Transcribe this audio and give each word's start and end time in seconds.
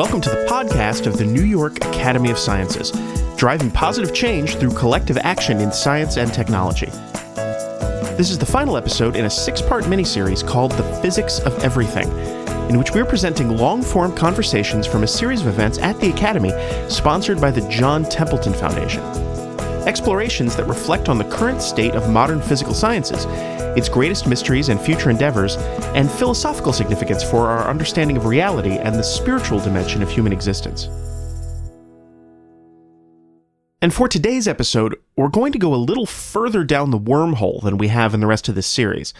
Welcome 0.00 0.22
to 0.22 0.30
the 0.30 0.46
podcast 0.46 1.06
of 1.06 1.18
the 1.18 1.26
New 1.26 1.42
York 1.42 1.76
Academy 1.84 2.30
of 2.30 2.38
Sciences, 2.38 2.90
driving 3.36 3.70
positive 3.70 4.14
change 4.14 4.56
through 4.56 4.72
collective 4.72 5.18
action 5.18 5.60
in 5.60 5.70
science 5.70 6.16
and 6.16 6.32
technology. 6.32 6.86
This 8.16 8.30
is 8.30 8.38
the 8.38 8.46
final 8.46 8.78
episode 8.78 9.14
in 9.14 9.26
a 9.26 9.30
six 9.30 9.60
part 9.60 9.84
miniseries 9.84 10.42
called 10.42 10.72
The 10.72 10.84
Physics 11.02 11.40
of 11.40 11.52
Everything, 11.58 12.08
in 12.70 12.78
which 12.78 12.92
we're 12.92 13.04
presenting 13.04 13.58
long 13.58 13.82
form 13.82 14.16
conversations 14.16 14.86
from 14.86 15.02
a 15.02 15.06
series 15.06 15.42
of 15.42 15.48
events 15.48 15.76
at 15.76 16.00
the 16.00 16.08
Academy 16.08 16.52
sponsored 16.88 17.38
by 17.38 17.50
the 17.50 17.68
John 17.68 18.04
Templeton 18.04 18.54
Foundation. 18.54 19.02
Explorations 19.86 20.56
that 20.56 20.66
reflect 20.66 21.10
on 21.10 21.18
the 21.18 21.24
current 21.24 21.60
state 21.60 21.92
of 21.92 22.08
modern 22.08 22.40
physical 22.40 22.72
sciences, 22.72 23.26
its 23.76 23.88
greatest 23.88 24.26
mysteries 24.26 24.68
and 24.68 24.80
future 24.80 25.10
endeavors, 25.10 25.56
and 25.94 26.10
philosophical 26.10 26.72
significance 26.72 27.22
for 27.22 27.48
our 27.48 27.68
understanding 27.68 28.16
of 28.16 28.26
reality 28.26 28.78
and 28.78 28.94
the 28.94 29.02
spiritual 29.02 29.60
dimension 29.60 30.02
of 30.02 30.10
human 30.10 30.32
existence. 30.32 30.88
And 33.82 33.94
for 33.94 34.08
today's 34.08 34.46
episode, 34.46 34.96
we're 35.16 35.28
going 35.28 35.52
to 35.52 35.58
go 35.58 35.74
a 35.74 35.76
little 35.76 36.04
further 36.04 36.64
down 36.64 36.90
the 36.90 36.98
wormhole 36.98 37.62
than 37.62 37.78
we 37.78 37.88
have 37.88 38.12
in 38.12 38.20
the 38.20 38.26
rest 38.26 38.48
of 38.48 38.54
this 38.54 38.66
series. 38.66 39.14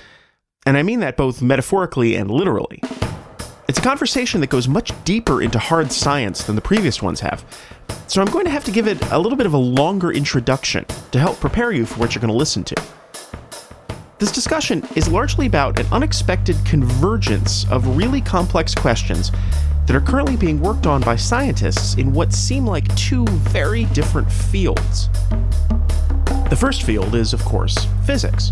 And 0.67 0.77
I 0.77 0.83
mean 0.83 1.01
that 1.01 1.17
both 1.17 1.41
metaphorically 1.41 2.15
and 2.15 2.31
literally. 2.31 2.83
It's 3.69 3.79
a 3.79 3.83
conversation 3.83 4.43
that 4.43 4.51
goes 4.51 4.69
much 4.69 4.93
deeper 5.05 5.41
into 5.41 5.59
hard 5.59 5.93
science 5.93 6.43
than 6.45 6.57
the 6.57 6.61
previous 6.61 7.01
ones 7.01 7.21
have. 7.21 7.43
So 8.07 8.21
I'm 8.21 8.31
going 8.31 8.45
to 8.45 8.51
have 8.51 8.65
to 8.65 8.71
give 8.71 8.87
it 8.87 9.01
a 9.11 9.19
little 9.19 9.37
bit 9.37 9.47
of 9.47 9.55
a 9.55 9.59
longer 9.59 10.13
introduction 10.13 10.85
to 11.13 11.19
help 11.19 11.41
prepare 11.41 11.73
you 11.73 11.87
for 11.87 11.99
what 12.01 12.15
you're 12.15 12.21
going 12.21 12.33
to 12.33 12.37
listen 12.37 12.65
to. 12.65 13.00
This 14.21 14.31
discussion 14.31 14.87
is 14.97 15.09
largely 15.09 15.47
about 15.47 15.81
an 15.81 15.87
unexpected 15.91 16.55
convergence 16.67 17.65
of 17.71 17.97
really 17.97 18.21
complex 18.21 18.75
questions 18.75 19.33
that 19.87 19.97
are 19.97 20.01
currently 20.03 20.37
being 20.37 20.61
worked 20.61 20.87
on 20.87 21.01
by 21.01 21.17
scientists 21.17 21.95
in 21.95 22.13
what 22.13 22.35
seem 22.35 22.67
like 22.67 22.95
two 22.97 23.25
very 23.49 23.87
different 23.87 24.31
fields. 24.31 25.09
The 26.51 26.57
first 26.61 26.83
field 26.83 27.15
is, 27.15 27.33
of 27.33 27.43
course, 27.47 27.87
physics. 28.05 28.51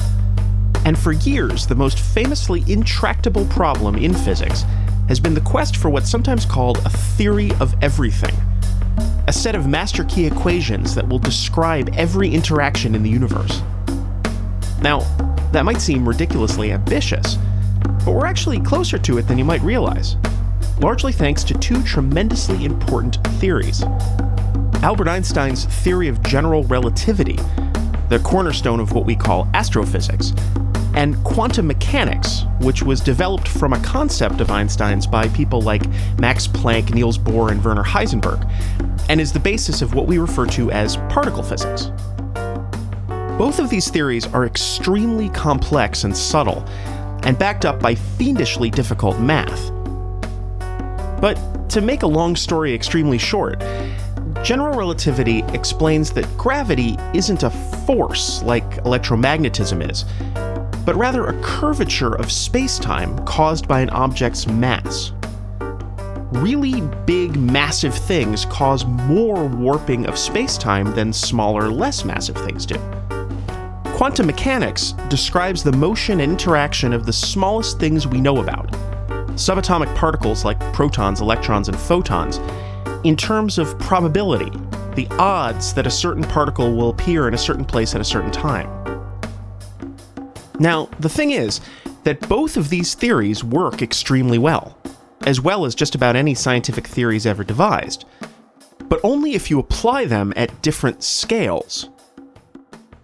And 0.86 0.98
for 0.98 1.12
years, 1.12 1.66
the 1.66 1.74
most 1.74 1.98
famously 1.98 2.64
intractable 2.66 3.44
problem 3.48 3.96
in 3.96 4.14
physics 4.14 4.62
has 5.08 5.20
been 5.20 5.34
the 5.34 5.42
quest 5.42 5.76
for 5.76 5.90
what's 5.90 6.08
sometimes 6.08 6.46
called 6.46 6.78
a 6.78 6.90
theory 6.90 7.50
of 7.60 7.74
everything 7.82 8.34
a 9.26 9.32
set 9.32 9.54
of 9.54 9.66
master 9.66 10.04
key 10.04 10.24
equations 10.24 10.94
that 10.94 11.06
will 11.06 11.18
describe 11.18 11.90
every 11.92 12.30
interaction 12.30 12.94
in 12.94 13.02
the 13.02 13.10
universe. 13.10 13.60
Now, 14.80 15.00
that 15.52 15.64
might 15.64 15.80
seem 15.80 16.08
ridiculously 16.08 16.72
ambitious, 16.72 17.36
but 18.04 18.12
we're 18.12 18.26
actually 18.26 18.60
closer 18.60 18.98
to 18.98 19.18
it 19.18 19.26
than 19.26 19.38
you 19.38 19.44
might 19.44 19.62
realize, 19.62 20.16
largely 20.80 21.12
thanks 21.12 21.42
to 21.44 21.54
two 21.58 21.82
tremendously 21.82 22.64
important 22.64 23.18
theories. 23.38 23.82
Albert 24.82 25.08
Einstein's 25.08 25.64
theory 25.64 26.08
of 26.08 26.22
general 26.22 26.64
relativity, 26.64 27.38
the 28.08 28.20
cornerstone 28.22 28.80
of 28.80 28.92
what 28.92 29.04
we 29.04 29.16
call 29.16 29.48
astrophysics, 29.54 30.32
and 30.94 31.22
quantum 31.24 31.66
mechanics, 31.66 32.44
which 32.60 32.82
was 32.82 33.00
developed 33.00 33.46
from 33.46 33.72
a 33.72 33.80
concept 33.80 34.40
of 34.40 34.50
Einstein's 34.50 35.06
by 35.06 35.28
people 35.28 35.60
like 35.60 35.82
Max 36.18 36.46
Planck, 36.46 36.94
Niels 36.94 37.18
Bohr, 37.18 37.50
and 37.50 37.64
Werner 37.64 37.84
Heisenberg, 37.84 38.48
and 39.08 39.20
is 39.20 39.32
the 39.32 39.40
basis 39.40 39.82
of 39.82 39.94
what 39.94 40.06
we 40.06 40.18
refer 40.18 40.46
to 40.46 40.70
as 40.70 40.96
particle 41.08 41.42
physics. 41.42 41.90
Both 43.38 43.60
of 43.60 43.70
these 43.70 43.88
theories 43.88 44.26
are 44.26 44.46
extremely 44.46 45.28
complex 45.28 46.02
and 46.02 46.14
subtle, 46.14 46.64
and 47.22 47.38
backed 47.38 47.64
up 47.64 47.78
by 47.78 47.94
fiendishly 47.94 48.68
difficult 48.68 49.20
math. 49.20 49.70
But 51.20 51.38
to 51.70 51.80
make 51.80 52.02
a 52.02 52.06
long 52.08 52.34
story 52.34 52.74
extremely 52.74 53.16
short, 53.16 53.60
general 54.42 54.76
relativity 54.76 55.44
explains 55.52 56.10
that 56.14 56.26
gravity 56.36 56.96
isn't 57.14 57.44
a 57.44 57.50
force 57.86 58.42
like 58.42 58.68
electromagnetism 58.82 59.88
is, 59.88 60.04
but 60.84 60.96
rather 60.96 61.26
a 61.26 61.40
curvature 61.40 62.16
of 62.16 62.26
spacetime 62.26 63.24
caused 63.24 63.68
by 63.68 63.80
an 63.80 63.90
object's 63.90 64.48
mass. 64.48 65.12
Really 66.32 66.80
big, 67.06 67.36
massive 67.36 67.94
things 67.94 68.46
cause 68.46 68.84
more 68.84 69.46
warping 69.46 70.06
of 70.06 70.14
spacetime 70.14 70.92
than 70.96 71.12
smaller, 71.12 71.70
less 71.70 72.04
massive 72.04 72.36
things 72.36 72.66
do. 72.66 72.80
Quantum 73.98 74.26
mechanics 74.26 74.92
describes 75.08 75.64
the 75.64 75.72
motion 75.72 76.20
and 76.20 76.30
interaction 76.30 76.92
of 76.92 77.04
the 77.04 77.12
smallest 77.12 77.80
things 77.80 78.06
we 78.06 78.20
know 78.20 78.38
about 78.38 78.70
subatomic 79.34 79.92
particles 79.96 80.44
like 80.44 80.56
protons, 80.72 81.20
electrons, 81.20 81.68
and 81.68 81.76
photons 81.76 82.38
in 83.02 83.16
terms 83.16 83.58
of 83.58 83.76
probability, 83.80 84.52
the 84.94 85.08
odds 85.18 85.74
that 85.74 85.84
a 85.84 85.90
certain 85.90 86.22
particle 86.22 86.76
will 86.76 86.90
appear 86.90 87.26
in 87.26 87.34
a 87.34 87.38
certain 87.38 87.64
place 87.64 87.92
at 87.96 88.00
a 88.00 88.04
certain 88.04 88.30
time. 88.30 88.68
Now, 90.60 90.88
the 91.00 91.08
thing 91.08 91.32
is 91.32 91.60
that 92.04 92.20
both 92.28 92.56
of 92.56 92.70
these 92.70 92.94
theories 92.94 93.42
work 93.42 93.82
extremely 93.82 94.38
well, 94.38 94.78
as 95.26 95.40
well 95.40 95.64
as 95.64 95.74
just 95.74 95.96
about 95.96 96.14
any 96.14 96.34
scientific 96.34 96.86
theories 96.86 97.26
ever 97.26 97.42
devised, 97.42 98.04
but 98.84 99.00
only 99.02 99.34
if 99.34 99.50
you 99.50 99.58
apply 99.58 100.04
them 100.04 100.32
at 100.36 100.62
different 100.62 101.02
scales. 101.02 101.88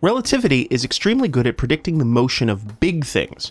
Relativity 0.04 0.68
is 0.70 0.84
extremely 0.84 1.28
good 1.28 1.46
at 1.46 1.56
predicting 1.56 1.96
the 1.96 2.04
motion 2.04 2.50
of 2.50 2.78
big 2.78 3.06
things, 3.06 3.50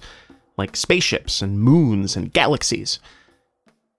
like 0.55 0.75
spaceships 0.75 1.41
and 1.41 1.59
moons 1.59 2.15
and 2.15 2.31
galaxies. 2.31 2.99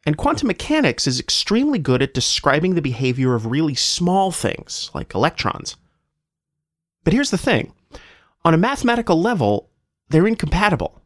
And 0.06 0.16
quantum 0.16 0.46
mechanics 0.46 1.08
is 1.08 1.18
extremely 1.18 1.80
good 1.80 2.00
at 2.00 2.14
describing 2.14 2.76
the 2.76 2.80
behavior 2.80 3.34
of 3.34 3.46
really 3.46 3.74
small 3.74 4.30
things, 4.30 4.88
like 4.94 5.16
electrons. 5.16 5.74
But 7.02 7.12
here's 7.12 7.32
the 7.32 7.36
thing 7.36 7.72
on 8.44 8.54
a 8.54 8.56
mathematical 8.56 9.20
level, 9.20 9.68
they're 10.10 10.24
incompatible. 10.24 11.02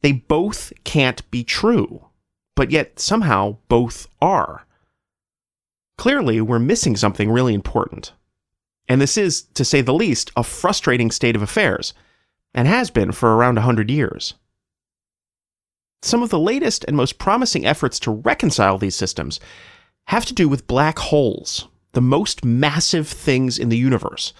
They 0.00 0.10
both 0.10 0.72
can't 0.82 1.30
be 1.30 1.44
true, 1.44 2.06
but 2.56 2.72
yet 2.72 2.98
somehow 2.98 3.58
both 3.68 4.08
are. 4.20 4.66
Clearly, 5.96 6.40
we're 6.40 6.58
missing 6.58 6.96
something 6.96 7.30
really 7.30 7.54
important. 7.54 8.14
And 8.88 9.00
this 9.00 9.16
is, 9.16 9.42
to 9.54 9.64
say 9.64 9.80
the 9.80 9.92
least, 9.92 10.30
a 10.36 10.42
frustrating 10.42 11.10
state 11.10 11.36
of 11.36 11.42
affairs, 11.42 11.92
and 12.54 12.66
has 12.66 12.90
been 12.90 13.12
for 13.12 13.36
around 13.36 13.56
100 13.56 13.90
years. 13.90 14.34
Some 16.02 16.22
of 16.22 16.30
the 16.30 16.38
latest 16.38 16.84
and 16.84 16.96
most 16.96 17.18
promising 17.18 17.66
efforts 17.66 17.98
to 18.00 18.10
reconcile 18.10 18.78
these 18.78 18.96
systems 18.96 19.40
have 20.06 20.24
to 20.26 20.34
do 20.34 20.48
with 20.48 20.66
black 20.66 20.98
holes, 20.98 21.68
the 21.92 22.00
most 22.00 22.44
massive 22.44 23.08
things 23.08 23.58
in 23.58 23.68
the 23.68 23.76
universe, 23.76 24.32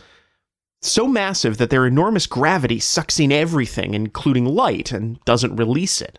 so 0.80 1.08
massive 1.08 1.58
that 1.58 1.70
their 1.70 1.86
enormous 1.86 2.26
gravity 2.26 2.78
sucks 2.78 3.18
in 3.18 3.32
everything, 3.32 3.94
including 3.94 4.44
light, 4.44 4.92
and 4.92 5.22
doesn't 5.24 5.56
release 5.56 6.00
it. 6.00 6.18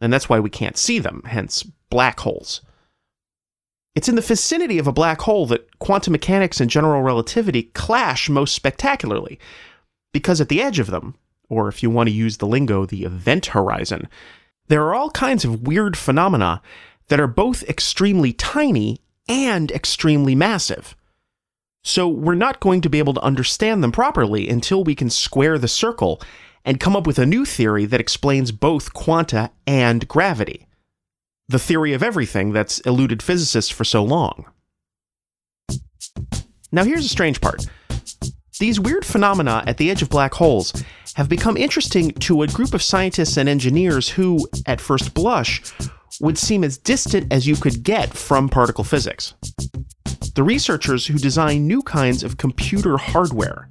And 0.00 0.12
that's 0.12 0.28
why 0.28 0.40
we 0.40 0.50
can't 0.50 0.76
see 0.76 0.98
them, 0.98 1.22
hence 1.26 1.62
black 1.88 2.20
holes. 2.20 2.60
It's 3.98 4.08
in 4.08 4.14
the 4.14 4.20
vicinity 4.20 4.78
of 4.78 4.86
a 4.86 4.92
black 4.92 5.22
hole 5.22 5.44
that 5.46 5.76
quantum 5.80 6.12
mechanics 6.12 6.60
and 6.60 6.70
general 6.70 7.02
relativity 7.02 7.64
clash 7.64 8.28
most 8.28 8.54
spectacularly, 8.54 9.40
because 10.12 10.40
at 10.40 10.48
the 10.48 10.62
edge 10.62 10.78
of 10.78 10.86
them, 10.86 11.16
or 11.48 11.66
if 11.66 11.82
you 11.82 11.90
want 11.90 12.08
to 12.08 12.14
use 12.14 12.36
the 12.36 12.46
lingo, 12.46 12.86
the 12.86 13.02
event 13.02 13.46
horizon, 13.46 14.08
there 14.68 14.84
are 14.84 14.94
all 14.94 15.10
kinds 15.10 15.44
of 15.44 15.66
weird 15.66 15.96
phenomena 15.96 16.62
that 17.08 17.18
are 17.18 17.26
both 17.26 17.64
extremely 17.64 18.32
tiny 18.32 19.00
and 19.28 19.72
extremely 19.72 20.36
massive. 20.36 20.94
So 21.82 22.06
we're 22.06 22.36
not 22.36 22.60
going 22.60 22.82
to 22.82 22.88
be 22.88 23.00
able 23.00 23.14
to 23.14 23.22
understand 23.22 23.82
them 23.82 23.90
properly 23.90 24.48
until 24.48 24.84
we 24.84 24.94
can 24.94 25.10
square 25.10 25.58
the 25.58 25.66
circle 25.66 26.22
and 26.64 26.78
come 26.78 26.94
up 26.94 27.04
with 27.04 27.18
a 27.18 27.26
new 27.26 27.44
theory 27.44 27.84
that 27.86 28.00
explains 28.00 28.52
both 28.52 28.94
quanta 28.94 29.50
and 29.66 30.06
gravity. 30.06 30.67
The 31.48 31.58
theory 31.58 31.94
of 31.94 32.02
everything 32.02 32.52
that's 32.52 32.80
eluded 32.80 33.22
physicists 33.22 33.70
for 33.70 33.84
so 33.84 34.04
long. 34.04 34.46
Now, 36.70 36.84
here's 36.84 37.02
the 37.02 37.08
strange 37.08 37.40
part. 37.40 37.66
These 38.58 38.80
weird 38.80 39.06
phenomena 39.06 39.62
at 39.66 39.78
the 39.78 39.90
edge 39.90 40.02
of 40.02 40.10
black 40.10 40.34
holes 40.34 40.84
have 41.14 41.28
become 41.28 41.56
interesting 41.56 42.10
to 42.12 42.42
a 42.42 42.48
group 42.48 42.74
of 42.74 42.82
scientists 42.82 43.36
and 43.36 43.48
engineers 43.48 44.08
who, 44.08 44.46
at 44.66 44.80
first 44.80 45.14
blush, 45.14 45.62
would 46.20 46.36
seem 46.36 46.64
as 46.64 46.76
distant 46.76 47.32
as 47.32 47.46
you 47.46 47.56
could 47.56 47.82
get 47.82 48.12
from 48.12 48.48
particle 48.48 48.84
physics 48.84 49.34
the 50.38 50.44
researchers 50.44 51.04
who 51.04 51.18
design 51.18 51.66
new 51.66 51.82
kinds 51.82 52.22
of 52.22 52.36
computer 52.36 52.96
hardware. 52.96 53.68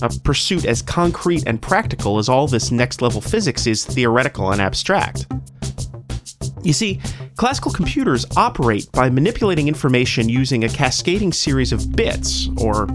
A 0.00 0.08
pursuit 0.22 0.64
as 0.64 0.80
concrete 0.80 1.42
and 1.44 1.60
practical 1.60 2.18
as 2.18 2.28
all 2.28 2.46
this 2.46 2.70
next 2.70 3.02
level 3.02 3.20
physics 3.20 3.66
is 3.66 3.84
theoretical 3.84 4.52
and 4.52 4.62
abstract. 4.62 5.26
You 6.62 6.72
see, 6.72 7.00
classical 7.36 7.72
computers 7.72 8.24
operate 8.36 8.90
by 8.92 9.10
manipulating 9.10 9.66
information 9.66 10.28
using 10.28 10.64
a 10.64 10.68
cascading 10.68 11.32
series 11.32 11.72
of 11.72 11.96
bits, 11.96 12.48
or 12.56 12.86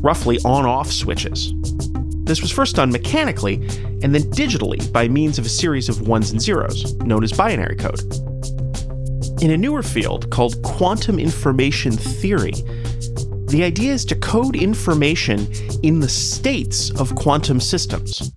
roughly 0.00 0.38
on 0.44 0.66
off 0.66 0.90
switches. 0.92 1.52
This 2.24 2.42
was 2.42 2.50
first 2.50 2.76
done 2.76 2.90
mechanically 2.90 3.54
and 4.02 4.14
then 4.14 4.22
digitally 4.32 4.92
by 4.92 5.08
means 5.08 5.38
of 5.38 5.46
a 5.46 5.48
series 5.48 5.88
of 5.88 6.06
ones 6.06 6.32
and 6.32 6.42
zeros, 6.42 6.94
known 6.96 7.24
as 7.24 7.32
binary 7.32 7.76
code. 7.76 8.00
In 9.40 9.50
a 9.50 9.56
newer 9.56 9.82
field 9.82 10.30
called 10.30 10.60
quantum 10.62 11.18
information 11.18 11.92
theory, 11.92 12.52
the 13.48 13.62
idea 13.62 13.92
is 13.92 14.04
to 14.06 14.16
code 14.16 14.56
information 14.56 15.46
in 15.82 16.00
the 16.00 16.08
states 16.08 16.90
of 17.00 17.14
quantum 17.14 17.60
systems. 17.60 18.32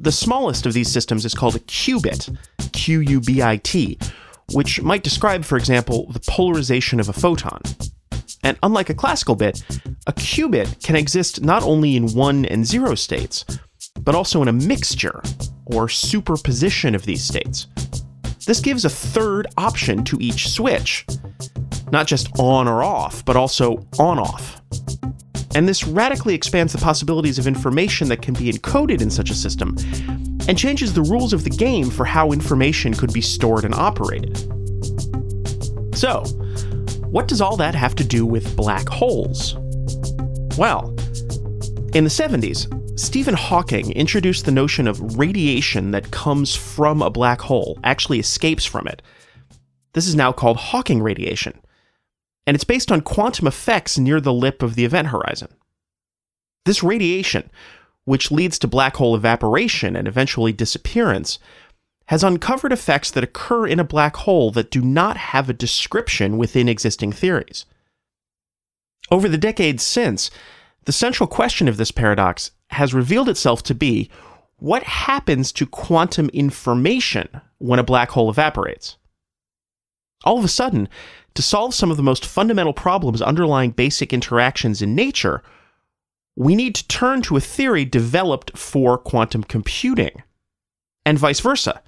The 0.00 0.12
smallest 0.12 0.64
of 0.64 0.74
these 0.74 0.90
systems 0.90 1.24
is 1.24 1.34
called 1.34 1.56
a 1.56 1.60
qubit, 1.60 2.36
Q 2.72 3.00
U 3.00 3.20
B 3.20 3.42
I 3.42 3.56
T, 3.56 3.98
which 4.52 4.80
might 4.80 5.02
describe, 5.02 5.44
for 5.44 5.58
example, 5.58 6.10
the 6.12 6.20
polarization 6.20 7.00
of 7.00 7.08
a 7.08 7.12
photon. 7.12 7.60
And 8.44 8.56
unlike 8.62 8.90
a 8.90 8.94
classical 8.94 9.34
bit, 9.34 9.62
a 10.06 10.12
qubit 10.12 10.84
can 10.84 10.94
exist 10.94 11.42
not 11.42 11.64
only 11.64 11.96
in 11.96 12.14
one 12.14 12.44
and 12.44 12.64
zero 12.64 12.94
states, 12.94 13.44
but 14.00 14.14
also 14.14 14.40
in 14.40 14.46
a 14.46 14.52
mixture 14.52 15.20
or 15.66 15.88
superposition 15.88 16.94
of 16.94 17.04
these 17.04 17.24
states. 17.24 17.66
This 18.46 18.60
gives 18.60 18.84
a 18.84 18.90
third 18.90 19.48
option 19.58 20.04
to 20.04 20.18
each 20.20 20.48
switch, 20.48 21.04
not 21.90 22.06
just 22.06 22.28
on 22.38 22.68
or 22.68 22.84
off, 22.84 23.24
but 23.24 23.36
also 23.36 23.84
on 23.98 24.20
off. 24.20 24.57
And 25.54 25.68
this 25.68 25.86
radically 25.86 26.34
expands 26.34 26.72
the 26.72 26.78
possibilities 26.78 27.38
of 27.38 27.46
information 27.46 28.08
that 28.08 28.22
can 28.22 28.34
be 28.34 28.52
encoded 28.52 29.00
in 29.00 29.10
such 29.10 29.30
a 29.30 29.34
system 29.34 29.76
and 30.48 30.58
changes 30.58 30.92
the 30.92 31.02
rules 31.02 31.32
of 31.32 31.44
the 31.44 31.50
game 31.50 31.90
for 31.90 32.04
how 32.04 32.32
information 32.32 32.94
could 32.94 33.12
be 33.12 33.20
stored 33.20 33.64
and 33.64 33.74
operated. 33.74 34.36
So, 35.96 36.24
what 37.10 37.28
does 37.28 37.40
all 37.40 37.56
that 37.56 37.74
have 37.74 37.94
to 37.96 38.04
do 38.04 38.24
with 38.24 38.56
black 38.56 38.88
holes? 38.88 39.54
Well, 40.56 40.90
in 41.94 42.04
the 42.04 42.10
70s, 42.10 42.68
Stephen 42.98 43.34
Hawking 43.34 43.92
introduced 43.92 44.44
the 44.44 44.50
notion 44.50 44.86
of 44.86 45.16
radiation 45.16 45.92
that 45.92 46.10
comes 46.10 46.54
from 46.54 47.00
a 47.00 47.10
black 47.10 47.40
hole, 47.40 47.78
actually 47.84 48.18
escapes 48.18 48.64
from 48.64 48.86
it. 48.88 49.02
This 49.92 50.06
is 50.06 50.14
now 50.14 50.32
called 50.32 50.56
Hawking 50.56 51.00
radiation, 51.00 51.58
and 52.48 52.54
it's 52.54 52.64
based 52.64 52.90
on 52.90 53.02
quantum 53.02 53.46
effects 53.46 53.98
near 53.98 54.22
the 54.22 54.32
lip 54.32 54.62
of 54.62 54.74
the 54.74 54.86
event 54.86 55.08
horizon. 55.08 55.48
This 56.64 56.82
radiation, 56.82 57.50
which 58.06 58.30
leads 58.30 58.58
to 58.60 58.66
black 58.66 58.96
hole 58.96 59.14
evaporation 59.14 59.94
and 59.94 60.08
eventually 60.08 60.50
disappearance, 60.50 61.38
has 62.06 62.24
uncovered 62.24 62.72
effects 62.72 63.10
that 63.10 63.22
occur 63.22 63.66
in 63.66 63.78
a 63.78 63.84
black 63.84 64.16
hole 64.16 64.50
that 64.52 64.70
do 64.70 64.80
not 64.80 65.18
have 65.18 65.50
a 65.50 65.52
description 65.52 66.38
within 66.38 66.70
existing 66.70 67.12
theories. 67.12 67.66
Over 69.10 69.28
the 69.28 69.36
decades 69.36 69.82
since, 69.82 70.30
the 70.86 70.92
central 70.92 71.26
question 71.26 71.68
of 71.68 71.76
this 71.76 71.90
paradox 71.90 72.52
has 72.68 72.94
revealed 72.94 73.28
itself 73.28 73.62
to 73.64 73.74
be 73.74 74.08
what 74.56 74.84
happens 74.84 75.52
to 75.52 75.66
quantum 75.66 76.30
information 76.30 77.28
when 77.58 77.78
a 77.78 77.84
black 77.84 78.08
hole 78.08 78.30
evaporates? 78.30 78.96
All 80.24 80.38
of 80.38 80.44
a 80.46 80.48
sudden, 80.48 80.88
to 81.34 81.42
solve 81.42 81.74
some 81.74 81.90
of 81.90 81.96
the 81.96 82.02
most 82.02 82.26
fundamental 82.26 82.72
problems 82.72 83.22
underlying 83.22 83.70
basic 83.70 84.12
interactions 84.12 84.82
in 84.82 84.94
nature, 84.94 85.42
we 86.36 86.54
need 86.54 86.74
to 86.74 86.88
turn 86.88 87.22
to 87.22 87.36
a 87.36 87.40
theory 87.40 87.84
developed 87.84 88.56
for 88.56 88.98
quantum 88.98 89.42
computing, 89.42 90.22
and 91.04 91.18
vice 91.18 91.40
versa 91.40 91.82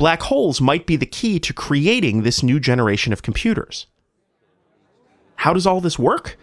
black 0.00 0.22
holes 0.22 0.62
might 0.62 0.86
be 0.86 0.96
the 0.96 1.04
key 1.04 1.38
to 1.38 1.52
creating 1.52 2.22
this 2.22 2.42
new 2.42 2.58
generation 2.58 3.12
of 3.12 3.22
computers. 3.22 3.86
How 5.36 5.52
does 5.52 5.66
all 5.66 5.82
this 5.82 5.98
work? 5.98 6.38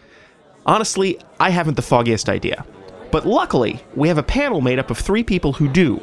Honestly, 0.63 1.19
I 1.39 1.49
haven't 1.49 1.73
the 1.73 1.81
foggiest 1.81 2.29
idea. 2.29 2.63
But 3.11 3.25
luckily, 3.25 3.81
we 3.95 4.09
have 4.09 4.19
a 4.19 4.23
panel 4.23 4.61
made 4.61 4.77
up 4.77 4.91
of 4.91 4.99
three 4.99 5.23
people 5.23 5.53
who 5.53 5.67
do, 5.67 5.99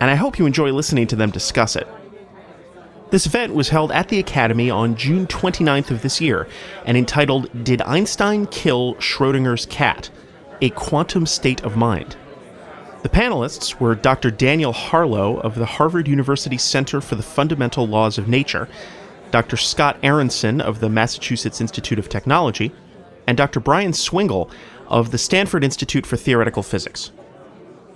and 0.00 0.10
I 0.10 0.16
hope 0.16 0.36
you 0.36 0.46
enjoy 0.46 0.72
listening 0.72 1.06
to 1.08 1.16
them 1.16 1.30
discuss 1.30 1.76
it. 1.76 1.86
This 3.10 3.26
event 3.26 3.54
was 3.54 3.68
held 3.68 3.92
at 3.92 4.08
the 4.08 4.18
Academy 4.18 4.70
on 4.70 4.96
June 4.96 5.26
29th 5.26 5.90
of 5.90 6.02
this 6.02 6.20
year 6.20 6.48
and 6.84 6.96
entitled 6.96 7.64
Did 7.64 7.82
Einstein 7.82 8.46
Kill 8.46 8.94
Schrodinger's 8.96 9.66
Cat? 9.66 10.10
A 10.60 10.70
Quantum 10.70 11.26
State 11.26 11.62
of 11.62 11.76
Mind. 11.76 12.16
The 13.02 13.08
panelists 13.10 13.78
were 13.78 13.94
Dr. 13.94 14.30
Daniel 14.30 14.72
Harlow 14.72 15.38
of 15.40 15.56
the 15.56 15.66
Harvard 15.66 16.08
University 16.08 16.56
Center 16.56 17.02
for 17.02 17.16
the 17.16 17.22
Fundamental 17.22 17.86
Laws 17.86 18.16
of 18.16 18.28
Nature, 18.28 18.66
Dr. 19.30 19.58
Scott 19.58 19.98
Aaronson 20.02 20.60
of 20.60 20.80
the 20.80 20.88
Massachusetts 20.88 21.60
Institute 21.60 21.98
of 21.98 22.08
Technology, 22.08 22.72
and 23.26 23.36
Dr. 23.36 23.60
Brian 23.60 23.92
Swingle 23.92 24.50
of 24.88 25.10
the 25.10 25.18
Stanford 25.18 25.62
Institute 25.62 26.06
for 26.06 26.16
Theoretical 26.16 26.62
Physics. 26.62 27.10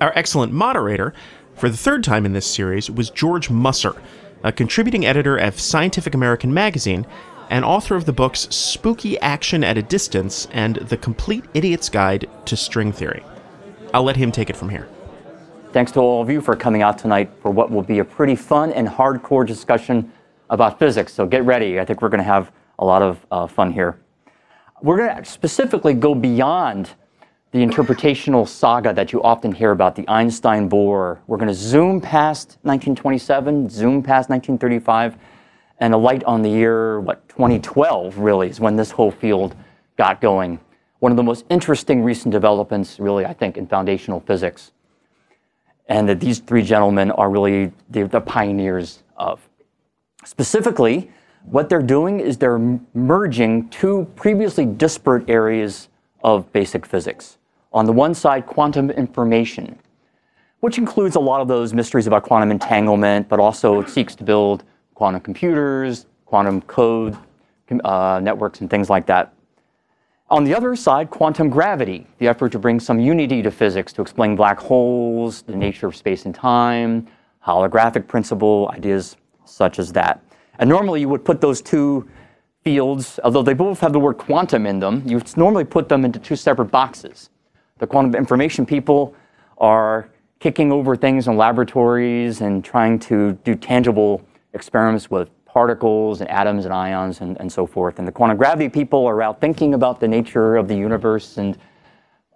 Our 0.00 0.12
excellent 0.14 0.52
moderator, 0.52 1.14
for 1.54 1.68
the 1.70 1.76
third 1.76 2.04
time 2.04 2.26
in 2.26 2.34
this 2.34 2.46
series, 2.46 2.90
was 2.90 3.08
George 3.08 3.48
Musser, 3.50 3.96
a 4.44 4.52
contributing 4.52 5.04
editor 5.04 5.36
of 5.36 5.58
Scientific 5.58 6.14
American 6.14 6.54
magazine 6.54 7.06
and 7.50 7.64
author 7.64 7.96
of 7.96 8.04
the 8.04 8.12
books 8.12 8.40
Spooky 8.50 9.18
Action 9.18 9.64
at 9.64 9.78
a 9.78 9.82
Distance 9.82 10.46
and 10.52 10.76
The 10.76 10.96
Complete 10.96 11.44
Idiot's 11.54 11.88
Guide 11.88 12.28
to 12.44 12.56
String 12.56 12.92
Theory. 12.92 13.24
I'll 13.92 14.04
let 14.04 14.16
him 14.16 14.30
take 14.30 14.50
it 14.50 14.56
from 14.56 14.68
here. 14.68 14.88
Thanks 15.72 15.92
to 15.92 16.00
all 16.00 16.22
of 16.22 16.30
you 16.30 16.40
for 16.40 16.54
coming 16.54 16.82
out 16.82 16.98
tonight 16.98 17.30
for 17.42 17.50
what 17.50 17.70
will 17.70 17.82
be 17.82 17.98
a 17.98 18.04
pretty 18.04 18.36
fun 18.36 18.72
and 18.72 18.86
hardcore 18.86 19.46
discussion 19.46 20.12
about 20.50 20.78
physics. 20.78 21.12
So 21.12 21.26
get 21.26 21.44
ready. 21.44 21.80
I 21.80 21.84
think 21.84 22.00
we're 22.00 22.08
going 22.08 22.18
to 22.18 22.24
have 22.24 22.52
a 22.78 22.84
lot 22.84 23.02
of 23.02 23.26
uh, 23.30 23.46
fun 23.46 23.72
here. 23.72 23.98
We're 24.82 24.98
going 24.98 25.16
to 25.16 25.24
specifically 25.24 25.94
go 25.94 26.14
beyond 26.14 26.90
the 27.50 27.58
interpretational 27.58 28.46
saga 28.46 28.92
that 28.92 29.12
you 29.12 29.22
often 29.22 29.52
hear 29.52 29.70
about, 29.70 29.96
the 29.96 30.06
Einstein 30.08 30.68
Bohr. 30.68 31.18
We're 31.26 31.38
going 31.38 31.48
to 31.48 31.54
zoom 31.54 32.00
past 32.00 32.58
1927, 32.62 33.70
zoom 33.70 34.02
past 34.02 34.28
1935, 34.28 35.16
and 35.78 35.94
a 35.94 35.96
light 35.96 36.24
on 36.24 36.42
the 36.42 36.50
year, 36.50 37.00
what, 37.00 37.26
2012 37.28 38.18
really 38.18 38.50
is 38.50 38.60
when 38.60 38.76
this 38.76 38.90
whole 38.90 39.10
field 39.10 39.54
got 39.96 40.20
going. 40.20 40.60
One 40.98 41.12
of 41.12 41.16
the 41.16 41.22
most 41.22 41.44
interesting 41.48 42.02
recent 42.02 42.32
developments, 42.32 42.98
really, 42.98 43.24
I 43.24 43.32
think, 43.32 43.56
in 43.56 43.66
foundational 43.66 44.20
physics 44.20 44.72
and 45.88 46.08
that 46.08 46.20
these 46.20 46.38
three 46.38 46.62
gentlemen 46.62 47.10
are 47.12 47.30
really 47.30 47.72
the, 47.88 48.04
the 48.04 48.20
pioneers 48.20 49.02
of. 49.16 49.40
Specifically, 50.24 51.10
what 51.44 51.68
they're 51.68 51.82
doing 51.82 52.20
is 52.20 52.36
they're 52.36 52.78
merging 52.92 53.68
two 53.70 54.06
previously 54.14 54.66
disparate 54.66 55.28
areas 55.30 55.88
of 56.22 56.52
basic 56.52 56.84
physics. 56.84 57.37
On 57.72 57.84
the 57.84 57.92
one 57.92 58.14
side, 58.14 58.46
quantum 58.46 58.90
information, 58.90 59.78
which 60.60 60.78
includes 60.78 61.16
a 61.16 61.20
lot 61.20 61.40
of 61.40 61.48
those 61.48 61.74
mysteries 61.74 62.06
about 62.06 62.22
quantum 62.22 62.50
entanglement, 62.50 63.28
but 63.28 63.38
also 63.38 63.84
seeks 63.84 64.14
to 64.16 64.24
build 64.24 64.64
quantum 64.94 65.20
computers, 65.20 66.06
quantum 66.24 66.62
code 66.62 67.16
uh, 67.84 68.20
networks, 68.22 68.60
and 68.60 68.70
things 68.70 68.88
like 68.88 69.06
that. 69.06 69.34
On 70.30 70.44
the 70.44 70.54
other 70.54 70.76
side, 70.76 71.10
quantum 71.10 71.48
gravity, 71.48 72.06
the 72.18 72.28
effort 72.28 72.52
to 72.52 72.58
bring 72.58 72.80
some 72.80 72.98
unity 72.98 73.42
to 73.42 73.50
physics 73.50 73.92
to 73.94 74.02
explain 74.02 74.36
black 74.36 74.58
holes, 74.58 75.42
the 75.42 75.56
nature 75.56 75.86
of 75.86 75.96
space 75.96 76.26
and 76.26 76.34
time, 76.34 77.06
holographic 77.46 78.06
principle, 78.06 78.70
ideas 78.74 79.16
such 79.44 79.78
as 79.78 79.92
that. 79.92 80.22
And 80.58 80.68
normally 80.68 81.00
you 81.00 81.08
would 81.08 81.24
put 81.24 81.40
those 81.40 81.62
two 81.62 82.08
fields, 82.62 83.18
although 83.24 83.42
they 83.42 83.54
both 83.54 83.80
have 83.80 83.92
the 83.92 84.00
word 84.00 84.18
quantum 84.18 84.66
in 84.66 84.80
them, 84.80 85.02
you 85.06 85.16
would 85.16 85.36
normally 85.36 85.64
put 85.64 85.88
them 85.88 86.04
into 86.04 86.18
two 86.18 86.36
separate 86.36 86.70
boxes. 86.70 87.30
The 87.78 87.86
quantum 87.86 88.14
information 88.14 88.66
people 88.66 89.14
are 89.58 90.08
kicking 90.40 90.70
over 90.70 90.96
things 90.96 91.28
in 91.28 91.36
laboratories 91.36 92.40
and 92.40 92.64
trying 92.64 92.98
to 93.00 93.32
do 93.44 93.54
tangible 93.54 94.22
experiments 94.52 95.10
with 95.10 95.30
particles 95.44 96.20
and 96.20 96.30
atoms 96.30 96.64
and 96.64 96.74
ions 96.74 97.20
and, 97.20 97.36
and 97.40 97.50
so 97.50 97.66
forth. 97.66 97.98
And 97.98 98.06
the 98.06 98.12
quantum 98.12 98.36
gravity 98.36 98.68
people 98.68 99.06
are 99.06 99.22
out 99.22 99.40
thinking 99.40 99.74
about 99.74 99.98
the 99.98 100.06
nature 100.06 100.56
of 100.56 100.68
the 100.68 100.76
universe 100.76 101.38
and 101.38 101.58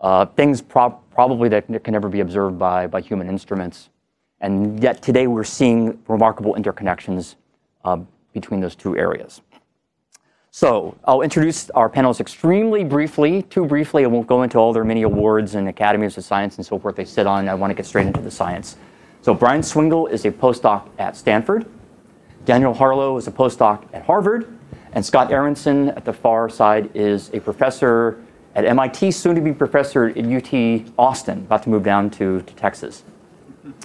uh, 0.01 0.27
things 0.27 0.61
pro- 0.61 0.91
probably 1.13 1.49
that 1.51 1.67
can 1.85 1.93
never 1.93 2.09
be 2.09 2.21
observed 2.21 2.59
by, 2.59 2.87
by 2.87 3.01
human 3.01 3.29
instruments. 3.29 3.91
And 4.41 4.83
yet 4.83 5.03
today 5.03 5.29
we're 5.29 5.45
seeing 5.45 6.03
remarkable 6.09 6.55
interconnections 6.55 7.37
uh, 7.85 7.99
between 8.33 8.61
those 8.61 8.75
two 8.75 8.97
areas. 8.97 9.41
So 10.55 10.95
I'll 11.07 11.23
introduce 11.23 11.71
our 11.71 11.89
panelists 11.89 12.21
extremely 12.21 12.85
briefly, 12.85 13.41
too 13.45 13.65
briefly. 13.65 14.05
I 14.05 14.07
won't 14.09 14.27
go 14.27 14.43
into 14.43 14.59
all 14.59 14.75
their 14.75 14.85
many 14.85 15.01
awards 15.01 15.55
and 15.55 15.67
academies 15.67 16.19
of 16.19 16.25
science 16.25 16.59
and 16.59 16.67
so 16.67 16.79
forth 16.79 16.95
they 16.95 17.07
sit 17.07 17.27
on. 17.27 17.49
I 17.49 17.55
want 17.55 17.71
to 17.71 17.75
get 17.75 17.87
straight 17.87 18.07
into 18.07 18.21
the 18.21 18.31
science. 18.31 18.77
So 19.23 19.33
Brian 19.33 19.63
Swingle 19.63 20.09
is 20.09 20.27
a 20.27 20.31
postdoc 20.31 20.91
at 20.99 21.17
Stanford. 21.17 21.65
Daniel 22.45 22.75
Harlow 22.75 23.17
is 23.17 23.27
a 23.27 23.31
postdoc 23.31 23.87
at 23.95 24.05
Harvard, 24.05 24.59
and 24.93 25.03
Scott 25.03 25.33
Aaronson 25.33 25.89
at 25.89 26.05
the 26.05 26.13
far 26.13 26.51
side 26.51 26.91
is 26.95 27.31
a 27.33 27.41
professor 27.41 28.23
at 28.55 28.67
MIT, 28.67 29.11
soon 29.13 29.35
to 29.35 29.41
be 29.41 29.55
professor 29.55 30.09
at 30.09 30.19
UT 30.19 30.93
Austin, 30.99 31.39
about 31.39 31.63
to 31.63 31.71
move 31.71 31.83
down 31.83 32.11
to, 32.11 32.43
to 32.43 32.55
Texas. 32.57 33.05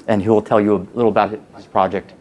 And 0.09 0.21
he 0.21 0.27
will 0.27 0.41
tell 0.41 0.59
you 0.59 0.75
a 0.75 0.97
little 0.97 1.11
about 1.11 1.39
his 1.55 1.65
project 1.65 2.13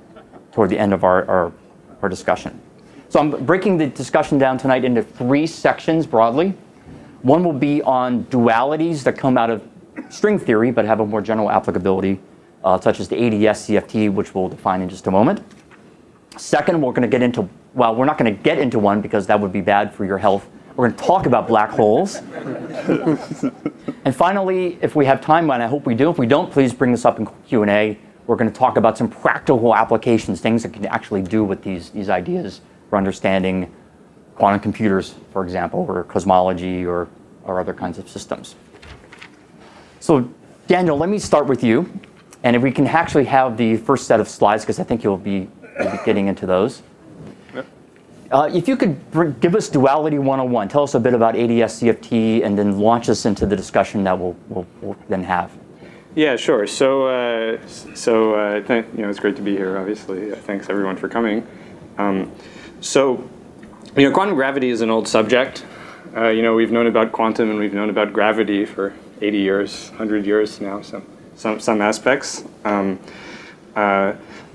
toward 0.53 0.71
the 0.71 0.79
end 0.79 0.95
of 0.95 1.03
our, 1.03 1.29
our, 1.29 1.53
our 2.01 2.09
discussion. 2.09 2.61
So 3.09 3.21
I'm 3.21 3.45
breaking 3.45 3.79
the 3.79 3.87
discussion 3.87 4.37
down 4.37 4.59
tonight 4.59 4.85
into 4.85 5.03
three 5.03 5.47
sections 5.47 6.07
broadly. 6.07 6.55
One 7.23 7.45
will 7.45 7.53
be 7.53 7.81
on 7.83 8.25
dualities 8.25 9.05
that 9.05 9.17
come 9.17 9.39
out 9.39 9.49
of 9.49 9.63
string 10.09 10.39
theory 10.39 10.73
but 10.73 10.85
have 10.85 10.99
a 11.01 11.07
more 11.07 11.23
general 11.23 11.51
applicability, 11.51 12.21
uh, 12.65 12.81
such 12.81 12.99
as 12.99 13.09
the 13.09 13.17
ADS 13.17 13.69
CFT, 13.69 14.13
which 14.13 14.35
we'll 14.35 14.49
define 14.49 14.83
in 14.83 14.89
just 14.89 15.07
a 15.07 15.11
moment. 15.11 15.41
Second, 16.37 16.81
we're 16.83 16.91
going 16.93 17.03
to 17.03 17.09
get 17.09 17.23
into, 17.23 17.49
well, 17.75 17.95
we're 17.95 18.05
not 18.05 18.19
going 18.19 18.35
to 18.35 18.43
get 18.43 18.59
into 18.59 18.79
one 18.79 19.01
because 19.01 19.27
that 19.29 19.41
would 19.41 19.53
be 19.53 19.61
bad 19.61 19.95
for 19.95 20.05
your 20.05 20.19
health. 20.19 20.49
We're 20.75 20.89
going 20.89 20.99
to 20.99 21.05
talk 21.05 21.27
about 21.27 21.47
black 21.47 21.71
holes. 21.71 22.17
and 24.05 24.15
finally, 24.15 24.79
if 24.83 24.97
we 24.97 25.07
have 25.07 25.21
time, 25.21 25.49
and 25.51 25.63
I 25.63 25.69
hope 25.69 25.87
we 25.87 25.95
do, 25.95 26.11
if 26.11 26.19
we 26.19 26.27
don't, 26.27 26.51
please 26.51 26.75
bring 26.75 26.91
this 26.91 27.05
up 27.05 27.19
in 27.19 27.27
Q&A. 27.47 27.99
We're 28.27 28.37
going 28.37 28.51
to 28.51 28.59
talk 28.59 28.77
about 28.77 28.99
some 28.99 29.09
practical 29.09 29.75
applications, 29.75 30.41
things 30.41 30.65
that 30.65 30.73
can 30.73 30.85
actually 30.87 31.23
do 31.23 31.45
with 31.45 31.63
these, 31.63 31.91
these 31.91 32.11
ideas 32.11 32.61
for 32.89 32.97
understanding 32.97 33.73
quantum 34.35 34.61
computers, 34.61 35.15
for 35.33 35.43
example, 35.43 35.87
or 35.89 36.05
cosmology 36.05 36.85
or, 36.85 37.09
or 37.45 37.61
other 37.61 37.75
kinds 37.75 37.99
of 37.99 38.09
systems. 38.09 38.55
So 40.01 40.29
Daniel, 40.67 40.97
let 40.97 41.09
me 41.09 41.19
start 41.19 41.47
with 41.47 41.65
you. 41.65 41.91
And 42.43 42.55
if 42.55 42.63
we 42.63 42.71
can 42.71 42.87
actually 42.87 43.25
have 43.25 43.57
the 43.57 43.77
first 43.77 44.07
set 44.07 44.21
of 44.21 44.29
slides, 44.29 44.65
because 44.65 44.79
I 44.79 44.85
think 44.85 45.03
you'll 45.03 45.17
be, 45.17 45.49
you'll 45.81 45.91
be 45.91 45.99
getting 46.05 46.29
into 46.29 46.47
those. 46.47 46.83
Uh, 48.31 48.51
if 48.53 48.67
you 48.67 48.77
could 48.77 49.11
bring, 49.13 49.33
give 49.39 49.55
us 49.55 49.69
Duality 49.69 50.19
101, 50.19 50.69
tell 50.69 50.83
us 50.83 50.95
a 50.95 51.01
bit 51.01 51.15
about 51.15 51.37
ADS 51.37 51.81
CFT, 51.81 52.45
and 52.45 52.59
then 52.59 52.79
launch 52.79 53.09
us 53.09 53.25
into 53.25 53.47
the 53.47 53.55
discussion 53.55 54.03
that 54.03 54.19
we'll, 54.19 54.35
we'll, 54.49 54.67
we'll 54.81 54.97
then 55.09 55.23
have. 55.23 55.53
Yeah, 56.17 56.35
sure. 56.35 56.67
So, 56.67 57.07
uh, 57.07 57.59
so 57.67 58.35
uh, 58.35 58.85
you 58.97 59.03
know, 59.03 59.09
it's 59.09 59.21
great 59.21 59.37
to 59.37 59.43
be 59.43 59.57
here. 59.57 59.79
Obviously, 59.79 60.33
thanks 60.33 60.69
everyone 60.69 60.97
for 60.97 61.09
coming. 61.09 61.47
Um, 61.99 62.33
so, 62.87 63.29
you 63.97 64.09
know, 64.09 64.15
quantum 64.15 64.35
gravity 64.35 64.71
is 64.71 64.81
an 64.81 64.91
old 64.91 65.09
subject. 65.09 65.65
Uh, 66.17 66.29
you 66.29 66.43
know, 66.43 66.55
we've 66.55 66.71
known 66.71 66.87
about 66.87 67.13
quantum 67.13 67.51
and 67.51 67.59
we've 67.59 67.75
known 67.75 67.91
about 67.91 68.13
gravity 68.13 68.65
for 68.65 68.95
80 69.21 69.39
years, 69.39 69.89
100 69.91 70.25
years 70.25 70.61
now. 70.61 70.81
Some, 70.83 71.05
some, 71.35 71.61
some 71.61 71.83
aspects. 71.83 72.45
Um, 72.65 72.99
uh, 73.75 74.15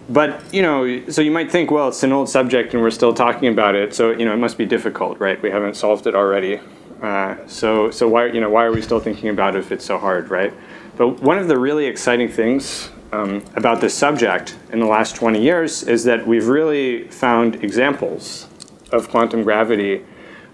but 0.10 0.42
you 0.54 0.62
know, 0.62 1.10
so 1.10 1.22
you 1.22 1.32
might 1.32 1.52
think, 1.52 1.72
well, 1.72 1.90
it's 1.90 2.04
an 2.04 2.12
old 2.12 2.30
subject 2.30 2.74
and 2.74 2.82
we're 2.82 2.90
still 2.90 3.14
talking 3.14 3.50
about 3.50 3.76
it, 3.76 3.94
so 3.94 4.12
you 4.12 4.26
know, 4.26 4.34
it 4.34 4.38
must 4.38 4.58
be 4.58 4.66
difficult, 4.66 5.20
right? 5.20 5.42
We 5.42 5.52
haven't 5.52 5.76
solved 5.76 6.08
it 6.08 6.16
already. 6.16 6.60
Uh, 7.02 7.36
so, 7.48 7.92
so 7.92 8.08
why, 8.08 8.28
you 8.28 8.42
know, 8.42 8.50
why 8.50 8.66
are 8.66 8.72
we 8.72 8.82
still 8.82 9.00
thinking 9.00 9.30
about 9.30 9.56
it 9.56 9.60
if 9.60 9.72
it's 9.72 9.86
so 9.86 9.98
hard, 9.98 10.30
right? 10.30 10.54
But 10.98 11.22
one 11.22 11.38
of 11.38 11.48
the 11.48 11.58
really 11.58 11.86
exciting 11.86 12.30
things 12.30 12.90
um, 13.12 13.44
about 13.56 13.82
this 13.82 13.94
subject 13.94 14.56
in 14.72 14.80
the 14.80 14.86
last 14.86 15.16
20 15.16 15.42
years 15.42 15.84
is 15.84 16.04
that 16.06 16.26
we've 16.26 16.48
really 16.48 17.08
found 17.10 17.64
examples 17.64 18.48
of 18.92 19.10
quantum 19.10 19.44
gravity 19.44 20.04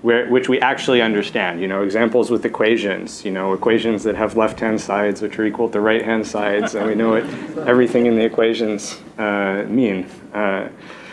where, 0.02 0.30
which 0.30 0.48
we 0.48 0.60
actually 0.60 1.02
understand. 1.02 1.60
You 1.60 1.68
know, 1.68 1.82
examples 1.82 2.30
with 2.30 2.46
equations. 2.46 3.26
You 3.26 3.32
know, 3.32 3.54
equations 3.54 4.04
that 4.04 4.16
have 4.16 4.38
left-hand 4.38 4.80
sides 4.80 5.22
which 5.22 5.40
are 5.40 5.46
equal 5.46 5.70
to 5.70 5.80
right-hand 5.80 6.26
sides, 6.26 6.76
and 6.76 6.86
we 6.86 6.96
know 6.96 7.10
what 7.10 7.68
everything 7.68 8.06
in 8.06 8.16
the 8.16 8.24
equations 8.24 9.00
uh, 9.18 9.66
mean. 9.68 10.08
Uh, 10.34 10.70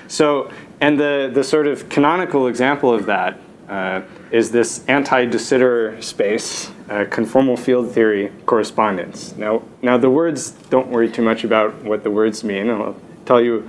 so, 0.06 0.50
and 0.80 1.00
the 1.00 1.30
the 1.32 1.42
sort 1.42 1.66
of 1.66 1.88
canonical 1.88 2.46
example 2.46 2.92
of 2.92 3.06
that 3.06 3.38
uh, 3.68 4.02
is 4.30 4.50
this 4.50 4.84
anti-de 4.86 5.38
Sitter 5.38 6.00
space 6.02 6.70
uh, 6.88 7.04
conformal 7.06 7.58
field 7.58 7.90
theory 7.90 8.32
correspondence. 8.46 9.34
Now, 9.36 9.62
now 9.82 9.96
the 9.96 10.10
words 10.10 10.50
don't 10.50 10.88
worry 10.88 11.10
too 11.10 11.22
much 11.22 11.44
about 11.44 11.82
what 11.82 12.02
the 12.02 12.10
words 12.10 12.44
mean. 12.44 12.68
I'll 12.68 12.96
tell 13.24 13.40
you 13.40 13.68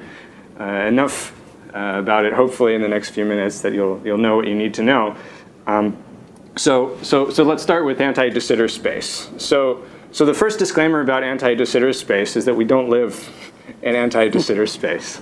uh, 0.59 0.63
enough 0.63 1.33
uh, 1.73 1.99
about 1.99 2.25
it, 2.25 2.33
hopefully, 2.33 2.75
in 2.75 2.81
the 2.81 2.87
next 2.87 3.09
few 3.09 3.25
minutes 3.25 3.61
that 3.61 3.73
you'll, 3.73 4.01
you'll 4.05 4.17
know 4.17 4.35
what 4.35 4.47
you 4.47 4.55
need 4.55 4.73
to 4.75 4.83
know. 4.83 5.15
Um, 5.67 5.97
so, 6.55 6.97
so, 7.01 7.29
so 7.29 7.43
let's 7.43 7.63
start 7.63 7.85
with 7.85 7.99
anti-de 7.99 8.39
Sitter 8.39 8.67
space. 8.67 9.29
So, 9.37 9.83
so 10.11 10.25
the 10.25 10.33
first 10.33 10.59
disclaimer 10.59 11.01
about 11.01 11.23
anti-de 11.23 11.65
Sitter 11.65 11.91
space 11.91 12.35
is 12.35 12.45
that 12.45 12.55
we 12.55 12.63
don't 12.63 12.89
live 12.89 13.29
in 13.81 13.95
anti-de 13.95 14.39
Sitter 14.39 14.67
space. 14.67 15.21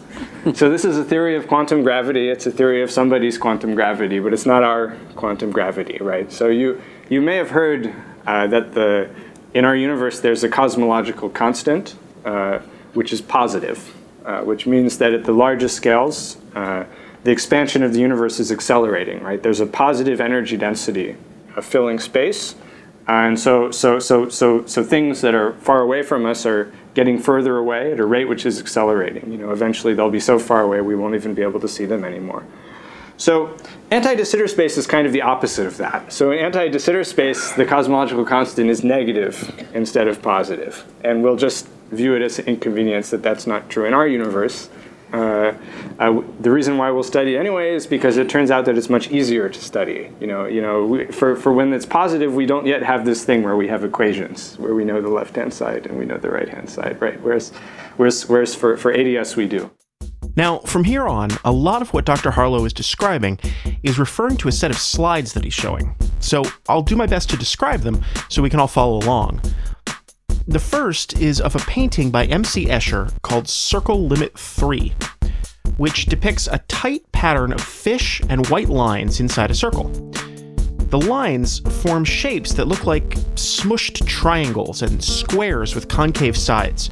So 0.54 0.70
this 0.70 0.86
is 0.86 0.98
a 0.98 1.04
theory 1.04 1.36
of 1.36 1.48
quantum 1.48 1.84
gravity. 1.84 2.30
It's 2.30 2.46
a 2.46 2.52
theory 2.52 2.82
of 2.82 2.92
somebody's 2.92 3.38
quantum 3.38 3.76
gravity, 3.76 4.20
but 4.20 4.34
it's 4.34 4.46
not 4.46 4.64
our 4.64 4.98
quantum 5.16 5.52
gravity, 5.52 5.98
right? 6.02 6.32
So 6.32 6.48
you, 6.48 6.82
you 7.10 7.22
may 7.22 7.38
have 7.38 7.50
heard 7.50 7.94
uh, 8.26 8.48
that 8.48 8.74
the, 8.74 9.10
in 9.54 9.66
our 9.66 9.76
universe 9.76 10.20
there's 10.20 10.44
a 10.44 10.50
cosmological 10.50 11.30
constant, 11.30 11.96
uh, 12.26 12.60
which 12.94 13.12
is 13.14 13.22
positive, 13.22 13.94
uh, 14.26 14.42
which 14.42 14.66
means 14.66 14.98
that 14.98 15.14
at 15.14 15.24
the 15.24 15.34
largest 15.34 15.76
scales, 15.76 16.38
uh, 16.56 16.86
the 17.24 17.32
expansion 17.32 17.84
of 17.84 17.94
the 17.94 18.00
universe 18.00 18.40
is 18.40 18.52
accelerating, 18.52 19.22
right? 19.24 19.42
There's 19.42 19.62
a 19.62 19.66
positive 19.66 20.20
energy 20.20 20.58
density 20.58 21.16
of 21.56 21.66
filling 21.66 22.00
space. 22.00 22.56
And 23.08 23.40
so, 23.40 23.72
so, 23.72 24.00
so, 24.00 24.30
so, 24.30 24.66
so 24.66 24.84
things 24.84 25.22
that 25.22 25.34
are 25.34 25.54
far 25.54 25.82
away 25.82 26.04
from 26.04 26.26
us 26.26 26.46
are 26.46 26.72
getting 26.94 27.18
further 27.18 27.58
away 27.58 27.92
at 27.92 28.00
a 28.00 28.06
rate 28.06 28.26
which 28.26 28.46
is 28.46 28.60
accelerating. 28.60 29.32
You 29.32 29.38
know, 29.38 29.52
eventually 29.52 29.94
they'll 29.94 30.12
be 30.12 30.20
so 30.20 30.38
far 30.38 30.62
away 30.62 30.82
we 30.82 30.96
won't 30.96 31.16
even 31.16 31.34
be 31.34 31.42
able 31.42 31.60
to 31.60 31.68
see 31.68 31.86
them 31.86 32.04
anymore. 32.04 32.44
So 33.18 33.56
anti-de 33.92 34.26
Sitter 34.26 34.48
space 34.48 34.78
is 34.78 34.88
kind 34.88 35.06
of 35.06 35.14
the 35.14 35.22
opposite 35.22 35.68
of 35.68 35.78
that. 35.78 36.12
So 36.12 36.32
in 36.32 36.40
anti-de 36.40 36.80
Sitter 36.80 37.04
space, 37.04 37.52
the 37.54 37.66
cosmological 37.66 38.26
constant 38.26 38.70
is 38.70 38.84
negative 38.84 39.68
instead 39.74 40.08
of. 40.08 40.86
And 41.04 41.24
we'll 41.24 41.36
just 41.36 41.68
view 41.92 42.16
it 42.16 42.22
as 42.22 42.40
an 42.40 42.46
inconvenience 42.46 43.12
that 43.12 43.22
that's 43.22 43.46
not 43.46 43.70
true 43.70 43.86
in 43.86 43.94
our 43.94 44.08
universe. 44.08 44.70
Uh, 45.13 45.53
the 46.39 46.50
reason 46.50 46.77
why 46.77 46.89
we'll 46.89 47.03
study 47.03 47.38
anyway 47.38 47.75
is 47.75 47.86
because 47.86 48.17
it 48.17 48.27
turns 48.27 48.50
out 48.50 48.65
that 48.65 48.77
it's 48.77 48.89
much 48.89 49.12
easier 49.12 49.48
to 49.48 49.60
study. 49.62 50.10
You 50.20 50.25
know, 50.25 50.46
you 50.46 50.60
know, 50.60 50.86
we, 50.86 51.05
for, 51.05 51.36
for 51.36 51.53
when 51.53 51.72
it's 51.72 51.86
positive, 51.86 52.34
we 52.34 52.48
don't 52.48 52.65
yet 52.65 52.82
have 52.82 53.05
this 53.05 53.24
thing 53.24 53.43
where 53.43 53.55
we 53.55 53.67
have 53.67 53.84
equations, 53.84 54.58
where 54.58 54.74
we 54.74 54.84
know 54.84 55.01
the 55.01 55.10
left-hand 55.10 55.53
side 55.53 55.86
and 55.86 56.00
we 56.00 56.05
know 56.05 56.17
the 56.17 56.32
right-hand 56.32 56.67
side, 56.67 57.00
right? 57.00 57.22
Whereas, 57.22 57.51
whereas, 57.98 58.27
whereas 58.27 58.55
for, 58.55 58.75
for 58.75 58.91
ADS, 58.91 59.36
we 59.36 59.48
do. 59.48 59.70
Now, 60.36 60.60
from 60.60 60.84
here 60.84 61.08
on, 61.08 61.29
a 61.46 61.51
lot 61.51 61.84
of 61.84 61.93
what 61.93 62.05
Dr. 62.05 62.32
Harlow 62.32 62.65
is 62.65 62.74
describing 62.74 63.39
is 63.84 64.00
referring 64.00 64.38
to 64.38 64.48
a 64.48 64.51
set 64.51 64.72
of 64.72 64.77
slides 64.77 65.34
that 65.34 65.43
he's 65.43 65.53
showing. 65.53 65.96
So 66.22 66.43
I'll 66.67 66.82
do 66.82 66.96
my 66.96 67.05
best 67.05 67.29
to 67.29 67.38
describe 67.38 67.82
them 67.82 68.03
so 68.29 68.41
we 68.41 68.50
can 68.50 68.60
all 68.60 68.67
follow 68.67 68.98
along. 68.98 69.41
The 70.46 70.60
first 70.60 71.18
is 71.20 71.40
of 71.40 71.56
a 71.56 71.60
painting 71.60 72.12
by 72.12 72.26
M.C. 72.26 72.66
Escher 72.66 73.10
called 73.22 73.48
Circle 73.48 74.08
Limit 74.08 74.38
3, 74.38 74.94
which 75.78 76.08
depicts 76.08 76.48
a 76.48 76.58
tight 76.68 77.10
pattern 77.14 77.54
of 77.54 77.62
fish 77.62 78.22
and 78.28 78.46
white 78.48 78.68
lines 78.68 79.22
inside 79.22 79.52
a 79.52 79.56
circle. 79.56 79.90
The 80.90 81.00
lines 81.00 81.60
form 81.82 82.04
shapes 82.04 82.52
that 82.56 82.68
look 82.68 82.86
like 82.86 83.16
smushed 83.36 84.06
triangles 84.06 84.82
and 84.82 85.02
squares 85.02 85.76
with 85.76 85.88
concave 85.88 86.36
sides, 86.36 86.90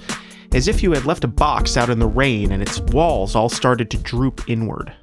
as 0.53 0.69
if 0.69 0.81
you 0.81 0.93
had 0.93 1.05
left 1.05 1.25
a 1.25 1.27
box 1.27 1.75
out 1.75 1.89
in 1.89 1.99
the 1.99 2.07
rain 2.07 2.53
and 2.53 2.61
its 2.61 2.79
walls 2.79 3.35
all 3.35 3.49
started 3.49 3.91
to 3.91 3.97
droop 3.97 4.47
inward. 4.47 4.93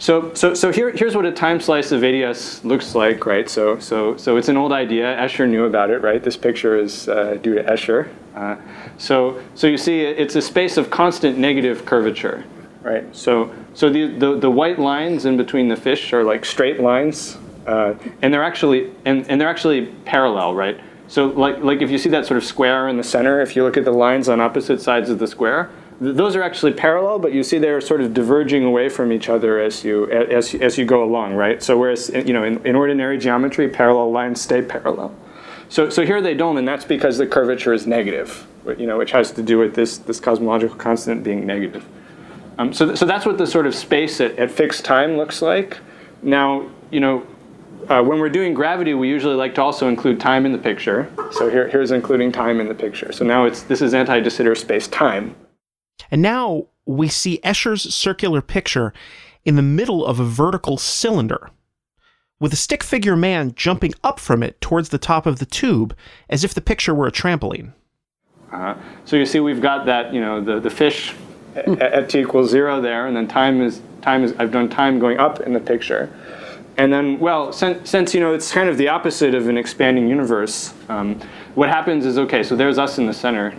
So, 0.00 0.32
so, 0.32 0.54
so 0.54 0.72
here, 0.72 0.90
here's 0.92 1.14
what 1.14 1.26
a 1.26 1.30
time 1.30 1.60
slice 1.60 1.92
of 1.92 2.02
ADS 2.02 2.64
looks 2.64 2.94
like, 2.94 3.26
right? 3.26 3.46
So, 3.50 3.78
so, 3.78 4.16
so 4.16 4.38
it's 4.38 4.48
an 4.48 4.56
old 4.56 4.72
idea. 4.72 5.04
Escher 5.04 5.46
knew 5.46 5.66
about 5.66 5.90
it, 5.90 5.98
right? 5.98 6.22
This 6.22 6.38
picture 6.38 6.78
is 6.78 7.06
uh, 7.06 7.34
due 7.42 7.54
to 7.54 7.62
Escher. 7.64 8.08
Uh, 8.34 8.56
so, 8.96 9.42
so 9.54 9.66
you 9.66 9.76
see, 9.76 10.00
it's 10.00 10.36
a 10.36 10.40
space 10.40 10.78
of 10.78 10.88
constant 10.88 11.36
negative 11.36 11.84
curvature, 11.84 12.44
right? 12.80 13.14
So, 13.14 13.54
so 13.74 13.90
the, 13.90 14.06
the, 14.06 14.38
the 14.38 14.50
white 14.50 14.78
lines 14.78 15.26
in 15.26 15.36
between 15.36 15.68
the 15.68 15.76
fish 15.76 16.14
are 16.14 16.24
like 16.24 16.46
straight 16.46 16.80
lines, 16.80 17.36
uh, 17.66 17.92
and 18.22 18.32
they're 18.32 18.42
actually 18.42 18.90
and, 19.04 19.28
and 19.28 19.38
they're 19.38 19.50
actually 19.50 19.88
parallel, 20.06 20.54
right? 20.54 20.80
So, 21.08 21.26
like, 21.26 21.58
like 21.58 21.82
if 21.82 21.90
you 21.90 21.98
see 21.98 22.08
that 22.08 22.24
sort 22.24 22.38
of 22.38 22.44
square 22.44 22.88
in 22.88 22.96
the 22.96 23.04
center, 23.04 23.42
if 23.42 23.54
you 23.54 23.64
look 23.64 23.76
at 23.76 23.84
the 23.84 23.92
lines 23.92 24.30
on 24.30 24.40
opposite 24.40 24.80
sides 24.80 25.10
of 25.10 25.18
the 25.18 25.26
square, 25.26 25.68
those 26.00 26.34
are 26.34 26.42
actually 26.42 26.72
parallel, 26.72 27.18
but 27.18 27.34
you 27.34 27.42
see 27.42 27.58
they're 27.58 27.80
sort 27.80 28.00
of 28.00 28.14
diverging 28.14 28.64
away 28.64 28.88
from 28.88 29.12
each 29.12 29.28
other 29.28 29.60
as 29.60 29.84
you 29.84 30.10
as, 30.10 30.54
as 30.54 30.78
you 30.78 30.86
go 30.86 31.04
along, 31.04 31.34
right? 31.34 31.62
So 31.62 31.76
whereas 31.76 32.08
you 32.08 32.32
know 32.32 32.42
in, 32.42 32.64
in 32.66 32.74
ordinary 32.74 33.18
geometry, 33.18 33.68
parallel 33.68 34.10
lines 34.10 34.40
stay 34.40 34.62
parallel. 34.62 35.14
So 35.68 35.90
so 35.90 36.06
here 36.06 36.22
they 36.22 36.34
don't, 36.34 36.56
and 36.56 36.66
that's 36.66 36.86
because 36.86 37.18
the 37.18 37.26
curvature 37.26 37.74
is 37.74 37.86
negative, 37.86 38.46
you 38.78 38.86
know, 38.86 38.96
which 38.96 39.10
has 39.12 39.30
to 39.32 39.42
do 39.42 39.58
with 39.58 39.74
this 39.74 39.98
this 39.98 40.20
cosmological 40.20 40.76
constant 40.76 41.22
being 41.22 41.46
negative. 41.46 41.86
Um, 42.56 42.72
so 42.72 42.86
th- 42.86 42.98
so 42.98 43.04
that's 43.04 43.26
what 43.26 43.36
the 43.36 43.46
sort 43.46 43.66
of 43.66 43.74
space 43.74 44.22
at, 44.22 44.38
at 44.38 44.50
fixed 44.50 44.84
time 44.86 45.18
looks 45.18 45.42
like. 45.42 45.78
Now 46.22 46.68
you 46.90 47.00
know. 47.00 47.26
Uh, 47.88 48.02
when 48.02 48.20
we're 48.20 48.28
doing 48.28 48.52
gravity, 48.52 48.92
we 48.92 49.08
usually 49.08 49.34
like 49.34 49.54
to 49.54 49.62
also 49.62 49.88
include 49.88 50.20
time 50.20 50.44
in 50.44 50.52
the 50.52 50.58
picture. 50.58 51.10
So 51.32 51.48
here, 51.48 51.66
here's 51.66 51.90
including 51.90 52.30
time 52.30 52.60
in 52.60 52.68
the 52.68 52.74
picture. 52.74 53.10
So 53.10 53.24
now 53.24 53.46
it's 53.46 53.62
this 53.62 53.80
is 53.80 53.94
anti-de 53.94 54.30
Sitter 54.30 54.54
space 54.54 54.86
time. 54.86 55.34
And 56.10 56.22
now 56.22 56.66
we 56.86 57.08
see 57.08 57.38
Escher's 57.44 57.94
circular 57.94 58.42
picture 58.42 58.92
in 59.44 59.56
the 59.56 59.62
middle 59.62 60.04
of 60.04 60.20
a 60.20 60.24
vertical 60.24 60.76
cylinder, 60.76 61.50
with 62.38 62.52
a 62.52 62.56
stick 62.56 62.82
figure 62.82 63.16
man 63.16 63.54
jumping 63.54 63.92
up 64.02 64.18
from 64.18 64.42
it 64.42 64.60
towards 64.60 64.88
the 64.88 64.98
top 64.98 65.26
of 65.26 65.38
the 65.38 65.46
tube 65.46 65.96
as 66.28 66.44
if 66.44 66.54
the 66.54 66.60
picture 66.60 66.94
were 66.94 67.06
a 67.06 67.12
trampoline. 67.12 67.72
Uh, 68.52 68.74
so 69.04 69.16
you 69.16 69.26
see, 69.26 69.40
we've 69.40 69.60
got 69.60 69.86
that, 69.86 70.12
you 70.12 70.20
know, 70.20 70.40
the, 70.40 70.58
the 70.58 70.70
fish 70.70 71.14
at, 71.54 71.68
at 71.80 72.08
t 72.08 72.20
equals 72.20 72.50
zero 72.50 72.80
there, 72.80 73.06
and 73.06 73.16
then 73.16 73.28
time 73.28 73.60
is 73.60 73.82
time 74.02 74.24
is 74.24 74.34
I've 74.38 74.52
done 74.52 74.68
time 74.68 74.98
going 74.98 75.18
up 75.18 75.40
in 75.40 75.52
the 75.52 75.60
picture, 75.60 76.10
and 76.76 76.92
then 76.92 77.18
well, 77.18 77.52
since, 77.52 77.90
since 77.90 78.14
you 78.14 78.20
know 78.20 78.34
it's 78.34 78.52
kind 78.52 78.68
of 78.68 78.78
the 78.78 78.88
opposite 78.88 79.34
of 79.34 79.48
an 79.48 79.58
expanding 79.58 80.08
universe, 80.08 80.72
um, 80.88 81.20
what 81.54 81.68
happens 81.68 82.06
is 82.06 82.18
okay. 82.18 82.42
So 82.42 82.56
there's 82.56 82.78
us 82.78 82.98
in 82.98 83.06
the 83.06 83.12
center, 83.14 83.54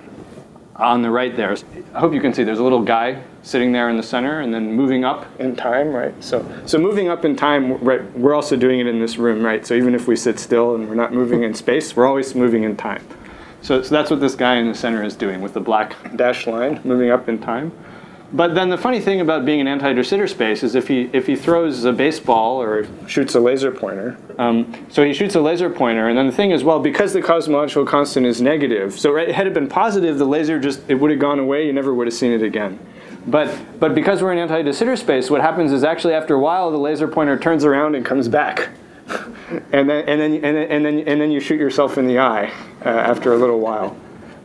on 0.82 1.02
the 1.02 1.10
right 1.10 1.36
there, 1.36 1.56
I 1.94 2.00
hope 2.00 2.14
you 2.14 2.20
can 2.20 2.34
see 2.34 2.44
there's 2.44 2.60
a 2.60 2.64
little 2.64 2.82
guy 2.82 3.22
sitting 3.44 3.72
there 3.72 3.90
in 3.90 3.98
the 3.98 4.04
center 4.04 4.42
and 4.42 4.54
then 4.54 4.74
moving 4.74 5.06
up 5.06 5.28
in 5.40 5.56
time, 5.56 5.94
right? 5.94 6.14
So, 6.24 6.46
so 6.66 6.78
moving 6.80 7.08
up 7.08 7.24
in 7.24 7.36
time, 7.36 7.78
right, 7.84 8.04
we're 8.18 8.34
also 8.34 8.56
doing 8.56 8.80
it 8.80 8.88
in 8.88 9.00
this 9.00 9.18
room, 9.18 9.44
right? 9.44 9.66
So 9.66 9.76
even 9.76 9.94
if 9.94 10.08
we 10.08 10.16
sit 10.16 10.40
still 10.40 10.76
and 10.76 10.90
we're 10.90 10.96
not 10.96 11.14
moving 11.14 11.44
in 11.44 11.54
space, 11.54 11.96
we're 11.96 12.08
always 12.08 12.34
moving 12.36 12.64
in 12.64 12.76
time. 12.76 13.06
So, 13.62 13.84
so 13.84 13.90
that's 13.90 14.10
what 14.10 14.20
this 14.20 14.34
guy 14.34 14.56
in 14.56 14.68
the 14.68 14.76
center 14.76 15.04
is 15.04 15.16
doing 15.16 15.40
with 15.40 15.54
the 15.54 15.60
black 15.60 15.96
dashed 16.16 16.48
line, 16.48 16.82
moving 16.84 17.12
up 17.12 17.30
in 17.30 17.40
time. 17.40 17.72
But 18.34 18.56
then 18.56 18.70
the 18.70 18.78
funny 18.78 19.02
thing 19.02 19.20
about 19.20 19.46
being 19.46 19.60
an 19.60 19.68
anti-de 19.68 20.04
Sitter 20.04 20.28
space 20.28 20.64
is 20.64 20.74
if 20.74 20.88
he 20.88 21.10
if 21.12 21.28
he 21.28 21.36
throws 21.36 21.84
a 21.84 21.92
baseball 21.92 22.62
or 22.62 22.88
shoots 23.06 23.36
a 23.36 23.42
laser 23.42 23.72
pointer, 23.72 24.18
um, 24.38 24.86
so 24.90 25.04
he 25.04 25.14
shoots 25.14 25.36
a 25.36 25.42
laser 25.42 25.70
pointer, 25.70 26.08
and 26.08 26.18
then 26.18 26.28
the 26.28 26.32
thing 26.32 26.52
is, 26.52 26.64
well, 26.64 26.80
because 26.80 27.12
the 27.12 27.22
cosmological 27.22 27.86
constant 27.86 28.26
is 28.26 28.42
negative, 28.42 28.98
so 28.98 29.12
right, 29.12 29.32
had 29.32 29.48
it 29.48 29.54
been 29.54 29.68
positive, 29.68 30.18
the 30.18 30.26
laser 30.26 30.60
just 30.60 30.82
it 30.90 30.96
would 30.96 31.12
have 31.12 31.20
gone 31.20 31.40
away. 31.40 31.66
You 31.66 31.74
never 31.74 31.94
would 31.94 32.08
have 32.08 32.14
seen 32.14 32.32
it 32.32 32.42
again. 32.42 32.80
But 33.28 33.54
but 33.82 33.94
because 33.94 34.24
we're 34.24 34.32
in 34.32 34.40
anti-de 34.40 34.72
Sitter 34.72 34.96
space, 34.96 35.30
what 35.30 35.42
happens 35.42 35.74
is 35.74 35.84
actually 35.84 36.14
after 36.14 36.36
a 36.36 36.40
while 36.40 36.72
the 36.72 36.78
laser 36.78 37.10
pointer 37.10 37.38
turns 37.38 37.66
around 37.66 37.96
and 37.96 38.06
comes 38.06 38.30
back, 38.30 38.70
and 39.74 39.90
then 39.90 40.08
and 40.08 40.22
then 40.22 40.34
and 40.36 40.44
then 40.44 40.56
and 40.56 40.86
then, 40.86 41.00
and 41.00 41.22
then 41.22 41.32
you 41.32 41.42
shoot 41.42 41.60
yourself 41.60 41.98
in 41.98 42.08
the 42.08 42.20
eye 42.20 42.50
uh, 42.86 42.90
after 42.90 43.34
a 43.34 43.38
little 43.38 43.60
while. 43.60 43.98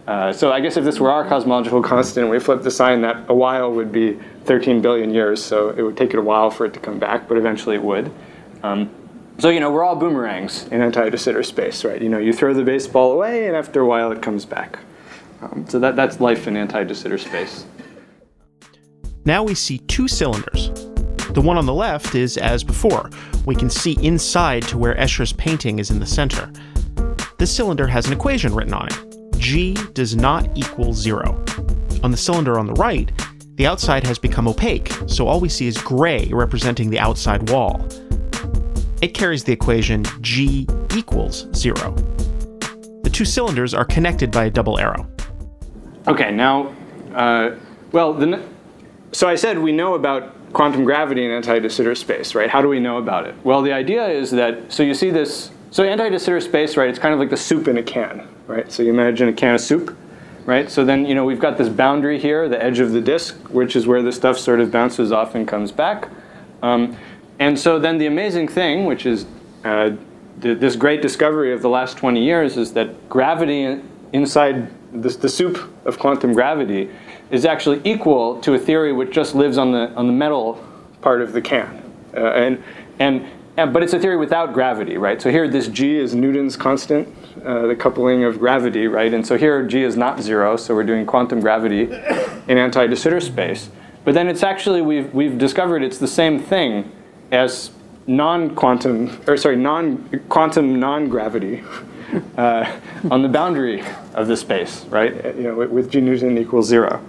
Uh, 0.06 0.32
so 0.32 0.52
I 0.52 0.60
guess 0.60 0.76
if 0.76 0.84
this 0.84 1.00
were 1.00 1.10
our 1.10 1.26
cosmological 1.28 1.82
constant, 1.82 2.30
we 2.30 2.38
flip 2.38 2.62
the 2.62 2.70
sign, 2.70 3.00
that 3.00 3.28
a 3.28 3.34
while 3.34 3.72
would 3.72 3.90
be 3.90 4.18
13 4.44 4.80
billion 4.80 5.12
years. 5.12 5.44
So 5.44 5.70
it 5.70 5.82
would 5.82 5.96
take 5.96 6.10
it 6.10 6.18
a 6.18 6.22
while 6.22 6.50
for 6.50 6.64
it 6.64 6.74
to 6.74 6.80
come 6.80 6.98
back, 6.98 7.28
but 7.28 7.36
eventually 7.36 7.74
it 7.74 7.82
would. 7.82 8.12
Um, 8.62 8.90
so 9.38 9.50
you 9.50 9.58
know, 9.58 9.70
we're 9.70 9.82
all 9.82 9.96
boomerangs 9.96 10.68
in 10.68 10.80
anti-de 10.80 11.18
Sitter 11.18 11.42
space, 11.42 11.84
right? 11.84 12.00
You 12.00 12.08
know, 12.08 12.18
you 12.18 12.32
throw 12.32 12.54
the 12.54 12.62
baseball 12.62 13.12
away, 13.12 13.48
and 13.48 13.56
after 13.56 13.80
a 13.80 13.86
while 13.86 14.12
it 14.12 14.22
comes 14.22 14.44
back. 14.44 14.78
Um, 15.42 15.66
so 15.68 15.78
that, 15.80 15.96
that's 15.96 16.20
life 16.20 16.46
in 16.46 16.56
anti-de 16.56 16.94
Sitter 16.94 17.18
space. 17.18 17.66
Now 19.24 19.42
we 19.42 19.54
see 19.54 19.78
two 19.78 20.06
cylinders. 20.06 20.70
The 21.30 21.42
one 21.42 21.58
on 21.58 21.66
the 21.66 21.74
left 21.74 22.14
is 22.14 22.38
as 22.38 22.62
before. 22.62 23.10
We 23.44 23.56
can 23.56 23.68
see 23.68 23.98
inside 24.00 24.62
to 24.68 24.78
where 24.78 24.94
Escher's 24.94 25.32
painting 25.32 25.80
is 25.80 25.90
in 25.90 25.98
the 25.98 26.06
center. 26.06 26.50
This 27.38 27.54
cylinder 27.54 27.88
has 27.88 28.06
an 28.06 28.12
equation 28.12 28.54
written 28.54 28.72
on 28.72 28.86
it 28.86 29.05
g 29.38 29.74
does 29.92 30.16
not 30.16 30.48
equal 30.56 30.92
zero. 30.92 31.42
On 32.02 32.10
the 32.10 32.16
cylinder 32.16 32.58
on 32.58 32.66
the 32.66 32.74
right, 32.74 33.10
the 33.56 33.66
outside 33.66 34.04
has 34.04 34.18
become 34.18 34.46
opaque, 34.46 34.92
so 35.06 35.26
all 35.26 35.40
we 35.40 35.48
see 35.48 35.66
is 35.66 35.78
gray 35.78 36.28
representing 36.32 36.90
the 36.90 36.98
outside 36.98 37.48
wall. 37.50 37.86
It 39.02 39.14
carries 39.14 39.44
the 39.44 39.52
equation 39.52 40.04
g 40.20 40.66
equals 40.94 41.46
zero. 41.54 41.94
The 43.02 43.10
two 43.10 43.24
cylinders 43.24 43.72
are 43.72 43.84
connected 43.84 44.30
by 44.30 44.44
a 44.44 44.50
double 44.50 44.78
arrow. 44.78 45.06
Okay, 46.06 46.30
now, 46.30 46.74
uh, 47.14 47.56
well, 47.92 48.12
the, 48.12 48.42
so 49.12 49.28
I 49.28 49.34
said 49.34 49.58
we 49.58 49.72
know 49.72 49.94
about 49.94 50.52
quantum 50.52 50.84
gravity 50.84 51.24
in 51.24 51.30
anti-de 51.30 51.68
Sitter 51.68 51.94
space, 51.94 52.34
right? 52.34 52.48
How 52.48 52.62
do 52.62 52.68
we 52.68 52.80
know 52.80 52.98
about 52.98 53.26
it? 53.26 53.34
Well, 53.44 53.62
the 53.62 53.72
idea 53.72 54.06
is 54.06 54.30
that, 54.32 54.72
so 54.72 54.82
you 54.82 54.94
see 54.94 55.10
this, 55.10 55.50
so 55.70 55.84
anti-de 55.84 56.18
Sitter 56.18 56.40
space, 56.40 56.76
right, 56.76 56.88
it's 56.88 56.98
kind 56.98 57.12
of 57.12 57.20
like 57.20 57.30
the 57.30 57.36
soup 57.36 57.68
in 57.68 57.76
a 57.76 57.82
can, 57.82 58.26
right? 58.46 58.70
So 58.70 58.82
you 58.82 58.90
imagine 58.90 59.28
a 59.28 59.32
can 59.32 59.54
of 59.54 59.60
soup, 59.60 59.96
right? 60.44 60.70
So 60.70 60.84
then, 60.84 61.06
you 61.06 61.14
know, 61.14 61.24
we've 61.24 61.40
got 61.40 61.58
this 61.58 61.68
boundary 61.68 62.18
here, 62.18 62.48
the 62.48 62.62
edge 62.62 62.78
of 62.78 62.92
the 62.92 63.00
disk, 63.00 63.36
which 63.48 63.76
is 63.76 63.86
where 63.86 64.02
the 64.02 64.12
stuff 64.12 64.38
sort 64.38 64.60
of 64.60 64.70
bounces 64.70 65.12
off 65.12 65.34
and 65.34 65.46
comes 65.46 65.72
back. 65.72 66.08
Um, 66.62 66.96
and 67.38 67.58
so 67.58 67.78
then 67.78 67.98
the 67.98 68.06
amazing 68.06 68.48
thing, 68.48 68.86
which 68.86 69.04
is 69.06 69.26
uh, 69.64 69.90
th- 70.40 70.58
this 70.58 70.76
great 70.76 71.02
discovery 71.02 71.52
of 71.52 71.62
the 71.62 71.68
last 71.68 71.96
20 71.96 72.22
years, 72.22 72.56
is 72.56 72.72
that 72.74 73.08
gravity 73.08 73.80
inside 74.12 74.70
this, 74.92 75.16
the 75.16 75.28
soup 75.28 75.58
of 75.84 75.98
quantum 75.98 76.32
gravity 76.32 76.90
is 77.30 77.44
actually 77.44 77.80
equal 77.84 78.40
to 78.40 78.54
a 78.54 78.58
theory 78.58 78.92
which 78.92 79.10
just 79.10 79.34
lives 79.34 79.58
on 79.58 79.72
the, 79.72 79.90
on 79.94 80.06
the 80.06 80.12
metal 80.12 80.64
part 81.00 81.20
of 81.20 81.32
the 81.32 81.40
can. 81.40 81.82
Uh, 82.14 82.30
and, 82.30 82.62
and 82.98 83.26
but 83.64 83.82
it's 83.82 83.94
a 83.94 83.98
theory 83.98 84.18
without 84.18 84.52
gravity, 84.52 84.98
right? 84.98 85.20
So 85.20 85.30
here, 85.30 85.48
this 85.48 85.68
g 85.68 85.96
is 85.96 86.14
Newton's 86.14 86.56
constant, 86.56 87.08
uh, 87.42 87.66
the 87.66 87.74
coupling 87.74 88.24
of 88.24 88.38
gravity, 88.38 88.86
right? 88.86 89.12
And 89.14 89.26
so 89.26 89.38
here, 89.38 89.66
g 89.66 89.82
is 89.82 89.96
not 89.96 90.20
zero, 90.20 90.56
so 90.56 90.74
we're 90.74 90.84
doing 90.84 91.06
quantum 91.06 91.40
gravity 91.40 91.84
in 92.48 92.58
anti-de 92.58 92.94
Sitter 92.94 93.20
space. 93.20 93.70
But 94.04 94.12
then 94.12 94.28
it's 94.28 94.42
actually 94.42 94.82
we've 94.82 95.12
we've 95.14 95.38
discovered 95.38 95.82
it's 95.82 95.98
the 95.98 96.06
same 96.06 96.38
thing 96.38 96.92
as 97.32 97.70
non-quantum, 98.06 99.22
or 99.26 99.36
sorry, 99.36 99.56
non-quantum 99.56 100.78
non-gravity 100.78 101.64
uh, 102.36 102.78
on 103.10 103.22
the 103.22 103.28
boundary 103.28 103.82
of 104.14 104.28
the 104.28 104.36
space, 104.36 104.84
right? 104.86 105.14
You 105.34 105.42
know, 105.42 105.54
with 105.54 105.90
g 105.90 106.00
Newton 106.02 106.36
equals 106.36 106.68
zero. 106.68 107.02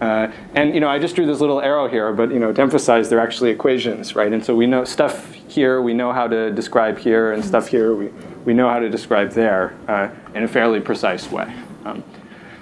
Uh, 0.00 0.30
and 0.54 0.74
you 0.74 0.80
know, 0.80 0.88
I 0.88 0.98
just 0.98 1.16
drew 1.16 1.26
this 1.26 1.40
little 1.40 1.60
arrow 1.60 1.88
here, 1.88 2.12
but 2.12 2.30
you 2.30 2.38
know, 2.38 2.52
to 2.52 2.62
emphasize 2.62 3.08
they're 3.08 3.20
actually 3.20 3.50
equations, 3.50 4.14
right? 4.14 4.32
And 4.32 4.44
so 4.44 4.54
we 4.54 4.66
know 4.66 4.84
stuff 4.84 5.32
here 5.48 5.80
we 5.82 5.94
know 5.94 6.12
how 6.12 6.28
to 6.28 6.50
describe 6.52 6.98
here, 6.98 7.32
and 7.32 7.44
stuff 7.44 7.68
here 7.68 7.94
we, 7.94 8.10
we 8.44 8.54
know 8.54 8.68
how 8.68 8.78
to 8.78 8.88
describe 8.88 9.32
there 9.32 9.74
uh, 9.88 10.08
in 10.34 10.44
a 10.44 10.48
fairly 10.48 10.80
precise 10.80 11.30
way. 11.30 11.52
Um, 11.84 12.04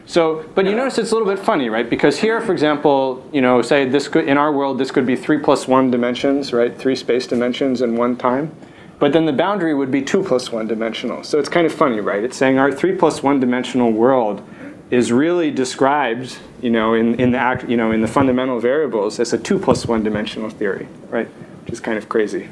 so, 0.06 0.48
but 0.54 0.66
you 0.66 0.74
notice 0.74 0.98
it's 0.98 1.10
a 1.10 1.14
little 1.14 1.28
bit 1.28 1.44
funny, 1.44 1.68
right? 1.68 1.90
Because 1.90 2.16
here, 2.18 2.40
for 2.40 2.52
example, 2.52 3.28
you 3.32 3.40
know, 3.40 3.60
say 3.60 3.86
this 3.88 4.06
could 4.06 4.28
in 4.28 4.38
our 4.38 4.52
world 4.52 4.78
this 4.78 4.90
could 4.90 5.04
be 5.04 5.16
three 5.16 5.38
plus 5.38 5.66
one 5.66 5.90
dimensions, 5.90 6.52
right? 6.52 6.76
Three 6.76 6.96
space 6.96 7.26
dimensions 7.26 7.82
in 7.82 7.96
one 7.96 8.16
time. 8.16 8.54
But 8.98 9.12
then 9.12 9.26
the 9.26 9.32
boundary 9.32 9.74
would 9.74 9.90
be 9.90 10.00
two 10.00 10.22
plus 10.22 10.50
one 10.50 10.66
dimensional. 10.66 11.22
So 11.22 11.38
it's 11.38 11.50
kind 11.50 11.66
of 11.66 11.74
funny, 11.74 12.00
right? 12.00 12.24
It's 12.24 12.36
saying 12.36 12.58
our 12.58 12.72
three 12.72 12.94
plus 12.94 13.22
one 13.22 13.40
dimensional 13.40 13.92
world 13.92 14.42
is 14.90 15.10
really 15.10 15.50
described, 15.50 16.38
you 16.60 16.70
know, 16.70 16.94
in, 16.94 17.18
in 17.20 17.32
the 17.32 17.38
act, 17.38 17.68
you 17.68 17.76
know, 17.76 17.90
in 17.90 18.00
the 18.00 18.08
fundamental 18.08 18.60
variables 18.60 19.18
as 19.18 19.32
a 19.32 19.38
two 19.38 19.58
plus 19.58 19.86
one 19.86 20.02
dimensional 20.02 20.50
theory, 20.50 20.88
right? 21.08 21.26
Which 21.62 21.72
is 21.72 21.80
kind 21.80 21.98
of 21.98 22.08
crazy. 22.08 22.48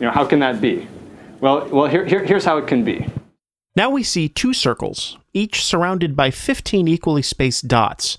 You 0.00 0.06
know, 0.06 0.10
how 0.10 0.26
can 0.26 0.40
that 0.40 0.60
be? 0.60 0.86
Well, 1.40 1.68
well, 1.68 1.86
here, 1.86 2.04
here, 2.04 2.24
here's 2.24 2.44
how 2.44 2.58
it 2.58 2.66
can 2.66 2.84
be. 2.84 3.06
Now 3.76 3.90
we 3.90 4.02
see 4.02 4.28
two 4.28 4.52
circles, 4.52 5.16
each 5.32 5.64
surrounded 5.64 6.16
by 6.16 6.30
15 6.30 6.88
equally 6.88 7.22
spaced 7.22 7.68
dots, 7.68 8.18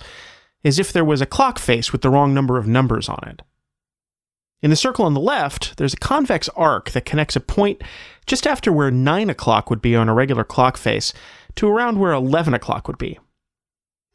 as 0.64 0.80
if 0.80 0.92
there 0.92 1.06
was 1.06 1.22
a 1.22 1.26
clock 1.26 1.60
face 1.60 1.92
with 1.92 2.02
the 2.02 2.10
wrong 2.10 2.34
number 2.34 2.58
of 2.58 2.68
numbers 2.68 3.10
on 3.10 3.20
it. 3.28 3.42
In 4.62 4.70
the 4.70 4.76
circle 4.76 5.06
on 5.06 5.14
the 5.14 5.22
left, 5.22 5.78
there's 5.78 5.94
a 5.94 5.98
convex 5.98 6.50
arc 6.50 6.92
that 6.92 7.06
connects 7.06 7.36
a 7.36 7.42
point 7.42 7.82
just 8.26 8.46
after 8.46 8.72
where 8.72 8.92
9 8.92 9.30
o'clock 9.30 9.70
would 9.70 9.82
be 9.82 9.96
on 9.96 10.10
a 10.10 10.14
regular 10.14 10.44
clock 10.44 10.76
face 10.76 11.14
to 11.56 11.68
around 11.68 12.00
where 12.00 12.12
11 12.12 12.54
o'clock 12.54 12.88
would 12.88 12.98
be. 12.98 13.20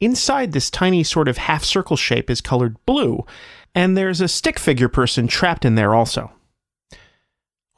Inside 0.01 0.51
this 0.51 0.69
tiny 0.69 1.03
sort 1.03 1.27
of 1.27 1.37
half 1.37 1.63
circle 1.63 1.95
shape 1.95 2.29
is 2.29 2.41
colored 2.41 2.77
blue, 2.85 3.25
and 3.73 3.95
there's 3.95 4.21
a 4.21 4.27
stick 4.27 4.59
figure 4.59 4.89
person 4.89 5.27
trapped 5.27 5.65
in 5.65 5.75
there 5.75 5.95
also. 5.95 6.31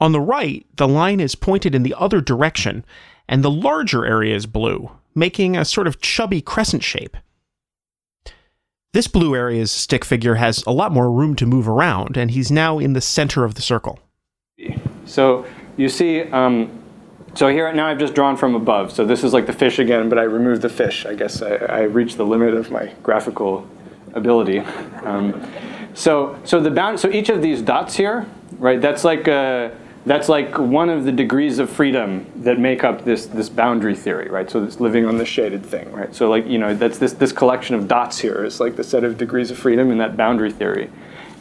On 0.00 0.12
the 0.12 0.20
right, 0.20 0.66
the 0.76 0.88
line 0.88 1.20
is 1.20 1.34
pointed 1.34 1.74
in 1.74 1.82
the 1.82 1.94
other 1.98 2.20
direction, 2.20 2.84
and 3.28 3.42
the 3.42 3.50
larger 3.50 4.06
area 4.06 4.34
is 4.34 4.46
blue, 4.46 4.90
making 5.14 5.56
a 5.56 5.64
sort 5.64 5.86
of 5.86 6.00
chubby 6.00 6.40
crescent 6.40 6.82
shape. 6.82 7.16
This 8.92 9.06
blue 9.06 9.34
area's 9.34 9.70
stick 9.70 10.04
figure 10.04 10.36
has 10.36 10.64
a 10.66 10.72
lot 10.72 10.92
more 10.92 11.10
room 11.10 11.36
to 11.36 11.46
move 11.46 11.68
around, 11.68 12.16
and 12.16 12.30
he's 12.30 12.50
now 12.50 12.78
in 12.78 12.94
the 12.94 13.00
center 13.00 13.44
of 13.44 13.54
the 13.54 13.62
circle. 13.62 13.98
So 15.04 15.44
you 15.76 15.88
see, 15.88 16.22
um, 16.22 16.77
so 17.34 17.48
here 17.48 17.72
now 17.72 17.86
I've 17.86 17.98
just 17.98 18.14
drawn 18.14 18.36
from 18.36 18.54
above. 18.54 18.92
So 18.92 19.04
this 19.04 19.22
is 19.22 19.32
like 19.32 19.46
the 19.46 19.52
fish 19.52 19.78
again, 19.78 20.08
but 20.08 20.18
I 20.18 20.22
removed 20.22 20.62
the 20.62 20.68
fish. 20.68 21.06
I 21.06 21.14
guess 21.14 21.42
I, 21.42 21.54
I 21.56 21.82
reached 21.82 22.16
the 22.16 22.26
limit 22.26 22.54
of 22.54 22.70
my 22.70 22.92
graphical 23.02 23.68
ability. 24.14 24.60
Um, 25.04 25.46
so 25.94 26.38
so 26.44 26.60
the 26.60 26.70
bound 26.70 27.00
so 27.00 27.10
each 27.10 27.28
of 27.28 27.42
these 27.42 27.62
dots 27.62 27.96
here, 27.96 28.26
right? 28.58 28.80
That's 28.80 29.04
like 29.04 29.28
a, 29.28 29.76
that's 30.06 30.28
like 30.28 30.58
one 30.58 30.88
of 30.88 31.04
the 31.04 31.12
degrees 31.12 31.58
of 31.58 31.68
freedom 31.68 32.26
that 32.36 32.58
make 32.58 32.84
up 32.84 33.04
this 33.04 33.26
this 33.26 33.48
boundary 33.48 33.94
theory, 33.94 34.28
right? 34.28 34.50
So 34.50 34.62
it's 34.64 34.80
living 34.80 35.06
on 35.06 35.18
the 35.18 35.26
shaded 35.26 35.64
thing, 35.64 35.90
right? 35.92 36.14
So 36.14 36.28
like 36.28 36.46
you 36.46 36.58
know 36.58 36.74
that's 36.74 36.98
this 36.98 37.12
this 37.12 37.32
collection 37.32 37.74
of 37.74 37.88
dots 37.88 38.18
here 38.18 38.44
is 38.44 38.60
like 38.60 38.76
the 38.76 38.84
set 38.84 39.04
of 39.04 39.18
degrees 39.18 39.50
of 39.50 39.58
freedom 39.58 39.90
in 39.90 39.98
that 39.98 40.16
boundary 40.16 40.52
theory. 40.52 40.90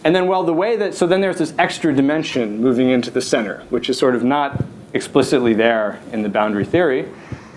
And 0.04 0.16
then 0.16 0.28
well 0.28 0.44
the 0.44 0.54
way 0.54 0.76
that 0.78 0.96
so 0.96 1.08
then 1.08 1.22
there's 1.22 1.38
this 1.38 1.54
extra 1.58 1.94
dimension 1.94 2.60
moving 2.60 2.90
into 2.90 3.12
the 3.12 3.22
center, 3.22 3.64
which 3.70 3.90
is 3.90 3.98
sort 3.98 4.16
of 4.16 4.24
not 4.24 4.64
explicitly 4.94 5.54
there 5.54 6.00
in 6.12 6.22
the 6.24 6.30
boundary 6.30 6.66
theory. 6.66 7.08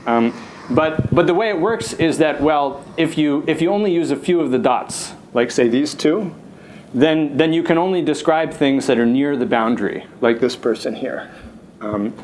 Um, 0.07 0.35
but, 0.71 1.13
but 1.15 1.27
the 1.27 1.35
way 1.35 1.49
it 1.49 1.59
works 1.59 1.93
is 1.95 2.19
that, 2.19 2.41
well, 2.41 2.85
if 2.97 3.19
you, 3.19 3.45
if 3.47 3.61
you 3.61 3.71
only 3.71 3.93
use 3.93 4.11
a 4.11 4.17
few 4.17 4.41
of 4.41 4.51
the 4.51 4.59
dots, 4.59 5.15
like 5.35 5.51
say 5.51 5.69
these 5.69 5.95
two, 5.95 6.35
then, 6.95 7.37
then 7.37 7.53
you 7.53 7.63
can 7.63 7.79
only 7.79 8.03
describe 8.03 8.53
things 8.53 8.87
that 8.87 8.99
are 8.99 9.07
near 9.07 9.37
the 9.37 9.47
boundary, 9.47 10.07
like 10.21 10.41
this 10.41 10.57
person 10.57 10.95
here. 10.95 11.31
Um, 11.81 12.15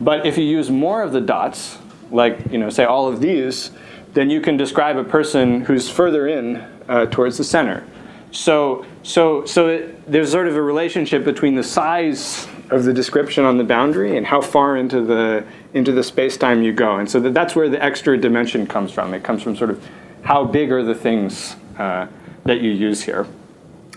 but 0.00 0.26
if 0.26 0.36
you 0.36 0.44
use 0.44 0.70
more 0.70 1.02
of 1.02 1.12
the 1.12 1.20
dots, 1.20 1.78
like 2.10 2.50
you 2.50 2.58
know, 2.58 2.70
say 2.70 2.84
all 2.84 3.08
of 3.08 3.20
these, 3.20 3.70
then 4.12 4.30
you 4.30 4.40
can 4.40 4.56
describe 4.56 4.96
a 4.96 5.04
person 5.04 5.62
who's 5.62 5.90
further 5.90 6.28
in 6.28 6.56
uh, 6.88 7.06
towards 7.06 7.38
the 7.38 7.44
center. 7.44 7.84
So, 8.30 8.84
so, 9.02 9.44
so 9.44 9.68
it, 9.68 10.10
there's 10.10 10.30
sort 10.30 10.48
of 10.48 10.56
a 10.56 10.62
relationship 10.62 11.24
between 11.24 11.54
the 11.54 11.62
size 11.62 12.48
of 12.70 12.84
the 12.84 12.92
description 12.92 13.44
on 13.44 13.58
the 13.58 13.64
boundary 13.64 14.16
and 14.16 14.26
how 14.26 14.40
far 14.40 14.76
into 14.76 15.02
the 15.02 15.44
into 15.74 15.92
the 15.92 16.02
space 16.02 16.36
time 16.36 16.62
you 16.62 16.72
go. 16.72 16.96
And 16.96 17.10
so 17.10 17.20
that, 17.20 17.34
that's 17.34 17.54
where 17.54 17.68
the 17.68 17.82
extra 17.82 18.16
dimension 18.16 18.66
comes 18.66 18.92
from. 18.92 19.12
It 19.14 19.22
comes 19.22 19.42
from 19.42 19.56
sort 19.56 19.70
of 19.70 19.84
how 20.22 20.44
big 20.44 20.72
are 20.72 20.82
the 20.82 20.94
things 20.94 21.56
uh, 21.78 22.06
that 22.44 22.60
you 22.60 22.70
use 22.70 23.02
here. 23.02 23.26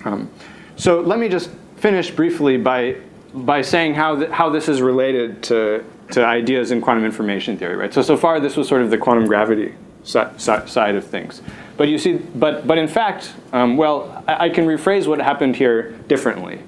Um, 0.06 0.30
so 0.76 1.02
let 1.02 1.20
me 1.20 1.30
just 1.30 1.50
finish 1.78 2.12
briefly 2.12 2.58
by, 2.58 2.98
by 3.34 3.62
saying 3.62 3.96
how, 3.96 4.16
th- 4.16 4.30
how 4.30 4.50
this 4.50 4.68
is 4.68 4.82
related 4.82 5.42
to, 5.44 5.84
to 6.12 6.26
ideas 6.26 6.72
in 6.72 6.82
quantum 6.82 7.06
information 7.06 7.58
theory, 7.58 7.76
right? 7.76 7.94
So, 7.94 8.02
so 8.02 8.18
far 8.18 8.40
this 8.40 8.56
was 8.56 8.68
sort 8.68 8.82
of 8.82 8.90
the 8.90 8.98
quantum 8.98 9.26
gravity 9.26 9.74
si- 10.04 10.20
si- 10.38 10.68
side 10.68 10.96
of 10.96 11.06
things. 11.06 11.42
But 11.78 11.88
you 11.88 11.98
see, 11.98 12.14
but, 12.14 12.68
but 12.68 12.78
in 12.78 12.88
fact, 12.88 13.34
um, 13.54 13.78
well, 13.78 14.24
I, 14.28 14.46
I, 14.46 14.50
can 14.50 14.66
rephrase 14.66 15.08
what 15.08 15.20
happened 15.20 15.56
here 15.56 15.92
differently. 16.08 16.60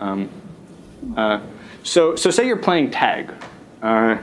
Um, 0.00 0.30
uh, 1.16 1.40
so, 1.82 2.16
so 2.16 2.30
say 2.30 2.46
you're 2.46 2.56
playing 2.56 2.90
tag. 2.90 3.32
Uh, 3.82 4.18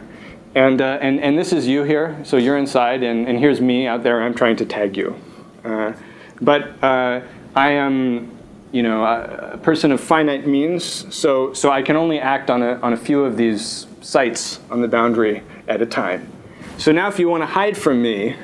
and, 0.56 0.82
uh, 0.82 0.98
and, 1.02 1.20
and 1.20 1.38
this 1.38 1.54
is 1.54 1.68
you 1.68 1.84
here, 1.84 2.20
so 2.24 2.38
you're 2.38 2.58
inside, 2.58 3.04
and, 3.04 3.28
and 3.28 3.40
here's 3.40 3.62
me 3.62 3.88
out 3.88 4.04
there, 4.04 4.22
I'm 4.22 4.34
trying 4.34 4.58
to 4.58 4.66
tag 4.66 4.98
you. 4.98 5.16
Uh, 5.64 5.94
but 6.42 6.84
uh, 6.84 7.22
I 7.56 7.72
am 7.72 8.38
you 8.72 8.84
know, 8.84 9.04
a, 9.04 9.58
person 9.58 9.92
of 9.92 10.02
finite 10.02 10.48
means, 10.48 11.14
so, 11.14 11.54
so 11.54 11.72
I 11.72 11.82
can 11.82 11.96
only 11.96 12.20
act 12.20 12.50
on 12.50 12.64
a, 12.64 12.80
on 12.82 12.94
a 12.94 12.98
few 12.98 13.24
of 13.24 13.38
these 13.38 13.88
sites 14.02 14.60
on 14.70 14.82
the 14.82 14.88
boundary 14.88 15.44
at 15.68 15.82
a 15.82 15.86
time. 15.86 16.30
So 16.78 16.92
now 16.92 17.08
if 17.08 17.20
you 17.20 17.30
want 17.30 17.42
to 17.42 17.48
hide 17.48 17.78
from 17.78 18.02
me, 18.02 18.36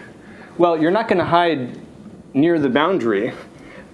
well, 0.58 0.80
you're 0.80 0.92
not 0.92 1.08
going 1.08 1.20
to 1.20 1.26
hide 1.26 1.80
near 2.34 2.60
the 2.60 2.70
boundary 2.70 3.34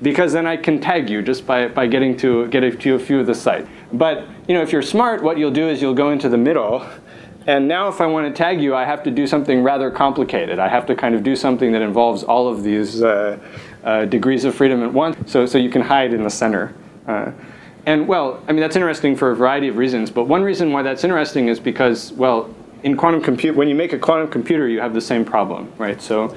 because 0.01 0.33
then 0.33 0.45
I 0.45 0.57
can 0.57 0.81
tag 0.81 1.09
you 1.09 1.21
just 1.21 1.45
by, 1.45 1.67
by 1.67 1.87
getting 1.87 2.17
to 2.17 2.47
get 2.47 2.79
to 2.79 2.95
a 2.95 2.99
few 2.99 3.19
of 3.19 3.25
the 3.25 3.35
site. 3.35 3.67
But 3.93 4.25
you 4.47 4.53
know, 4.53 4.61
if 4.61 4.71
you're 4.71 4.81
smart, 4.81 5.23
what 5.23 5.37
you'll 5.37 5.51
do 5.51 5.69
is 5.69 5.81
you'll 5.81 5.93
go 5.93 6.11
into 6.11 6.29
the 6.29 6.37
middle 6.37 6.85
and 7.45 7.67
now 7.67 7.89
if 7.89 7.99
I 7.99 8.05
want 8.05 8.33
to 8.33 8.37
tag 8.37 8.61
you, 8.61 8.73
I 8.73 8.85
have 8.85 9.03
to 9.03 9.11
do 9.11 9.27
something 9.27 9.63
rather 9.63 9.91
complicated. 9.91 10.59
I 10.59 10.69
have 10.69 10.85
to 10.85 10.95
kind 10.95 11.13
of 11.13 11.23
do 11.23 11.35
something 11.35 11.71
that 11.73 11.81
involves 11.81 12.23
all 12.23 12.47
of 12.47 12.63
these 12.63 13.03
uh, 13.03 13.37
uh, 13.83 14.05
degrees 14.05 14.45
of 14.45 14.55
freedom 14.55 14.81
at 14.81 14.93
once, 14.93 15.31
so, 15.31 15.45
so 15.45 15.57
you 15.57 15.69
can 15.69 15.81
hide 15.81 16.13
in 16.13 16.23
the 16.23 16.29
center. 16.29 16.73
Uh, 17.05 17.31
and 17.85 18.07
well, 18.07 18.41
I 18.47 18.53
mean, 18.53 18.61
that's 18.61 18.77
interesting 18.77 19.15
for 19.17 19.31
a 19.31 19.35
variety 19.35 19.67
of 19.67 19.75
reasons, 19.75 20.09
but 20.09 20.25
one 20.25 20.41
reason 20.41 20.71
why 20.71 20.83
that's 20.83 21.03
interesting 21.03 21.49
is 21.49 21.59
because, 21.59 22.13
well, 22.13 22.53
in 22.83 22.95
quantum 22.95 23.21
compute, 23.21 23.55
when 23.57 23.67
you 23.67 23.75
make 23.75 23.91
a 23.91 23.99
quantum 23.99 24.29
computer, 24.29 24.69
you 24.69 24.79
have 24.79 24.93
the 24.93 25.01
same 25.01 25.25
problem, 25.25 25.71
right? 25.77 26.01
So, 26.01 26.33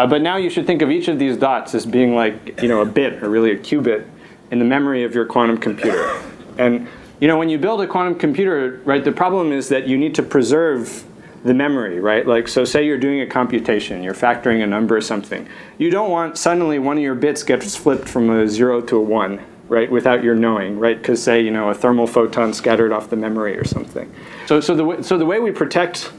uh, 0.00 0.06
but 0.06 0.22
now 0.22 0.36
you 0.36 0.48
should 0.48 0.66
think 0.66 0.80
of 0.80 0.90
each 0.90 1.08
of 1.08 1.18
these 1.18 1.36
dots 1.36 1.74
as 1.74 1.84
being 1.84 2.14
like, 2.14 2.62
you 2.62 2.68
know, 2.68 2.80
a 2.80 2.86
bit, 2.86 3.22
or 3.22 3.28
really 3.28 3.50
a 3.50 3.58
qubit, 3.58 4.08
in 4.50 4.58
the 4.58 4.64
memory 4.64 5.04
of 5.04 5.14
your 5.14 5.26
quantum 5.26 5.58
computer. 5.58 6.18
And 6.56 6.88
you 7.20 7.28
know, 7.28 7.36
when 7.36 7.50
you 7.50 7.58
build 7.58 7.82
a 7.82 7.86
quantum 7.86 8.14
computer, 8.14 8.80
right, 8.86 9.04
the 9.04 9.12
problem 9.12 9.52
is 9.52 9.68
that 9.68 9.86
you 9.86 9.98
need 9.98 10.14
to 10.14 10.22
preserve 10.22 11.04
the 11.44 11.52
memory, 11.52 12.00
right? 12.00 12.26
Like, 12.26 12.48
so 12.48 12.64
say 12.64 12.86
you're 12.86 12.96
doing 12.96 13.20
a 13.20 13.26
computation, 13.26 14.02
you're 14.02 14.14
factoring 14.14 14.64
a 14.64 14.66
number 14.66 14.96
or 14.96 15.02
something. 15.02 15.46
You 15.76 15.90
don't 15.90 16.10
want 16.10 16.38
suddenly 16.38 16.78
one 16.78 16.96
of 16.96 17.02
your 17.02 17.14
bits 17.14 17.42
gets 17.42 17.76
flipped 17.76 18.08
from 18.08 18.30
a 18.30 18.48
zero 18.48 18.80
to 18.80 18.96
a 18.96 19.02
one, 19.02 19.44
right, 19.68 19.90
without 19.90 20.24
your 20.24 20.34
knowing, 20.34 20.78
right? 20.78 20.96
Because 20.96 21.22
say, 21.22 21.42
you 21.42 21.50
know, 21.50 21.68
a 21.68 21.74
thermal 21.74 22.06
photon 22.06 22.54
scattered 22.54 22.90
off 22.90 23.10
the 23.10 23.16
memory 23.16 23.58
or 23.58 23.64
something. 23.64 24.10
So, 24.46 24.62
so 24.62 24.74
the 24.74 25.02
so 25.02 25.18
the 25.18 25.26
way 25.26 25.40
we 25.40 25.50
protect 25.50 26.10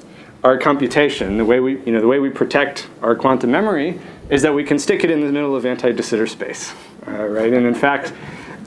our 0.44 0.58
computation, 0.58 1.38
the 1.38 1.46
way 1.46 1.60
we, 1.60 1.80
you 1.82 1.92
know, 1.92 2.02
the 2.02 2.08
way 2.08 2.20
we 2.20 2.30
protect 2.30 2.88
our 3.02 3.16
quantum 3.16 3.52
memory 3.52 4.00
is 4.30 4.42
that 4.42 4.54
we 4.54 4.64
can 4.64 4.80
stick 4.80 5.04
it 5.04 5.12
in 5.12 5.22
the 5.22 5.32
middle 5.32 5.56
of 5.56 5.66
anti-de 5.66 6.02
Sitter 6.02 6.26
space, 6.26 6.74
uh, 7.08 7.12
right? 7.12 7.54
And 7.54 7.66
in 7.66 7.76
fact, 7.76 8.14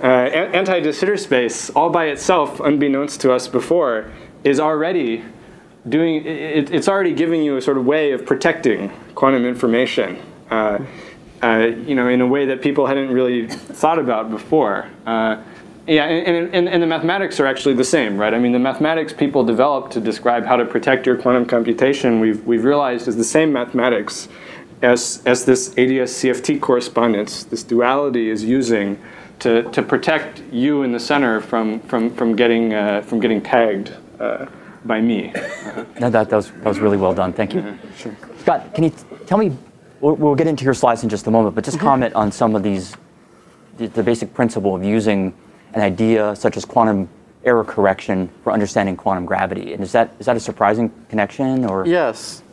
uh, 0.02 0.06
anti-de 0.06 0.92
Sitter 0.92 1.16
space, 1.16 1.70
all 1.70 1.90
by 1.90 2.06
itself, 2.06 2.60
unbeknownst 2.60 3.20
to 3.22 3.32
us 3.32 3.48
before, 3.48 4.10
is 4.44 4.60
already 4.60 5.24
doing. 5.88 6.24
It, 6.24 6.70
it's 6.70 6.88
already 6.88 7.12
giving 7.12 7.42
you 7.42 7.56
a 7.56 7.62
sort 7.62 7.78
of 7.78 7.86
way 7.86 8.12
of 8.12 8.24
protecting 8.24 8.90
quantum 9.14 9.44
information. 9.44 10.20
Uh, 10.50 10.84
uh, 11.42 11.58
you 11.86 11.94
know, 11.94 12.08
in 12.08 12.20
a 12.20 12.26
way 12.26 12.46
that 12.46 12.62
people 12.62 12.86
hadn't 12.86 13.10
really 13.10 13.46
thought 13.48 13.98
about 13.98 14.30
before. 14.30 14.88
Yeah, 15.86 16.04
and, 16.04 16.54
and, 16.54 16.66
and, 16.66 16.82
the 16.82 16.86
mathematics 16.86 17.38
are 17.40 17.46
actually 17.46 17.74
the 17.74 17.84
same, 17.84 18.16
right? 18.16 18.32
I 18.32 18.38
mean, 18.38 18.52
the 18.52 18.58
mathematics 18.58 19.12
people 19.12 19.44
developed 19.44 19.92
to 19.92 20.00
describe 20.00 20.46
how 20.46 20.56
to 20.56 20.64
protect 20.64 21.04
your 21.04 21.16
quantum 21.16 21.44
computation, 21.44 22.20
we've, 22.20 22.42
we've 22.46 22.64
realized 22.64 23.06
is 23.06 23.16
the 23.16 23.24
same 23.24 23.52
mathematics 23.52 24.28
as, 24.84 25.22
as 25.26 25.44
this 25.44 25.70
ADS 25.70 26.12
CFT 26.12 26.60
correspondence, 26.60 27.44
this 27.44 27.62
duality 27.62 28.28
is 28.28 28.44
using 28.44 28.98
to, 29.40 29.62
to 29.70 29.82
protect 29.82 30.42
you 30.52 30.82
in 30.82 30.92
the 30.92 31.00
center 31.00 31.40
from, 31.40 31.80
from, 31.80 32.14
from, 32.14 32.36
getting, 32.36 32.74
uh, 32.74 33.02
from 33.02 33.20
getting 33.20 33.42
tagged 33.42 33.92
uh, 34.20 34.46
by 34.84 35.00
me. 35.00 35.32
No, 36.00 36.10
that, 36.10 36.28
that, 36.30 36.36
was, 36.36 36.50
that 36.50 36.64
was 36.64 36.78
really 36.78 36.96
well 36.96 37.14
done. 37.14 37.32
Thank 37.32 37.54
you. 37.54 37.60
Mm-hmm. 37.60 37.96
Sure. 37.96 38.16
Scott, 38.38 38.74
can 38.74 38.84
you 38.84 38.92
tell 39.26 39.38
me, 39.38 39.56
we'll, 40.00 40.14
we'll, 40.16 40.34
get 40.34 40.46
into 40.46 40.64
your 40.64 40.74
slides 40.74 41.02
in 41.02 41.08
just 41.08 41.26
a 41.26 41.30
moment, 41.30 41.54
but 41.54 41.64
just 41.64 41.78
mm-hmm. 41.78 41.86
comment 41.86 42.14
on 42.14 42.30
some 42.30 42.54
of 42.54 42.62
these, 42.62 42.96
the, 43.78 43.86
the 43.88 44.02
basic 44.02 44.34
principle 44.34 44.76
of 44.76 44.84
using 44.84 45.34
an 45.74 45.82
idea 45.82 46.34
such 46.36 46.56
as 46.56 46.64
quantum 46.64 47.08
error 47.44 47.64
correction 47.64 48.30
for 48.42 48.52
understanding 48.52 48.96
quantum 48.96 49.26
gravity. 49.26 49.74
And 49.74 49.82
is 49.82 49.92
that, 49.92 50.14
is 50.18 50.26
that 50.26 50.36
a 50.36 50.40
surprising 50.40 50.90
connection? 51.08 51.64
or? 51.64 51.86
Yes 51.86 52.43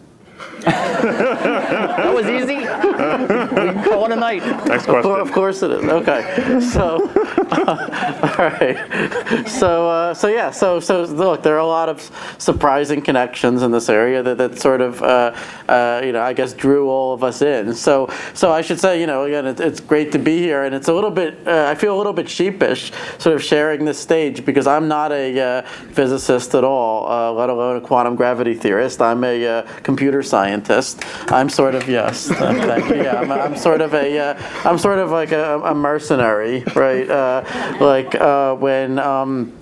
that 0.61 2.13
was 2.13 2.25
easy. 2.27 2.57
we 2.57 2.63
can 2.63 3.83
call 3.83 4.05
it 4.05 4.11
a 4.11 4.15
night. 4.15 4.45
Next 4.67 4.85
question. 4.85 5.11
Of 5.11 5.31
course 5.31 5.63
it 5.63 5.71
is. 5.71 5.83
Okay. 5.83 6.59
So, 6.61 7.09
uh, 7.51 8.35
all 8.37 8.49
right. 8.49 9.47
So, 9.47 9.89
uh, 9.89 10.13
so 10.13 10.27
yeah. 10.27 10.51
So, 10.51 10.79
so 10.79 11.03
look, 11.03 11.43
there 11.43 11.55
are 11.55 11.59
a 11.59 11.65
lot 11.65 11.89
of 11.89 12.35
surprising 12.37 13.01
connections 13.01 13.63
in 13.63 13.71
this 13.71 13.89
area 13.89 14.21
that, 14.23 14.37
that 14.37 14.59
sort 14.59 14.81
of, 14.81 15.01
uh, 15.01 15.35
uh, 15.67 16.01
you 16.03 16.11
know, 16.11 16.21
I 16.21 16.33
guess 16.33 16.53
drew 16.53 16.89
all 16.89 17.13
of 17.13 17.23
us 17.23 17.41
in. 17.41 17.73
So, 17.73 18.09
so 18.33 18.51
I 18.51 18.61
should 18.61 18.79
say, 18.79 18.99
you 18.99 19.07
know, 19.07 19.23
again, 19.23 19.47
it, 19.47 19.59
it's 19.59 19.79
great 19.79 20.11
to 20.11 20.19
be 20.19 20.39
here, 20.39 20.63
and 20.63 20.75
it's 20.75 20.87
a 20.87 20.93
little 20.93 21.11
bit. 21.11 21.47
Uh, 21.47 21.67
I 21.67 21.75
feel 21.75 21.95
a 21.95 21.97
little 21.97 22.13
bit 22.13 22.29
sheepish, 22.29 22.91
sort 23.17 23.35
of 23.35 23.43
sharing 23.43 23.85
this 23.85 23.99
stage 23.99 24.45
because 24.45 24.67
I'm 24.67 24.87
not 24.87 25.11
a 25.11 25.39
uh, 25.39 25.61
physicist 25.93 26.55
at 26.55 26.63
all, 26.63 27.35
let 27.35 27.49
alone 27.49 27.77
a 27.77 27.81
quantum 27.81 28.15
gravity 28.15 28.53
theorist. 28.53 29.01
I'm 29.01 29.23
a 29.23 29.63
computer 29.83 30.23
scientist. 30.31 31.03
I'm 31.27 31.49
sort 31.49 31.75
of 31.75 31.87
yes. 31.87 32.27
thank 32.69 32.89
you. 32.89 33.03
Yeah, 33.03 33.19
I'm, 33.19 33.31
I'm 33.31 33.55
sort 33.57 33.81
of 33.81 33.93
a. 33.93 34.17
am 34.17 34.75
uh, 34.75 34.77
sort 34.77 34.99
of 34.99 35.11
like 35.11 35.31
a, 35.31 35.59
a 35.61 35.75
mercenary, 35.75 36.63
right? 36.75 37.07
Uh, 37.09 37.43
like 37.79 38.15
uh, 38.15 38.55
when. 38.55 38.97
Um, 38.97 39.60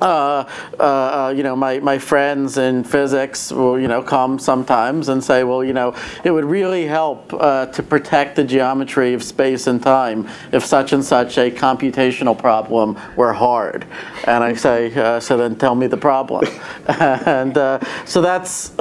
uh, 0.00 0.44
uh, 0.78 0.82
uh, 0.82 1.34
you 1.36 1.42
know, 1.42 1.56
my, 1.56 1.80
my 1.80 1.98
friends 1.98 2.56
in 2.56 2.84
physics 2.84 3.50
will, 3.50 3.78
you 3.78 3.88
know, 3.88 4.02
come 4.02 4.38
sometimes 4.38 5.08
and 5.08 5.22
say, 5.22 5.42
well, 5.42 5.64
you 5.64 5.72
know, 5.72 5.94
it 6.24 6.30
would 6.30 6.44
really 6.44 6.86
help 6.86 7.32
uh, 7.34 7.66
to 7.66 7.82
protect 7.82 8.36
the 8.36 8.44
geometry 8.44 9.12
of 9.14 9.22
space 9.22 9.66
and 9.66 9.82
time 9.82 10.28
if 10.52 10.64
such 10.64 10.92
and 10.92 11.04
such 11.04 11.36
a 11.38 11.50
computational 11.50 12.38
problem 12.38 12.98
were 13.16 13.32
hard. 13.32 13.86
And 14.24 14.44
I 14.44 14.54
say, 14.54 14.94
uh, 14.94 15.18
so 15.20 15.36
then 15.36 15.56
tell 15.56 15.74
me 15.74 15.88
the 15.88 15.96
problem. 15.96 16.46
and 16.86 17.56
uh, 17.58 17.80
so 18.04 18.20
that's 18.20 18.72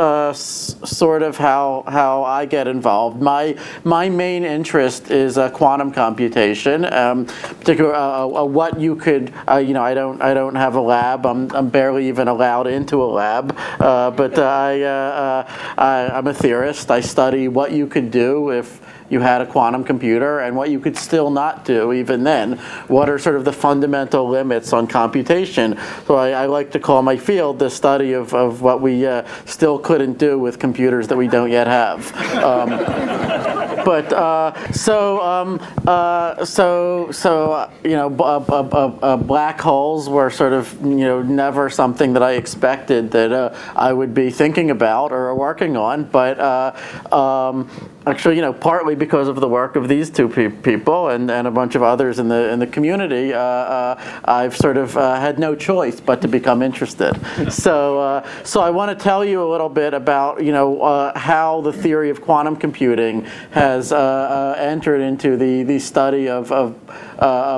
sort 0.84 1.24
of 1.24 1.38
how, 1.38 1.84
how 1.88 2.24
I 2.24 2.46
get 2.46 2.68
involved. 2.68 3.22
My, 3.22 3.58
my 3.84 4.10
main 4.10 4.44
interest 4.44 5.10
is 5.10 5.40
quantum 5.54 5.92
computation, 5.92 6.92
um, 6.94 7.26
particularly 7.26 8.32
what 8.52 8.80
you 8.80 8.96
could, 8.96 9.34
you 9.50 9.74
know, 9.74 9.84
I 9.84 9.94
don't, 9.94 10.22
I 10.22 10.34
don't 10.34 10.56
have 10.56 10.76
a 10.76 10.82
lab 10.82 11.07
lab. 11.08 11.26
I'm, 11.26 11.52
I'm 11.56 11.70
barely 11.70 12.08
even 12.08 12.28
allowed 12.28 12.68
into 12.68 13.04
a 13.04 13.06
lab, 13.06 13.58
uh, 13.80 14.12
but 14.12 14.38
I, 14.38 14.82
uh, 14.82 14.88
uh, 14.88 15.52
I, 15.78 16.10
I'm 16.18 16.28
a 16.28 16.34
theorist. 16.34 16.92
I 16.92 17.02
study 17.02 17.48
what 17.48 17.72
you 17.72 17.88
could 17.88 18.12
do 18.12 18.52
if 18.52 18.82
you 19.10 19.22
had 19.22 19.42
a 19.42 19.46
quantum 19.46 19.86
computer 19.86 20.40
and 20.40 20.54
what 20.56 20.70
you 20.70 20.82
could 20.82 20.98
still 20.98 21.30
not 21.30 21.64
do 21.64 21.94
even 21.94 22.26
then. 22.26 22.58
What 22.88 23.10
are 23.10 23.18
sort 23.18 23.38
of 23.38 23.46
the 23.46 23.54
fundamental 23.54 24.28
limits 24.28 24.74
on 24.74 24.86
computation? 24.88 25.78
So 26.08 26.16
I, 26.16 26.32
I 26.32 26.46
like 26.48 26.72
to 26.72 26.80
call 26.80 27.02
my 27.02 27.16
field 27.16 27.60
the 27.60 27.70
study 27.70 28.12
of, 28.14 28.34
of 28.34 28.62
what 28.62 28.82
we 28.82 29.06
uh, 29.06 29.26
still 29.46 29.80
couldn't 29.80 30.18
do 30.18 30.38
with 30.38 30.60
computers 30.60 31.08
that 31.08 31.18
we 31.18 31.30
don't 31.30 31.52
yet 31.52 31.68
have. 31.68 32.14
Um, 32.44 33.67
but 33.88 34.12
uh, 34.12 34.74
so 34.74 35.22
um, 35.22 35.62
uh, 35.88 36.44
so 36.44 37.10
so 37.10 37.54
uh, 37.54 37.72
you 37.86 37.92
know 37.92 38.10
black 38.10 39.62
holes 39.62 40.10
were 40.10 40.30
sort 40.30 40.52
of 40.52 40.74
you 40.82 41.06
know 41.08 41.22
never 41.22 41.70
something 41.70 42.12
that 42.12 42.22
I 42.22 42.34
expected 42.34 43.12
that 43.12 43.32
uh, 43.32 43.56
I 43.78 43.94
would 43.94 44.14
be 44.14 44.30
thinking 44.30 44.72
about 44.72 45.14
or 45.14 45.34
working 45.36 45.78
on, 45.78 46.04
but 46.04 46.38
uh, 46.38 47.16
um, 47.16 47.70
actually 48.08 48.36
you 48.36 48.42
know 48.42 48.54
partly 48.54 48.96
because 48.96 49.28
of 49.28 49.36
the 49.38 49.48
work 49.48 49.76
of 49.76 49.88
these 49.88 50.10
two 50.10 50.30
pe- 50.30 50.50
people 50.50 51.10
and, 51.10 51.30
and 51.30 51.48
a 51.48 51.52
bunch 51.52 51.76
of 51.76 51.84
others 51.84 52.20
in 52.20 52.28
the 52.28 52.50
in 52.52 52.60
the 52.60 52.68
community, 52.68 53.34
uh, 53.34 53.40
uh, 53.40 54.22
I've 54.26 54.56
sort 54.56 54.78
of 54.78 54.96
uh, 54.98 55.20
had 55.20 55.40
no 55.40 55.56
choice 55.56 56.00
but 56.00 56.22
to 56.22 56.28
become 56.28 56.62
interested. 56.62 57.14
so 57.52 58.00
uh, 58.00 58.44
so 58.44 58.62
I 58.62 58.70
want 58.70 58.98
to 58.98 59.04
tell 59.04 59.26
you 59.26 59.44
a 59.44 59.50
little 59.50 59.70
bit 59.70 59.94
about 59.94 60.44
you 60.44 60.52
know 60.52 60.82
uh, 60.82 61.18
how 61.18 61.62
the 61.62 61.74
theory 61.74 62.10
of 62.10 62.22
quantum 62.22 62.56
computing 62.56 63.26
has 63.52 63.92
uh, 63.92 64.56
entered 64.58 65.02
into 65.02 65.38
the 65.38 65.64
the 65.64 65.80
study 65.80 66.30
of, 66.30 66.52
of 66.52 66.76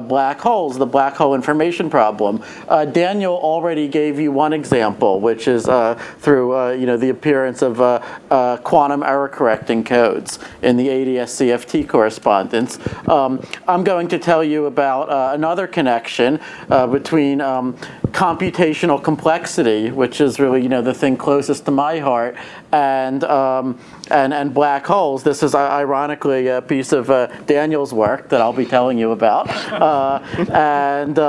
black 0.07 0.39
holes, 0.39 0.77
the 0.77 0.85
black 0.85 1.15
hole 1.15 1.35
information 1.35 1.89
problem. 1.89 2.43
Daniel 2.91 3.35
already 3.35 3.87
gave 3.87 4.19
you 4.19 4.31
one 4.31 4.53
example, 4.53 5.19
which 5.19 5.47
is 5.47 5.65
through 6.19 6.73
you 6.73 6.85
know 6.85 6.97
the 6.97 7.09
appearance 7.09 7.61
of 7.61 7.77
quantum 8.63 9.03
error 9.03 9.29
correcting 9.29 9.83
codes. 9.83 10.38
In 10.61 10.77
the 10.77 10.89
ADS-CFT 10.89 11.87
correspondence. 11.87 12.79
Um, 13.07 13.41
I'm 13.67 13.83
going 13.83 14.07
to 14.09 14.19
tell 14.19 14.43
you 14.43 14.65
about 14.65 15.09
uh, 15.09 15.33
another 15.33 15.67
connection 15.67 16.39
uh, 16.69 16.87
between 16.87 17.41
um, 17.41 17.73
computational 18.07 19.03
complexity, 19.03 19.91
which 19.91 20.21
is 20.21 20.39
really 20.39 20.61
you 20.61 20.69
know 20.69 20.81
the 20.81 20.93
thing 20.93 21.17
closest 21.17 21.65
to 21.65 21.71
my 21.71 21.99
heart, 21.99 22.35
and 22.71 23.23
um, 23.23 23.79
and 24.11 24.33
and 24.33 24.53
black 24.53 24.85
holes. 24.85 25.23
This 25.23 25.43
is 25.43 25.55
ironically 25.55 26.47
a 26.47 26.61
piece 26.61 26.91
of 26.91 27.09
uh, 27.09 27.27
Daniel's 27.45 27.93
work 27.93 28.29
that 28.29 28.41
I'll 28.41 28.53
be 28.53 28.65
telling 28.65 28.97
you 28.97 29.11
about, 29.11 29.49
uh, 29.71 30.19
and. 30.51 31.19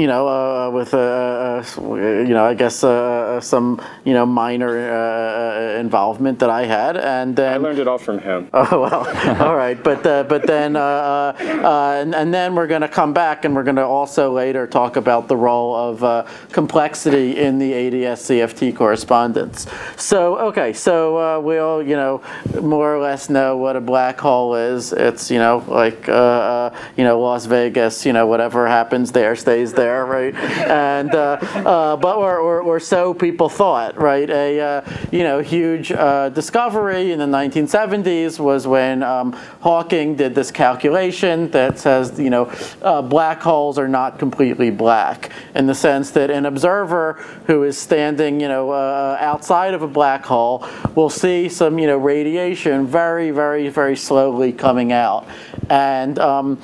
You 0.00 0.06
know, 0.06 0.26
uh, 0.26 0.70
with 0.70 0.94
uh, 0.94 0.98
uh, 0.98 1.94
you 1.94 2.32
know, 2.36 2.46
I 2.46 2.54
guess 2.54 2.82
uh, 2.82 3.38
some 3.40 3.82
you 4.04 4.14
know 4.14 4.24
minor 4.24 4.72
uh, 4.78 5.78
involvement 5.78 6.38
that 6.38 6.48
I 6.48 6.64
had, 6.64 6.96
and 6.96 7.36
then 7.36 7.52
I 7.52 7.56
learned 7.58 7.78
it 7.78 7.86
all 7.86 7.98
from 7.98 8.18
him. 8.18 8.48
Oh 8.62 8.80
well, 8.80 9.42
all 9.42 9.56
right, 9.56 9.82
but 9.82 10.06
uh, 10.06 10.22
but 10.24 10.46
then 10.46 10.76
uh, 10.76 10.80
uh, 10.80 11.96
and, 12.00 12.14
and 12.14 12.32
then 12.32 12.54
we're 12.54 12.66
going 12.66 12.80
to 12.80 12.88
come 12.88 13.12
back 13.12 13.44
and 13.44 13.54
we're 13.54 13.62
going 13.70 13.76
to 13.76 13.84
also 13.84 14.32
later 14.32 14.66
talk 14.66 14.96
about 14.96 15.28
the 15.28 15.36
role 15.36 15.74
of 15.74 16.02
uh, 16.04 16.26
complexity 16.52 17.38
in 17.38 17.58
the 17.58 17.72
ADS-CFT 17.74 18.74
correspondence. 18.74 19.66
So 19.96 20.38
okay, 20.48 20.72
so 20.72 21.18
uh, 21.18 21.40
we 21.40 21.58
all 21.58 21.82
you 21.82 21.96
know 21.96 22.22
more 22.62 22.94
or 22.94 23.00
less 23.00 23.28
know 23.28 23.56
what 23.56 23.76
a 23.76 23.80
black 23.80 24.20
hole 24.20 24.54
is. 24.54 24.92
It's 24.92 25.30
you 25.30 25.38
know 25.38 25.64
like 25.68 26.08
uh, 26.08 26.12
uh, 26.12 26.76
you 26.96 27.04
know 27.04 27.20
Las 27.20 27.46
Vegas, 27.46 28.06
you 28.06 28.12
know 28.12 28.26
whatever 28.26 28.66
happens 28.66 29.12
there 29.12 29.36
stays 29.36 29.72
there, 29.72 29.89
right? 29.98 30.34
And 30.34 31.14
uh, 31.14 31.38
uh, 31.42 31.96
but 31.96 32.16
or, 32.16 32.38
or, 32.38 32.60
or 32.60 32.80
so 32.80 33.14
people 33.14 33.48
thought, 33.48 33.98
right? 33.98 34.28
A 34.28 34.60
uh, 34.60 34.98
you 35.10 35.22
know 35.22 35.40
huge 35.40 35.88
discovery 35.88 37.12
in 37.12 37.18
the 37.18 37.26
1970s 37.26 38.38
was 38.38 38.66
when 38.66 39.02
um, 39.02 39.32
Hawking 39.60 40.16
did 40.16 40.34
this 40.34 40.50
calculation 40.50 41.50
that 41.50 41.78
says 41.78 42.18
you 42.18 42.30
know 42.30 42.46
black 43.08 43.40
holes 43.40 43.78
are 43.78 43.88
not 43.88 44.18
completely 44.18 44.70
black 44.70 45.30
in 45.54 45.66
the 45.66 45.74
sense 45.74 46.10
that 46.12 46.30
an 46.30 46.46
observer 46.46 47.14
who 47.46 47.62
is 47.64 47.76
standing 47.76 48.40
you 48.40 48.48
know 48.48 48.72
outside 48.72 49.74
of 49.74 49.82
a 49.82 49.88
black 49.88 50.24
hole 50.24 50.66
will 50.94 51.10
see 51.10 51.48
some 51.48 51.78
you 51.78 51.86
know 51.86 51.98
radiation 51.98 52.86
very 52.86 53.30
very 53.30 53.68
very 53.68 53.96
slowly 53.96 54.52
coming 54.52 54.92
out 54.92 55.26
and 55.68 56.18
um, 56.18 56.60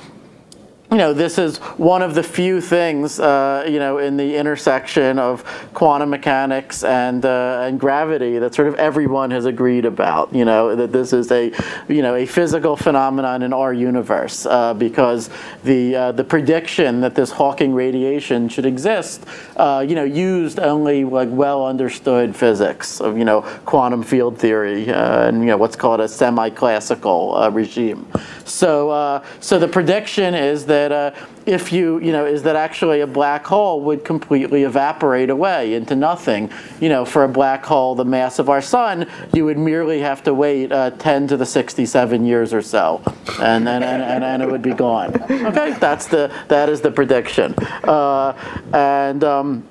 you 0.90 0.98
know, 0.98 1.12
this 1.12 1.36
is 1.36 1.58
one 1.78 2.00
of 2.00 2.14
the 2.14 2.22
few 2.22 2.60
things, 2.60 3.18
uh, 3.18 3.66
you 3.68 3.80
know, 3.80 3.98
in 3.98 4.16
the 4.16 4.36
intersection 4.36 5.18
of 5.18 5.42
quantum 5.74 6.10
mechanics 6.10 6.84
and 6.84 7.24
uh, 7.24 7.64
and 7.66 7.80
gravity 7.80 8.38
that 8.38 8.54
sort 8.54 8.68
of 8.68 8.76
everyone 8.76 9.32
has 9.32 9.46
agreed 9.46 9.84
about. 9.84 10.32
You 10.32 10.44
know, 10.44 10.76
that 10.76 10.92
this 10.92 11.12
is 11.12 11.32
a, 11.32 11.52
you 11.88 12.02
know, 12.02 12.14
a 12.14 12.24
physical 12.24 12.76
phenomenon 12.76 13.42
in 13.42 13.52
our 13.52 13.72
universe 13.72 14.46
uh, 14.46 14.74
because 14.74 15.28
the 15.64 15.96
uh, 15.96 16.12
the 16.12 16.22
prediction 16.22 17.00
that 17.00 17.16
this 17.16 17.32
Hawking 17.32 17.74
radiation 17.74 18.48
should 18.48 18.66
exist, 18.66 19.26
uh, 19.56 19.84
you 19.86 19.96
know, 19.96 20.04
used 20.04 20.60
only 20.60 21.04
like 21.04 21.28
well 21.32 21.66
understood 21.66 22.36
physics 22.36 23.00
of 23.00 23.18
you 23.18 23.24
know 23.24 23.42
quantum 23.64 24.04
field 24.04 24.38
theory 24.38 24.88
uh, 24.88 25.26
and 25.26 25.40
you 25.40 25.46
know 25.46 25.56
what's 25.56 25.76
called 25.76 25.98
a 25.98 26.06
semi-classical 26.06 27.50
regime. 27.50 28.06
So 28.44 29.22
so 29.40 29.58
the 29.58 29.68
prediction 29.68 30.34
is 30.34 30.64
that 30.66 30.85
uh, 30.92 31.14
if 31.46 31.72
you 31.72 31.98
you 31.98 32.12
know 32.12 32.26
is 32.26 32.42
that 32.42 32.56
actually 32.56 33.00
a 33.00 33.06
black 33.06 33.46
hole 33.46 33.80
would 33.82 34.04
completely 34.04 34.64
evaporate 34.64 35.30
away 35.30 35.74
into 35.74 35.96
nothing. 35.96 36.50
You 36.80 36.88
know, 36.88 37.04
for 37.04 37.24
a 37.24 37.28
black 37.28 37.64
hole 37.64 37.94
the 37.94 38.04
mass 38.04 38.38
of 38.38 38.48
our 38.48 38.62
sun, 38.62 39.08
you 39.32 39.44
would 39.44 39.58
merely 39.58 40.00
have 40.00 40.22
to 40.24 40.34
wait 40.34 40.72
uh, 40.72 40.90
10 40.90 41.28
to 41.28 41.36
the 41.36 41.46
67 41.46 42.24
years 42.24 42.52
or 42.52 42.62
so, 42.62 43.02
and 43.40 43.68
and, 43.68 43.84
and, 43.84 44.02
and, 44.02 44.24
and 44.24 44.42
it 44.42 44.50
would 44.50 44.62
be 44.62 44.72
gone. 44.72 45.14
Okay, 45.30 45.76
that's 45.78 46.06
the 46.06 46.32
that 46.48 46.68
is 46.68 46.80
the 46.80 46.90
prediction, 46.90 47.54
uh, 47.84 48.32
and. 48.72 49.24
Um, 49.24 49.64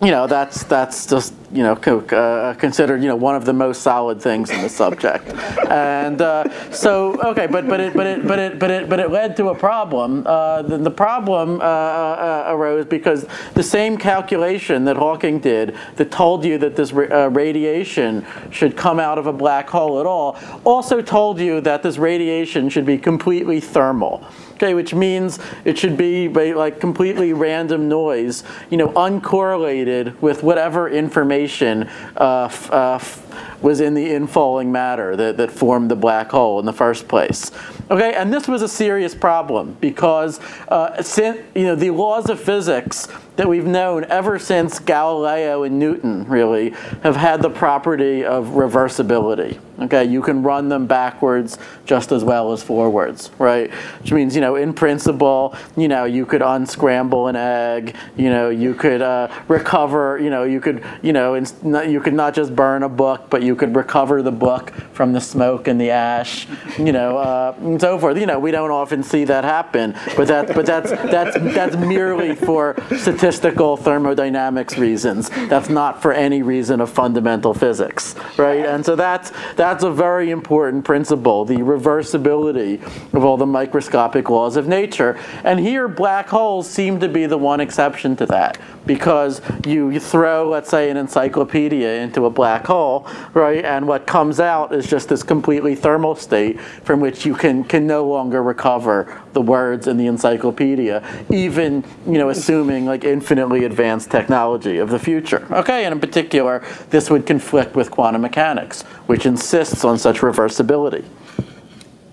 you 0.00 0.10
know 0.10 0.26
that's 0.26 0.62
that's 0.64 1.06
just 1.06 1.34
you 1.52 1.62
know 1.62 1.74
co- 1.74 2.00
uh, 2.00 2.54
considered 2.54 3.02
you 3.02 3.08
know 3.08 3.16
one 3.16 3.34
of 3.34 3.44
the 3.44 3.52
most 3.52 3.82
solid 3.82 4.20
things 4.20 4.50
in 4.50 4.60
the 4.62 4.68
subject, 4.68 5.26
and 5.70 6.20
uh, 6.20 6.70
so 6.70 7.20
okay, 7.22 7.46
but 7.46 7.66
but 7.66 7.80
it 7.80 7.94
but 7.94 8.06
it 8.06 8.26
but 8.26 8.38
it 8.38 8.58
but 8.58 8.70
it 8.70 8.88
but 8.88 9.00
it 9.00 9.10
led 9.10 9.36
to 9.36 9.48
a 9.48 9.54
problem. 9.54 10.26
Uh, 10.26 10.62
the, 10.62 10.76
the 10.78 10.90
problem 10.90 11.60
uh, 11.60 11.64
uh, 11.64 12.44
arose 12.48 12.84
because 12.84 13.26
the 13.54 13.62
same 13.62 13.96
calculation 13.96 14.84
that 14.84 14.96
Hawking 14.96 15.38
did 15.38 15.76
that 15.96 16.10
told 16.10 16.44
you 16.44 16.58
that 16.58 16.76
this 16.76 16.92
ra- 16.92 17.24
uh, 17.24 17.28
radiation 17.28 18.26
should 18.50 18.76
come 18.76 19.00
out 19.00 19.18
of 19.18 19.26
a 19.26 19.32
black 19.32 19.68
hole 19.68 20.00
at 20.00 20.06
all 20.06 20.38
also 20.64 21.00
told 21.00 21.40
you 21.40 21.60
that 21.60 21.82
this 21.82 21.96
radiation 21.98 22.68
should 22.68 22.86
be 22.86 22.98
completely 22.98 23.60
thermal 23.60 24.26
okay, 24.54 24.74
which 24.74 24.92
means 24.92 25.38
it 25.64 25.78
should 25.78 25.96
be 25.96 26.28
like 26.28 26.80
completely 26.80 27.32
random 27.32 27.88
noise, 27.88 28.42
you 28.70 28.76
know, 28.76 28.88
uncorrelated 28.88 30.20
with 30.20 30.42
whatever 30.42 30.88
information 30.88 31.37
uh, 31.46 32.44
f- 32.44 32.70
uh, 32.72 32.94
f- 32.94 33.62
was 33.62 33.80
in 33.80 33.94
the 33.94 34.06
infalling 34.06 34.68
matter 34.68 35.16
that, 35.16 35.36
that 35.36 35.50
formed 35.50 35.90
the 35.90 35.96
black 35.96 36.30
hole 36.30 36.58
in 36.60 36.66
the 36.66 36.72
first 36.72 37.08
place. 37.08 37.50
Okay, 37.90 38.14
and 38.14 38.32
this 38.32 38.48
was 38.48 38.62
a 38.62 38.68
serious 38.68 39.14
problem 39.14 39.76
because 39.80 40.40
uh, 40.68 41.02
sin- 41.02 41.44
you 41.54 41.64
know 41.64 41.74
the 41.74 41.90
laws 41.90 42.28
of 42.28 42.40
physics 42.40 43.08
that 43.36 43.48
we've 43.48 43.66
known 43.66 44.04
ever 44.06 44.38
since 44.38 44.78
Galileo 44.78 45.62
and 45.62 45.78
Newton 45.78 46.24
really 46.24 46.70
have 47.02 47.16
had 47.16 47.42
the 47.42 47.50
property 47.50 48.24
of 48.24 48.48
reversibility. 48.48 49.58
Okay, 49.80 50.04
you 50.04 50.22
can 50.22 50.42
run 50.42 50.68
them 50.68 50.88
backwards 50.88 51.56
just 51.84 52.10
as 52.10 52.24
well 52.24 52.52
as 52.52 52.64
forwards, 52.64 53.30
right? 53.38 53.70
Which 54.00 54.12
means, 54.12 54.34
you 54.34 54.40
know, 54.40 54.56
in 54.56 54.72
principle, 54.74 55.54
you 55.76 55.86
know, 55.86 56.04
you 56.04 56.26
could 56.26 56.42
unscramble 56.42 57.28
an 57.28 57.36
egg, 57.36 57.94
you 58.16 58.28
know, 58.28 58.50
you 58.50 58.74
could 58.74 59.02
uh, 59.02 59.28
recover, 59.46 60.18
you 60.18 60.30
know, 60.30 60.42
you 60.42 60.60
could, 60.60 60.84
you 61.00 61.12
know, 61.12 61.34
you 61.36 62.00
could 62.00 62.14
not 62.14 62.34
just 62.34 62.56
burn 62.56 62.82
a 62.82 62.88
book, 62.88 63.30
but 63.30 63.42
you 63.42 63.54
could 63.54 63.76
recover 63.76 64.20
the 64.20 64.32
book 64.32 64.72
from 64.92 65.12
the 65.12 65.20
smoke 65.20 65.68
and 65.68 65.80
the 65.80 65.90
ash, 65.90 66.48
you 66.76 66.90
know, 66.90 67.16
uh, 67.16 67.54
and 67.58 67.80
so 67.80 68.00
forth. 68.00 68.18
You 68.18 68.26
know, 68.26 68.40
we 68.40 68.50
don't 68.50 68.72
often 68.72 69.04
see 69.04 69.24
that 69.24 69.44
happen, 69.44 69.94
but 70.16 70.26
that, 70.26 70.54
but 70.56 70.66
that's 70.66 70.90
that's 70.90 71.34
that's 71.54 71.76
merely 71.76 72.34
for 72.34 72.74
statistical 72.96 73.76
thermodynamics 73.76 74.76
reasons. 74.76 75.28
That's 75.48 75.68
not 75.68 76.02
for 76.02 76.12
any 76.12 76.42
reason 76.42 76.80
of 76.80 76.90
fundamental 76.90 77.54
physics, 77.54 78.16
right? 78.36 78.66
And 78.66 78.84
so 78.84 78.96
that's 78.96 79.30
that's 79.68 79.84
a 79.84 79.90
very 79.90 80.30
important 80.30 80.82
principle, 80.82 81.44
the 81.44 81.56
reversibility 81.56 82.82
of 83.12 83.22
all 83.22 83.36
the 83.36 83.44
microscopic 83.44 84.30
laws 84.30 84.56
of 84.56 84.66
nature. 84.66 85.18
And 85.44 85.60
here, 85.60 85.88
black 85.88 86.26
holes 86.26 86.70
seem 86.70 87.00
to 87.00 87.08
be 87.08 87.26
the 87.26 87.36
one 87.36 87.60
exception 87.60 88.16
to 88.16 88.24
that 88.26 88.56
because 88.86 89.42
you, 89.66 90.00
throw, 90.00 90.48
let's 90.48 90.70
say, 90.70 90.88
an 90.88 90.96
encyclopedia 90.96 92.00
into 92.00 92.24
a 92.24 92.30
black 92.30 92.66
hole, 92.66 93.06
right? 93.34 93.62
And 93.62 93.86
what 93.86 94.06
comes 94.06 94.40
out 94.40 94.72
is 94.72 94.88
just 94.88 95.10
this 95.10 95.22
completely 95.22 95.74
thermal 95.74 96.14
state 96.14 96.58
from 96.60 97.00
which 97.00 97.26
you 97.26 97.34
can, 97.34 97.62
can 97.62 97.86
no 97.86 98.06
longer 98.06 98.42
recover 98.42 99.20
the 99.32 99.42
words 99.42 99.86
in 99.86 99.96
the 99.96 100.06
encyclopedia, 100.06 101.02
even, 101.30 101.84
you 102.06 102.18
know, 102.18 102.28
assuming 102.30 102.86
like 102.86 103.04
infinitely 103.04 103.64
advanced 103.64 104.10
technology 104.10 104.78
of 104.78 104.90
the 104.90 104.98
future. 104.98 105.46
Okay, 105.50 105.84
and 105.84 105.92
in 105.92 106.00
particular, 106.00 106.64
this 106.90 107.10
would 107.10 107.26
conflict 107.26 107.74
with 107.74 107.90
quantum 107.90 108.22
mechanics, 108.22 108.82
which 109.06 109.26
insists 109.26 109.84
on 109.84 109.98
such 109.98 110.18
reversibility. 110.18 111.04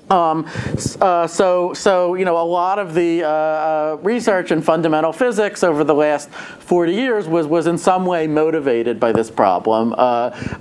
Um, 0.09 0.47
uh, 1.01 1.25
so, 1.25 1.73
so 1.73 2.13
you 2.13 2.25
know, 2.25 2.37
a 2.37 2.45
lot 2.45 2.77
of 2.77 2.93
the 2.93 3.23
uh, 3.23 3.27
uh, 3.27 3.97
research 4.03 4.51
in 4.51 4.61
fundamental 4.61 5.11
physics 5.11 5.63
over 5.63 5.83
the 5.83 5.95
last 5.95 6.29
40 6.29 6.93
years 6.93 7.27
was 7.27 7.47
was 7.47 7.67
in 7.67 7.77
some 7.77 8.05
way 8.05 8.27
motivated 8.27 8.99
by 8.99 9.11
this 9.11 9.31
problem, 9.31 9.93
uh, 9.93 9.95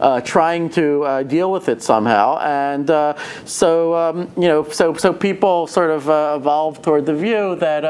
uh, 0.00 0.20
trying 0.22 0.70
to 0.70 1.02
uh, 1.04 1.22
deal 1.22 1.52
with 1.52 1.68
it 1.68 1.83
somehow. 1.83 2.38
And 2.38 2.88
so, 3.44 3.94
um, 3.94 4.30
you 4.37 4.48
know, 4.48 4.64
so 4.64 4.94
so 4.94 5.12
people 5.12 5.66
sort 5.66 5.90
of 5.90 6.09
evolved 6.40 6.83
toward 6.83 7.04
the 7.04 7.14
view 7.14 7.57
that 7.57 7.85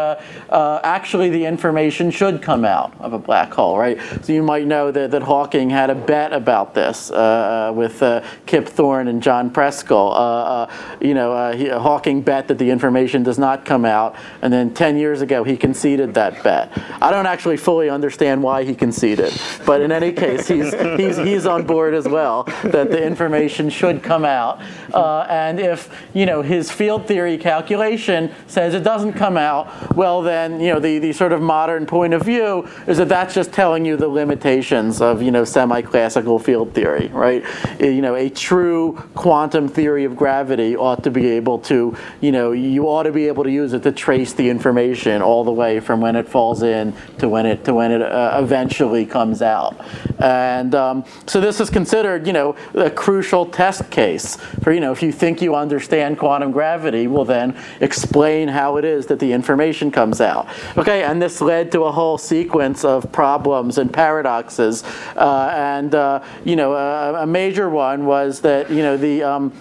actually 0.85 1.31
the 1.31 1.45
information 1.45 2.11
should 2.11 2.43
come 2.43 2.65
out 2.65 2.93
of 3.01 3.13
a 3.13 3.19
black 3.19 3.53
hole, 3.53 3.79
right? 3.79 4.01
So 4.23 4.33
you 4.33 4.43
might 4.43 4.67
know 4.67 4.91
that 4.91 5.11
that 5.13 5.23
Hawking 5.23 5.71
had 5.71 5.91
a 5.91 5.95
bet 5.95 6.33
about 6.33 6.75
this 6.75 7.11
with 7.11 8.03
Kip 8.47 8.69
Thorne 8.69 9.09
and 9.09 9.23
John 9.23 9.51
Preskill. 9.51 10.69
You 11.01 11.15
know. 11.15 11.44
Uh, 11.45 11.55
he, 11.55 11.69
Hawking 11.69 12.23
bet 12.23 12.49
that 12.49 12.57
the 12.57 12.71
information 12.71 13.23
does 13.23 13.39
not 13.39 13.67
come 13.67 13.85
out, 13.85 14.17
and 14.41 14.51
then 14.51 14.73
10 14.73 14.97
years 14.97 15.21
ago 15.21 15.45
he 15.45 15.57
conceded 15.57 16.15
that 16.15 16.43
bet. 16.43 16.73
I 17.03 17.11
don't 17.11 17.27
actually 17.27 17.59
fully 17.59 17.91
understand 17.91 18.43
why 18.43 18.65
he 18.65 18.75
conceded, 18.75 19.33
but 19.67 19.83
in 19.83 19.93
any 19.93 20.11
case, 20.11 20.49
he's, 20.49 20.73
he's, 20.97 21.19
he's 21.19 21.45
on 21.45 21.67
board 21.67 21.93
as 21.93 22.09
well 22.09 22.45
that 22.65 22.91
the 22.91 23.05
information 23.05 23.69
should 23.69 24.03
come 24.03 24.25
out. 24.25 24.63
Uh, 24.95 25.27
and 25.29 25.61
if 25.61 25.91
you 26.15 26.25
know 26.25 26.41
his 26.41 26.71
field 26.71 27.07
theory 27.07 27.37
calculation 27.37 28.33
says 28.47 28.73
it 28.73 28.85
doesn't 28.85 29.13
come 29.13 29.37
out, 29.37 29.95
well 29.97 30.23
then 30.23 30.61
you 30.61 30.73
know 30.73 30.81
the, 30.81 30.99
the 30.99 31.13
sort 31.13 31.33
of 31.33 31.43
modern 31.43 31.85
point 31.85 32.15
of 32.15 32.23
view 32.23 32.67
is 32.87 32.97
that 32.97 33.09
that's 33.09 33.35
just 33.35 33.53
telling 33.53 33.85
you 33.85 33.97
the 33.97 34.09
limitations 34.09 35.03
of 35.03 35.21
you 35.21 35.31
know 35.31 35.45
semi-classical 35.45 36.39
field 36.39 36.73
theory, 36.73 37.09
right? 37.09 37.45
You 37.79 38.01
know 38.01 38.15
a 38.15 38.31
true 38.31 39.03
quantum 39.15 39.69
theory 39.69 40.05
of 40.05 40.17
gravity 40.17 40.77
ought 40.77 41.03
to 41.03 41.11
be 41.11 41.34
able 41.37 41.59
to 41.59 41.97
you 42.21 42.33
know 42.33 42.53
you 42.53 42.85
ought 42.87 43.05
to 43.05 43.13
be 43.13 43.27
able 43.29 43.45
to 43.45 43.51
use 43.51 43.73
it 43.73 43.83
to 43.83 43.93
trace 43.93 44.33
the 44.33 44.49
information 44.49 45.23
all 45.23 45.45
the 45.45 45.53
way 45.53 45.81
from 45.81 46.01
when 46.01 46.17
it 46.17 46.29
falls 46.29 46.63
in 46.63 46.95
to 47.19 47.29
when 47.29 47.47
it 47.47 47.65
to 47.65 47.75
when 47.75 47.93
it 47.93 48.03
uh, 48.03 48.41
eventually 48.43 49.07
comes 49.07 49.43
out. 49.43 49.81
And 50.19 50.75
um, 50.75 51.05
so 51.27 51.41
this 51.41 51.61
is 51.61 51.71
considered 51.71 52.27
you 52.27 52.33
know 52.33 52.57
a 52.75 52.91
crucial 52.91 53.47
test 53.47 53.91
case 53.91 54.37
for 54.63 54.73
you 54.73 54.81
know 54.81 54.93
if 54.93 55.03
you 55.03 55.13
think 55.13 55.43
you 55.43 55.55
understand 55.55 56.19
quantum 56.19 56.53
gravity, 56.53 57.07
well 57.07 57.25
then 57.25 57.57
explain 57.81 58.49
how 58.49 58.77
it 58.77 58.85
is 58.85 59.07
that 59.07 59.19
the 59.19 59.33
information 59.33 59.91
comes 59.91 60.21
out. 60.21 60.49
Okay, 60.77 61.03
and 61.03 61.21
this 61.21 61.41
led 61.41 61.71
to 61.73 61.85
a 61.85 61.93
whole 61.93 62.19
sequence 62.19 62.85
of 62.85 63.11
problems 63.13 63.79
and 63.79 63.93
paradoxes. 63.93 64.83
Uh, 65.17 65.53
and 65.55 65.95
uh, 65.95 66.23
you 66.45 66.57
know, 66.57 66.75
a, 66.75 67.23
a, 67.23 67.27
major 67.27 67.71
one 67.71 68.07
was 68.07 68.41
that 68.41 68.71
you 68.71 68.83
know 68.83 68.97
the 68.97 69.23
um, 69.23 69.53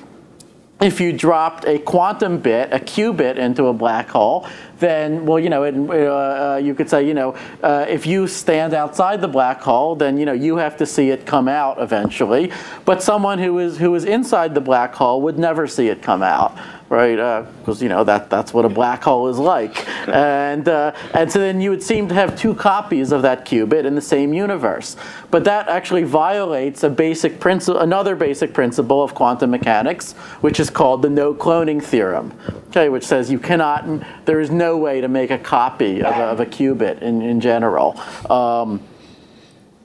if 0.84 1.00
you 1.00 1.14
dropped 1.14 1.66
a 1.66 1.80
quantum 1.80 2.38
bit, 2.38 2.74
a 2.74 2.80
qubit, 2.80 3.38
into 3.38 3.66
a 3.68 3.74
black 3.74 4.10
hole, 4.10 4.48
then, 4.80 5.26
well, 5.26 5.40
you 5.40 5.50
know, 5.50 5.64
it, 5.64 5.76
uh, 5.76 6.56
uh, 6.56 6.62
you 6.62 6.76
could 6.76 6.90
say, 6.90 7.08
you 7.08 7.14
know, 7.14 7.36
uh, 7.62 7.86
if 7.88 8.06
you 8.06 8.28
stand 8.28 8.74
outside 8.74 9.22
the 9.22 9.28
black 9.28 9.62
hole, 9.62 9.96
then, 9.96 10.18
you 10.18 10.26
know, 10.26 10.34
you 10.34 10.58
have 10.58 10.76
to 10.78 10.86
see 10.86 11.10
it 11.10 11.26
come 11.26 11.48
out 11.48 11.82
eventually. 11.82 12.52
But 12.84 13.02
someone 13.02 13.40
who 13.40 13.60
is, 13.60 13.78
who 13.78 13.96
is 13.96 14.04
inside 14.04 14.54
the 14.54 14.62
black 14.62 14.94
hole 14.94 15.22
would 15.22 15.40
never 15.40 15.68
see 15.68 15.88
it 15.88 16.02
come 16.02 16.22
out 16.22 16.58
right? 16.94 17.48
Because 17.60 17.82
uh, 17.82 17.84
you 17.84 17.90
know 17.90 18.04
that 18.04 18.30
that's 18.30 18.54
what 18.54 18.66
a 18.66 18.70
black 18.70 19.04
hole 19.04 19.28
is 19.28 19.40
like, 19.40 19.88
and 20.08 20.68
uh, 20.68 20.94
and 21.14 21.32
so 21.32 21.40
then 21.40 21.60
you 21.60 21.72
would 21.72 21.82
seem 21.82 22.08
to 22.08 22.14
have 22.14 22.38
two 22.38 22.54
copies 22.54 23.12
of 23.12 23.24
that 23.24 23.46
qubit 23.46 23.86
in 23.86 23.96
the 23.96 24.02
same 24.02 24.34
universe. 24.34 24.96
But 25.32 25.44
that 25.46 25.68
actually 25.68 26.04
violates 26.04 26.84
a 26.84 26.90
basic 26.90 27.40
principle, 27.40 27.82
another 27.82 28.16
basic 28.16 28.54
principle 28.54 29.02
of 29.02 29.16
quantum 29.16 29.50
mechanics, 29.50 30.14
which 30.42 30.60
is 30.60 30.70
called 30.70 31.02
the 31.02 31.10
no 31.10 31.34
cloning 31.34 31.84
theorem. 31.84 32.32
Okay, 32.70 32.90
which 32.90 33.04
says 33.04 33.32
you 33.32 33.40
cannot, 33.40 33.86
there 34.26 34.40
is 34.40 34.52
no 34.52 34.78
way 34.78 35.02
to 35.02 35.08
make 35.08 35.32
a 35.32 35.38
copy 35.38 36.02
of 36.02 36.16
a, 36.16 36.24
of 36.24 36.40
a 36.40 36.46
qubit 36.46 37.02
in 37.02 37.22
in 37.22 37.42
general. 37.42 38.00
Um, 38.30 38.82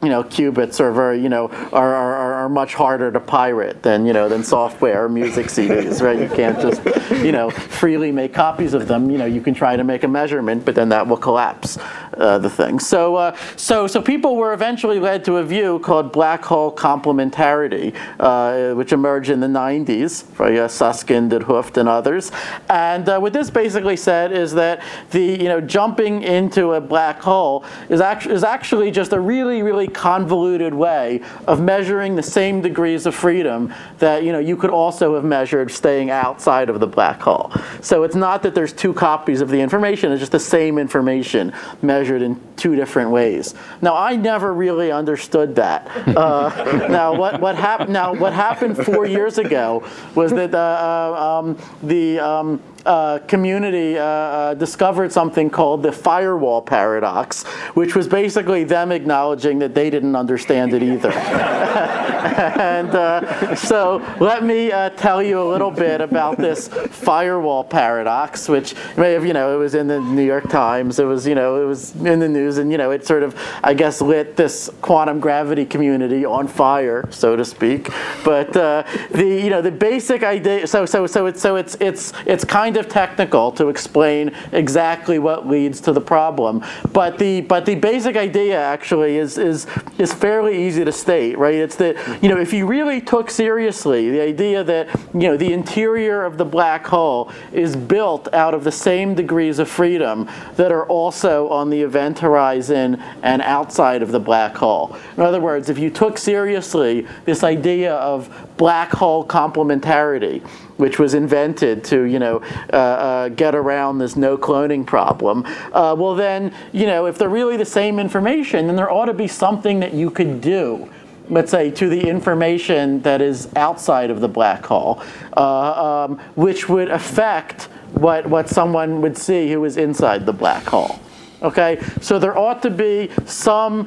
you 0.03 0.11
know, 0.11 0.23
qubits 0.23 0.79
are 0.79 0.93
very, 0.93 1.21
you 1.21 1.29
know, 1.29 1.49
are, 1.73 1.93
are, 1.93 2.35
are 2.35 2.49
much 2.49 2.75
harder 2.75 3.11
to 3.11 3.19
pirate 3.19 3.83
than, 3.83 4.07
you 4.07 4.13
know, 4.13 4.29
than 4.29 4.45
software 4.45 5.05
or 5.05 5.09
music 5.09 5.47
CDs, 5.49 6.01
right? 6.01 6.21
You 6.21 6.29
can't 6.29 6.61
just, 6.61 6.85
you 7.25 7.33
know, 7.33 7.51
freely 7.51 8.13
make 8.13 8.33
copies 8.33 8.75
of 8.75 8.87
them. 8.87 9.11
You 9.11 9.19
know, 9.19 9.27
you 9.27 9.41
can 9.41 9.55
try 9.55 9.75
to 9.75 9.83
make 9.83 10.05
a 10.05 10.09
measurement, 10.09 10.65
but 10.65 10.77
then 10.77 10.89
that 10.91 11.07
will 11.07 11.17
collapse 11.17 11.79
uh, 12.17 12.39
the 12.39 12.49
thing. 12.49 12.79
So, 12.79 13.17
uh, 13.17 13.37
so, 13.57 13.89
so 13.89 14.01
people 14.01 14.37
were 14.37 14.53
eventually 14.53 15.01
led 15.01 15.25
to 15.25 15.39
a 15.39 15.45
view 15.45 15.81
called 15.81 16.13
black 16.13 16.45
hole 16.45 16.73
complementarity, 16.73 17.93
uh, 18.21 18.75
which 18.75 18.93
emerged 18.93 19.31
in 19.31 19.41
the 19.41 19.49
90s 19.49 20.25
by 20.37 20.57
uh, 20.59 20.69
Susskind 20.69 21.33
and 21.33 21.45
Hooft 21.45 21.77
and 21.77 21.89
others. 21.89 22.31
And 22.69 23.09
uh, 23.09 23.19
what 23.19 23.33
this 23.33 23.51
basically 23.51 23.97
said 23.97 24.31
is 24.31 24.53
that 24.55 24.81
the, 25.11 25.25
you 25.25 25.49
know, 25.49 25.61
jumping 25.61 26.23
into 26.23 26.75
a 26.75 26.81
black 26.81 27.21
hole 27.21 27.65
is, 27.89 28.01
actually 28.01 28.35
is 28.37 28.45
actually 28.45 28.93
just 28.93 29.13
a 29.13 29.19
really, 29.19 29.63
really 29.63 29.88
convoluted 29.91 30.75
way 30.75 31.21
of 31.47 31.61
measuring 31.61 32.17
the 32.17 32.23
same 32.23 32.61
degrees 32.61 33.07
of 33.07 33.15
freedom 33.15 33.73
that 33.99 34.23
you 34.23 34.33
know 34.33 34.39
you 34.39 34.57
could 34.57 34.71
also 34.71 35.15
have 35.15 35.25
measured 35.25 35.71
staying 35.71 36.11
outside 36.11 36.69
of 36.69 36.81
the 36.81 36.87
black 36.87 37.21
hole. 37.21 37.53
So 37.81 38.03
it's 38.03 38.15
not 38.15 38.43
that 38.43 38.55
there's 38.55 38.73
two 38.73 38.93
copies 38.93 39.41
of 39.41 39.49
the 39.49 39.61
information; 39.61 40.13
it's 40.13 40.21
just 40.21 40.33
the 40.33 40.39
same 40.39 40.79
information 40.79 41.53
measured 41.83 42.23
in 42.23 42.41
two 42.57 42.77
different 42.77 43.11
ways. 43.11 43.55
Now 43.83 43.97
I 43.97 44.17
never 44.17 44.53
really 44.53 44.91
understood 44.91 45.55
that. 45.57 45.89
Uh, 46.09 46.87
now 46.91 47.15
what 47.15 47.41
what 47.41 47.57
happened? 47.57 47.93
Now 47.93 48.15
what 48.15 48.33
happened 48.33 48.77
four 48.77 49.07
years 49.07 49.39
ago 49.39 49.89
was 50.15 50.33
that 50.33 50.55
uh, 50.55 50.59
uh 50.59 51.39
um, 51.39 51.59
the 51.83 52.19
um, 52.19 52.63
uh, 52.87 53.19
community 53.27 53.99
uh, 53.99 54.03
uh, 54.03 54.55
discovered 54.55 55.13
something 55.13 55.51
called 55.51 55.83
the 55.83 55.93
firewall 55.93 56.63
paradox, 56.63 57.45
which 57.75 57.95
was 57.95 58.09
basically 58.09 58.65
them 58.65 58.93
acknowledging 58.93 59.59
that 59.59 59.75
they 59.75 59.91
didn't 59.91 60.17
understand 60.17 60.73
it 60.73 60.83
either. 60.83 61.13
and 62.59 62.91
uh, 62.91 63.55
so 63.55 64.05
let 64.21 64.45
me 64.45 64.73
uh, 64.73 64.91
tell 64.91 65.23
you 65.23 65.41
a 65.41 65.49
little 65.49 65.71
bit 65.71 66.01
about 66.01 66.37
this 66.37 66.69
firewall 66.69 67.65
paradox, 67.65 68.49
which 68.49 68.75
may 68.97 69.13
have, 69.13 69.25
you 69.25 69.33
know, 69.33 69.55
it 69.55 69.59
was 69.59 69.75
in 69.75 69.87
the 69.87 70.01
New 70.01 70.25
York 70.25 70.49
Times, 70.49 70.99
it 70.99 71.05
was, 71.05 71.27
you 71.27 71.35
know, 71.35 71.63
it 71.63 71.67
was 71.67 71.95
in 71.97 72.19
the 72.19 72.29
news, 72.29 72.59
and, 72.59 72.71
you 72.73 72.79
know, 72.79 72.91
it 72.91 73.07
sort 73.07 73.23
of, 73.23 73.39
I 73.63 73.75
guess, 73.75 74.01
lit 74.01 74.37
this 74.37 74.71
quantum 74.83 75.21
gravity 75.21 75.65
community 75.65 76.25
on 76.25 76.49
fire, 76.49 77.07
so 77.11 77.37
to 77.37 77.45
speak. 77.45 77.91
But 78.25 78.53
the, 78.53 78.85
you 79.15 79.51
know, 79.51 79.63
the 79.63 79.71
basic 79.71 80.23
idea, 80.23 80.67
so, 80.67 80.87
so, 80.87 81.07
so 81.07 81.27
it's, 81.27 81.41
so 81.41 81.57
it's, 81.57 81.77
it's, 81.81 82.13
it's 82.27 82.45
kind 82.45 82.68
of 82.77 82.89
technical 82.89 83.53
to 83.53 83.69
explain 83.69 84.35
exactly 84.53 85.19
what 85.19 85.47
leads 85.47 85.81
to 85.83 85.93
the 85.93 86.01
problem. 86.01 86.65
But 86.93 87.19
the 87.19 87.43
but 87.43 87.67
the 87.67 87.75
basic 87.75 88.17
idea 88.17 88.61
actually 88.61 89.17
is 89.17 89.39
is 89.39 89.67
is 89.99 90.13
fairly 90.13 90.67
easy 90.67 90.85
to 90.85 90.93
state, 90.93 91.39
right? 91.39 91.55
It's 91.55 91.77
that 91.77 91.97
you 92.23 92.29
know 92.29 92.39
if 92.39 92.53
you 92.53 92.67
really 92.67 93.01
took 93.01 93.31
seriously 93.31 94.11
the 94.11 94.21
idea 94.21 94.65
that 94.65 94.89
you 95.15 95.29
know 95.29 95.37
the 95.37 95.53
interior 95.53 96.25
of 96.25 96.39
the 96.39 96.45
black 96.45 96.87
hole 96.87 97.31
is 97.53 97.77
built 97.77 98.33
out 98.35 98.55
of 98.55 98.65
the 98.65 98.73
same 98.73 99.15
degrees 99.15 99.59
of 99.59 99.69
freedom 99.69 100.29
that 100.57 100.73
are 100.73 100.87
also 100.87 101.49
on 101.49 101.71
the 101.71 101.81
event 101.81 102.19
horizon 102.19 103.03
and 103.23 103.43
outside 103.43 104.03
of 104.03 104.13
the 104.13 104.21
black 104.21 104.57
hole. 104.57 104.97
In 105.17 105.23
other 105.23 105.41
words, 105.41 105.69
if 105.69 105.79
you 105.79 105.91
took 105.91 106.19
seriously 106.19 107.07
this 107.25 107.45
idea 107.45 107.95
of 107.95 108.29
black 108.57 108.91
hole 108.91 109.25
complementarity, 109.25 110.43
which 110.79 110.99
was 110.99 111.15
invented 111.15 111.85
to, 111.85 112.05
you 112.05 112.19
know, 112.19 112.41
uh, 112.73 112.77
uh, 112.77 113.29
get 113.29 113.55
around 113.55 113.99
this 113.99 114.17
no 114.17 114.39
cloning 114.39 114.87
problem. 114.87 115.45
Uh, 115.73 115.95
well, 115.99 116.15
then, 116.15 116.53
you 116.73 116.87
know, 116.87 117.07
if 117.07 117.19
they're 117.19 117.29
really 117.29 117.57
the 117.57 117.65
same 117.65 117.99
information, 117.99 118.67
then 118.67 118.77
there 118.77 118.91
ought 118.91 119.07
to 119.07 119.15
be 119.15 119.29
something 119.29 119.81
that 119.81 119.93
you 119.93 120.11
could 120.11 120.41
do 120.41 120.89
let's 121.31 121.51
say, 121.51 121.71
to 121.71 121.91
the 121.91 122.09
information 122.09 123.03
that 123.03 123.21
is 123.21 123.49
outside 123.55 124.11
of 124.11 124.23
the 124.23 124.29
black 124.29 124.65
hole, 124.65 125.03
uh, 125.37 126.07
um, 126.09 126.19
which 126.37 126.71
would 126.71 126.89
affect 126.89 127.65
what, 127.93 128.27
what 128.27 128.49
someone 128.49 129.03
would 129.03 129.17
see 129.17 129.53
who 129.53 129.63
is 129.65 129.77
inside 129.77 130.25
the 130.25 130.33
black 130.33 130.65
hole. 130.65 130.99
Okay, 131.43 131.81
so 132.01 132.19
there 132.19 132.37
ought 132.37 132.63
to 132.63 132.71
be 132.71 133.11
some 133.25 133.87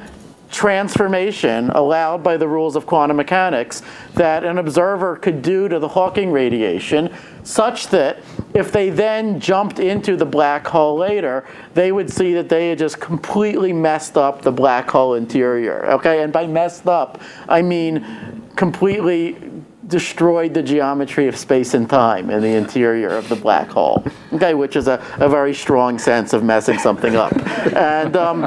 transformation 0.52 1.70
allowed 1.70 2.22
by 2.22 2.36
the 2.36 2.46
rules 2.46 2.76
of 2.76 2.86
quantum 2.86 3.16
mechanics 3.16 3.82
that 4.14 4.44
an 4.44 4.58
observer 4.58 5.16
could 5.16 5.42
do 5.42 5.68
to 5.68 5.78
the 5.78 5.88
Hawking 5.88 6.30
radiation 6.30 7.12
such 7.42 7.88
that 7.88 8.18
if 8.54 8.70
they 8.70 8.90
then 8.90 9.40
jumped 9.40 9.78
into 9.78 10.14
the 10.14 10.26
black 10.26 10.66
hole 10.66 10.96
later, 10.96 11.44
they 11.74 11.90
would 11.90 12.10
see 12.10 12.34
that 12.34 12.48
they 12.48 12.68
had 12.68 12.78
just 12.78 13.00
completely 13.00 13.72
messed 13.72 14.16
up 14.16 14.42
the 14.42 14.52
black 14.52 14.90
hole 14.90 15.14
interior. 15.14 15.90
Okay, 15.92 16.22
and 16.22 16.32
by 16.32 16.46
messed 16.46 16.86
up, 16.86 17.20
I 17.48 17.62
mean 17.62 18.42
completely 18.54 19.36
destroyed 19.92 20.54
the 20.54 20.62
geometry 20.62 21.28
of 21.28 21.36
space 21.36 21.74
and 21.74 21.88
time 21.88 22.30
in 22.30 22.40
the 22.40 22.54
interior 22.54 23.10
of 23.10 23.28
the 23.28 23.36
black 23.36 23.68
hole, 23.68 24.02
okay, 24.32 24.54
which 24.54 24.74
is 24.74 24.88
a, 24.88 24.98
a 25.20 25.28
very 25.28 25.52
strong 25.52 25.98
sense 25.98 26.32
of 26.32 26.42
messing 26.42 26.78
something 26.78 27.14
up. 27.14 27.32
And 27.76 28.16
um, 28.16 28.38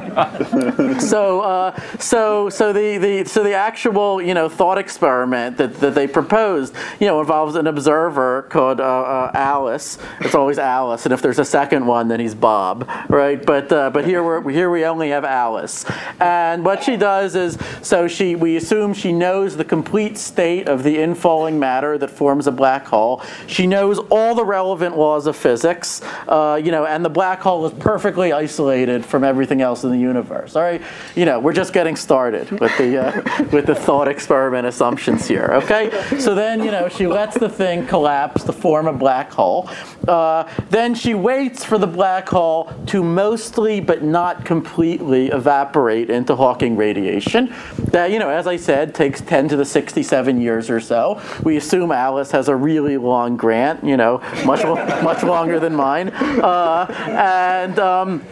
so, 0.99 1.41
uh, 1.41 1.79
so, 1.99 2.49
so 2.49 2.73
the, 2.73 2.97
the, 2.97 3.25
so 3.25 3.43
the 3.43 3.53
actual, 3.53 4.19
you 4.19 4.33
know, 4.33 4.49
thought 4.49 4.79
experiment 4.79 5.57
that, 5.57 5.75
that 5.75 5.93
they 5.93 6.07
proposed, 6.07 6.73
you 6.99 7.05
know, 7.05 7.19
involves 7.19 7.55
an 7.55 7.67
observer 7.67 8.47
called 8.49 8.81
uh, 8.81 8.83
uh, 8.83 9.31
Alice. 9.35 9.99
It's 10.21 10.33
always 10.33 10.57
Alice, 10.57 11.05
and 11.05 11.13
if 11.13 11.21
there's 11.21 11.39
a 11.39 11.45
second 11.45 11.85
one, 11.85 12.07
then 12.07 12.19
he's 12.19 12.33
Bob, 12.33 12.89
right? 13.07 13.45
But, 13.45 13.71
uh, 13.71 13.91
but 13.91 14.05
here, 14.05 14.23
we're, 14.23 14.49
here 14.49 14.71
we 14.71 14.83
only 14.83 15.09
have 15.09 15.23
Alice. 15.23 15.85
And 16.19 16.65
what 16.65 16.83
she 16.83 16.97
does 16.97 17.35
is, 17.35 17.59
so 17.83 18.07
she, 18.07 18.35
we 18.35 18.57
assume 18.57 18.95
she 18.95 19.13
knows 19.13 19.55
the 19.55 19.63
complete 19.63 20.17
state 20.17 20.67
of 20.67 20.81
the 20.81 20.95
infall 20.95 21.34
falling 21.35 21.59
matter 21.59 21.97
that 21.97 22.09
forms 22.09 22.47
a 22.47 22.51
black 22.51 22.85
hole. 22.85 23.21
She 23.47 23.67
knows 23.67 23.99
all 24.09 24.35
the 24.35 24.45
relevant 24.45 24.97
laws 24.97 25.27
of 25.27 25.35
physics 25.35 26.01
uh, 26.27 26.59
you 26.63 26.71
know, 26.71 26.85
and 26.85 27.03
the 27.03 27.09
black 27.09 27.41
hole 27.41 27.65
is 27.65 27.73
perfectly 27.73 28.31
isolated 28.31 29.05
from 29.05 29.23
everything 29.23 29.61
else 29.61 29.83
in 29.83 29.91
the 29.91 29.97
universe. 29.97 30.55
All 30.55 30.61
right, 30.61 30.81
you 31.15 31.25
know, 31.25 31.39
we're 31.39 31.53
just 31.53 31.73
getting 31.73 31.95
started 31.95 32.49
with 32.59 32.75
the 32.77 32.97
uh, 32.97 33.45
with 33.51 33.65
the 33.65 33.75
thought 33.75 34.07
experiment 34.07 34.65
assumptions 34.65 35.27
here. 35.27 35.49
Okay, 35.53 35.91
so 36.19 36.33
then 36.33 36.63
you 36.63 36.71
know 36.71 36.89
she 36.89 37.07
lets 37.07 37.37
the 37.37 37.49
thing 37.49 37.85
collapse 37.87 38.43
to 38.43 38.53
form 38.53 38.87
a 38.87 38.93
black 38.93 39.31
hole. 39.31 39.69
Uh, 40.07 40.49
then 40.69 40.95
she 40.95 41.13
waits 41.13 41.63
for 41.63 41.77
the 41.77 41.87
black 41.87 42.27
hole 42.29 42.71
to 42.87 43.03
mostly 43.03 43.79
but 43.79 44.03
not 44.03 44.45
completely 44.45 45.27
evaporate 45.27 46.09
into 46.09 46.35
Hawking 46.35 46.75
radiation. 46.75 47.53
That 47.91 48.11
you 48.11 48.19
know, 48.19 48.29
as 48.29 48.47
I 48.47 48.57
said, 48.57 48.95
takes 48.95 49.21
10 49.21 49.49
to 49.49 49.55
the 49.55 49.65
67 49.65 50.41
years 50.41 50.69
or 50.69 50.79
so. 50.79 51.21
We 51.43 51.57
assume 51.57 51.91
Alice 51.91 52.31
has 52.31 52.47
a 52.47 52.55
really 52.55 52.97
long 52.97 53.37
grant, 53.37 53.83
you 53.83 53.97
know, 53.97 54.21
much 54.45 54.63
much 55.03 55.23
longer 55.23 55.59
than 55.59 55.75
mine, 55.75 56.09
uh, 56.09 56.85
and. 57.07 57.79
Um, 57.79 58.25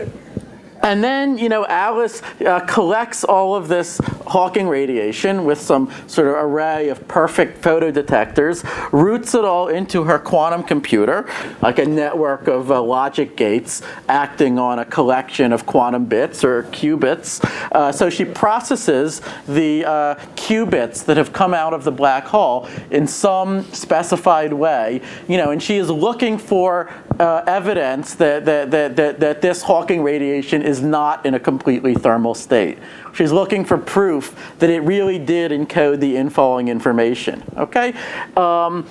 and 0.84 1.04
then, 1.04 1.38
you 1.38 1.50
know, 1.50 1.66
Alice 1.66 2.22
uh, 2.46 2.60
collects 2.62 3.24
all 3.24 3.56
of 3.56 3.68
this 3.68 4.00
Hawking 4.28 4.68
radiation 4.68 5.46
with 5.46 5.60
some 5.60 5.92
sort 6.08 6.28
of 6.28 6.36
array 6.36 6.90
of 6.90 7.08
perfect 7.08 7.62
photodetectors, 7.62 8.64
routes 8.92 9.36
it 9.36 9.46
all 9.46 9.68
into 9.68 10.06
her 10.06 10.18
quantum 10.18 10.64
computer, 10.64 11.30
like 11.62 11.78
a 11.78 11.86
network 11.86 12.48
of 12.48 12.72
uh, 12.72 12.82
logic 12.82 13.36
gates 13.36 13.82
acting 14.08 14.58
on 14.58 14.80
a 14.80 14.86
collection 14.86 15.54
of 15.54 15.66
quantum 15.66 16.06
bits 16.06 16.44
or 16.44 16.64
qubits. 16.64 17.44
Uh, 17.72 17.92
so 17.92 18.10
she 18.10 18.26
processes 18.26 19.22
the 19.48 19.86
uh, 19.86 20.16
qubits 20.36 21.06
that 21.06 21.18
have 21.18 21.32
come 21.32 21.54
out 21.54 21.74
of 21.74 21.84
the 21.84 21.92
black 21.92 22.26
hole 22.26 22.68
in 22.92 23.06
some 23.06 23.64
specified 23.74 24.54
way, 24.54 25.02
you 25.28 25.38
know, 25.38 25.52
and 25.52 25.62
she 25.62 25.78
is 25.78 25.90
looking 25.90 26.38
for 26.38 26.92
uh, 27.20 27.44
evidence 27.48 28.16
that, 28.16 28.46
that, 28.46 28.72
that, 28.72 28.96
that, 28.96 29.20
that 29.20 29.42
this 29.42 29.62
Hawking 29.62 30.04
radiation 30.04 30.62
is 30.62 30.82
not 30.82 31.26
in 31.26 31.34
a 31.34 31.40
completely 31.40 31.94
thermal 31.94 32.34
state. 32.34 32.78
She's 33.14 33.32
looking 33.32 33.66
for 33.66 33.78
proof 33.78 34.56
that 34.60 34.70
it 34.70 34.82
really 34.82 35.20
did 35.20 35.52
encode 35.52 36.00
the 36.00 36.16
infalling 36.16 36.68
information. 36.68 37.44
Okay? 37.58 37.94
Um, 38.36 38.88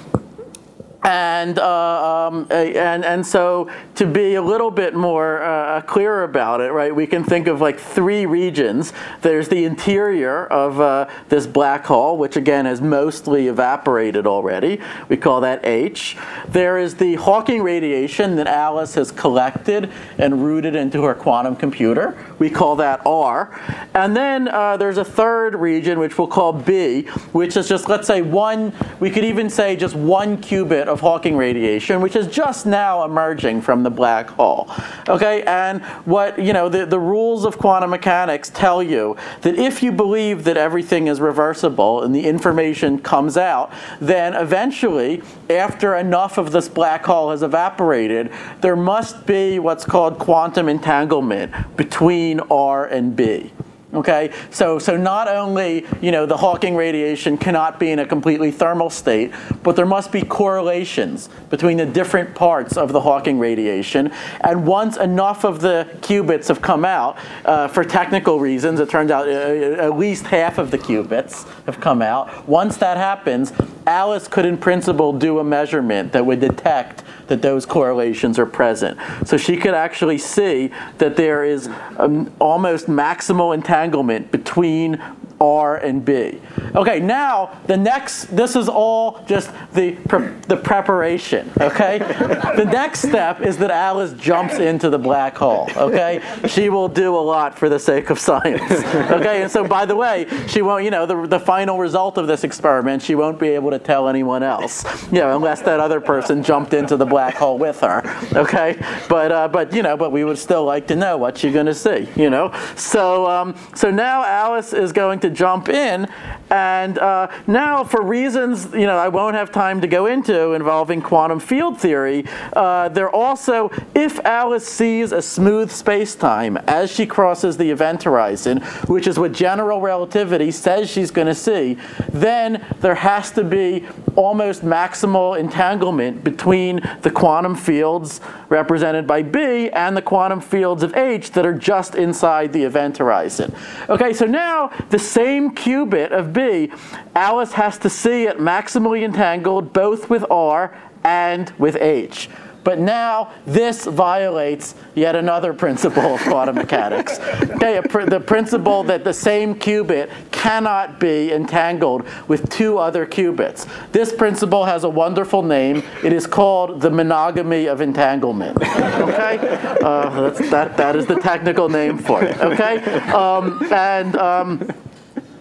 and, 1.05 1.59
uh, 1.59 2.28
um, 2.28 2.46
and, 2.50 3.05
and 3.05 3.26
so 3.26 3.68
to 3.96 4.07
be 4.07 4.34
a 4.34 4.42
little 4.42 4.70
bit 4.70 4.94
more 4.94 5.42
uh, 5.42 5.80
clear 5.82 6.22
about 6.22 6.61
it, 6.61 6.70
right, 6.70 6.94
we 6.94 7.07
can 7.07 7.24
think 7.24 7.48
of 7.48 7.61
like 7.61 7.78
three 7.78 8.24
regions. 8.26 8.92
There's 9.20 9.48
the 9.48 9.64
interior 9.64 10.46
of 10.46 10.80
uh, 10.80 11.09
this 11.28 11.46
black 11.46 11.84
hole, 11.84 12.16
which 12.16 12.36
again 12.36 12.66
has 12.66 12.80
mostly 12.80 13.48
evaporated 13.48 14.26
already. 14.26 14.80
We 15.09 15.16
call 15.16 15.40
that 15.40 15.66
H. 15.66 16.16
There 16.48 16.78
is 16.78 16.94
the 16.94 17.16
Hawking 17.16 17.62
radiation 17.62 18.36
that 18.36 18.46
Alice 18.46 18.94
has 18.94 19.11
collected 19.11 19.90
and 20.18 20.44
routed 20.44 20.76
into 20.76 21.03
her 21.03 21.14
quantum 21.14 21.57
computer. 21.57 22.16
We 22.38 22.48
call 22.48 22.76
that 22.76 23.05
R. 23.05 23.50
And 23.94 24.16
then 24.16 24.48
uh, 24.48 24.76
there's 24.76 24.98
a 24.98 25.05
third 25.05 25.55
region, 25.57 25.98
which 25.98 26.16
we'll 26.16 26.28
call 26.28 26.53
B, 26.53 27.03
which 27.32 27.57
is 27.57 27.68
just, 27.68 27.88
let's 27.88 28.07
say, 28.07 28.22
one, 28.22 28.72
we 29.00 29.11
could 29.11 29.24
even 29.24 29.50
say 29.50 29.74
just 29.74 29.96
one 29.96 30.38
qubit 30.38 30.91
of 30.93 31.01
Hawking 31.01 31.36
radiation, 31.36 32.01
which 32.01 32.14
is 32.14 32.26
just 32.28 32.66
now 32.66 33.05
emerging 33.05 33.62
from 33.62 33.82
the 33.82 33.90
black 33.90 34.28
hole. 34.30 34.70
Okay, 35.09 35.43
and 35.43 35.82
what, 36.05 36.38
you 36.38 36.53
know, 36.53 36.68
the, 36.68 36.86
the 36.86 36.99
rules 36.99 37.45
of 37.45 37.59
quantum 37.59 37.90
mechanics 37.90 38.51
tell 38.51 38.82
you 38.82 39.16
that 39.40 39.57
if 39.57 39.82
you 39.82 39.90
believe 39.90 40.45
that 40.45 40.57
everything 40.57 41.09
is 41.09 41.20
reversible 41.20 42.03
and 42.03 42.14
the 42.14 42.26
information 42.26 42.99
comes 42.99 43.36
out, 43.36 43.72
then 44.01 44.34
eventually, 44.34 45.22
after 45.51 45.97
enough 45.97 46.38
of 46.38 46.53
this 46.53 46.68
black 46.68 47.05
hole 47.05 47.30
has 47.30 47.43
evaporated, 47.43 48.30
there 48.61 48.76
must 48.76 49.26
be 49.26 49.59
what's 49.59 49.84
called 49.84 50.18
quantum 50.18 50.68
entanglement 50.68 51.53
between 51.76 52.40
R 52.51 52.86
and 52.86 53.16
B. 53.16 53.51
Okay, 53.95 54.32
so 54.51 54.78
so 54.78 54.97
not 54.97 55.28
only 55.28 55.84
you 56.01 56.12
know 56.12 56.24
the 56.24 56.38
Hawking 56.38 56.74
radiation 56.74 57.36
cannot 57.36 57.78
be 57.78 57.90
in 57.90 57.99
a 57.99 58.07
completely 58.07 58.51
thermal 58.51 58.88
state, 58.88 59.32
but 59.62 59.76
there 59.76 59.84
must 59.84 60.11
be 60.11 60.22
correlations 60.22 61.28
between 61.51 61.76
the 61.76 61.84
different 61.84 62.34
parts 62.34 62.78
of 62.78 62.93
the 62.93 63.03
Hawking 63.03 63.38
radiation. 63.38 64.11
And 64.40 64.66
once 64.66 64.97
enough 64.97 65.45
of 65.45 65.61
the 65.61 65.86
qubits 66.01 66.49
have 66.49 66.62
come 66.62 66.86
out, 66.86 67.18
uh, 67.45 67.68
for 67.68 67.84
technical 67.84 68.40
reasons, 68.40 68.80
it 68.80 68.88
turns 68.88 69.11
out 69.11 69.28
uh, 69.28 69.30
at 69.30 69.99
least 69.99 70.24
half 70.24 70.57
of 70.57 70.70
the 70.70 70.78
qubits 70.78 71.47
have 71.66 71.78
come 71.78 72.01
out. 72.01 72.49
Once 72.49 72.78
that 72.78 72.97
happens, 72.97 73.53
Alice 73.86 74.26
could, 74.26 74.47
in 74.47 74.57
principle, 74.57 75.12
do 75.12 75.38
a 75.38 75.45
measurement 75.45 76.12
that 76.12 76.24
would 76.24 76.40
detect 76.40 77.03
that 77.26 77.43
those 77.43 77.64
correlations 77.66 78.38
are 78.38 78.47
present. 78.47 78.99
So 79.24 79.36
she 79.36 79.57
could 79.57 79.74
actually 79.74 80.18
see 80.18 80.70
that 80.99 81.16
there 81.16 81.45
is 81.45 81.68
um, 81.97 82.30
almost 82.38 82.86
maximal 82.86 83.55
entanglement 83.83 84.30
between 84.30 84.99
R 85.43 85.76
and 85.76 86.05
B. 86.05 86.40
Okay, 86.74 87.01
now 87.01 87.59
the 87.66 87.76
next, 87.76 88.26
this 88.26 88.57
is 88.57 88.68
all 88.68 89.24
just 89.26 89.51
the, 89.74 89.93
pre- 90.09 90.28
the 90.49 90.57
preparation, 90.57 91.51
okay? 91.61 91.99
the 92.57 92.64
next 92.64 93.01
step 93.01 93.40
is 93.40 93.59
that 93.59 93.70
Alice 93.70 94.12
jumps 94.14 94.59
into 94.59 94.88
the 94.88 94.99
black 94.99 95.36
hole, 95.36 95.68
okay? 95.76 96.22
She 96.47 96.68
will 96.68 96.88
do 96.88 97.16
a 97.16 97.18
lot 97.18 97.59
for 97.59 97.68
the 97.68 97.78
sake 97.78 98.11
of 98.11 98.18
science, 98.18 98.62
okay? 99.11 99.43
And 99.43 99.51
so, 99.51 99.66
by 99.66 99.84
the 99.84 99.97
way, 99.97 100.26
she 100.47 100.62
won't, 100.62 100.84
you 100.84 100.90
know, 100.90 101.07
the, 101.07 101.26
the 101.26 101.40
final 101.40 101.78
result 101.78 102.18
of 102.18 102.26
this 102.26 102.45
experiment, 102.45 103.03
she 103.03 103.14
won't 103.14 103.38
be 103.38 103.49
able 103.49 103.70
to 103.70 103.78
tell 103.78 104.09
anyone 104.09 104.43
else, 104.43 104.84
you 105.12 105.18
know, 105.18 105.36
unless 105.36 105.61
that 105.62 105.80
other 105.80 106.01
person 106.01 106.43
jumped 106.43 106.72
into 106.72 106.97
the 106.97 107.07
black 107.07 107.34
hole 107.34 107.59
with 107.59 107.80
her, 107.80 108.03
okay? 108.34 108.78
But, 109.09 109.32
uh, 109.32 109.49
but 109.49 109.72
you 109.74 109.82
know, 109.82 109.97
but 109.97 110.12
we 110.12 110.24
would 110.24 110.38
still 110.38 110.64
like 110.64 110.86
to 110.86 110.97
know 110.97 111.16
what 111.16 111.43
going 111.53 111.66
to 111.66 111.74
see, 111.74 112.09
you 112.14 112.30
know? 112.30 112.53
So, 112.76 113.28
um, 113.28 113.55
so 113.74 113.90
now 113.90 114.24
Alice 114.24 114.72
is 114.72 114.93
going 114.93 115.20
to 115.20 115.30
jump 115.33 115.68
in. 115.68 116.09
And 116.51 116.99
uh, 116.99 117.28
now, 117.47 117.85
for 117.85 118.03
reasons 118.03 118.72
you 118.72 118.87
know 118.87 118.97
I 118.97 119.09
won't 119.09 119.37
have 119.37 119.51
time 119.51 119.80
to 119.80 119.87
go 119.87 120.07
into 120.07 120.53
involving 120.53 121.01
quantum 121.03 121.41
field 121.41 121.80
theory, 121.80 122.24
uh, 122.55 122.89
there 122.89 123.11
also, 123.11 123.70
if 123.95 124.18
Alice 124.20 124.66
sees 124.66 125.12
a 125.12 125.22
smooth 125.22 125.70
spacetime 125.70 126.62
as 126.66 126.91
she 126.91 127.07
crosses 127.07 127.57
the 127.57 127.70
event 127.70 128.03
horizon, 128.03 128.61
which 128.87 129.07
is 129.07 129.18
what 129.18 129.33
general 129.33 129.80
relativity 129.80 130.51
says 130.51 130.91
she's 130.91 131.11
going 131.11 131.26
to 131.26 131.35
see, 131.35 131.78
then 132.11 132.64
there 132.80 132.95
has 132.95 133.30
to 133.33 133.45
be 133.45 133.87
almost 134.16 134.62
maximal 134.62 135.39
entanglement 135.39 136.22
between 136.22 136.80
the 137.01 137.11
quantum 137.11 137.55
fields 137.55 138.20
represented 138.49 139.07
by 139.07 139.22
B 139.22 139.70
and 139.70 139.97
the 139.97 140.03
quantum 140.03 140.41
fields 140.41 140.83
of 140.83 140.95
H 140.97 141.30
that 141.33 141.47
are 141.47 141.55
just 141.55 141.95
inside 141.95 142.53
the 142.53 142.62
event 142.62 142.99
horizon. 142.99 143.55
Okay, 143.89 144.12
so 144.12 144.26
now 144.26 144.70
the 144.91 144.99
same 144.99 145.22
qubit 145.23 146.11
of 146.11 146.33
B, 146.33 146.70
Alice 147.14 147.53
has 147.53 147.79
to 147.79 147.91
see 147.91 148.25
it 148.25 148.39
maximally 148.39 149.03
entangled 149.05 149.73
both 149.73 150.11
with 150.11 150.25
R 150.31 150.77
and 151.05 151.53
with 151.59 151.77
H. 151.77 152.29
But 152.64 152.79
now 152.79 153.33
this 153.45 153.87
violates 153.87 154.75
yet 154.95 155.16
another 155.16 155.53
principle 155.53 156.14
of 156.14 156.20
quantum 156.20 156.57
mechanics. 156.57 157.18
Okay, 157.18 157.81
pr- 157.89 158.03
the 158.03 158.20
principle 158.20 158.85
that 158.85 159.03
the 159.03 159.12
same 159.12 159.57
qubit 159.57 160.11
cannot 160.31 161.01
be 161.01 161.33
entangled 161.33 162.07
with 162.29 162.49
two 162.51 162.79
other 162.79 163.05
qubits. 163.05 163.66
This 163.91 164.12
principle 164.12 164.64
has 164.64 164.85
a 164.85 164.89
wonderful 164.89 165.43
name. 165.43 165.83
It 166.05 166.12
is 166.12 166.27
called 166.27 166.81
the 166.81 166.91
monogamy 166.91 167.66
of 167.66 167.81
entanglement. 167.81 168.57
Okay, 168.62 169.39
uh, 169.83 170.31
that 170.51 170.77
that 170.77 170.95
is 170.95 171.07
the 171.07 171.16
technical 171.16 171.68
name 171.68 171.99
for 171.99 172.23
it. 172.23 172.39
Okay, 172.39 172.79
um, 173.11 173.61
and. 173.73 174.16
Um, 174.16 174.73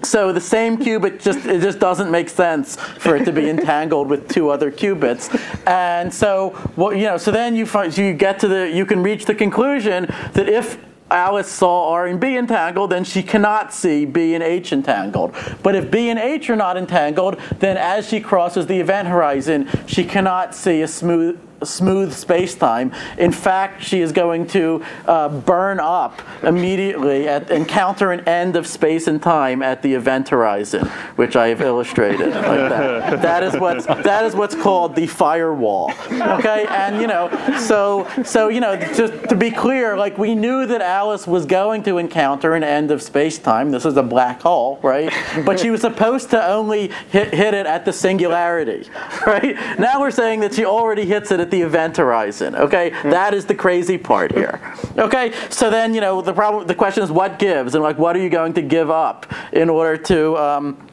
so 0.03 0.31
the 0.31 0.41
same 0.41 0.77
qubit 0.77 1.21
just 1.21 1.45
it 1.45 1.61
just 1.61 1.79
doesn't 1.79 2.11
make 2.11 2.29
sense 2.29 2.75
for 2.75 3.15
it 3.15 3.25
to 3.25 3.31
be 3.31 3.49
entangled 3.49 4.07
with 4.07 4.27
two 4.27 4.49
other 4.49 4.71
qubits. 4.71 5.29
And 5.67 6.13
so 6.13 6.51
what 6.75 6.97
you 6.97 7.03
know, 7.03 7.17
so 7.17 7.31
then 7.31 7.55
you 7.55 7.65
find 7.65 7.95
you 7.97 8.13
get 8.13 8.39
to 8.39 8.47
the 8.47 8.69
you 8.69 8.85
can 8.85 9.03
reach 9.03 9.25
the 9.25 9.35
conclusion 9.35 10.07
that 10.33 10.49
if 10.49 10.77
Alice 11.11 11.51
saw 11.51 11.89
R 11.91 12.07
and 12.07 12.19
B 12.19 12.37
entangled, 12.37 12.89
then 12.89 13.03
she 13.03 13.21
cannot 13.21 13.73
see 13.73 14.05
B 14.05 14.33
and 14.33 14.43
H 14.43 14.71
entangled. 14.71 15.35
But 15.61 15.75
if 15.75 15.91
B 15.91 16.09
and 16.09 16.17
H 16.17 16.49
are 16.49 16.55
not 16.55 16.77
entangled, 16.77 17.39
then 17.59 17.77
as 17.77 18.07
she 18.07 18.21
crosses 18.21 18.67
the 18.67 18.79
event 18.79 19.09
horizon, 19.09 19.67
she 19.87 20.05
cannot 20.05 20.55
see 20.55 20.81
a 20.81 20.87
smooth 20.87 21.39
smooth 21.63 22.13
space-time. 22.13 22.91
In 23.17 23.31
fact, 23.31 23.83
she 23.83 24.01
is 24.01 24.11
going 24.11 24.47
to 24.47 24.83
uh, 25.05 25.29
burn 25.29 25.79
up 25.79 26.21
immediately 26.43 27.27
at, 27.27 27.49
encounter 27.51 28.11
an 28.11 28.21
end 28.27 28.55
of 28.55 28.67
space 28.67 29.07
and 29.07 29.21
time 29.21 29.61
at 29.61 29.81
the 29.81 29.93
event 29.93 30.29
horizon, 30.29 30.87
which 31.15 31.35
I 31.35 31.49
have 31.49 31.61
illustrated 31.61 32.29
like 32.29 32.69
that. 32.69 33.21
That 33.31 33.43
is 33.43 33.55
what's 33.59 33.85
that 33.85 34.25
is 34.25 34.35
what's 34.35 34.55
called 34.55 34.95
the 34.95 35.05
firewall. 35.05 35.91
Okay, 36.11 36.65
and 36.69 36.99
you 36.99 37.07
know, 37.07 37.29
so 37.59 38.07
so 38.23 38.49
you 38.49 38.59
know, 38.59 38.75
just 38.75 39.29
to 39.29 39.35
be 39.35 39.51
clear, 39.51 39.95
like 39.97 40.17
we 40.17 40.33
knew 40.33 40.65
that 40.65 40.81
Alice 40.81 41.27
was 41.27 41.45
going 41.45 41.83
to 41.83 41.97
encounter 41.97 42.55
an 42.55 42.63
end 42.63 42.91
of 42.91 43.01
space-time. 43.01 43.71
This 43.71 43.85
is 43.85 43.97
a 43.97 44.03
black 44.03 44.41
hole, 44.41 44.79
right? 44.81 45.13
But 45.45 45.59
she 45.59 45.69
was 45.69 45.81
supposed 45.81 46.29
to 46.31 46.45
only 46.45 46.91
hit, 47.11 47.33
hit 47.33 47.53
it 47.53 47.65
at 47.65 47.85
the 47.85 47.93
singularity, 47.93 48.89
right? 49.27 49.55
Now 49.79 49.99
we're 49.99 50.11
saying 50.11 50.39
that 50.41 50.53
she 50.53 50.65
already 50.65 51.05
hits 51.05 51.31
it 51.31 51.39
at 51.39 51.50
the 51.51 51.61
event 51.61 51.97
horizon. 51.97 52.55
Okay, 52.55 52.89
that 53.03 53.33
is 53.33 53.45
the 53.45 53.55
crazy 53.55 53.97
part 53.97 54.31
here. 54.33 54.59
Okay, 54.97 55.33
so 55.49 55.69
then 55.69 55.93
you 55.93 56.01
know 56.01 56.21
the 56.21 56.33
problem. 56.33 56.67
The 56.67 56.75
question 56.75 57.03
is 57.03 57.11
what 57.11 57.39
gives, 57.39 57.75
and 57.75 57.83
like 57.83 57.97
what 57.97 58.15
are 58.15 58.19
you 58.19 58.29
going 58.29 58.53
to 58.53 58.61
give 58.61 58.89
up 58.89 59.31
in 59.51 59.69
order 59.69 59.97
to 60.03 60.37
um, 60.37 60.87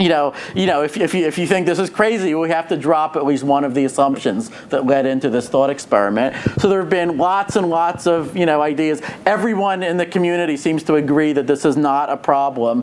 you 0.00 0.08
know, 0.08 0.32
you 0.54 0.66
know, 0.66 0.82
if, 0.82 0.96
if, 0.96 1.14
you, 1.14 1.26
if 1.26 1.36
you 1.36 1.46
think 1.46 1.66
this 1.66 1.78
is 1.78 1.90
crazy, 1.90 2.34
we 2.34 2.48
have 2.48 2.68
to 2.68 2.76
drop 2.76 3.16
at 3.16 3.26
least 3.26 3.44
one 3.44 3.64
of 3.64 3.74
the 3.74 3.84
assumptions 3.84 4.50
that 4.70 4.86
led 4.86 5.04
into 5.04 5.28
this 5.28 5.48
thought 5.48 5.68
experiment. 5.68 6.34
So 6.58 6.68
there 6.68 6.80
have 6.80 6.88
been 6.88 7.18
lots 7.18 7.56
and 7.56 7.68
lots 7.68 8.06
of, 8.06 8.36
you 8.36 8.46
know, 8.46 8.62
ideas. 8.62 9.02
Everyone 9.26 9.82
in 9.82 9.98
the 9.98 10.06
community 10.06 10.56
seems 10.56 10.82
to 10.84 10.94
agree 10.94 11.32
that 11.34 11.46
this 11.46 11.64
is 11.64 11.76
not 11.76 12.08
a 12.08 12.16
problem, 12.16 12.82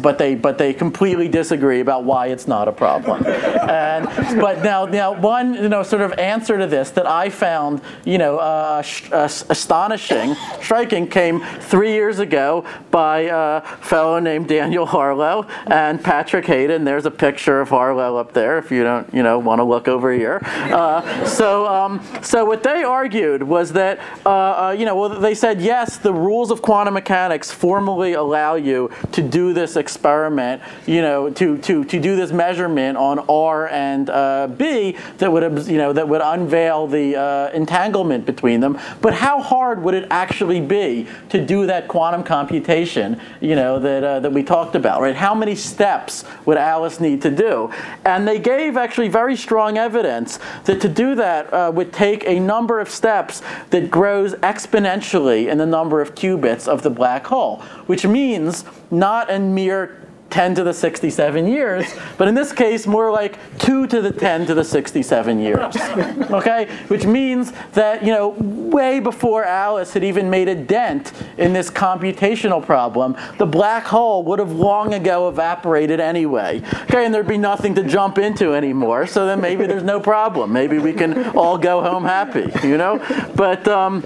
but 0.00 0.18
they 0.18 0.34
but 0.34 0.58
they 0.58 0.74
completely 0.74 1.28
disagree 1.28 1.80
about 1.80 2.04
why 2.04 2.26
it's 2.26 2.46
not 2.46 2.68
a 2.68 2.72
problem. 2.72 3.24
and 3.26 4.06
but 4.38 4.62
now 4.62 4.84
now 4.84 5.12
one 5.12 5.54
you 5.54 5.68
know 5.68 5.82
sort 5.82 6.02
of 6.02 6.12
answer 6.18 6.58
to 6.58 6.66
this 6.66 6.90
that 6.90 7.06
I 7.06 7.30
found 7.30 7.80
you 8.04 8.18
know 8.18 8.38
uh, 8.38 8.82
uh, 9.12 9.24
astonishing, 9.24 10.34
striking 10.60 11.06
came 11.06 11.40
three 11.60 11.92
years 11.92 12.18
ago 12.18 12.64
by 12.90 13.20
a 13.20 13.60
fellow 13.80 14.18
named 14.18 14.48
Daniel 14.48 14.84
Harlow 14.84 15.46
and 15.66 16.02
Patrick 16.02 16.46
And 16.66 16.86
there's 16.86 17.06
a 17.06 17.10
picture 17.10 17.60
of 17.60 17.68
Harlow 17.68 18.16
up 18.16 18.32
there 18.32 18.58
if 18.58 18.70
you 18.70 18.82
don't, 18.82 19.12
you 19.14 19.22
know, 19.22 19.38
want 19.38 19.60
to 19.60 19.64
look 19.64 19.88
over 19.88 20.12
here. 20.12 20.40
Uh, 20.68 21.24
so, 21.24 21.66
um, 21.66 22.04
so 22.22 22.44
what 22.44 22.62
they 22.62 22.82
argued 22.82 23.42
was 23.42 23.72
that, 23.72 23.98
uh, 24.26 24.28
uh, 24.28 24.76
you 24.78 24.84
know, 24.84 24.94
well, 24.94 25.08
they 25.08 25.34
said 25.34 25.60
yes, 25.60 25.96
the 25.96 26.12
rules 26.12 26.50
of 26.50 26.60
quantum 26.62 26.94
mechanics 26.94 27.50
formally 27.50 28.12
allow 28.12 28.54
you 28.54 28.90
to 29.12 29.22
do 29.22 29.52
this 29.52 29.76
experiment, 29.76 30.60
you 30.86 31.00
know, 31.00 31.30
to 31.30 31.58
to 31.58 31.84
to 31.84 32.00
do 32.00 32.16
this 32.16 32.32
measurement 32.32 32.98
on 32.98 33.18
R 33.28 33.68
and 33.68 34.10
uh, 34.10 34.46
B 34.48 34.96
that 35.18 35.32
would, 35.32 35.66
you 35.66 35.78
know, 35.78 35.92
that 35.92 36.08
would 36.08 36.20
unveil 36.20 36.86
the 36.86 37.16
uh, 37.16 37.50
entanglement 37.50 38.26
between 38.26 38.60
them. 38.60 38.78
But 39.00 39.14
how 39.14 39.40
hard 39.40 39.82
would 39.82 39.94
it 39.94 40.06
actually 40.10 40.60
be 40.60 41.06
to 41.30 41.44
do 41.44 41.66
that 41.66 41.88
quantum 41.88 42.22
computation, 42.22 43.20
you 43.40 43.56
know, 43.56 43.78
that 43.78 44.04
uh, 44.04 44.20
that 44.20 44.32
we 44.32 44.42
talked 44.42 44.74
about, 44.74 45.00
right? 45.00 45.16
How 45.16 45.34
many 45.34 45.54
steps 45.54 46.24
would 46.48 46.56
Alice 46.56 46.98
need 46.98 47.20
to 47.20 47.30
do? 47.30 47.70
And 48.06 48.26
they 48.26 48.38
gave 48.38 48.78
actually 48.78 49.08
very 49.08 49.36
strong 49.36 49.76
evidence 49.76 50.38
that 50.64 50.80
to 50.80 50.88
do 50.88 51.14
that 51.14 51.52
uh, 51.52 51.70
would 51.74 51.92
take 51.92 52.24
a 52.26 52.40
number 52.40 52.80
of 52.80 52.88
steps 52.88 53.42
that 53.68 53.90
grows 53.90 54.32
exponentially 54.36 55.48
in 55.48 55.58
the 55.58 55.66
number 55.66 56.00
of 56.00 56.14
qubits 56.14 56.66
of 56.66 56.80
the 56.80 56.88
black 56.88 57.26
hole, 57.26 57.56
which 57.84 58.06
means 58.06 58.64
not 58.90 59.30
a 59.30 59.38
mere 59.38 60.07
10 60.30 60.56
to 60.56 60.64
the 60.64 60.74
67 60.74 61.46
years, 61.46 61.86
but 62.18 62.28
in 62.28 62.34
this 62.34 62.52
case, 62.52 62.86
more 62.86 63.10
like 63.10 63.38
2 63.58 63.86
to 63.86 64.02
the 64.02 64.12
10 64.12 64.46
to 64.46 64.54
the 64.54 64.64
67 64.64 65.38
years. 65.38 65.74
Okay? 66.28 66.66
Which 66.88 67.06
means 67.06 67.52
that, 67.72 68.04
you 68.04 68.12
know, 68.12 68.28
way 68.28 69.00
before 69.00 69.44
Alice 69.44 69.94
had 69.94 70.04
even 70.04 70.28
made 70.28 70.48
a 70.48 70.54
dent 70.54 71.12
in 71.38 71.52
this 71.52 71.70
computational 71.70 72.64
problem, 72.64 73.16
the 73.38 73.46
black 73.46 73.84
hole 73.84 74.22
would 74.24 74.38
have 74.38 74.52
long 74.52 74.94
ago 74.94 75.28
evaporated 75.28 76.00
anyway. 76.00 76.62
Okay, 76.82 77.06
and 77.06 77.14
there'd 77.14 77.26
be 77.26 77.38
nothing 77.38 77.74
to 77.76 77.82
jump 77.82 78.18
into 78.18 78.54
anymore, 78.54 79.06
so 79.06 79.26
then 79.26 79.40
maybe 79.40 79.66
there's 79.66 79.82
no 79.82 80.00
problem. 80.00 80.52
Maybe 80.52 80.78
we 80.78 80.92
can 80.92 81.28
all 81.36 81.56
go 81.56 81.80
home 81.82 82.04
happy, 82.04 82.50
you 82.66 82.76
know? 82.76 82.98
But, 83.34 83.66
um, 83.66 84.04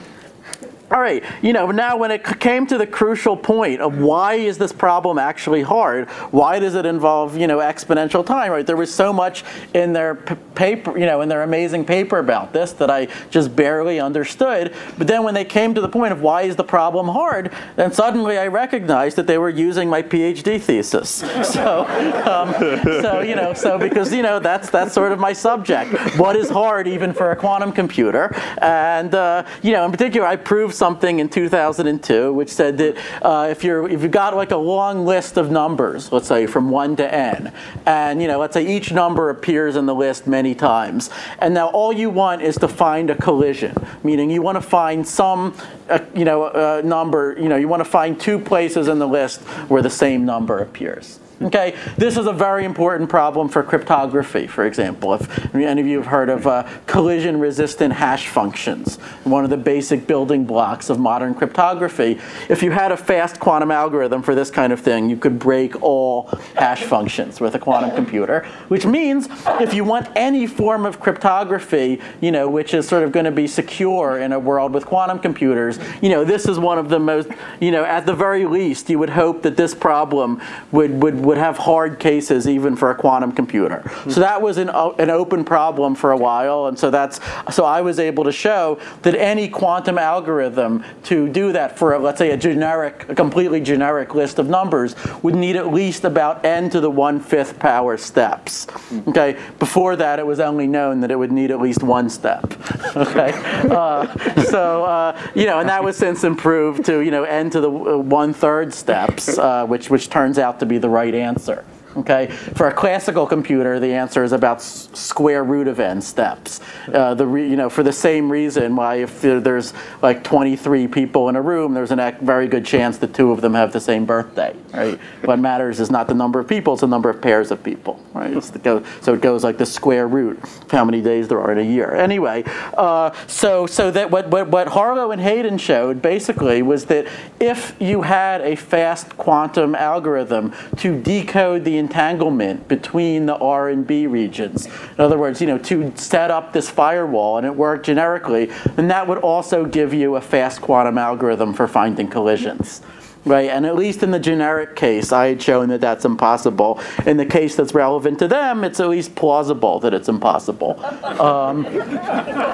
all 0.92 1.00
right, 1.00 1.24
you 1.40 1.54
know, 1.54 1.70
now 1.70 1.96
when 1.96 2.10
it 2.10 2.22
came 2.38 2.66
to 2.66 2.76
the 2.76 2.86
crucial 2.86 3.34
point 3.34 3.80
of 3.80 3.98
why 3.98 4.34
is 4.34 4.58
this 4.58 4.72
problem 4.72 5.18
actually 5.18 5.62
hard? 5.62 6.08
Why 6.30 6.58
does 6.58 6.74
it 6.74 6.84
involve, 6.84 7.34
you 7.36 7.46
know, 7.46 7.58
exponential 7.58 8.24
time, 8.24 8.52
right? 8.52 8.66
There 8.66 8.76
was 8.76 8.92
so 8.92 9.10
much 9.10 9.42
in 9.72 9.94
their 9.94 10.14
paper, 10.14 10.98
you 10.98 11.06
know, 11.06 11.22
in 11.22 11.30
their 11.30 11.44
amazing 11.44 11.86
paper 11.86 12.18
about 12.18 12.52
this 12.52 12.72
that 12.72 12.90
I 12.90 13.08
just 13.30 13.56
barely 13.56 14.00
understood. 14.00 14.74
But 14.98 15.06
then 15.06 15.22
when 15.22 15.32
they 15.32 15.46
came 15.46 15.74
to 15.74 15.80
the 15.80 15.88
point 15.88 16.12
of 16.12 16.20
why 16.20 16.42
is 16.42 16.56
the 16.56 16.64
problem 16.64 17.08
hard, 17.08 17.52
then 17.76 17.90
suddenly 17.90 18.36
I 18.36 18.48
recognized 18.48 19.16
that 19.16 19.26
they 19.26 19.38
were 19.38 19.48
using 19.48 19.88
my 19.88 20.02
PhD 20.02 20.60
thesis. 20.60 21.24
So, 21.52 21.84
um, 22.26 22.54
so 23.02 23.20
you 23.20 23.34
know, 23.34 23.52
so 23.52 23.76
because, 23.76 24.12
you 24.12 24.22
know, 24.22 24.38
that's, 24.38 24.70
that's 24.70 24.94
sort 24.94 25.12
of 25.12 25.18
my 25.18 25.32
subject. 25.32 25.92
What 26.16 26.34
is 26.34 26.48
hard 26.48 26.86
even 26.86 27.12
for 27.12 27.30
a 27.30 27.36
quantum 27.36 27.72
computer? 27.72 28.34
And, 28.58 29.14
uh, 29.14 29.44
you 29.60 29.72
know, 29.72 29.84
in 29.84 29.90
particular, 29.90 30.26
I 30.26 30.36
proved 30.36 30.74
something 30.82 31.20
in 31.20 31.28
2002 31.28 32.32
which 32.32 32.48
said 32.48 32.76
that 32.76 32.96
uh, 33.22 33.46
if 33.48 33.62
you're 33.62 33.88
if 33.88 34.02
you've 34.02 34.10
got 34.10 34.34
like 34.34 34.50
a 34.50 34.56
long 34.56 35.06
list 35.06 35.36
of 35.36 35.48
numbers, 35.48 36.10
let's 36.10 36.26
say 36.26 36.44
from 36.44 36.70
one 36.70 36.96
to 36.96 37.06
n, 37.14 37.52
and 37.86 38.20
you 38.20 38.26
know 38.26 38.40
let's 38.40 38.52
say 38.52 38.66
each 38.66 38.90
number 38.90 39.30
appears 39.30 39.76
in 39.76 39.86
the 39.86 39.94
list 39.94 40.26
many 40.26 40.56
times, 40.56 41.08
and 41.38 41.54
now 41.54 41.68
all 41.68 41.92
you 41.92 42.10
want 42.10 42.42
is 42.42 42.56
to 42.56 42.66
find 42.66 43.10
a 43.10 43.14
collision, 43.14 43.76
meaning 44.02 44.28
you 44.28 44.42
want 44.42 44.56
to 44.56 44.68
find 44.80 45.06
some 45.06 45.54
uh, 45.88 46.00
you 46.16 46.24
know 46.24 46.46
uh, 46.46 46.82
number, 46.84 47.36
you 47.38 47.48
know 47.48 47.56
you 47.56 47.68
want 47.68 47.80
to 47.84 47.88
find 47.88 48.18
two 48.18 48.40
places 48.40 48.88
in 48.88 48.98
the 48.98 49.06
list 49.06 49.40
where 49.70 49.82
the 49.82 49.96
same 50.04 50.24
number 50.24 50.58
appears. 50.58 51.20
Okay, 51.40 51.74
this 51.96 52.16
is 52.16 52.26
a 52.26 52.32
very 52.32 52.64
important 52.64 53.10
problem 53.10 53.48
for 53.48 53.62
cryptography, 53.62 54.46
for 54.46 54.64
example. 54.64 55.14
If 55.14 55.54
any 55.54 55.80
of 55.80 55.86
you 55.86 55.96
have 55.96 56.06
heard 56.06 56.28
of 56.28 56.46
uh, 56.46 56.68
collision 56.86 57.40
resistant 57.40 57.94
hash 57.94 58.28
functions, 58.28 58.96
one 59.24 59.42
of 59.42 59.50
the 59.50 59.56
basic 59.56 60.06
building 60.06 60.44
blocks 60.44 60.88
of 60.88 61.00
modern 61.00 61.34
cryptography, 61.34 62.20
if 62.48 62.62
you 62.62 62.70
had 62.70 62.92
a 62.92 62.96
fast 62.96 63.40
quantum 63.40 63.72
algorithm 63.72 64.22
for 64.22 64.36
this 64.36 64.50
kind 64.50 64.72
of 64.72 64.80
thing, 64.80 65.10
you 65.10 65.16
could 65.16 65.38
break 65.38 65.82
all 65.82 66.26
hash 66.54 66.82
functions 66.82 67.40
with 67.40 67.56
a 67.56 67.58
quantum 67.58 67.90
computer, 67.90 68.46
which 68.68 68.86
means 68.86 69.28
if 69.60 69.74
you 69.74 69.82
want 69.82 70.08
any 70.14 70.46
form 70.46 70.86
of 70.86 71.00
cryptography, 71.00 72.00
you 72.20 72.30
know, 72.30 72.48
which 72.48 72.72
is 72.72 72.86
sort 72.86 73.02
of 73.02 73.10
going 73.10 73.24
to 73.24 73.32
be 73.32 73.48
secure 73.48 74.18
in 74.18 74.32
a 74.32 74.38
world 74.38 74.72
with 74.72 74.86
quantum 74.86 75.18
computers, 75.18 75.78
you 76.00 76.08
know, 76.08 76.24
this 76.24 76.46
is 76.46 76.58
one 76.58 76.78
of 76.78 76.88
the 76.88 77.00
most, 77.00 77.28
you 77.60 77.72
know, 77.72 77.84
at 77.84 78.06
the 78.06 78.14
very 78.14 78.46
least, 78.46 78.88
you 78.88 78.98
would 78.98 79.10
hope 79.10 79.42
that 79.42 79.56
this 79.56 79.74
problem 79.74 80.40
would, 80.70 81.02
would, 81.02 81.31
would 81.32 81.38
have 81.38 81.56
hard 81.56 81.98
cases 81.98 82.46
even 82.46 82.76
for 82.76 82.90
a 82.90 82.94
quantum 82.94 83.32
computer. 83.32 83.90
So 84.10 84.20
that 84.20 84.42
was 84.42 84.58
an, 84.58 84.68
an 84.68 85.08
open 85.08 85.44
problem 85.44 85.94
for 85.94 86.12
a 86.12 86.16
while, 86.16 86.66
and 86.66 86.78
so 86.78 86.90
that's 86.90 87.20
so 87.50 87.64
I 87.64 87.80
was 87.80 87.98
able 87.98 88.24
to 88.24 88.32
show 88.32 88.78
that 89.00 89.14
any 89.14 89.48
quantum 89.48 89.96
algorithm 89.96 90.84
to 91.04 91.30
do 91.30 91.50
that 91.52 91.78
for 91.78 91.94
a, 91.94 91.98
let's 91.98 92.18
say 92.18 92.32
a 92.32 92.36
generic, 92.36 93.08
a 93.08 93.14
completely 93.14 93.62
generic 93.62 94.14
list 94.14 94.38
of 94.38 94.50
numbers 94.50 94.94
would 95.22 95.34
need 95.34 95.56
at 95.56 95.72
least 95.72 96.04
about 96.04 96.44
n 96.44 96.68
to 96.68 96.80
the 96.80 96.90
one 96.90 97.18
fifth 97.18 97.58
power 97.58 97.96
steps. 97.96 98.66
Okay, 99.08 99.40
before 99.58 99.96
that 99.96 100.18
it 100.18 100.26
was 100.26 100.38
only 100.38 100.66
known 100.66 101.00
that 101.00 101.10
it 101.10 101.16
would 101.16 101.32
need 101.32 101.50
at 101.50 101.62
least 101.62 101.82
one 101.82 102.10
step. 102.10 102.44
Okay, 102.94 103.32
uh, 103.70 104.42
so 104.44 104.84
uh, 104.84 105.18
you 105.34 105.46
know, 105.46 105.60
and 105.60 105.68
that 105.68 105.82
was 105.82 105.96
since 105.96 106.24
improved 106.24 106.84
to 106.84 107.00
you 107.00 107.10
know 107.10 107.24
n 107.24 107.48
to 107.48 107.60
the 107.60 107.70
uh, 107.70 107.96
one 107.96 108.34
third 108.34 108.74
steps, 108.74 109.38
uh, 109.38 109.64
which 109.64 109.88
which 109.88 110.10
turns 110.10 110.38
out 110.38 110.60
to 110.60 110.66
be 110.66 110.76
the 110.76 110.90
right 110.90 111.11
answer. 111.14 111.64
Okay, 111.96 112.28
for 112.28 112.68
a 112.68 112.72
classical 112.72 113.26
computer, 113.26 113.78
the 113.78 113.92
answer 113.92 114.24
is 114.24 114.32
about 114.32 114.62
square 114.62 115.44
root 115.44 115.68
of 115.68 115.78
n 115.78 116.00
steps. 116.00 116.60
Uh, 116.92 117.14
the 117.14 117.26
you 117.26 117.56
know 117.56 117.68
for 117.68 117.82
the 117.82 117.92
same 117.92 118.32
reason 118.32 118.76
why 118.76 118.96
if 118.96 119.20
there's 119.20 119.74
like 120.00 120.24
23 120.24 120.88
people 120.88 121.28
in 121.28 121.36
a 121.36 121.42
room, 121.42 121.74
there's 121.74 121.90
a 121.90 122.16
very 122.22 122.48
good 122.48 122.64
chance 122.64 122.98
the 122.98 123.06
two 123.06 123.30
of 123.30 123.40
them 123.40 123.54
have 123.54 123.72
the 123.72 123.80
same 123.80 124.06
birthday. 124.06 124.56
Right. 124.72 124.98
what 125.24 125.38
matters 125.38 125.80
is 125.80 125.90
not 125.90 126.08
the 126.08 126.14
number 126.14 126.40
of 126.40 126.48
people; 126.48 126.74
it's 126.74 126.80
the 126.80 126.86
number 126.86 127.10
of 127.10 127.20
pairs 127.20 127.50
of 127.50 127.62
people. 127.62 128.00
Right. 128.14 128.32
Go, 128.62 128.82
so 129.02 129.12
it 129.12 129.20
goes 129.20 129.44
like 129.44 129.58
the 129.58 129.66
square 129.66 130.08
root 130.08 130.42
of 130.42 130.70
how 130.70 130.84
many 130.84 131.02
days 131.02 131.28
there 131.28 131.40
are 131.40 131.52
in 131.52 131.58
a 131.58 131.70
year. 131.70 131.94
Anyway, 131.94 132.44
uh, 132.76 133.10
so 133.26 133.66
so 133.66 133.90
that 133.90 134.10
what, 134.10 134.28
what 134.28 134.48
what 134.48 134.68
Harlow 134.68 135.10
and 135.10 135.20
Hayden 135.20 135.58
showed 135.58 136.00
basically 136.00 136.62
was 136.62 136.86
that 136.86 137.06
if 137.38 137.76
you 137.78 138.02
had 138.02 138.40
a 138.40 138.56
fast 138.56 139.16
quantum 139.18 139.74
algorithm 139.74 140.54
to 140.78 140.98
decode 140.98 141.64
the 141.64 141.81
entanglement 141.82 142.68
between 142.68 143.26
the 143.26 143.36
R 143.36 143.68
and 143.68 143.86
B 143.86 144.06
regions. 144.06 144.66
In 144.66 145.00
other 145.00 145.18
words, 145.18 145.40
you 145.40 145.46
know, 145.46 145.58
to 145.58 145.92
set 145.96 146.30
up 146.30 146.52
this 146.52 146.70
firewall 146.70 147.38
and 147.38 147.46
it 147.46 147.54
worked 147.54 147.86
generically, 147.86 148.46
then 148.76 148.88
that 148.88 149.06
would 149.08 149.18
also 149.18 149.64
give 149.64 149.92
you 149.92 150.16
a 150.16 150.20
fast 150.20 150.60
quantum 150.60 150.98
algorithm 150.98 151.52
for 151.52 151.66
finding 151.66 152.08
collisions 152.08 152.82
right? 153.24 153.50
And 153.50 153.64
at 153.66 153.76
least 153.76 154.02
in 154.02 154.10
the 154.10 154.18
generic 154.18 154.74
case, 154.74 155.12
I 155.12 155.28
had 155.28 155.42
shown 155.42 155.68
that 155.68 155.80
that's 155.80 156.04
impossible. 156.04 156.80
In 157.06 157.16
the 157.16 157.26
case 157.26 157.54
that's 157.54 157.74
relevant 157.74 158.18
to 158.20 158.28
them, 158.28 158.64
it's 158.64 158.80
at 158.80 158.88
least 158.88 159.14
plausible 159.14 159.78
that 159.80 159.94
it's 159.94 160.08
impossible. 160.08 160.82
Um, 161.20 161.64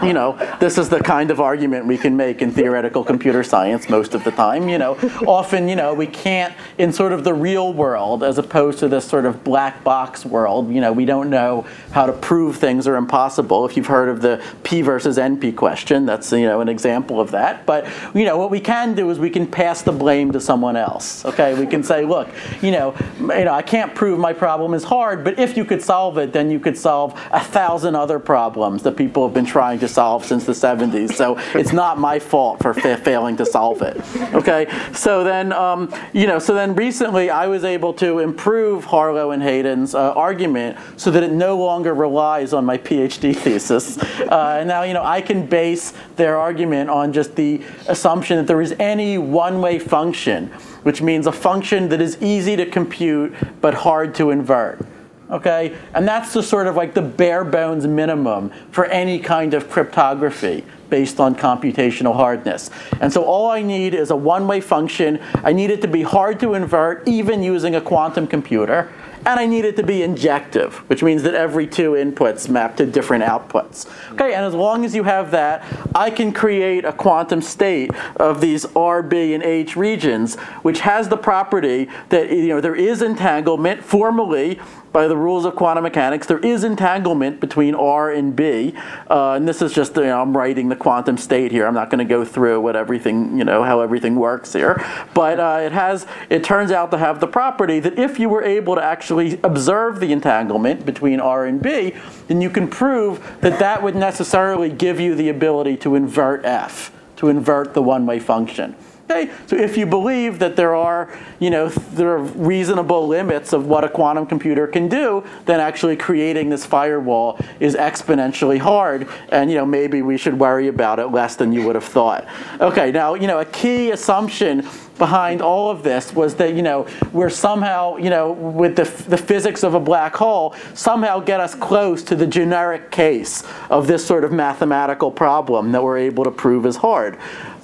you 0.03 0.13
know, 0.13 0.37
this 0.61 0.79
is 0.79 0.89
the 0.89 1.01
kind 1.01 1.31
of 1.31 1.41
argument 1.41 1.87
we 1.87 1.97
can 1.97 2.17
make 2.17 2.43
in 2.43 2.51
theoretical 2.51 3.03
computer 3.03 3.43
science 3.43 3.89
most 3.89 4.15
of 4.15 4.25
the 4.25 4.31
time. 4.31 4.69
You 4.69 4.79
know, 4.79 4.95
often, 5.27 5.69
you 5.69 5.77
know, 5.77 5.95
we 5.95 6.07
can't, 6.07 6.55
in 6.77 6.93
sort 6.93 7.13
of 7.13 7.25
the 7.25 7.35
real 7.35 7.73
world, 7.73 8.23
as 8.23 8.39
opposed 8.39 8.79
to 8.81 8.89
this 8.89 9.05
sort 9.07 9.25
of 9.25 9.43
black 9.45 9.83
box 9.85 10.27
world, 10.27 10.73
you 10.73 10.81
know, 10.81 10.93
we 10.93 11.05
don't 11.05 11.31
know 11.31 11.67
how 11.93 12.07
to 12.07 12.13
prove 12.13 12.57
things 12.57 12.87
are 12.87 12.97
impossible. 12.97 13.65
If 13.65 13.77
you've 13.77 13.87
heard 13.87 14.09
of 14.09 14.21
the 14.21 14.43
P 14.65 14.83
versus 14.83 15.17
NP 15.17 15.57
question, 15.57 16.05
that's, 16.05 16.31
you 16.33 16.47
know, 16.47 16.61
an 16.61 16.69
example 16.69 17.21
of 17.21 17.31
that. 17.31 17.65
But, 17.65 17.87
you 18.15 18.25
know, 18.25 18.37
what 18.37 18.51
we 18.51 18.61
can 18.61 18.95
do 18.95 19.11
is 19.11 19.19
we 19.19 19.31
can 19.31 19.47
pass 19.47 19.83
the 19.83 19.93
blame 19.93 20.33
to 20.33 20.41
some 20.41 20.58
someone 20.59 20.77
else. 20.77 21.25
Okay, 21.25 21.55
we 21.55 21.69
can 21.69 21.85
say, 21.85 22.05
look, 22.05 22.29
you 22.63 22.73
know, 22.73 22.93
you 23.21 23.45
know, 23.45 23.55
I 23.55 23.63
can't 23.63 23.95
prove 23.95 24.19
my 24.19 24.33
problem 24.33 24.75
is 24.75 24.83
hard, 24.83 25.23
but 25.23 25.39
if 25.39 25.57
you 25.57 25.65
could 25.65 25.81
solve 25.81 26.19
it, 26.19 26.33
then 26.33 26.51
you 26.51 26.59
could 26.59 26.77
solve 26.77 27.13
a 27.31 27.39
thousand 27.39 27.95
other 27.95 28.19
problems 28.19 28.83
that 28.83 28.97
people 28.97 29.25
have 29.25 29.33
been 29.33 29.47
trying 29.47 29.79
to 29.79 29.87
solve 29.87 30.25
since 30.25 30.45
the 30.45 30.53
70s. 30.53 31.13
So 31.13 31.39
it's 31.55 31.73
not 31.73 32.01
my 32.01 32.19
fault 32.19 32.61
for 32.61 32.75
fa- 32.75 32.97
failing 32.97 33.37
to 33.37 33.47
solve 33.47 33.83
it. 33.83 33.97
Okay, 34.35 34.67
so 34.93 35.23
then, 35.23 35.53
um, 35.53 35.95
you 36.13 36.27
know, 36.27 36.41
so 36.41 36.55
then 36.55 36.75
recently 36.75 37.31
I 37.31 37.47
was 37.47 37.63
able 37.63 37.93
to 37.95 38.19
improve 38.19 38.85
Harlow 38.85 39.31
and 39.31 39.41
Hayden's 39.41 39.95
uh, 39.95 40.13
argument 40.15 40.77
so 40.97 41.13
that 41.13 41.23
it 41.23 41.31
no 41.31 41.57
longer 41.57 41.95
relies 41.95 42.53
on 42.53 42.65
my 42.65 42.79
PhD 42.79 43.37
thesis. 43.37 43.97
Uh, 43.97 44.57
and 44.59 44.67
now, 44.67 44.83
you 44.83 44.93
know, 44.93 45.05
I 45.05 45.21
can 45.21 45.47
base 45.47 45.93
their 46.19 46.37
argument 46.37 46.91
on 46.91 47.15
just 47.15 47.35
the 47.35 47.63
assumption 47.87 48.37
that 48.37 48.47
there 48.47 48.61
is 48.61 48.75
any 48.79 49.17
one-way 49.17 49.79
function, 49.79 50.49
which 50.83 51.01
means 51.01 51.27
a 51.27 51.33
function 51.33 51.89
that 51.89 52.03
is 52.03 52.21
easy 52.21 52.57
to 52.57 52.67
compute 52.67 53.35
but 53.63 53.73
hard 53.73 54.15
to 54.17 54.31
invert. 54.31 54.85
Okay, 55.31 55.77
and 55.93 56.09
that's 56.09 56.33
the 56.33 56.43
sort 56.43 56.67
of 56.67 56.75
like 56.75 56.95
the 56.95 57.03
bare 57.03 57.45
bones 57.45 57.87
minimum 57.87 58.51
for 58.71 58.87
any 58.87 59.19
kind 59.19 59.53
of 59.53 59.69
cryptography 59.69 60.65
based 60.89 61.21
on 61.21 61.35
computational 61.35 62.15
hardness. 62.15 62.71
And 63.03 63.13
so 63.13 63.25
all 63.25 63.51
I 63.51 63.61
need 63.61 63.93
is 63.93 64.11
a 64.11 64.17
one-way 64.17 64.63
function. 64.63 65.21
I 65.45 65.53
need 65.53 65.71
it 65.71 65.83
to 65.83 65.89
be 65.89 66.01
hard 66.01 66.41
to 66.41 66.55
invert 66.55 67.07
even 67.07 67.43
using 67.43 67.75
a 67.75 67.81
quantum 67.81 68.27
computer. 68.27 68.91
And 69.27 69.41
I 69.41 69.47
need 69.47 69.65
it 69.65 69.77
to 69.77 69.83
be 69.83 70.03
injective, 70.03 70.77
which 70.89 71.03
means 71.03 71.23
that 71.25 71.35
every 71.35 71.67
two 71.67 71.93
inputs 71.93 72.49
map 72.49 72.77
to 72.77 72.87
different 72.87 73.25
outputs. 73.25 73.87
Okay, 74.13 74.35
and 74.35 74.45
as 74.45 74.55
long 74.55 74.85
as 74.85 74.95
you 74.95 75.05
have 75.05 75.31
that, 75.33 75.65
I 75.95 76.11
can 76.11 76.33
create 76.33 76.85
a 76.85 76.93
quantum 76.93 77.43
state 77.43 77.91
of 78.17 78.41
these 78.41 78.65
R, 78.77 79.03
B, 79.03 79.35
and 79.35 79.43
H 79.43 79.77
regions, 79.77 80.37
which 80.63 80.81
has 80.81 81.09
the 81.09 81.17
property 81.17 81.89
that 82.09 82.31
you 82.31 82.49
know 82.49 82.61
there 82.61 82.77
is 82.77 83.03
entanglement 83.03 83.85
formally 83.85 84.61
by 84.93 85.07
the 85.07 85.17
rules 85.17 85.45
of 85.45 85.55
quantum 85.57 85.83
mechanics, 85.83 86.27
there 86.27 86.39
is 86.39 86.65
entanglement 86.65 87.41
between 87.41 87.75
R 87.75 88.11
and 88.11 88.35
B. 88.35 88.75
Uh, 89.11 89.33
and 89.33 89.47
this 89.47 89.63
is 89.63 89.73
just, 89.73 89.97
you 89.97 90.05
know, 90.05 90.21
I'm 90.21 90.37
writing 90.37 90.69
the 90.69 90.77
quantum 90.77 91.17
state 91.17 91.53
here. 91.53 91.67
I'm 91.67 91.75
not 91.75 91.91
going 91.91 91.99
to 91.99 92.05
go 92.05 92.25
through 92.25 92.61
what 92.61 92.77
everything, 92.77 93.39
you 93.39 93.45
know, 93.45 93.63
how 93.63 93.81
everything 93.81 94.17
works 94.17 94.53
here. 94.53 94.85
But 95.15 95.39
uh, 95.41 95.61
it 95.63 95.73
has, 95.73 96.07
it 96.31 96.45
turns 96.45 96.71
out 96.71 96.91
to 96.93 96.99
have 96.99 97.21
the 97.21 97.27
property 97.27 97.81
that 97.81 97.99
if 97.99 98.19
you 98.19 98.29
were 98.29 98.43
able 98.43 98.75
to 98.75 98.83
actually 98.83 99.39
observe 99.43 100.01
the 100.01 100.13
entanglement 100.13 100.87
between 100.87 101.21
R 101.21 101.47
and 101.47 101.63
B, 101.63 101.95
then 102.29 102.41
you 102.41 102.51
can 102.51 102.69
prove 102.69 103.39
that 103.41 103.59
that 103.59 103.83
would 103.83 103.97
necessarily 103.97 104.71
give 104.71 105.01
you 105.01 105.15
the 105.15 105.29
ability 105.29 105.77
to 105.79 105.95
invert 105.95 106.45
F, 106.45 106.93
to 107.17 107.29
invert 107.29 107.75
the 107.75 107.83
one-way 107.83 108.19
function. 108.19 108.75
Okay, 109.11 109.31
so 109.47 109.57
if 109.57 109.79
you 109.79 109.87
believe 109.87 110.39
that 110.39 110.55
there 110.55 110.75
are, 110.75 111.11
you 111.39 111.49
know, 111.49 111.71
there 111.71 112.11
are 112.11 112.19
reasonable 112.19 113.09
limits 113.09 113.55
of 113.55 113.67
what 113.67 113.83
a 113.83 113.89
quantum 113.89 114.27
computer 114.27 114.67
can 114.67 114.87
do, 114.87 115.25
then 115.47 115.61
actually 115.61 115.97
creating 115.97 116.51
this 116.51 116.67
firewall 116.67 117.39
is 117.59 117.75
exponentially 117.75 118.59
hard, 118.59 119.09
and 119.31 119.51
you 119.51 119.57
know 119.57 119.65
maybe 119.65 120.03
we 120.03 120.19
should 120.19 120.39
worry 120.39 120.69
about 120.69 120.99
it 120.99 121.07
less 121.07 121.37
than 121.37 121.53
you 121.55 121.65
would 121.65 121.75
have 121.75 121.85
thought. 121.85 122.27
Okay, 122.61 122.93
now 122.93 123.15
you 123.15 123.27
know 123.27 123.39
a 123.39 123.47
key 123.47 123.93
assumption 123.93 124.69
behind 124.99 125.41
all 125.41 125.71
of 125.71 125.83
this 125.83 126.13
was 126.13 126.35
that 126.35 126.55
you 126.55 126.63
know 126.63 126.87
we're 127.13 127.31
somehow 127.31 127.97
you 127.97 128.11
know 128.11 128.33
with 128.33 128.77
the, 128.77 128.85
the 129.09 129.17
physics 129.17 129.63
of 129.63 129.75
a 129.75 129.81
black 129.81 130.15
hole 130.15 130.55
somehow 130.75 131.21
get 131.21 131.41
us 131.41 131.55
close 131.55 132.03
to 132.03 132.17
the 132.17 132.27
generic 132.27 132.91
case 132.91 133.45
of 133.71 133.87
this 133.87 134.05
sort 134.05 134.25
of 134.25 134.33
mathematical 134.33 135.11
problem 135.11 135.73
that 135.73 135.83
we're 135.83 135.99
able 135.99 136.25
to 136.25 136.31
prove 136.31 136.67
is 136.67 136.77
hard. 136.77 137.17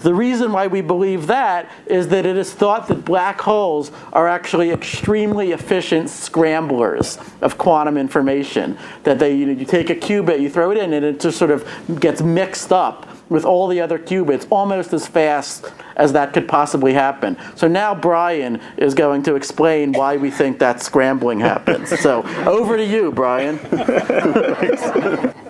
The 0.05 0.13
reason 0.13 0.53
why 0.53 0.67
we 0.67 0.83
believe 0.83 1.29
that 1.29 1.71
is 1.87 2.09
that 2.09 2.27
it 2.27 2.37
is 2.37 2.53
thought 2.53 2.89
that 2.89 3.07
black 3.07 3.41
holes 3.41 3.91
are 4.13 4.29
actually 4.29 4.71
extremely 4.71 5.53
efficient 5.53 6.11
scramblers 6.11 7.19
of 7.41 7.57
quantum 7.57 7.97
information. 7.97 8.77
That 9.05 9.19
they, 9.19 9.35
you, 9.35 9.47
know, 9.47 9.53
you 9.53 9.65
take 9.65 9.89
a 9.89 9.95
qubit, 9.95 10.43
you 10.43 10.51
throw 10.51 10.73
it 10.73 10.77
in, 10.77 10.93
and 10.93 11.07
it 11.07 11.21
just 11.21 11.39
sort 11.39 11.51
of 11.51 11.67
gets 12.01 12.21
mixed 12.21 12.71
up 12.71 13.09
with 13.31 13.47
all 13.47 13.67
the 13.67 13.81
other 13.81 13.99
qubits 13.99 14.47
almost 14.51 14.93
as 14.93 15.07
fast 15.07 15.73
as 15.97 16.13
that 16.13 16.35
could 16.35 16.47
possibly 16.47 16.93
happen. 16.93 17.35
So 17.55 17.67
now 17.67 17.95
Brian 17.95 18.61
is 18.77 18.93
going 18.93 19.23
to 19.23 19.37
explain 19.37 19.93
why 19.93 20.19
we 20.19 20.31
think 20.31 20.59
that 20.59 20.83
scrambling 20.83 21.41
happens. 21.41 21.99
So 22.01 22.23
over 22.47 22.77
to 22.77 22.85
you, 22.85 23.11
Brian. 23.11 23.59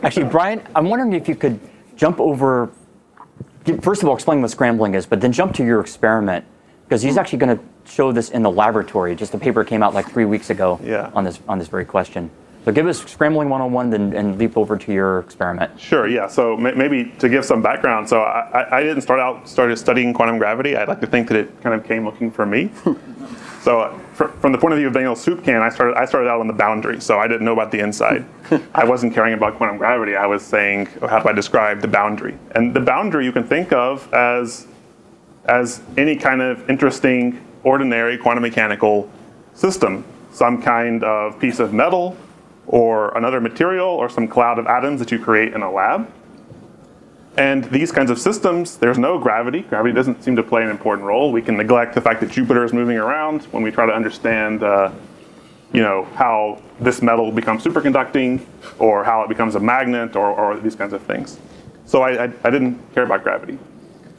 Actually, 0.05 0.29
Brian, 0.31 0.63
I'm 0.77 0.89
wondering 0.89 1.15
if 1.15 1.29
you 1.29 1.35
could 1.35 1.59
jump 1.97 2.21
over, 2.21 2.71
first 3.81 4.03
of 4.03 4.09
all, 4.09 4.15
explain 4.15 4.41
what 4.43 4.51
scrambling 4.51 4.95
is, 4.95 5.07
but 5.07 5.21
then 5.21 5.33
jump 5.33 5.55
to 5.55 5.65
your 5.65 5.81
experiment. 5.81 6.45
Because 6.87 7.01
he's 7.01 7.15
hmm. 7.15 7.21
actually 7.21 7.39
going 7.39 7.59
to 7.59 7.65
show 7.91 8.13
this 8.13 8.31
in 8.31 8.43
the 8.43 8.51
laboratory. 8.51 9.15
Just 9.17 9.33
a 9.35 9.39
paper 9.39 9.65
came 9.65 9.83
out 9.83 9.95
like 9.95 10.11
three 10.11 10.27
weeks 10.27 10.51
ago 10.51 10.79
Yeah. 10.83 11.11
on 11.15 11.25
this 11.25 11.41
on 11.49 11.59
this 11.59 11.69
very 11.69 11.85
question. 11.85 12.31
So 12.65 12.73
give 12.73 12.87
us 12.87 13.05
scrambling 13.05 13.51
101 13.51 13.91
then, 13.91 14.15
and 14.15 14.39
leap 14.39 14.57
over 14.57 14.79
to 14.79 14.93
your 14.93 15.19
experiment. 15.19 15.79
Sure. 15.79 16.09
Yeah. 16.09 16.29
So 16.29 16.57
ma- 16.57 16.73
maybe 16.75 17.13
to 17.19 17.29
give 17.29 17.45
some 17.45 17.61
background, 17.61 18.09
so 18.09 18.23
I, 18.23 18.63
I- 18.63 18.79
I 18.79 18.83
didn't 18.83 19.03
start 19.03 19.21
out 19.21 19.49
started 19.49 19.77
studying 19.77 20.15
quantum 20.15 20.39
gravity. 20.39 20.77
I'd 20.77 20.89
like 20.89 21.01
to 21.01 21.07
think 21.07 21.29
that 21.29 21.37
it 21.37 21.63
kind 21.63 21.75
of 21.75 21.87
came 21.87 22.05
looking 22.05 22.31
for 22.31 22.47
me. 22.47 22.71
so 23.65 23.81
uh, 23.81 23.99
fr- 24.13 24.27
from 24.27 24.53
the 24.53 24.59
point 24.59 24.75
of 24.75 24.79
view 24.79 24.89
of 24.89 24.93
Daniel 24.93 25.17
soup 25.17 25.43
can, 25.43 25.63
I 25.63 25.71
started 25.71 25.97
I 25.97 26.05
started 26.05 26.29
out 26.29 26.39
on 26.39 26.47
the 26.47 26.53
boundary, 26.53 27.01
so 27.01 27.19
I 27.19 27.27
didn't 27.27 27.47
know 27.47 27.55
about 27.55 27.71
the 27.71 27.79
inside. 27.79 28.27
I 28.75 28.85
wasn't 28.85 29.15
caring 29.15 29.33
about 29.33 29.57
quantum 29.57 29.79
gravity. 29.79 30.17
I 30.17 30.27
was 30.27 30.43
saying, 30.43 30.87
oh, 31.01 31.07
how 31.07 31.21
do 31.21 31.31
I 31.31 31.33
describe 31.33 31.81
the 31.81 31.89
boundary? 31.89 32.37
And 32.51 32.75
the 32.75 32.81
boundary 32.81 33.25
you 33.25 33.33
can 33.33 33.45
think 33.45 33.73
of 33.73 34.13
as 34.13 34.67
as 35.47 35.81
any 35.97 36.15
kind 36.15 36.43
of 36.43 36.69
interesting, 36.69 37.43
ordinary 37.63 38.19
quantum 38.19 38.43
mechanical 38.43 39.11
system, 39.55 40.05
some 40.31 40.61
kind 40.61 41.03
of 41.03 41.39
piece 41.41 41.59
of 41.59 41.73
metal 41.73 42.19
or 42.67 43.17
another 43.17 43.41
material 43.41 43.89
or 43.89 44.11
some 44.11 44.29
cloud 44.29 44.59
of 44.59 44.67
atoms 44.67 45.01
that 45.01 45.11
you 45.11 45.19
create 45.19 45.55
in 45.55 45.63
a 45.63 45.71
lab. 45.71 46.07
And 47.37 47.65
these 47.65 47.91
kinds 47.91 48.11
of 48.11 48.19
systems, 48.19 48.77
there's 48.79 48.99
no 48.99 49.19
gravity. 49.19 49.63
Gravity 49.63 49.93
doesn't 49.93 50.23
seem 50.23 50.37
to 50.37 50.43
play 50.43 50.63
an 50.63 50.71
important 50.71 51.07
role. 51.07 51.33
We 51.33 51.43
can 51.43 51.57
neglect 51.57 51.95
the 51.95 52.01
fact 52.01 52.21
that 52.21 52.31
Jupiter 52.31 52.65
is 52.65 52.73
moving 52.73 52.97
around 52.97 53.43
when 53.47 53.63
we 53.63 53.73
try 53.73 53.87
to 53.87 53.93
understand, 53.93 54.63
uh, 54.63 54.93
you 55.73 55.83
know, 55.83 56.05
how 56.15 56.63
this 56.79 57.03
metal 57.03 57.33
becomes 57.33 57.65
superconducting 57.65 58.45
or 58.79 59.03
how 59.03 59.23
it 59.23 59.29
becomes 59.29 59.57
a 59.57 59.61
magnet 59.61 60.15
or, 60.15 60.31
or 60.31 60.61
these 60.61 60.77
kinds 60.77 60.93
of 60.93 61.03
things. 61.03 61.41
So 61.87 62.03
I, 62.03 62.25
I, 62.25 62.33
I 62.45 62.51
didn't 62.51 62.79
care 62.95 63.05
about 63.05 63.23
gravity. 63.23 63.59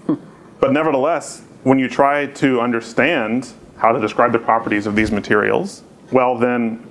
But 0.58 0.72
nevertheless, 0.72 1.44
when 1.64 1.80
you 1.80 1.90
try 1.90 2.28
to 2.28 2.62
understand 2.62 3.52
how 3.78 3.92
to 3.92 4.00
describe 4.00 4.32
the 4.32 4.40
properties 4.40 4.88
of 4.88 4.96
these 4.96 5.12
materials, 5.12 5.84
well, 6.12 6.38
then 6.38 6.86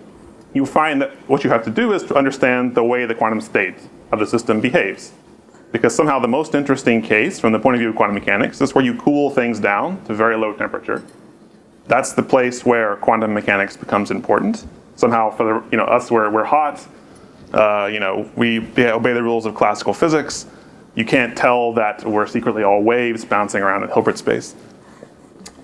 you 0.53 0.67
find 0.67 1.01
that 1.01 1.13
what 1.29 1.45
you 1.45 1.51
have 1.51 1.65
to 1.65 1.71
do 1.71 1.93
is 1.93 2.03
to 2.05 2.15
understand 2.15 2.75
the 2.75 2.85
way 2.85 3.07
the 3.07 3.15
quantum 3.15 3.41
state 3.41 3.77
of 4.13 4.19
the 4.19 4.27
system 4.27 4.61
behaves. 4.61 5.13
Because 5.75 5.93
somehow 5.93 6.21
the 6.21 6.29
most 6.29 6.55
interesting 6.55 7.03
case 7.03 7.41
from 7.41 7.53
the 7.53 7.59
point 7.59 7.75
of 7.75 7.81
view 7.81 7.89
of 7.89 7.97
quantum 7.97 8.15
mechanics 8.15 8.61
is 8.61 8.77
where 8.77 8.85
you 8.85 8.95
cool 8.95 9.29
things 9.29 9.59
down 9.59 10.01
to 10.05 10.15
very 10.15 10.37
low 10.37 10.53
temperature. 10.53 11.03
That's 11.89 12.13
the 12.13 12.23
place 12.23 12.65
where 12.65 12.95
quantum 12.95 13.35
mechanics 13.35 13.77
becomes 13.77 14.13
important. 14.13 14.67
Somehow, 14.95 15.31
for 15.31 15.45
the, 15.45 15.71
you 15.73 15.77
know 15.77 15.83
us, 15.83 16.13
we're, 16.13 16.31
we're 16.31 16.45
hot. 16.45 16.87
Uh, 17.53 17.87
you 17.93 17.99
know, 17.99 18.31
we 18.37 18.61
obey 18.79 19.15
the 19.15 19.23
rules 19.25 19.47
of 19.47 19.57
classical 19.57 19.93
physics. 19.93 20.47
You 20.95 21.05
can't 21.05 21.37
tell 21.37 21.73
that 21.73 22.05
we're 22.05 22.29
secretly 22.29 22.63
all 22.63 22.81
waves 22.81 23.25
bouncing 23.25 23.61
around 23.61 23.83
in 23.83 23.89
Hilbert 23.89 24.17
space. 24.17 24.55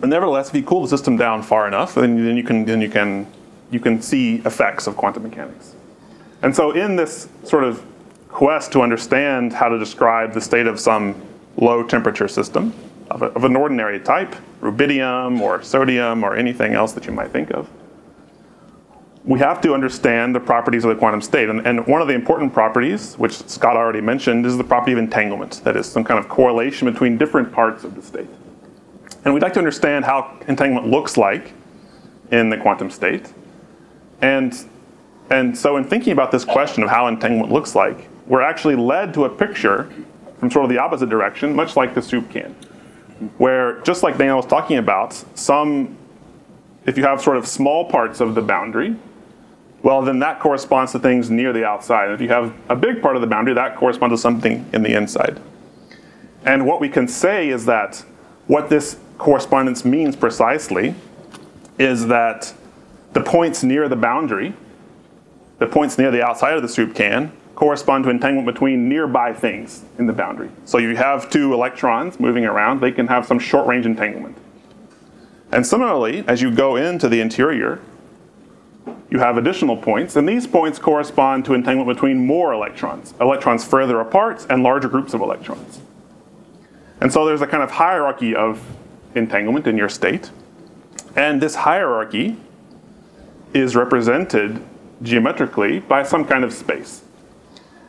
But 0.00 0.08
nevertheless, 0.08 0.48
if 0.48 0.56
you 0.56 0.64
cool 0.64 0.82
the 0.82 0.88
system 0.88 1.16
down 1.16 1.40
far 1.44 1.68
enough, 1.68 1.94
then, 1.94 2.24
then 2.24 2.36
you 2.36 2.42
can 2.42 2.64
then 2.64 2.80
you 2.80 2.90
can 2.90 3.28
you 3.70 3.78
can 3.78 4.02
see 4.02 4.42
effects 4.44 4.88
of 4.88 4.96
quantum 4.96 5.22
mechanics. 5.22 5.76
And 6.42 6.56
so, 6.56 6.72
in 6.72 6.96
this 6.96 7.28
sort 7.44 7.62
of 7.62 7.84
quest 8.32 8.72
to 8.72 8.82
understand 8.82 9.52
how 9.52 9.68
to 9.68 9.78
describe 9.78 10.32
the 10.32 10.40
state 10.40 10.66
of 10.66 10.78
some 10.78 11.20
low 11.56 11.82
temperature 11.82 12.28
system 12.28 12.72
of, 13.10 13.22
a, 13.22 13.26
of 13.26 13.44
an 13.44 13.56
ordinary 13.56 14.00
type, 14.00 14.34
rubidium 14.60 15.40
or 15.40 15.62
sodium 15.62 16.24
or 16.24 16.36
anything 16.36 16.74
else 16.74 16.92
that 16.92 17.06
you 17.06 17.12
might 17.12 17.30
think 17.30 17.50
of, 17.50 17.68
we 19.24 19.38
have 19.38 19.60
to 19.60 19.74
understand 19.74 20.34
the 20.34 20.40
properties 20.40 20.84
of 20.84 20.90
the 20.90 20.96
quantum 20.96 21.20
state. 21.20 21.50
And, 21.50 21.66
and 21.66 21.86
one 21.86 22.00
of 22.00 22.08
the 22.08 22.14
important 22.14 22.52
properties, 22.52 23.16
which 23.16 23.34
Scott 23.48 23.76
already 23.76 24.00
mentioned, 24.00 24.46
is 24.46 24.56
the 24.56 24.64
property 24.64 24.92
of 24.92 24.98
entanglement. 24.98 25.60
That 25.64 25.76
is, 25.76 25.90
some 25.90 26.04
kind 26.04 26.18
of 26.18 26.28
correlation 26.28 26.90
between 26.90 27.18
different 27.18 27.52
parts 27.52 27.84
of 27.84 27.94
the 27.94 28.02
state. 28.02 28.28
And 29.24 29.34
we'd 29.34 29.42
like 29.42 29.52
to 29.54 29.58
understand 29.58 30.06
how 30.06 30.38
entanglement 30.48 30.88
looks 30.88 31.18
like 31.18 31.52
in 32.30 32.48
the 32.48 32.56
quantum 32.56 32.90
state. 32.90 33.30
And, 34.22 34.56
and 35.28 35.56
so, 35.56 35.76
in 35.76 35.84
thinking 35.84 36.12
about 36.12 36.32
this 36.32 36.44
question 36.44 36.82
of 36.82 36.88
how 36.88 37.06
entanglement 37.06 37.52
looks 37.52 37.74
like, 37.74 38.08
we're 38.30 38.42
actually 38.42 38.76
led 38.76 39.12
to 39.12 39.24
a 39.24 39.28
picture 39.28 39.90
from 40.38 40.52
sort 40.52 40.64
of 40.64 40.70
the 40.70 40.78
opposite 40.78 41.08
direction, 41.10 41.52
much 41.54 41.74
like 41.74 41.94
the 41.94 42.00
soup 42.00 42.30
can, 42.30 42.54
where 43.38 43.80
just 43.80 44.04
like 44.04 44.16
Daniel 44.16 44.36
was 44.36 44.46
talking 44.46 44.78
about, 44.78 45.12
some, 45.34 45.98
if 46.86 46.96
you 46.96 47.02
have 47.02 47.20
sort 47.20 47.36
of 47.36 47.46
small 47.46 47.90
parts 47.90 48.20
of 48.20 48.36
the 48.36 48.40
boundary, 48.40 48.94
well, 49.82 50.00
then 50.00 50.20
that 50.20 50.38
corresponds 50.38 50.92
to 50.92 51.00
things 51.00 51.28
near 51.28 51.52
the 51.52 51.64
outside. 51.64 52.04
And 52.04 52.14
if 52.14 52.20
you 52.20 52.28
have 52.28 52.54
a 52.68 52.76
big 52.76 53.02
part 53.02 53.16
of 53.16 53.20
the 53.20 53.26
boundary, 53.26 53.54
that 53.54 53.76
corresponds 53.76 54.12
to 54.12 54.18
something 54.18 54.64
in 54.72 54.82
the 54.84 54.94
inside. 54.94 55.40
And 56.44 56.66
what 56.66 56.80
we 56.80 56.88
can 56.88 57.08
say 57.08 57.48
is 57.48 57.66
that 57.66 58.04
what 58.46 58.70
this 58.70 58.96
correspondence 59.18 59.84
means 59.84 60.14
precisely 60.14 60.94
is 61.80 62.06
that 62.06 62.54
the 63.12 63.22
points 63.22 63.64
near 63.64 63.88
the 63.88 63.96
boundary, 63.96 64.54
the 65.58 65.66
points 65.66 65.98
near 65.98 66.12
the 66.12 66.24
outside 66.24 66.54
of 66.54 66.62
the 66.62 66.68
soup 66.68 66.94
can, 66.94 67.32
correspond 67.60 68.02
to 68.02 68.08
entanglement 68.08 68.46
between 68.46 68.88
nearby 68.88 69.34
things 69.34 69.84
in 69.98 70.06
the 70.06 70.12
boundary. 70.14 70.48
So 70.64 70.78
you 70.78 70.96
have 70.96 71.28
two 71.28 71.52
electrons 71.52 72.18
moving 72.18 72.46
around, 72.46 72.80
they 72.80 72.90
can 72.90 73.06
have 73.08 73.26
some 73.26 73.38
short 73.38 73.66
range 73.66 73.84
entanglement. 73.84 74.38
And 75.52 75.66
similarly, 75.66 76.24
as 76.26 76.40
you 76.40 76.50
go 76.50 76.76
into 76.76 77.06
the 77.06 77.20
interior, 77.20 77.82
you 79.10 79.18
have 79.18 79.36
additional 79.36 79.76
points, 79.76 80.16
and 80.16 80.26
these 80.26 80.46
points 80.46 80.78
correspond 80.78 81.44
to 81.44 81.52
entanglement 81.52 81.94
between 81.94 82.26
more 82.26 82.54
electrons, 82.54 83.12
electrons 83.20 83.62
further 83.62 84.00
apart 84.00 84.46
and 84.48 84.62
larger 84.62 84.88
groups 84.88 85.12
of 85.12 85.20
electrons. 85.20 85.80
And 87.02 87.12
so 87.12 87.26
there's 87.26 87.42
a 87.42 87.46
kind 87.46 87.62
of 87.62 87.72
hierarchy 87.72 88.34
of 88.34 88.64
entanglement 89.14 89.66
in 89.66 89.76
your 89.76 89.90
state. 89.90 90.30
And 91.14 91.42
this 91.42 91.56
hierarchy 91.56 92.38
is 93.52 93.76
represented 93.76 94.64
geometrically 95.02 95.80
by 95.80 96.04
some 96.04 96.24
kind 96.24 96.42
of 96.42 96.54
space. 96.54 97.02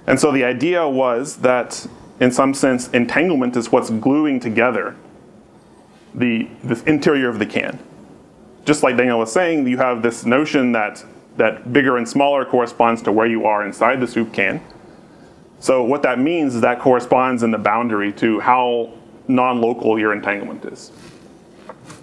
And 0.07 0.19
so 0.19 0.31
the 0.31 0.43
idea 0.43 0.87
was 0.87 1.37
that, 1.37 1.87
in 2.19 2.31
some 2.31 2.53
sense, 2.53 2.89
entanglement 2.89 3.55
is 3.55 3.71
what's 3.71 3.89
gluing 3.89 4.39
together 4.39 4.95
the 6.13 6.49
this 6.63 6.83
interior 6.83 7.29
of 7.29 7.39
the 7.39 7.45
can. 7.45 7.79
Just 8.65 8.83
like 8.83 8.97
Daniel 8.97 9.19
was 9.19 9.31
saying, 9.31 9.67
you 9.67 9.77
have 9.77 10.01
this 10.01 10.25
notion 10.25 10.73
that 10.73 11.03
that 11.37 11.71
bigger 11.71 11.97
and 11.97 12.07
smaller 12.07 12.45
corresponds 12.45 13.01
to 13.03 13.11
where 13.11 13.27
you 13.27 13.45
are 13.45 13.65
inside 13.65 13.99
the 14.01 14.07
soup 14.07 14.33
can. 14.33 14.61
So 15.59 15.83
what 15.83 16.01
that 16.03 16.19
means 16.19 16.55
is 16.55 16.61
that 16.61 16.79
corresponds 16.79 17.43
in 17.43 17.51
the 17.51 17.57
boundary 17.57 18.11
to 18.13 18.39
how 18.39 18.91
non-local 19.27 19.97
your 19.99 20.11
entanglement 20.11 20.65
is. 20.65 20.91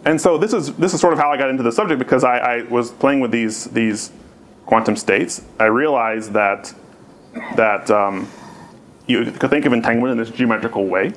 And 0.05 0.21
so 0.21 0.39
this 0.39 0.53
is 0.53 0.73
this 0.75 0.95
is 0.95 1.01
sort 1.01 1.13
of 1.13 1.19
how 1.19 1.31
I 1.31 1.37
got 1.37 1.51
into 1.51 1.63
the 1.63 1.73
subject 1.73 1.99
because 1.99 2.25
I, 2.25 2.39
I 2.39 2.63
was 2.63 2.91
playing 2.93 3.21
with 3.21 3.31
these 3.31 3.65
these 3.65 4.11
quantum 4.65 4.97
states. 4.97 5.43
I 5.59 5.67
realized 5.67 6.33
that 6.33 6.73
that 7.57 7.91
um, 7.91 8.29
you 9.07 9.31
could 9.33 9.51
think 9.51 9.65
of 9.65 9.73
entanglement 9.73 10.13
in 10.13 10.19
this 10.19 10.31
geometrical 10.31 10.87
way. 10.87 11.13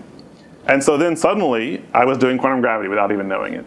And 0.68 0.84
so 0.84 0.98
then 0.98 1.16
suddenly 1.16 1.84
I 1.94 2.06
was 2.06 2.18
doing 2.18 2.38
quantum 2.38 2.62
gravity 2.62 2.88
without 2.88 3.12
even 3.12 3.28
knowing 3.28 3.54
it. 3.54 3.66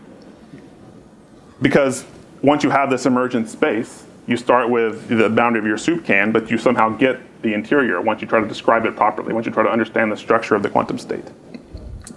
Because 1.60 2.04
once 2.42 2.62
you 2.62 2.70
have 2.70 2.90
this 2.90 3.06
emergent 3.06 3.48
space, 3.48 4.04
you 4.26 4.36
start 4.36 4.70
with 4.70 5.08
the 5.08 5.28
boundary 5.28 5.60
of 5.60 5.66
your 5.66 5.78
soup 5.78 6.04
can, 6.04 6.32
but 6.32 6.50
you 6.50 6.58
somehow 6.58 6.88
get 6.90 7.20
the 7.42 7.52
interior 7.52 8.00
once 8.00 8.22
you 8.22 8.26
try 8.26 8.40
to 8.40 8.48
describe 8.48 8.86
it 8.86 8.96
properly, 8.96 9.32
once 9.32 9.46
you 9.46 9.52
try 9.52 9.62
to 9.62 9.70
understand 9.70 10.10
the 10.10 10.16
structure 10.16 10.54
of 10.54 10.62
the 10.62 10.70
quantum 10.70 10.98
state. 10.98 11.24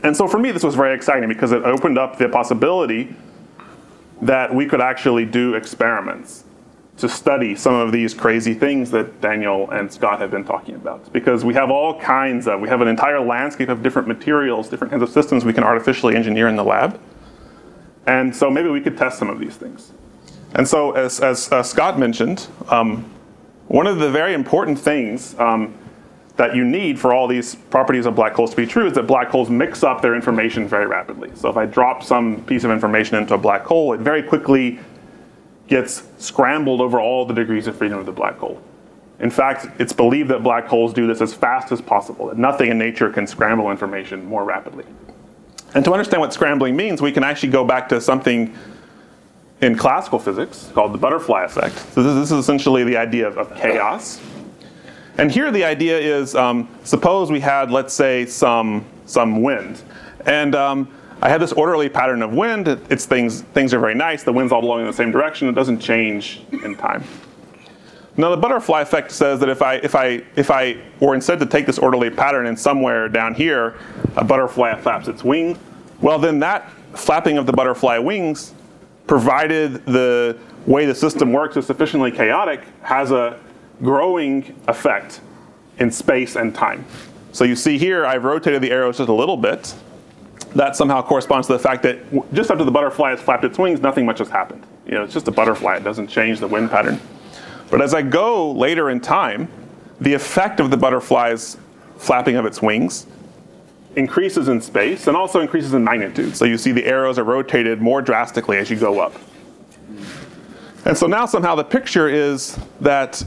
And 0.04 0.16
so 0.16 0.28
for 0.28 0.40
me, 0.40 0.52
this 0.52 0.64
was 0.64 0.76
very 0.76 0.96
exciting 0.96 1.28
because 1.28 1.52
it 1.52 1.64
opened 1.64 1.98
up 1.98 2.18
the 2.18 2.30
possibility 2.30 3.16
that 4.22 4.54
we 4.54 4.66
could 4.66 4.82
actually 4.82 5.26
do 5.26 5.56
experiments 5.56 6.44
to 6.98 7.08
study 7.08 7.56
some 7.56 7.76
of 7.76 7.92
these 7.92 8.14
crazy 8.14 8.56
things 8.56 8.90
that 8.92 9.22
Daniel 9.22 9.70
and 9.70 9.92
Scott 9.92 10.20
have 10.20 10.32
been 10.32 10.44
talking 10.44 10.76
about. 10.76 11.12
Because 11.14 11.46
we 11.46 11.54
have 11.54 11.70
all 11.70 12.00
kinds 12.00 12.48
of, 12.48 12.60
we 12.60 12.68
have 12.70 12.82
an 12.82 12.88
entire 12.88 13.20
landscape 13.20 13.70
of 13.70 13.84
different 13.84 14.08
materials, 14.08 14.68
different 14.68 14.92
kinds 14.92 15.04
of 15.04 15.10
systems 15.10 15.46
we 15.46 15.54
can 15.54 15.64
artificially 15.64 16.16
engineer 16.16 16.48
in 16.48 16.56
the 16.56 16.64
lab. 16.64 17.00
And 18.08 18.36
so 18.36 18.50
maybe 18.50 18.70
we 18.70 18.82
could 18.82 18.98
test 18.98 19.20
some 19.20 19.30
of 19.30 19.40
these 19.40 19.56
things. 19.56 19.92
And 20.56 20.68
so, 20.68 20.94
as, 20.94 21.20
as 21.20 21.52
uh, 21.52 21.62
Scott 21.62 22.00
mentioned, 22.00 22.48
um, 22.70 23.06
one 23.68 23.86
of 23.86 24.00
the 24.00 24.10
very 24.10 24.34
important 24.34 24.80
things 24.80 25.38
um, 25.40 25.78
that 26.38 26.56
you 26.56 26.64
need 26.64 26.98
for 27.00 27.14
all 27.14 27.28
these 27.28 27.56
properties 27.56 28.06
of 28.06 28.16
black 28.16 28.34
holes 28.34 28.52
to 28.52 28.56
be 28.56 28.66
true 28.66 28.88
is 28.88 28.94
that 28.94 29.06
black 29.06 29.28
holes 29.28 29.50
mix 29.50 29.84
up 29.84 30.02
their 30.02 30.16
information 30.16 30.68
very 30.68 30.88
rapidly. 30.88 31.32
So 31.36 31.50
if 31.50 31.58
I 31.58 31.66
drop 31.66 32.02
some 32.02 32.44
piece 32.46 32.64
of 32.64 32.72
information 32.72 33.18
into 33.18 33.34
a 33.34 33.38
black 33.38 33.66
hole, 33.66 33.94
it 33.94 34.00
very 34.00 34.24
quickly 34.24 34.80
gets 35.68 36.04
scrambled 36.18 36.82
over 36.82 37.00
all 37.00 37.26
the 37.26 37.34
degrees 37.34 37.68
of 37.68 37.76
freedom 37.76 38.00
of 38.00 38.06
the 38.06 38.12
black 38.12 38.38
hole. 38.38 38.62
In 39.20 39.30
fact, 39.30 39.68
it's 39.80 39.94
believed 39.94 40.30
that 40.30 40.44
black 40.44 40.68
holes 40.68 40.94
do 40.94 41.08
this 41.08 41.22
as 41.22 41.34
fast 41.34 41.72
as 41.72 41.82
possible, 41.82 42.28
that 42.28 42.38
nothing 42.38 42.70
in 42.70 42.78
nature 42.78 43.10
can 43.10 43.26
scramble 43.26 43.72
information 43.72 44.26
more 44.26 44.44
rapidly. 44.44 44.86
And 45.74 45.84
to 45.86 45.92
understand 45.92 46.22
what 46.22 46.34
scrambling 46.34 46.76
means, 46.76 47.02
we 47.02 47.12
can 47.12 47.24
actually 47.24 47.50
go 47.50 47.66
back 47.66 47.90
to 47.90 48.00
something 48.00 48.56
in 49.62 49.76
classical 49.76 50.20
physics 50.20 50.70
called 50.74 50.94
the 50.94 50.98
butterfly 50.98 51.44
effect. 51.44 51.78
So 51.94 52.04
this, 52.04 52.32
is 52.32 52.38
essentially 52.38 52.84
the 52.84 52.96
idea 52.96 53.28
of, 53.28 53.38
of, 53.38 53.56
chaos. 53.60 54.22
And 55.18 55.32
here 55.32 55.52
the 55.52 55.64
idea 55.64 55.98
is, 55.98 56.36
um, 56.36 56.70
suppose 56.84 57.32
we 57.32 57.40
had, 57.40 57.72
let's 57.72 57.94
say, 57.94 58.28
some, 58.28 58.86
some 59.08 59.42
wind. 59.42 59.82
And 60.28 60.54
um, 60.54 60.92
I 61.28 61.30
have 61.30 61.42
this 61.42 61.52
orderly 61.52 61.90
pattern 61.90 62.22
of 62.22 62.32
wind. 62.32 62.70
It's 62.90 63.06
things, 63.06 63.42
things 63.42 63.74
are 63.74 63.80
very 63.80 63.96
nice. 63.96 64.24
The 64.24 64.32
wind's 64.32 64.54
all 64.54 64.62
blowing 64.62 64.86
in 64.86 64.88
the 64.88 64.96
same 64.96 65.12
direction. 65.12 65.50
It 65.50 65.56
doesn't 65.56 65.80
change 65.80 66.40
in 66.64 66.74
time. 66.78 67.04
Now 68.16 68.30
the 68.30 68.38
butterfly 68.38 68.80
effect 68.80 69.12
says 69.12 69.42
that 69.42 69.50
if 69.50 69.62
I, 69.62 69.74
if 69.76 69.94
I, 69.94 70.24
if 70.38 70.50
I 70.50 70.78
were 71.02 71.16
instead 71.16 71.40
to 71.40 71.46
take 71.46 71.66
this 71.66 71.80
orderly 71.80 72.10
pattern 72.10 72.46
and 72.46 72.58
somewhere 72.58 73.10
down 73.10 73.34
here, 73.34 73.76
a 74.16 74.24
butterfly 74.24 74.80
flaps 74.80 75.10
its 75.10 75.22
wings, 75.22 75.58
well 76.00 76.18
then 76.18 76.40
that 76.40 76.72
flapping 76.94 77.38
of 77.38 77.46
the 77.46 77.52
butterfly 77.52 77.98
wings, 77.98 78.54
provided 79.06 79.86
the 79.86 80.38
way 80.66 80.86
the 80.86 80.96
system 80.96 81.34
works 81.34 81.58
is 81.58 81.66
sufficiently 81.66 82.10
chaotic, 82.10 82.62
has 82.84 83.12
a 83.12 83.38
growing 83.84 84.58
effect 84.70 85.20
in 85.80 85.92
space 85.92 86.38
and 86.38 86.56
time. 86.56 86.86
So 87.34 87.44
you 87.44 87.58
see 87.58 87.78
here, 87.78 88.06
I've 88.06 88.24
rotated 88.24 88.62
the 88.62 88.72
arrows 88.72 89.00
just 89.00 89.10
a 89.10 89.14
little 89.14 89.36
bit, 89.36 89.76
that 90.56 90.76
somehow 90.76 91.02
corresponds 91.02 91.48
to 91.48 91.54
the 91.54 91.60
fact 91.60 91.84
that 91.84 92.00
just 92.34 92.50
after 92.50 92.64
the 92.64 92.72
butterfly 92.72 93.12
has 93.12 93.22
flapped 93.22 93.44
its 93.44 93.58
wings, 93.58 93.82
nothing 93.82 94.06
much 94.06 94.20
has 94.20 94.30
happened. 94.30 94.66
You 94.86 94.94
know, 94.94 95.04
it's 95.04 95.14
just 95.14 95.28
a 95.28 95.32
butterfly. 95.32 95.78
It 95.78 95.84
doesn't 95.84 96.08
change 96.08 96.40
the 96.40 96.48
wind 96.48 96.72
pattern. 96.72 97.00
But 97.70 97.82
as 97.82 97.94
I 97.94 98.02
go 98.02 98.52
later 98.52 98.90
in 98.90 99.02
time, 99.02 99.50
the 100.00 100.14
effect 100.14 100.60
of 100.60 100.72
the 100.72 100.78
butterfly's 100.78 101.58
flapping 101.98 102.36
of 102.36 102.46
its 102.46 102.62
wings 102.62 103.08
increases 103.96 104.48
in 104.48 104.62
space 104.62 105.08
and 105.08 105.18
also 105.18 105.42
increases 105.42 105.74
in 105.74 105.84
magnitude. 105.84 106.36
So 106.36 106.46
you 106.46 106.58
see 106.58 106.72
the 106.72 106.86
arrows 106.86 107.18
are 107.18 107.24
rotated 107.24 107.82
more 107.82 108.02
drastically 108.02 108.58
as 108.58 108.70
you 108.70 108.78
go 108.78 109.00
up. 109.00 109.14
And 110.86 110.98
so 110.98 111.08
now 111.08 111.26
somehow 111.26 111.56
the 111.56 111.64
picture 111.64 112.08
is 112.08 112.58
that 112.80 113.24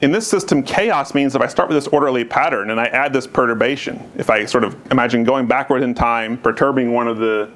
in 0.00 0.12
this 0.12 0.26
system, 0.26 0.62
chaos 0.62 1.14
means 1.14 1.34
if 1.34 1.42
I 1.42 1.46
start 1.46 1.68
with 1.68 1.76
this 1.76 1.86
orderly 1.88 2.24
pattern 2.24 2.70
and 2.70 2.80
I 2.80 2.86
add 2.86 3.12
this 3.12 3.26
perturbation, 3.26 4.10
if 4.16 4.30
I 4.30 4.46
sort 4.46 4.64
of 4.64 4.74
imagine 4.90 5.24
going 5.24 5.46
backward 5.46 5.82
in 5.82 5.94
time, 5.94 6.38
perturbing 6.38 6.92
one 6.92 7.06
of 7.06 7.18
the 7.18 7.50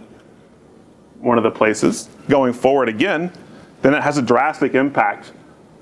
one 1.20 1.38
of 1.38 1.44
the 1.44 1.50
places, 1.50 2.10
going 2.28 2.52
forward 2.52 2.86
again, 2.90 3.32
then 3.80 3.94
it 3.94 4.02
has 4.02 4.18
a 4.18 4.22
drastic 4.22 4.74
impact 4.74 5.32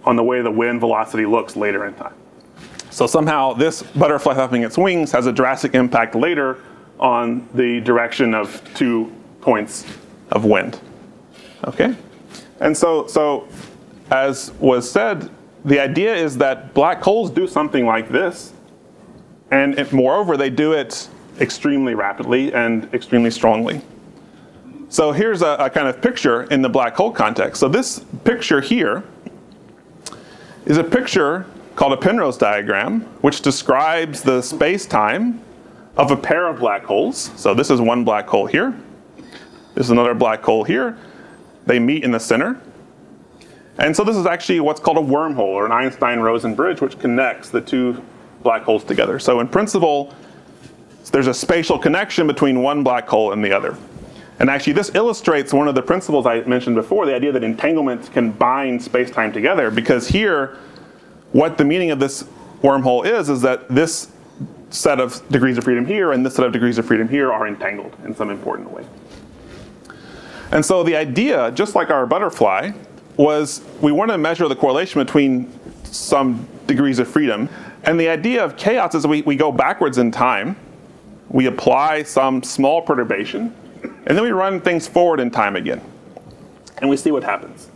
on 0.04 0.14
the 0.14 0.22
way 0.22 0.40
the 0.40 0.50
wind 0.50 0.78
velocity 0.78 1.26
looks 1.26 1.56
later 1.56 1.84
in 1.86 1.94
time. 1.94 2.14
So 2.90 3.08
somehow 3.08 3.52
this 3.52 3.82
butterfly 3.82 4.34
flapping 4.34 4.62
its 4.62 4.78
wings 4.78 5.10
has 5.10 5.26
a 5.26 5.32
drastic 5.32 5.74
impact 5.74 6.14
later 6.14 6.62
on 7.00 7.48
the 7.54 7.80
direction 7.80 8.34
of 8.34 8.62
two 8.74 9.12
points 9.40 9.84
of 10.30 10.44
wind. 10.44 10.78
Okay? 11.64 11.96
And 12.60 12.76
so 12.76 13.08
so 13.08 13.48
as 14.12 14.52
was 14.60 14.88
said, 14.88 15.28
the 15.64 15.78
idea 15.80 16.14
is 16.14 16.38
that 16.38 16.74
black 16.74 17.02
holes 17.02 17.30
do 17.30 17.46
something 17.46 17.86
like 17.86 18.08
this, 18.08 18.52
and 19.50 19.92
moreover, 19.92 20.36
they 20.36 20.50
do 20.50 20.72
it 20.72 21.08
extremely 21.40 21.94
rapidly 21.94 22.52
and 22.52 22.92
extremely 22.94 23.30
strongly. 23.30 23.80
So 24.88 25.12
here's 25.12 25.40
a, 25.42 25.56
a, 25.58 25.70
kind 25.70 25.88
of 25.88 26.02
picture 26.02 26.42
in 26.44 26.60
the 26.60 26.68
black 26.68 26.94
hole 26.94 27.12
context. 27.12 27.60
So 27.60 27.68
this 27.68 28.04
picture 28.24 28.60
here 28.60 29.02
is 30.66 30.76
a 30.76 30.84
picture 30.84 31.46
called 31.76 31.94
a 31.94 31.96
Penrose 31.96 32.36
diagram, 32.36 33.00
which 33.22 33.40
describes 33.40 34.22
the 34.22 34.42
space-time 34.42 35.40
of 35.96 36.10
a 36.10 36.16
pair 36.16 36.46
of 36.46 36.58
black 36.58 36.84
holes. 36.84 37.30
So 37.36 37.54
this 37.54 37.70
is 37.70 37.80
one 37.80 38.04
black 38.04 38.28
hole 38.28 38.46
here. 38.46 38.78
This 39.74 39.86
is 39.86 39.90
another 39.90 40.14
black 40.14 40.42
hole 40.42 40.64
here. 40.64 40.98
They 41.64 41.78
meet 41.78 42.04
in 42.04 42.10
the 42.10 42.20
center. 42.20 42.60
And 43.78 43.96
so 43.96 44.04
this 44.04 44.16
is 44.16 44.26
actually 44.26 44.60
what's 44.60 44.80
called 44.80 44.98
a 44.98 45.00
wormhole 45.00 45.38
or 45.38 45.66
an 45.66 45.72
Einstein-Rosen 45.72 46.54
bridge, 46.54 46.80
which 46.80 46.98
connects 46.98 47.48
the 47.48 47.60
two 47.60 48.02
black 48.42 48.62
holes 48.62 48.84
together. 48.84 49.18
So 49.18 49.40
in 49.40 49.48
principle, 49.48 50.14
there's 51.10 51.26
a 51.26 51.34
spatial 51.34 51.78
connection 51.78 52.26
between 52.26 52.62
one 52.62 52.82
black 52.82 53.08
hole 53.08 53.32
and 53.32 53.44
the 53.44 53.52
other. 53.52 53.76
And 54.38 54.50
actually, 54.50 54.72
this 54.72 54.94
illustrates 54.94 55.52
one 55.52 55.68
of 55.68 55.74
the 55.74 55.82
principles 55.82 56.26
I 56.26 56.40
mentioned 56.40 56.74
before, 56.74 57.06
the 57.06 57.14
idea 57.14 57.32
that 57.32 57.44
entanglement 57.44 58.12
can 58.12 58.32
bind 58.32 58.82
space-time 58.82 59.32
together, 59.32 59.70
because 59.70 60.08
here, 60.08 60.58
what 61.32 61.58
the 61.58 61.64
meaning 61.64 61.90
of 61.90 62.00
this 62.00 62.24
wormhole 62.62 63.06
is, 63.06 63.28
is 63.28 63.40
that 63.42 63.68
this 63.68 64.10
set 64.70 65.00
of 65.00 65.26
degrees 65.28 65.58
of 65.58 65.64
freedom 65.64 65.84
here 65.84 66.12
and 66.12 66.24
this 66.24 66.34
set 66.34 66.46
of 66.46 66.52
degrees 66.52 66.78
of 66.78 66.86
freedom 66.86 67.08
here 67.08 67.32
are 67.32 67.46
entangled 67.46 67.94
in 68.04 68.14
some 68.14 68.30
important 68.30 68.70
way. 68.70 68.84
And 70.50 70.64
so 70.64 70.82
the 70.82 70.96
idea, 70.96 71.50
just 71.52 71.74
like 71.74 71.90
our 71.90 72.06
butterfly, 72.06 72.72
was 73.16 73.62
we 73.80 73.92
want 73.92 74.10
to 74.10 74.18
measure 74.18 74.48
the 74.48 74.56
correlation 74.56 75.00
between 75.00 75.52
some 75.84 76.46
degrees 76.66 76.98
of 76.98 77.08
freedom. 77.08 77.48
And 77.84 77.98
the 77.98 78.08
idea 78.08 78.44
of 78.44 78.56
chaos 78.56 78.94
is 78.94 79.06
we, 79.06 79.22
we 79.22 79.36
go 79.36 79.52
backwards 79.52 79.98
in 79.98 80.10
time, 80.10 80.56
we 81.28 81.46
apply 81.46 82.04
some 82.04 82.42
small 82.42 82.82
perturbation, 82.82 83.54
And 83.82 84.16
then 84.16 84.22
we 84.22 84.30
run 84.30 84.60
things 84.60 84.88
forward 84.88 85.20
in 85.20 85.30
time 85.30 85.56
again. 85.56 85.80
And 86.78 86.90
we 86.90 86.96
see 86.96 87.10
what 87.10 87.22
happens. 87.22 87.68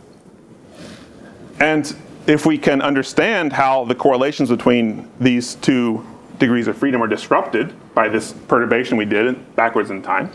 And 1.59 1.95
if 2.27 2.45
we 2.45 2.57
can 2.57 2.81
understand 2.81 3.53
how 3.53 3.85
the 3.85 3.95
correlations 3.95 4.49
between 4.49 5.09
these 5.19 5.55
two 5.55 6.05
degrees 6.39 6.67
of 6.67 6.77
freedom 6.77 7.01
are 7.01 7.07
disrupted 7.07 7.73
by 7.95 8.09
this 8.09 8.33
perturbation 8.47 8.97
we 8.97 9.05
did 9.05 9.55
backwards 9.55 9.89
in 9.89 10.01
time, 10.01 10.29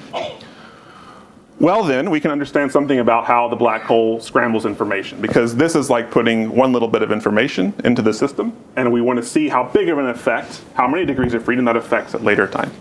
well, 1.63 1.85
then 1.85 2.11
we 2.11 2.19
can 2.19 2.33
understand 2.33 2.73
something 2.73 2.99
about 2.99 3.25
how 3.25 3.47
the 3.47 3.55
black 3.55 3.83
hole 3.83 4.19
scrambles 4.19 4.67
information 4.67 5.21
because 5.21 5.55
this 5.55 5.77
is 5.77 5.89
like 5.89 6.11
putting 6.11 6.51
one 6.51 6.73
little 6.73 6.89
bit 6.89 7.03
of 7.03 7.13
information 7.13 7.73
into 7.85 8.03
the 8.03 8.13
system, 8.13 8.53
and 8.75 8.93
we 8.93 9.01
want 9.01 9.17
to 9.17 9.25
see 9.25 9.49
how 9.49 9.63
big 9.69 9.89
of 9.89 9.97
an 9.97 10.09
effect, 10.09 10.61
how 10.75 10.89
many 10.89 11.07
degrees 11.07 11.35
of 11.35 11.45
freedom 11.45 11.65
that 11.67 11.77
affects 11.77 12.17
at 12.17 12.25
later 12.25 12.49
time. 12.49 12.73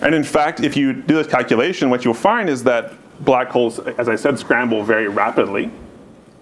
And 0.00 0.16
in 0.16 0.24
fact, 0.24 0.64
if 0.64 0.76
you 0.76 0.92
do 0.92 1.14
this 1.14 1.28
calculation, 1.28 1.90
what 1.90 2.04
you'll 2.04 2.12
find 2.12 2.50
is 2.50 2.64
that 2.64 2.92
black 3.24 3.50
holes, 3.50 3.78
as 3.78 4.08
I 4.08 4.16
said, 4.16 4.36
scramble 4.36 4.82
very 4.82 5.06
rapidly. 5.06 5.70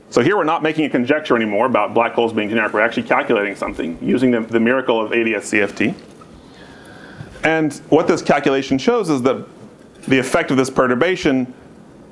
So 0.09 0.23
here 0.23 0.39
we're 0.39 0.45
not 0.45 0.63
making 0.63 0.87
a 0.87 0.89
conjecture 0.89 1.37
anymore 1.37 1.67
about 1.67 1.93
black 1.93 2.15
holes 2.15 2.33
being 2.33 2.49
generic. 2.49 2.73
We're 2.73 2.81
actually 2.81 3.03
calculating 3.03 3.55
something 3.55 3.99
using 4.01 4.31
the, 4.31 4.41
the 4.41 4.61
miracle 4.61 4.99
of 4.99 5.13
ADS-CFT. 5.13 5.95
And 7.45 7.75
what 7.91 8.09
this 8.09 8.23
calculation 8.23 8.79
shows 8.79 9.11
is 9.11 9.21
that 9.23 9.47
the 10.09 10.19
effect 10.19 10.51
of 10.51 10.57
this 10.57 10.71
perturbation 10.71 11.53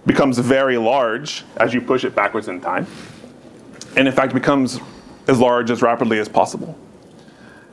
becomes 0.04 0.38
very 0.38 0.78
large 0.78 1.44
as 1.56 1.74
you 1.74 1.80
push 1.80 2.04
it 2.04 2.14
backwards 2.14 2.48
in 2.48 2.60
time. 2.60 2.86
And 3.96 4.06
in 4.06 4.14
fact, 4.14 4.34
becomes 4.34 4.78
as 5.26 5.40
large 5.40 5.70
as 5.70 5.82
rapidly 5.82 6.18
as 6.18 6.28
possible. 6.28 6.78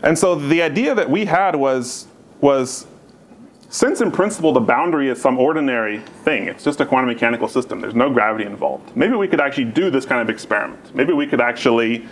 And 0.02 0.18
so 0.18 0.36
the 0.36 0.62
idea 0.62 0.96
that 0.96 1.10
we 1.10 1.26
had 1.26 1.56
was, 1.56 2.08
was 2.42 2.88
since 3.70 4.02
in 4.02 4.12
principle 4.12 4.52
the 4.52 4.60
boundary 4.60 5.10
is 5.10 5.22
some 5.22 5.38
ordinary 5.38 6.00
thing, 6.00 6.48
it's 6.48 6.64
just 6.64 6.80
a 6.82 6.86
quantum 6.86 7.08
mechanical 7.08 7.48
system, 7.48 7.82
there's 7.82 7.96
no 7.96 8.10
gravity 8.10 8.46
involved, 8.46 8.96
maybe 8.96 9.16
we 9.16 9.28
could 9.28 9.42
actually 9.42 9.66
do 9.66 9.90
this 9.90 10.06
kind 10.06 10.22
of 10.22 10.30
experiment. 10.30 10.94
Maybe 10.96 11.14
we 11.14 11.28
could 11.28 11.42
actually 11.42 12.08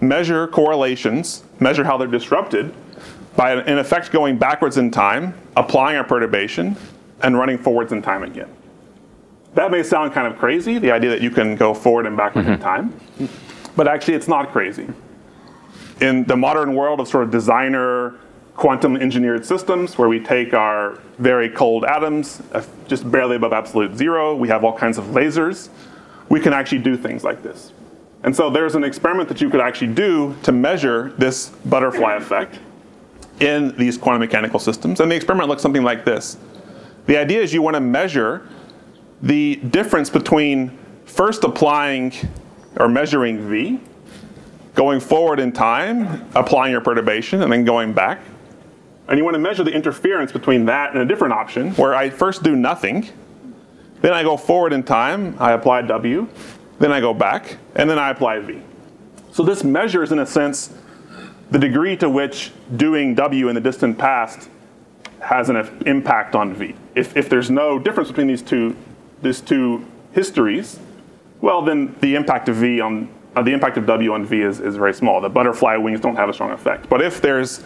measure 0.00 0.46
correlations, 0.46 1.42
measure 1.58 1.84
how 1.84 1.96
they're 1.96 2.06
disrupted 2.06 2.72
by 3.36 3.62
in 3.64 3.78
effect 3.78 4.10
going 4.12 4.38
backwards 4.38 4.76
in 4.76 4.90
time, 4.90 5.34
applying 5.56 5.96
our 5.96 6.04
perturbation, 6.04 6.76
and 7.22 7.36
running 7.36 7.58
forwards 7.58 7.92
in 7.92 8.02
time 8.02 8.22
again. 8.22 8.48
That 9.54 9.70
may 9.70 9.82
sound 9.82 10.12
kind 10.12 10.26
of 10.26 10.38
crazy, 10.38 10.78
the 10.78 10.90
idea 10.90 11.10
that 11.10 11.20
you 11.20 11.30
can 11.30 11.56
go 11.56 11.74
forward 11.74 12.06
and 12.06 12.16
backward 12.16 12.44
mm-hmm. 12.44 12.54
in 12.54 12.60
time, 12.60 13.00
but 13.76 13.88
actually 13.88 14.14
it's 14.14 14.28
not 14.28 14.52
crazy. 14.52 14.88
In 16.00 16.24
the 16.24 16.36
modern 16.36 16.74
world 16.74 17.00
of 17.00 17.08
sort 17.08 17.24
of 17.24 17.30
designer 17.30 18.14
quantum 18.54 18.96
engineered 18.96 19.46
systems 19.46 19.96
where 19.96 20.08
we 20.08 20.20
take 20.20 20.52
our 20.52 21.00
very 21.18 21.48
cold 21.48 21.84
atoms 21.84 22.42
uh, 22.52 22.62
just 22.88 23.10
barely 23.10 23.36
above 23.36 23.52
absolute 23.52 23.96
zero, 23.96 24.34
we 24.34 24.48
have 24.48 24.64
all 24.64 24.76
kinds 24.76 24.98
of 24.98 25.06
lasers, 25.06 25.70
we 26.28 26.40
can 26.40 26.52
actually 26.52 26.78
do 26.78 26.96
things 26.96 27.24
like 27.24 27.42
this. 27.42 27.72
And 28.24 28.34
so 28.34 28.50
there's 28.50 28.74
an 28.74 28.84
experiment 28.84 29.28
that 29.28 29.40
you 29.40 29.48
could 29.48 29.60
actually 29.60 29.94
do 29.94 30.36
to 30.42 30.52
measure 30.52 31.12
this 31.18 31.50
butterfly 31.66 32.16
effect 32.16 32.58
in 33.40 33.76
these 33.76 33.96
quantum 33.96 34.20
mechanical 34.20 34.58
systems. 34.58 35.00
And 35.00 35.10
the 35.10 35.16
experiment 35.16 35.48
looks 35.48 35.62
something 35.62 35.84
like 35.84 36.04
this. 36.04 36.36
The 37.08 37.16
idea 37.16 37.40
is 37.40 37.54
you 37.54 37.62
want 37.62 37.72
to 37.72 37.80
measure 37.80 38.46
the 39.22 39.56
difference 39.56 40.10
between 40.10 40.76
first 41.06 41.42
applying 41.42 42.12
or 42.76 42.86
measuring 42.86 43.48
V, 43.48 43.80
going 44.74 45.00
forward 45.00 45.40
in 45.40 45.50
time, 45.50 46.28
applying 46.34 46.70
your 46.70 46.82
perturbation, 46.82 47.40
and 47.40 47.50
then 47.50 47.64
going 47.64 47.94
back. 47.94 48.20
And 49.08 49.16
you 49.16 49.24
want 49.24 49.36
to 49.36 49.38
measure 49.38 49.64
the 49.64 49.70
interference 49.70 50.32
between 50.32 50.66
that 50.66 50.92
and 50.92 51.00
a 51.00 51.06
different 51.06 51.32
option 51.32 51.70
where 51.76 51.94
I 51.94 52.10
first 52.10 52.42
do 52.42 52.54
nothing, 52.54 53.08
then 54.02 54.12
I 54.12 54.22
go 54.22 54.36
forward 54.36 54.74
in 54.74 54.82
time, 54.82 55.34
I 55.38 55.52
apply 55.52 55.82
W, 55.82 56.28
then 56.78 56.92
I 56.92 57.00
go 57.00 57.14
back, 57.14 57.56
and 57.74 57.88
then 57.88 57.98
I 57.98 58.10
apply 58.10 58.40
V. 58.40 58.60
So 59.32 59.42
this 59.42 59.64
measures, 59.64 60.12
in 60.12 60.18
a 60.18 60.26
sense, 60.26 60.74
the 61.50 61.58
degree 61.58 61.96
to 61.96 62.10
which 62.10 62.52
doing 62.76 63.14
W 63.14 63.48
in 63.48 63.54
the 63.54 63.62
distant 63.62 63.96
past 63.96 64.50
has 65.20 65.48
an 65.48 65.56
impact 65.86 66.34
on 66.34 66.54
V. 66.54 66.74
If, 66.94 67.16
if 67.16 67.28
there's 67.28 67.50
no 67.50 67.78
difference 67.78 68.08
between 68.08 68.26
these 68.26 68.42
two, 68.42 68.76
these 69.22 69.40
two 69.40 69.84
histories, 70.12 70.78
well, 71.40 71.62
then 71.62 71.94
the 72.00 72.14
impact 72.14 72.48
of 72.48 72.56
V 72.56 72.80
on 72.80 73.08
uh, 73.36 73.42
the 73.42 73.52
impact 73.52 73.76
of 73.76 73.86
W 73.86 74.12
on 74.12 74.24
V 74.24 74.40
is, 74.40 74.60
is 74.60 74.76
very 74.76 74.94
small. 74.94 75.20
The 75.20 75.28
butterfly 75.28 75.76
wings 75.76 76.00
don't 76.00 76.16
have 76.16 76.28
a 76.28 76.32
strong 76.32 76.50
effect. 76.50 76.88
But 76.88 77.02
if 77.02 77.20
there's 77.20 77.62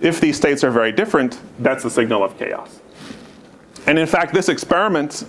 if 0.00 0.20
these 0.20 0.36
states 0.36 0.62
are 0.62 0.70
very 0.70 0.92
different, 0.92 1.40
that's 1.58 1.84
a 1.84 1.90
signal 1.90 2.22
of 2.22 2.38
chaos. 2.38 2.80
And 3.86 3.98
in 3.98 4.06
fact, 4.06 4.34
this 4.34 4.48
experiment 4.48 5.24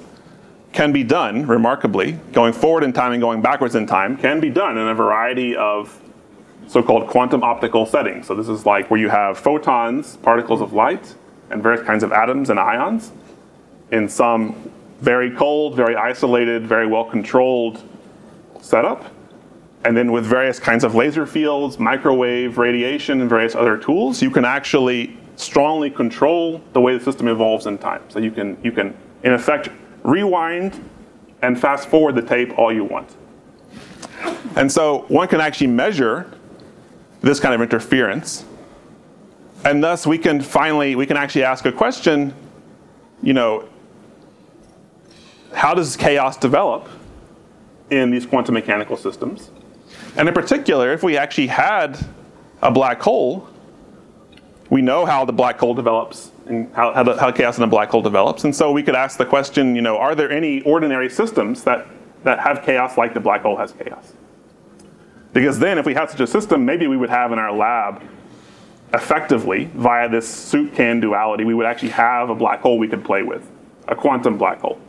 can 0.74 0.92
be 0.92 1.04
done 1.04 1.48
remarkably, 1.48 2.20
going 2.34 2.54
forward 2.54 2.84
in 2.84 2.94
time 2.94 3.12
and 3.12 3.22
going 3.22 3.42
backwards 3.42 3.76
in 3.76 3.88
time, 3.88 4.18
can 4.18 4.40
be 4.40 4.50
done 4.50 4.78
in 4.78 4.88
a 4.88 4.94
variety 4.94 5.56
of 5.56 6.00
so-called 6.68 7.08
quantum 7.08 7.42
optical 7.42 7.86
settings. 7.86 8.28
So 8.28 8.36
this 8.36 8.48
is 8.48 8.66
like 8.66 8.92
where 8.92 9.00
you 9.00 9.10
have 9.10 9.40
photons, 9.40 10.18
particles 10.18 10.62
of 10.62 10.74
light, 10.74 11.16
and 11.50 11.62
various 11.64 11.86
kinds 11.86 12.04
of 12.04 12.12
atoms 12.12 12.50
and 12.50 12.60
ions 12.60 13.12
in 13.92 14.08
some 14.08 14.72
very 15.02 15.32
cold, 15.32 15.76
very 15.76 15.96
isolated, 15.96 16.68
very 16.68 16.88
well 16.88 17.06
controlled 17.06 17.84
setup. 18.62 19.06
And 19.86 19.96
then 19.96 20.12
with 20.12 20.26
various 20.26 20.60
kinds 20.60 20.84
of 20.84 20.94
laser 20.94 21.26
fields, 21.26 21.80
microwave, 21.80 22.58
radiation, 22.58 23.22
and 23.22 23.30
various 23.30 23.56
other 23.56 23.78
tools, 23.78 24.22
you 24.22 24.30
can 24.30 24.44
actually 24.44 25.18
strongly 25.38 25.90
control 25.90 26.62
the 26.74 26.82
way 26.82 26.98
the 26.98 27.04
system 27.04 27.30
evolves 27.30 27.66
in 27.66 27.78
time. 27.78 28.02
So 28.10 28.20
you 28.20 28.32
can, 28.32 28.58
you 28.62 28.74
can 28.74 28.94
in 29.24 29.34
effect, 29.34 29.70
rewind 30.04 30.84
and 31.42 31.60
fast 31.60 31.88
forward 31.88 32.16
the 32.16 32.22
tape 32.22 32.58
all 32.58 32.74
you 32.74 32.84
want. 32.84 33.16
And 34.56 34.70
so 34.72 35.06
one 35.08 35.28
can 35.28 35.40
actually 35.40 35.68
measure 35.68 36.30
this 37.22 37.40
kind 37.40 37.54
of 37.54 37.62
interference 37.62 38.46
and 39.64 39.84
thus 39.84 40.08
we 40.08 40.18
can 40.18 40.42
finally, 40.42 40.96
we 40.96 41.06
can 41.06 41.18
actually 41.18 41.44
ask 41.44 41.66
a 41.66 41.72
question, 41.72 42.34
you 43.22 43.34
know, 43.34 43.68
how 45.54 45.74
does 45.74 45.98
chaos 45.98 46.38
develop 46.38 46.88
in 47.90 48.12
these 48.12 48.26
quantum 48.26 48.54
mechanical 48.54 48.96
systems? 48.96 49.50
And 50.16 50.28
in 50.28 50.34
particular, 50.34 50.94
if 50.94 51.04
we 51.04 51.18
actually 51.18 51.48
had 51.48 51.98
a 52.62 52.72
black 52.72 53.02
hole, 53.02 53.48
we 54.70 54.82
know 54.82 55.06
how 55.06 55.26
the 55.26 55.34
black 55.34 55.60
hole 55.60 55.74
develops 55.74 56.32
and 56.46 56.74
how, 56.74 56.94
how, 56.94 57.04
the, 57.04 57.20
how 57.20 57.32
chaos 57.32 57.58
in 57.58 57.64
a 57.64 57.68
black 57.68 57.90
hole 57.90 58.02
develops. 58.02 58.44
And 58.44 58.56
so 58.56 58.72
we 58.72 58.84
could 58.84 58.96
ask 58.96 59.18
the 59.18 59.26
question, 59.26 59.76
you 59.76 59.82
know, 59.82 59.98
are 59.98 60.16
there 60.16 60.32
any 60.32 60.62
ordinary 60.62 61.10
systems 61.10 61.64
that, 61.64 61.88
that 62.24 62.40
have 62.40 62.64
chaos 62.64 62.98
like 62.98 63.14
the 63.14 63.20
black 63.20 63.42
hole 63.42 63.58
has 63.58 63.72
chaos? 63.72 64.14
Because 65.34 65.60
then 65.60 65.78
if 65.78 65.86
we 65.86 65.94
had 65.94 66.10
such 66.10 66.20
a 66.20 66.28
system, 66.28 66.66
maybe 66.66 66.88
we 66.88 66.98
would 66.98 67.10
have 67.10 67.32
in 67.32 67.40
our 67.40 67.52
lab 67.52 68.02
effectively, 68.94 69.66
via 69.76 70.10
this 70.10 70.28
soup 70.28 70.74
can 70.74 71.00
duality, 71.00 71.44
we 71.44 71.54
would 71.54 71.66
actually 71.66 71.90
have 71.90 72.30
a 72.30 72.36
black 72.36 72.62
hole 72.62 72.78
we 72.78 72.88
could 72.88 73.04
play 73.04 73.24
with, 73.24 73.50
a 73.88 73.96
quantum 73.96 74.38
black 74.38 74.60
hole. 74.62 74.80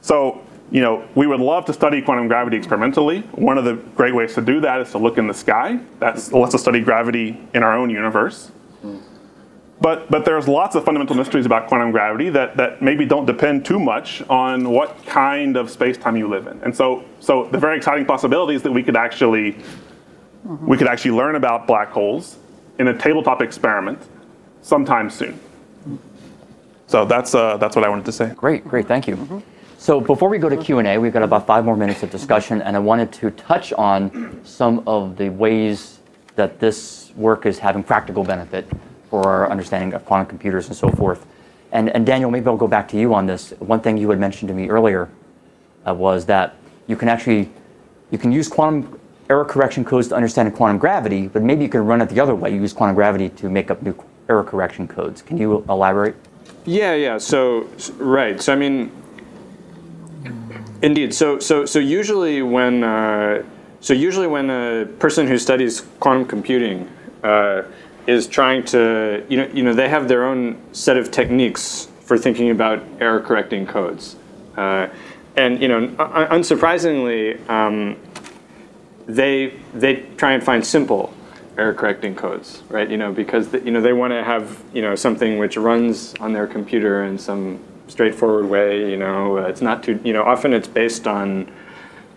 So, 0.00 0.42
you 0.70 0.80
know, 0.80 1.06
we 1.14 1.26
would 1.26 1.40
love 1.40 1.64
to 1.66 1.72
study 1.72 2.00
quantum 2.00 2.28
gravity 2.28 2.56
experimentally. 2.56 3.20
One 3.32 3.58
of 3.58 3.64
the 3.64 3.74
great 3.94 4.14
ways 4.14 4.34
to 4.34 4.40
do 4.40 4.60
that 4.60 4.80
is 4.80 4.90
to 4.92 4.98
look 4.98 5.18
in 5.18 5.26
the 5.26 5.34
sky. 5.34 5.78
That 5.98 6.32
lets 6.32 6.54
us 6.54 6.62
study 6.62 6.80
gravity 6.80 7.38
in 7.54 7.62
our 7.62 7.76
own 7.76 7.90
universe. 7.90 8.50
But, 9.80 10.08
but 10.12 10.24
there's 10.24 10.46
lots 10.46 10.76
of 10.76 10.84
fundamental 10.84 11.16
mysteries 11.16 11.44
about 11.44 11.66
quantum 11.66 11.90
gravity 11.90 12.30
that, 12.30 12.56
that 12.56 12.80
maybe 12.80 13.04
don't 13.04 13.26
depend 13.26 13.64
too 13.64 13.80
much 13.80 14.22
on 14.30 14.70
what 14.70 15.04
kind 15.06 15.56
of 15.56 15.68
space-time 15.70 16.16
you 16.16 16.28
live 16.28 16.46
in. 16.46 16.62
And 16.62 16.74
so, 16.74 17.04
so 17.18 17.48
the 17.48 17.58
very 17.58 17.76
exciting 17.76 18.06
possibility 18.06 18.54
is 18.54 18.62
that 18.62 18.70
we 18.70 18.84
could 18.84 18.96
actually, 18.96 19.56
we 20.44 20.78
could 20.78 20.86
actually 20.86 21.10
learn 21.10 21.34
about 21.34 21.66
black 21.66 21.90
holes 21.90 22.38
in 22.78 22.88
a 22.88 22.96
tabletop 22.96 23.42
experiment 23.42 23.98
sometime 24.62 25.10
soon. 25.10 25.38
So 26.86 27.04
that's, 27.04 27.34
uh, 27.34 27.56
that's 27.56 27.74
what 27.74 27.84
I 27.84 27.88
wanted 27.88 28.04
to 28.06 28.12
say. 28.12 28.32
Great, 28.36 28.66
great, 28.66 28.86
thank 28.86 29.06
you. 29.06 29.16
Mm-hmm. 29.16 29.38
So 29.78 30.00
before 30.00 30.28
we 30.28 30.38
go 30.38 30.48
to 30.48 30.56
Q&A, 30.56 30.98
we've 30.98 31.12
got 31.12 31.22
about 31.22 31.46
five 31.46 31.64
more 31.64 31.76
minutes 31.76 32.02
of 32.02 32.10
discussion, 32.10 32.62
and 32.62 32.76
I 32.76 32.78
wanted 32.78 33.10
to 33.14 33.30
touch 33.32 33.72
on 33.72 34.40
some 34.44 34.82
of 34.86 35.16
the 35.16 35.28
ways 35.30 35.98
that 36.36 36.60
this 36.60 37.12
work 37.16 37.46
is 37.46 37.58
having 37.58 37.82
practical 37.82 38.24
benefit 38.24 38.66
for 39.10 39.26
our 39.26 39.50
understanding 39.50 39.92
of 39.92 40.04
quantum 40.04 40.26
computers 40.26 40.68
and 40.68 40.76
so 40.76 40.88
forth. 40.90 41.26
And, 41.72 41.88
and 41.90 42.06
Daniel, 42.06 42.30
maybe 42.30 42.46
I'll 42.46 42.56
go 42.56 42.68
back 42.68 42.88
to 42.88 42.98
you 42.98 43.12
on 43.14 43.26
this. 43.26 43.50
One 43.58 43.80
thing 43.80 43.96
you 43.96 44.08
had 44.10 44.20
mentioned 44.20 44.48
to 44.48 44.54
me 44.54 44.68
earlier 44.68 45.10
uh, 45.88 45.94
was 45.94 46.26
that 46.26 46.54
you 46.86 46.96
can 46.96 47.08
actually, 47.08 47.50
you 48.10 48.18
can 48.18 48.30
use 48.30 48.48
quantum 48.48 49.00
error 49.32 49.46
correction 49.46 49.82
codes 49.82 50.08
to 50.08 50.14
understand 50.14 50.54
quantum 50.54 50.76
gravity, 50.76 51.26
but 51.26 51.42
maybe 51.42 51.62
you 51.64 51.70
can 51.70 51.86
run 51.86 52.02
it 52.02 52.08
the 52.10 52.20
other 52.20 52.34
way. 52.34 52.52
You 52.52 52.60
use 52.60 52.74
quantum 52.74 52.94
gravity 52.94 53.30
to 53.30 53.48
make 53.48 53.70
up 53.70 53.82
new 53.82 53.94
error 54.28 54.44
correction 54.44 54.86
codes. 54.86 55.22
Can 55.22 55.38
you 55.38 55.64
elaborate? 55.70 56.14
Yeah, 56.66 56.94
yeah. 56.94 57.16
So, 57.16 57.66
right. 57.96 58.40
So, 58.42 58.52
I 58.52 58.56
mean, 58.56 58.92
indeed. 60.82 61.14
So, 61.14 61.38
so, 61.38 61.64
so 61.64 61.78
usually 61.78 62.42
when, 62.42 62.84
uh, 62.84 63.42
so 63.80 63.94
usually 63.94 64.26
when 64.26 64.50
a 64.50 64.84
person 64.98 65.26
who 65.26 65.38
studies 65.38 65.80
quantum 65.98 66.26
computing 66.26 66.90
uh, 67.24 67.62
is 68.06 68.26
trying 68.26 68.62
to, 68.64 69.24
you 69.30 69.38
know, 69.38 69.46
you 69.54 69.62
know, 69.62 69.72
they 69.72 69.88
have 69.88 70.08
their 70.08 70.24
own 70.24 70.60
set 70.72 70.98
of 70.98 71.10
techniques 71.10 71.88
for 72.02 72.18
thinking 72.18 72.50
about 72.50 72.82
error 73.00 73.20
correcting 73.20 73.66
codes. 73.66 74.16
Uh, 74.58 74.88
and 75.36 75.62
you 75.62 75.68
know, 75.68 75.78
un- 75.78 76.28
unsurprisingly, 76.36 77.48
um, 77.48 77.96
they 79.16 79.58
they 79.74 79.96
try 80.16 80.32
and 80.32 80.42
find 80.42 80.64
simple 80.64 81.12
error 81.58 81.74
correcting 81.74 82.14
codes, 82.14 82.62
right? 82.68 82.88
You 82.88 82.96
know, 82.96 83.12
because 83.12 83.48
the, 83.48 83.60
you 83.60 83.70
know 83.70 83.80
they 83.80 83.92
want 83.92 84.12
to 84.12 84.24
have 84.24 84.62
you 84.72 84.82
know 84.82 84.94
something 84.94 85.38
which 85.38 85.56
runs 85.56 86.14
on 86.20 86.32
their 86.32 86.46
computer 86.46 87.04
in 87.04 87.18
some 87.18 87.60
straightforward 87.88 88.46
way. 88.46 88.90
You 88.90 88.96
know, 88.96 89.38
uh, 89.38 89.42
it's 89.42 89.60
not 89.60 89.82
too 89.82 90.00
you 90.04 90.12
know 90.12 90.22
often 90.22 90.52
it's 90.52 90.68
based 90.68 91.06
on 91.06 91.50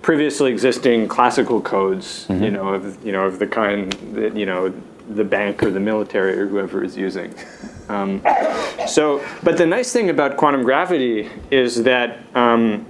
previously 0.02 0.52
existing 0.52 1.08
classical 1.08 1.62
codes. 1.62 2.28
You 2.30 2.52
know, 2.52 2.70
of 2.70 3.06
you 3.06 3.12
know 3.12 3.24
of 3.26 3.40
the 3.40 3.48
kind 3.48 3.92
that 4.14 4.36
you 4.36 4.46
know 4.46 4.74
the 5.10 5.24
bank 5.24 5.62
or 5.64 5.70
the 5.70 5.80
military 5.80 6.40
or 6.40 6.48
whoever 6.48 6.84
is 6.84 6.98
using. 6.98 7.34
Um, 7.90 8.22
so, 8.88 9.24
but 9.44 9.58
the 9.58 9.66
nice 9.66 9.94
thing 9.94 10.10
about 10.10 10.38
quantum 10.38 10.64
gravity 10.64 11.30
is 11.52 11.84
that 11.84 12.20
um, 12.36 12.86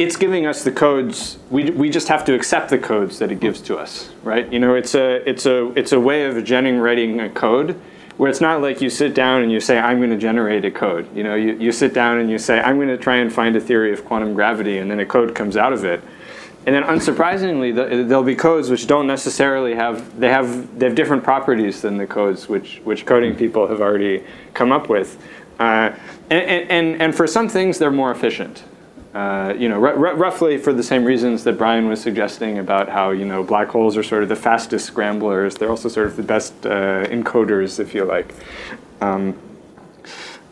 it's 0.00 0.16
giving 0.16 0.46
us 0.46 0.64
the 0.64 0.72
codes. 0.72 1.36
We, 1.50 1.70
we 1.72 1.90
just 1.90 2.08
have 2.08 2.24
to 2.24 2.34
accept 2.34 2.70
the 2.70 2.78
codes 2.78 3.18
that 3.18 3.30
it 3.30 3.38
gives 3.38 3.60
to 3.62 3.76
us, 3.76 4.10
right? 4.22 4.50
You 4.50 4.58
know, 4.58 4.74
it's 4.74 4.94
a 4.94 5.28
it's 5.28 5.44
a 5.44 5.70
it's 5.78 5.92
a 5.92 6.00
way 6.00 6.24
of 6.24 6.42
generating 6.42 7.20
a 7.20 7.28
code 7.28 7.78
where 8.16 8.30
it's 8.30 8.40
not 8.40 8.62
like 8.62 8.80
you 8.80 8.88
sit 8.88 9.14
down 9.14 9.42
and 9.42 9.52
you 9.52 9.60
say 9.60 9.78
I'm 9.78 9.98
going 9.98 10.10
to 10.10 10.16
generate 10.16 10.64
a 10.64 10.70
code. 10.70 11.14
You 11.14 11.22
know, 11.22 11.34
you, 11.34 11.52
you 11.52 11.70
sit 11.70 11.92
down 11.92 12.18
and 12.18 12.30
you 12.30 12.38
say 12.38 12.60
I'm 12.60 12.76
going 12.76 12.88
to 12.88 12.96
try 12.96 13.16
and 13.16 13.30
find 13.30 13.54
a 13.56 13.60
theory 13.60 13.92
of 13.92 14.06
quantum 14.06 14.32
gravity, 14.32 14.78
and 14.78 14.90
then 14.90 15.00
a 15.00 15.06
code 15.06 15.34
comes 15.34 15.58
out 15.58 15.74
of 15.74 15.84
it. 15.84 16.02
And 16.64 16.74
then, 16.74 16.82
unsurprisingly, 16.82 17.74
the, 17.74 18.04
there'll 18.04 18.22
be 18.22 18.34
codes 18.34 18.70
which 18.70 18.86
don't 18.86 19.06
necessarily 19.06 19.74
have 19.74 20.18
they 20.18 20.30
have 20.30 20.78
they 20.78 20.86
have 20.86 20.94
different 20.94 21.22
properties 21.22 21.82
than 21.82 21.98
the 21.98 22.06
codes 22.06 22.48
which 22.48 22.80
which 22.84 23.04
coding 23.04 23.36
people 23.36 23.68
have 23.68 23.82
already 23.82 24.24
come 24.54 24.72
up 24.72 24.88
with. 24.88 25.22
Uh, 25.58 25.94
and, 26.30 26.70
and, 26.70 27.02
and 27.02 27.14
for 27.14 27.26
some 27.26 27.46
things, 27.46 27.78
they're 27.78 27.90
more 27.90 28.10
efficient. 28.10 28.62
Uh, 29.12 29.52
you 29.58 29.68
know, 29.68 29.78
roughly 29.78 30.56
for 30.56 30.72
the 30.72 30.84
same 30.84 31.04
reasons 31.04 31.42
that 31.42 31.58
Brian 31.58 31.88
was 31.88 32.00
suggesting 32.00 32.58
about 32.58 32.88
how 32.88 33.10
you 33.10 33.24
know 33.24 33.42
black 33.42 33.66
holes 33.66 33.96
are 33.96 34.04
sort 34.04 34.22
of 34.22 34.28
the 34.28 34.36
fastest 34.36 34.86
scramblers. 34.86 35.56
They're 35.56 35.68
also 35.68 35.88
sort 35.88 36.06
of 36.06 36.16
the 36.16 36.22
best 36.22 36.54
uh, 36.64 37.04
encoders, 37.06 37.80
if 37.80 37.92
you 37.92 38.04
like. 38.04 38.32
Um, 39.00 39.36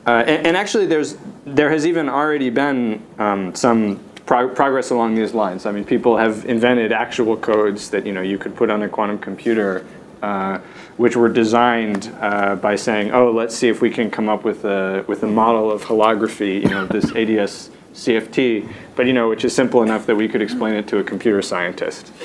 uh, 0.09 0.25
and, 0.27 0.49
and 0.49 0.57
actually, 0.57 0.87
there's 0.87 1.17
there 1.45 1.71
has 1.71 1.87
even 1.87 2.09
already 2.09 2.51
been 2.51 3.01
um, 3.19 3.55
some 3.55 4.01
pro- 4.27 4.49
progress 4.49 4.91
along 4.91 5.15
these 5.15 5.35
lines. 5.35 5.65
I 5.65 5.71
mean, 5.71 5.85
people 5.85 6.17
have 6.17 6.45
invented 6.45 6.93
actual 6.93 7.37
codes 7.37 7.91
that 7.91 8.07
you 8.07 8.13
know 8.13 8.23
you 8.23 8.39
could 8.39 8.57
put 8.57 8.71
on 8.71 8.83
a 8.83 8.89
quantum 8.89 9.19
computer, 9.19 9.87
uh, 10.23 10.59
which 10.97 11.15
were 11.15 11.29
designed 11.29 12.13
uh, 12.21 12.57
by 12.57 12.75
saying, 12.75 13.13
"Oh, 13.13 13.31
let's 13.31 13.55
see 13.55 13.69
if 13.69 13.81
we 13.81 13.91
can 13.91 14.11
come 14.11 14.29
up 14.29 14.45
with 14.45 14.65
a 14.65 15.05
with 15.07 15.23
a 15.23 15.29
model 15.29 15.71
of 15.71 15.85
holography." 15.85 16.63
You 16.63 16.71
know, 16.71 16.87
this 16.87 17.13
ADS. 17.17 17.71
CFT, 17.95 18.69
but 18.95 19.07
you 19.07 19.13
know, 19.13 19.29
which 19.29 19.45
is 19.45 19.55
simple 19.55 19.83
enough 19.83 20.07
that 20.07 20.15
we 20.17 20.29
could 20.29 20.43
explain 20.43 20.75
it 20.75 20.87
to 20.89 20.99
a 20.99 21.05
computer 21.05 21.43
scientist. 21.43 22.13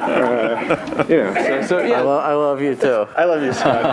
Uh, 0.00 1.04
you 1.08 1.16
know, 1.16 1.34
so, 1.34 1.62
so 1.66 1.78
yeah, 1.80 1.98
I, 1.98 2.00
lo- 2.00 2.18
I 2.18 2.32
love 2.34 2.60
you 2.60 2.74
too. 2.74 3.06
I 3.16 3.24
love 3.24 3.42
you, 3.42 3.52
Scott. 3.52 3.84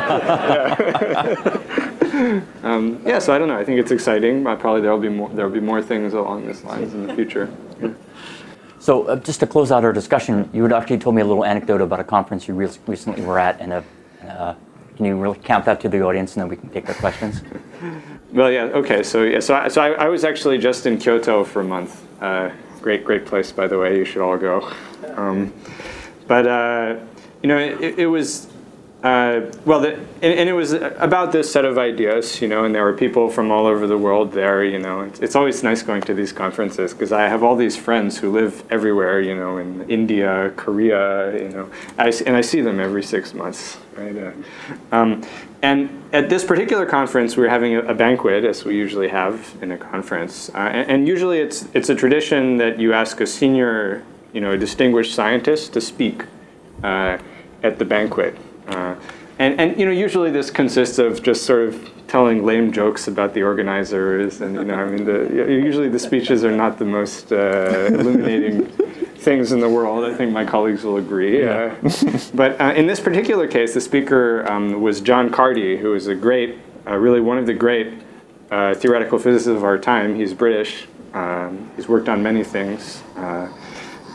um, 2.64 3.02
yeah, 3.06 3.20
so 3.20 3.34
I 3.34 3.38
don't 3.38 3.48
know. 3.48 3.58
I 3.58 3.64
think 3.64 3.80
it's 3.80 3.92
exciting. 3.92 4.46
Uh, 4.46 4.56
probably 4.56 4.82
there'll 4.82 5.00
be 5.00 5.10
more. 5.10 5.30
There'll 5.30 5.52
be 5.52 5.60
more 5.60 5.82
things 5.82 6.14
along 6.14 6.48
these 6.48 6.64
lines 6.64 6.94
in 6.94 7.06
the 7.06 7.14
future. 7.14 7.50
So 8.80 9.04
uh, 9.04 9.18
just 9.18 9.40
to 9.42 9.48
close 9.48 9.72
out 9.72 9.84
our 9.84 9.94
discussion, 9.94 10.50
you 10.54 10.64
had 10.64 10.74
actually 10.74 11.00
told 11.00 11.16
me 11.16 11.22
a 11.22 11.26
little 11.26 11.44
anecdote 11.46 11.82
about 11.82 12.00
a 12.00 12.04
conference 12.04 12.48
you 12.48 12.54
re- 12.54 12.70
recently 12.88 13.22
were 13.24 13.40
at, 13.40 13.60
and 13.60 13.74
uh, 13.74 13.82
uh, 14.28 14.56
can 14.96 15.06
you 15.06 15.18
really 15.18 15.38
count 15.40 15.66
that 15.66 15.82
to 15.82 15.90
the 15.90 16.02
audience, 16.02 16.36
and 16.36 16.42
then 16.42 16.50
we 16.50 16.56
can 16.56 16.70
take 16.70 16.86
their 16.86 16.96
questions? 16.96 17.42
Well, 18.32 18.52
yeah. 18.52 18.64
Okay. 18.64 19.04
So 19.04 19.24
yeah. 19.24 19.40
So 19.40 19.56
I, 19.56 19.68
so 19.68 19.82
I, 19.82 19.92
I 19.92 20.08
was 20.10 20.24
actually 20.24 20.58
just 20.58 20.86
in 20.86 20.98
Kyoto 20.98 21.44
for 21.44 21.62
a 21.62 21.64
month. 21.64 22.04
Uh, 22.22 22.52
great, 22.82 23.06
great 23.06 23.26
place, 23.26 23.52
by 23.52 23.68
the 23.68 23.78
way. 23.78 23.98
You 23.98 24.06
should 24.06 24.22
all 24.22 24.38
go. 24.38 24.74
Um, 25.16 25.54
but 26.28 26.46
uh, 26.46 26.98
you 27.42 27.48
know, 27.48 27.58
it, 27.58 28.00
it 28.00 28.08
was. 28.08 28.48
Uh, 29.04 29.52
well, 29.64 29.80
the, 29.80 29.94
and, 29.94 30.24
and 30.24 30.50
it 30.50 30.54
was 30.54 30.74
about 30.74 31.32
this 31.32 31.52
set 31.52 31.66
of 31.66 31.78
ideas, 31.78 32.42
you 32.42 32.48
know, 32.48 32.66
and 32.66 32.74
there 32.74 32.84
were 32.84 32.94
people 32.94 33.30
from 33.30 33.52
all 33.52 33.68
over 33.68 33.86
the 33.86 33.98
world 33.98 34.32
there, 34.32 34.64
you 34.64 34.80
know. 34.80 35.02
It's, 35.02 35.20
it's 35.20 35.36
always 35.36 35.62
nice 35.62 35.84
going 35.84 36.02
to 36.04 36.16
these 36.16 36.32
conferences 36.32 36.94
because 36.94 37.12
I 37.12 37.28
have 37.28 37.44
all 37.44 37.56
these 37.56 37.78
friends 37.78 38.18
who 38.18 38.32
live 38.32 38.64
everywhere, 38.72 39.22
you 39.22 39.36
know, 39.36 39.60
in 39.60 39.88
India, 39.88 40.52
Korea, 40.56 41.32
you 41.40 41.50
know, 41.50 41.70
I, 42.00 42.12
and 42.26 42.36
I 42.36 42.42
see 42.42 42.60
them 42.62 42.80
every 42.80 43.04
six 43.04 43.36
months, 43.36 43.78
right? 43.96 44.18
Uh, 44.18 44.32
um, 44.92 45.24
and 45.62 46.04
at 46.12 46.28
this 46.28 46.44
particular 46.44 46.88
conference, 46.88 47.38
we 47.38 47.44
were 47.44 47.50
having 47.50 47.76
a, 47.76 47.82
a 47.82 47.94
banquet, 47.94 48.46
as 48.46 48.66
we 48.66 48.76
usually 48.76 49.10
have 49.10 49.56
in 49.62 49.72
a 49.74 49.78
conference, 49.78 50.50
uh, 50.56 50.58
and, 50.58 50.90
and 50.90 51.08
usually 51.08 51.40
it's 51.40 51.68
it's 51.76 51.90
a 51.90 51.96
tradition 51.96 52.58
that 52.58 52.80
you 52.80 52.94
ask 52.94 53.22
a 53.22 53.28
senior, 53.28 54.04
you 54.34 54.42
know, 54.42 54.52
a 54.52 54.58
distinguished 54.58 55.14
scientist 55.14 55.74
to 55.74 55.82
speak 55.82 56.24
uh, 56.84 57.20
at 57.62 57.78
the 57.78 57.86
banquet. 57.86 58.36
Uh, 58.68 58.96
and, 59.40 59.60
and 59.60 59.80
you 59.80 59.86
know, 59.86 59.92
usually 59.92 60.32
this 60.32 60.50
consists 60.50 60.98
of 60.98 61.22
just 61.22 61.46
sort 61.46 61.68
of 61.68 61.92
telling 62.08 62.46
lame 62.46 62.72
jokes 62.72 63.08
about 63.08 63.34
the 63.34 63.44
organizers, 63.44 64.42
and 64.42 64.56
you 64.56 64.64
know, 64.64 64.76
I 64.76 64.86
mean, 64.90 65.06
the, 65.06 65.30
usually 65.48 65.90
the 65.90 66.00
speeches 66.00 66.44
are 66.44 66.56
not 66.56 66.80
the 66.80 66.86
most 66.86 67.32
uh, 67.32 67.88
illuminating 67.92 68.66
things 69.18 69.52
in 69.52 69.60
the 69.60 69.70
world. 69.70 70.06
I 70.06 70.16
think 70.16 70.32
my 70.32 70.46
colleagues 70.46 70.84
will 70.84 70.98
agree. 70.98 71.48
Uh, 71.48 71.76
but 72.34 72.60
uh, 72.60 72.74
in 72.76 72.88
this 72.88 73.00
particular 73.00 73.48
case, 73.48 73.74
the 73.74 73.82
speaker 73.82 74.50
um, 74.50 74.82
was 74.82 75.02
John 75.02 75.30
Cardy, 75.30 75.78
who 75.78 75.94
is 75.94 76.08
a 76.08 76.16
great, 76.16 76.58
uh, 76.88 76.96
really 76.96 77.22
one 77.22 77.38
of 77.38 77.46
the 77.46 77.54
great 77.54 78.02
uh, 78.50 78.74
theoretical 78.74 79.20
physicists 79.20 79.48
of 79.48 79.64
our 79.64 79.78
time. 79.78 80.16
He's 80.16 80.34
British. 80.34 80.88
Um, 81.14 81.72
he's 81.76 81.88
worked 81.88 82.10
on 82.10 82.24
many 82.24 82.44
things. 82.44 83.04
Uh, 83.16 83.52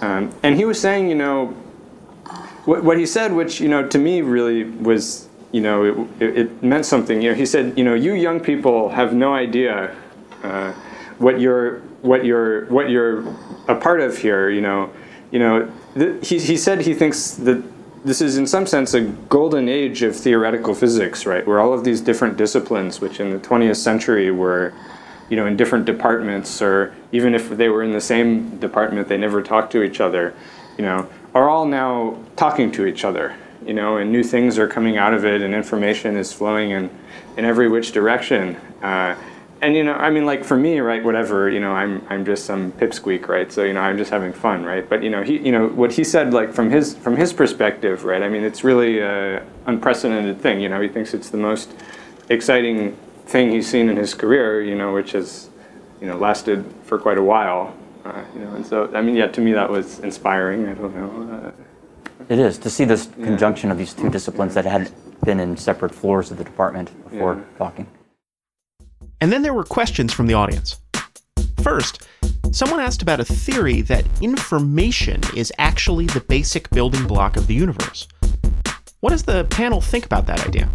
um, 0.00 0.34
and 0.42 0.56
he 0.56 0.64
was 0.64 0.80
saying, 0.80 1.08
you 1.08 1.14
know, 1.14 1.54
what, 2.64 2.84
what 2.84 2.98
he 2.98 3.06
said, 3.06 3.32
which 3.32 3.60
you 3.60 3.68
know 3.68 3.86
to 3.88 3.98
me 3.98 4.22
really 4.22 4.64
was, 4.64 5.28
you 5.52 5.60
know, 5.60 6.08
it, 6.20 6.38
it, 6.38 6.62
meant 6.62 6.86
something. 6.86 7.20
You 7.20 7.30
know, 7.30 7.34
he 7.34 7.46
said, 7.46 7.76
you 7.76 7.84
know, 7.84 7.94
you 7.94 8.14
young 8.14 8.40
people 8.40 8.88
have 8.90 9.14
no 9.14 9.34
idea 9.34 9.96
uh, 10.42 10.72
what 11.18 11.40
you're 11.40 11.80
what 12.02 12.24
you're 12.24 12.66
what 12.66 12.90
you're 12.90 13.26
a 13.68 13.74
part 13.74 14.00
of 14.00 14.18
here. 14.18 14.50
You 14.50 14.60
know, 14.60 14.90
you 15.30 15.38
know. 15.38 15.70
Th- 15.94 16.26
he 16.26 16.38
he 16.38 16.56
said 16.56 16.80
he 16.80 16.94
thinks 16.94 17.32
that 17.32 17.62
this 18.04 18.20
is 18.20 18.36
in 18.36 18.46
some 18.46 18.66
sense 18.66 18.94
a 18.94 19.02
golden 19.02 19.68
age 19.68 20.02
of 20.02 20.16
theoretical 20.16 20.74
physics, 20.74 21.26
right? 21.26 21.46
Where 21.46 21.60
all 21.60 21.72
of 21.72 21.84
these 21.84 22.00
different 22.00 22.36
disciplines, 22.36 23.00
which 23.00 23.20
in 23.20 23.30
the 23.30 23.38
20th 23.38 23.76
century 23.76 24.30
were 24.30 24.72
you 25.32 25.36
know, 25.36 25.46
in 25.46 25.56
different 25.56 25.86
departments, 25.86 26.60
or 26.60 26.94
even 27.10 27.34
if 27.34 27.48
they 27.48 27.70
were 27.70 27.82
in 27.82 27.92
the 27.92 28.00
same 28.02 28.58
department, 28.58 29.08
they 29.08 29.16
never 29.16 29.40
talked 29.40 29.72
to 29.72 29.82
each 29.82 29.98
other, 29.98 30.34
you 30.76 30.84
know, 30.84 31.08
are 31.34 31.48
all 31.48 31.66
now 31.66 32.18
talking 32.36 32.70
to 32.72 32.86
each 32.86 33.04
other, 33.04 33.34
you 33.64 33.74
know, 33.74 33.96
and 33.96 34.12
new 34.12 34.22
things 34.22 34.58
are 34.58 34.68
coming 34.68 34.98
out 34.98 35.14
of 35.14 35.24
it, 35.24 35.42
and 35.42 35.54
information 35.54 36.16
is 36.16 36.32
flowing 36.32 36.70
in, 36.70 36.90
in 37.36 37.44
every 37.44 37.68
which 37.68 37.92
direction. 37.92 38.56
Uh, 38.82 39.16
and 39.62 39.76
you 39.76 39.84
know, 39.84 39.94
I 39.94 40.10
mean, 40.10 40.26
like 40.26 40.44
for 40.44 40.56
me, 40.56 40.80
right, 40.80 41.02
whatever, 41.02 41.48
you 41.48 41.60
know, 41.60 41.70
I'm 41.70 42.04
I'm 42.10 42.24
just 42.24 42.44
some 42.44 42.72
pipsqueak, 42.72 43.28
right? 43.28 43.50
So 43.50 43.62
you 43.62 43.72
know, 43.72 43.80
I'm 43.80 43.96
just 43.96 44.10
having 44.10 44.32
fun, 44.32 44.64
right? 44.64 44.86
But 44.86 45.04
you 45.04 45.10
know, 45.10 45.22
he, 45.22 45.38
you 45.38 45.52
know, 45.52 45.68
what 45.68 45.92
he 45.92 46.02
said, 46.02 46.34
like 46.34 46.52
from 46.52 46.68
his 46.68 46.96
from 46.96 47.16
his 47.16 47.32
perspective, 47.32 48.02
right? 48.02 48.24
I 48.24 48.28
mean, 48.28 48.42
it's 48.42 48.64
really 48.64 48.98
a 48.98 49.46
unprecedented 49.66 50.40
thing. 50.40 50.60
You 50.60 50.68
know, 50.68 50.80
he 50.80 50.88
thinks 50.88 51.14
it's 51.14 51.30
the 51.30 51.36
most 51.36 51.72
exciting 52.28 52.96
thing 53.26 53.52
he's 53.52 53.68
seen 53.68 53.88
in 53.88 53.96
his 53.96 54.14
career, 54.14 54.60
you 54.62 54.74
know, 54.74 54.92
which 54.92 55.12
has, 55.12 55.48
you 56.00 56.08
know, 56.08 56.16
lasted 56.16 56.64
for 56.82 56.98
quite 56.98 57.18
a 57.18 57.22
while. 57.22 57.72
Uh, 58.04 58.22
you 58.34 58.40
know, 58.40 58.54
and 58.54 58.66
so 58.66 58.90
I 58.94 59.00
mean, 59.02 59.14
yeah, 59.14 59.28
to 59.28 59.40
me 59.40 59.52
that 59.52 59.70
was 59.70 60.00
inspiring. 60.00 60.68
I 60.68 60.74
don't 60.74 60.94
know. 60.94 61.36
Uh, 61.48 61.50
It 62.28 62.38
is 62.38 62.58
to 62.58 62.70
see 62.70 62.84
this 62.84 63.06
conjunction 63.22 63.70
of 63.70 63.78
these 63.78 63.94
two 63.94 64.08
disciplines 64.08 64.54
that 64.54 64.64
had 64.64 64.90
been 65.24 65.38
in 65.40 65.56
separate 65.56 65.94
floors 65.94 66.30
of 66.30 66.38
the 66.38 66.44
department 66.44 66.90
before 67.10 67.34
Yeah. 67.34 67.58
talking. 67.58 67.86
And 69.20 69.32
then 69.32 69.42
there 69.42 69.54
were 69.54 69.64
questions 69.64 70.12
from 70.12 70.26
the 70.26 70.34
audience. 70.34 70.78
First, 71.62 72.02
someone 72.50 72.80
asked 72.80 73.02
about 73.02 73.20
a 73.20 73.24
theory 73.24 73.82
that 73.82 74.04
information 74.20 75.20
is 75.36 75.52
actually 75.58 76.06
the 76.06 76.20
basic 76.20 76.68
building 76.70 77.06
block 77.06 77.36
of 77.36 77.46
the 77.46 77.54
universe. 77.54 78.08
What 79.00 79.10
does 79.10 79.22
the 79.24 79.44
panel 79.44 79.80
think 79.80 80.04
about 80.04 80.26
that 80.26 80.46
idea? 80.46 80.68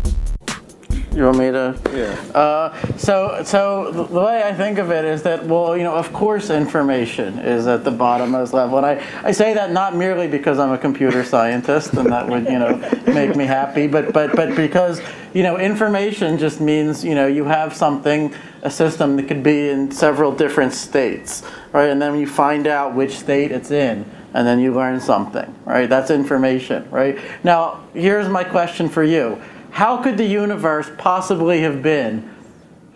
You 1.17 1.23
want 1.23 1.39
me 1.39 1.49
to? 1.49 1.75
Yeah. 1.95 2.39
Uh, 2.39 2.95
so, 2.95 3.41
so 3.43 3.91
the 3.91 4.19
way 4.19 4.43
I 4.43 4.53
think 4.53 4.77
of 4.77 4.91
it 4.91 5.03
is 5.03 5.23
that, 5.23 5.43
well, 5.47 5.75
you 5.75 5.81
know, 5.81 5.95
of 5.95 6.13
course, 6.13 6.51
information 6.51 7.39
is 7.39 7.65
at 7.65 7.83
the 7.83 7.89
bottom 7.89 8.35
of 8.35 8.53
level, 8.53 8.77
and 8.77 8.85
I, 8.85 9.03
I 9.23 9.31
say 9.31 9.55
that 9.55 9.71
not 9.71 9.95
merely 9.95 10.27
because 10.27 10.59
I'm 10.59 10.71
a 10.71 10.77
computer 10.77 11.23
scientist 11.23 11.95
and 11.95 12.11
that 12.11 12.29
would, 12.29 12.43
you 12.43 12.59
know, 12.59 12.77
make 13.07 13.35
me 13.35 13.45
happy, 13.45 13.87
but 13.87 14.13
but 14.13 14.35
but 14.35 14.55
because, 14.55 15.01
you 15.33 15.41
know, 15.41 15.57
information 15.57 16.37
just 16.37 16.61
means, 16.61 17.03
you 17.03 17.15
know, 17.15 17.25
you 17.25 17.45
have 17.45 17.75
something, 17.75 18.31
a 18.61 18.69
system 18.69 19.15
that 19.15 19.27
could 19.27 19.41
be 19.41 19.69
in 19.69 19.89
several 19.89 20.31
different 20.31 20.73
states, 20.73 21.41
right? 21.73 21.89
And 21.89 21.99
then 21.99 22.19
you 22.19 22.27
find 22.27 22.67
out 22.67 22.93
which 22.93 23.17
state 23.17 23.51
it's 23.51 23.71
in, 23.71 24.05
and 24.35 24.45
then 24.45 24.59
you 24.59 24.71
learn 24.71 24.99
something, 24.99 25.51
right? 25.65 25.89
That's 25.89 26.11
information, 26.11 26.87
right? 26.91 27.17
Now, 27.43 27.83
here's 27.95 28.29
my 28.29 28.43
question 28.43 28.87
for 28.87 29.03
you 29.03 29.41
how 29.71 30.01
could 30.01 30.17
the 30.17 30.25
universe 30.25 30.89
possibly 30.97 31.61
have 31.61 31.81
been 31.81 32.33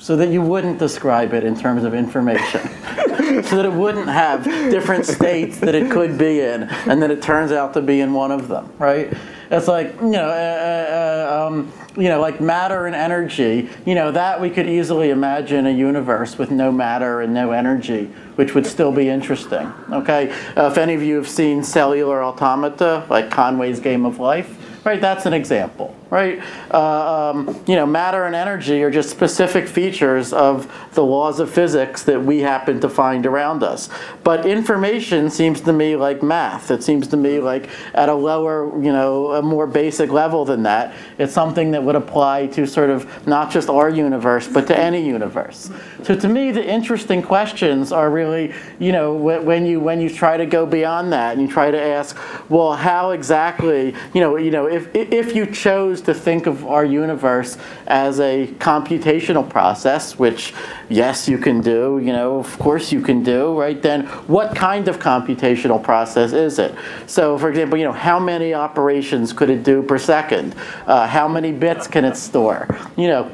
so 0.02 0.16
that 0.16 0.30
you 0.30 0.42
wouldn't 0.42 0.80
describe 0.80 1.32
it 1.32 1.44
in 1.44 1.56
terms 1.56 1.84
of 1.84 1.94
information, 1.94 2.62
so 3.44 3.56
that 3.56 3.66
it 3.66 3.72
wouldn't 3.72 4.08
have 4.08 4.44
different 4.44 5.06
states 5.06 5.60
that 5.60 5.76
it 5.76 5.92
could 5.92 6.18
be 6.18 6.40
in, 6.40 6.64
and 6.64 7.04
that 7.04 7.12
it 7.12 7.22
turns 7.22 7.52
out 7.52 7.72
to 7.76 7.82
be 7.82 8.00
in 8.00 8.12
one 8.12 8.32
of 8.32 8.48
them, 8.48 8.74
right? 8.80 9.14
It's 9.52 9.68
like 9.68 9.94
you 10.02 10.10
know, 10.10 10.28
uh, 10.28 11.38
uh, 11.38 11.48
um, 11.48 11.72
you 11.96 12.10
know, 12.10 12.20
like 12.20 12.42
matter 12.42 12.88
and 12.88 12.96
energy. 12.96 13.70
You 13.86 13.94
know 13.94 14.12
that 14.12 14.42
we 14.42 14.50
could 14.50 14.68
easily 14.68 15.12
imagine 15.12 15.68
a 15.68 15.72
universe 15.72 16.36
with 16.36 16.50
no 16.50 16.72
matter 16.72 17.22
and 17.22 17.32
no 17.32 17.52
energy, 17.52 18.06
which 18.38 18.56
would 18.56 18.66
still 18.66 18.92
be 18.92 19.08
interesting. 19.08 19.72
Okay, 19.92 20.32
uh, 20.58 20.70
if 20.72 20.80
any 20.80 20.96
of 20.96 21.04
you 21.04 21.16
have 21.18 21.30
seen 21.30 21.64
Cellular 21.64 22.24
Automata, 22.24 23.06
like 23.08 23.30
Conway's 23.30 23.80
Game 23.80 24.06
of 24.06 24.18
Life 24.18 24.58
right? 24.84 25.00
That's 25.00 25.26
an 25.26 25.34
example, 25.34 25.96
right? 26.10 26.42
Uh, 26.72 27.32
um, 27.32 27.64
you 27.68 27.76
know, 27.76 27.86
matter 27.86 28.26
and 28.26 28.36
energy 28.36 28.82
are 28.84 28.90
just 28.90 29.10
specific 29.10 29.68
features 29.68 30.34
of 30.34 30.72
the 30.94 31.04
laws 31.04 31.40
of 31.40 31.52
physics 31.52 32.04
that 32.04 32.24
we 32.24 32.40
happen 32.40 32.80
to 32.82 32.90
find 32.90 33.26
around 33.26 33.62
us. 33.64 33.90
But 34.24 34.46
information 34.46 35.30
seems 35.30 35.62
to 35.62 35.74
me 35.74 35.96
like 35.96 36.24
math. 36.24 36.72
It 36.72 36.84
seems 36.84 37.08
to 37.10 37.18
me 37.18 37.40
like 37.40 37.70
at 37.94 38.10
a 38.10 38.14
lower, 38.14 38.66
you 38.82 38.92
know, 38.92 39.34
a 39.34 39.42
more 39.42 39.68
basic 39.68 40.10
level 40.10 40.46
than 40.46 40.64
that. 40.64 40.96
It's 41.20 41.34
something 41.34 41.72
that 41.72 41.84
would 41.84 41.96
apply 41.96 42.48
to 42.48 42.66
sort 42.66 42.90
of 42.90 43.28
not 43.28 43.52
just 43.52 43.70
our 43.70 43.90
universe, 43.90 44.48
but 44.48 44.66
to 44.68 44.78
any 44.78 45.06
universe. 45.06 45.70
So 46.04 46.16
to 46.16 46.28
me, 46.28 46.52
the 46.52 46.66
interesting 46.66 47.22
questions 47.22 47.92
are 47.92 48.10
really, 48.10 48.54
you 48.80 48.92
know, 48.92 49.14
when 49.14 49.66
you 49.66 49.80
when 49.80 50.02
you 50.02 50.10
try 50.10 50.38
to 50.38 50.46
go 50.46 50.66
beyond 50.66 51.14
that 51.14 51.34
and 51.34 51.42
you 51.42 51.48
try 51.48 51.70
to 51.70 51.80
ask, 51.80 52.18
well, 52.50 52.74
how 52.74 53.12
exactly, 53.12 53.94
you 54.14 54.22
know, 54.22 54.36
you 54.38 54.52
know 54.52 54.66
if, 54.66 54.94
if 54.96 55.36
you 55.36 55.46
chose 55.46 56.02
to 56.02 56.14
think 56.14 56.48
of 56.48 56.66
our 56.66 56.84
universe 56.84 57.58
as 57.88 58.20
a 58.20 58.48
computational 58.60 59.48
process, 59.48 60.18
which 60.18 60.54
yes, 60.90 61.28
you 61.28 61.38
can 61.38 61.62
do, 61.62 62.00
you 62.04 62.14
know, 62.14 62.40
of 62.40 62.58
course 62.58 62.92
you 62.92 63.02
can 63.02 63.24
do, 63.24 63.60
right? 63.60 63.82
Then 63.82 64.06
what 64.28 64.56
kind 64.56 64.88
of 64.88 65.00
computational 65.00 65.82
process 65.82 66.34
is 66.34 66.60
it? 66.60 66.74
So, 67.08 67.38
for 67.38 67.50
example, 67.50 67.78
you 67.78 67.86
know, 67.86 67.92
how 67.92 68.20
many 68.20 68.54
operations 68.54 69.34
could 69.34 69.50
it 69.50 69.64
do 69.64 69.84
per 69.84 69.98
second? 69.98 70.56
Uh, 70.86 71.08
how 71.08 71.28
many 71.28 71.52
bits 71.52 71.88
can 71.88 72.06
it 72.06 72.18
store? 72.18 72.68
You 72.98 73.08
know, 73.08 73.32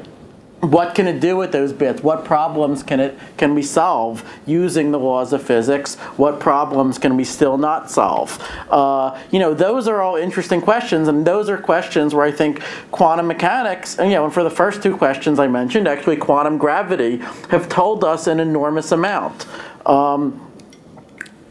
what 0.60 0.94
can 0.96 1.06
it 1.06 1.20
do 1.20 1.36
with 1.36 1.52
those 1.52 1.72
bits? 1.72 2.02
What 2.02 2.24
problems 2.24 2.82
can 2.82 2.98
it 2.98 3.16
can 3.36 3.54
we 3.54 3.62
solve 3.62 4.28
using 4.44 4.90
the 4.90 4.98
laws 4.98 5.32
of 5.32 5.42
physics? 5.42 5.94
What 6.16 6.40
problems 6.40 6.98
can 6.98 7.16
we 7.16 7.22
still 7.22 7.56
not 7.58 7.90
solve? 7.90 8.42
Uh, 8.68 9.16
you 9.30 9.38
know, 9.38 9.54
those 9.54 9.86
are 9.86 10.02
all 10.02 10.16
interesting 10.16 10.60
questions, 10.60 11.06
and 11.06 11.24
those 11.24 11.48
are 11.48 11.58
questions 11.58 12.12
where 12.12 12.24
I 12.24 12.32
think 12.32 12.60
quantum 12.90 13.28
mechanics, 13.28 13.98
and 13.98 14.10
you 14.10 14.16
know, 14.16 14.24
and 14.24 14.34
for 14.34 14.42
the 14.42 14.50
first 14.50 14.82
two 14.82 14.96
questions 14.96 15.38
I 15.38 15.46
mentioned, 15.46 15.86
actually 15.86 16.16
quantum 16.16 16.58
gravity 16.58 17.18
have 17.50 17.68
told 17.68 18.02
us 18.02 18.26
an 18.26 18.40
enormous 18.40 18.90
amount. 18.90 19.46
Um, 19.86 20.47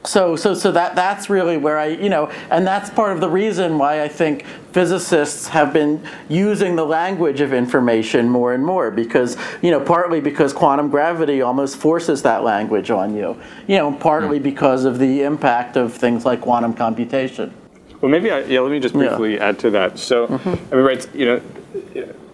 so 0.07 0.35
so 0.35 0.53
so 0.53 0.71
that 0.71 0.95
that's 0.95 1.29
really 1.29 1.57
where 1.57 1.77
I 1.77 1.87
you 1.87 2.09
know 2.09 2.31
and 2.49 2.65
that's 2.65 2.89
part 2.89 3.11
of 3.11 3.19
the 3.19 3.29
reason 3.29 3.77
why 3.77 4.01
I 4.03 4.07
think 4.07 4.45
physicists 4.71 5.47
have 5.49 5.73
been 5.73 6.01
using 6.29 6.75
the 6.75 6.85
language 6.85 7.41
of 7.41 7.53
information 7.53 8.29
more 8.29 8.53
and 8.53 8.65
more 8.65 8.89
because 8.89 9.37
you 9.61 9.69
know 9.69 9.79
partly 9.79 10.21
because 10.21 10.53
quantum 10.53 10.89
gravity 10.89 11.41
almost 11.41 11.77
forces 11.77 12.21
that 12.23 12.43
language 12.43 12.89
on 12.89 13.15
you 13.15 13.39
you 13.67 13.77
know 13.77 13.91
partly 13.91 14.39
because 14.39 14.85
of 14.85 14.97
the 14.97 15.23
impact 15.23 15.75
of 15.75 15.93
things 15.93 16.25
like 16.25 16.41
quantum 16.41 16.73
computation 16.73 17.53
well 18.01 18.09
maybe 18.09 18.31
I, 18.31 18.41
yeah 18.41 18.61
let 18.61 18.71
me 18.71 18.79
just 18.79 18.93
briefly 18.93 19.35
yeah. 19.35 19.49
add 19.49 19.59
to 19.59 19.69
that 19.71 19.99
so 19.99 20.27
mm-hmm. 20.27 20.73
I 20.73 20.75
mean 20.75 20.85
right 20.85 21.15
you 21.15 21.25
know 21.25 21.41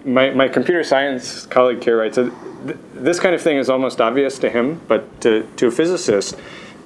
my, 0.06 0.32
my 0.32 0.48
computer 0.48 0.84
science 0.84 1.46
colleague 1.48 1.84
here 1.84 1.98
writes 1.98 2.16
so 2.16 2.30
th- 2.66 2.78
this 2.94 3.20
kind 3.20 3.34
of 3.34 3.42
thing 3.42 3.58
is 3.58 3.70
almost 3.70 4.00
obvious 4.02 4.38
to 4.40 4.50
him 4.50 4.82
but 4.88 5.22
to, 5.22 5.48
to 5.56 5.68
a 5.68 5.72
physicist 5.72 6.38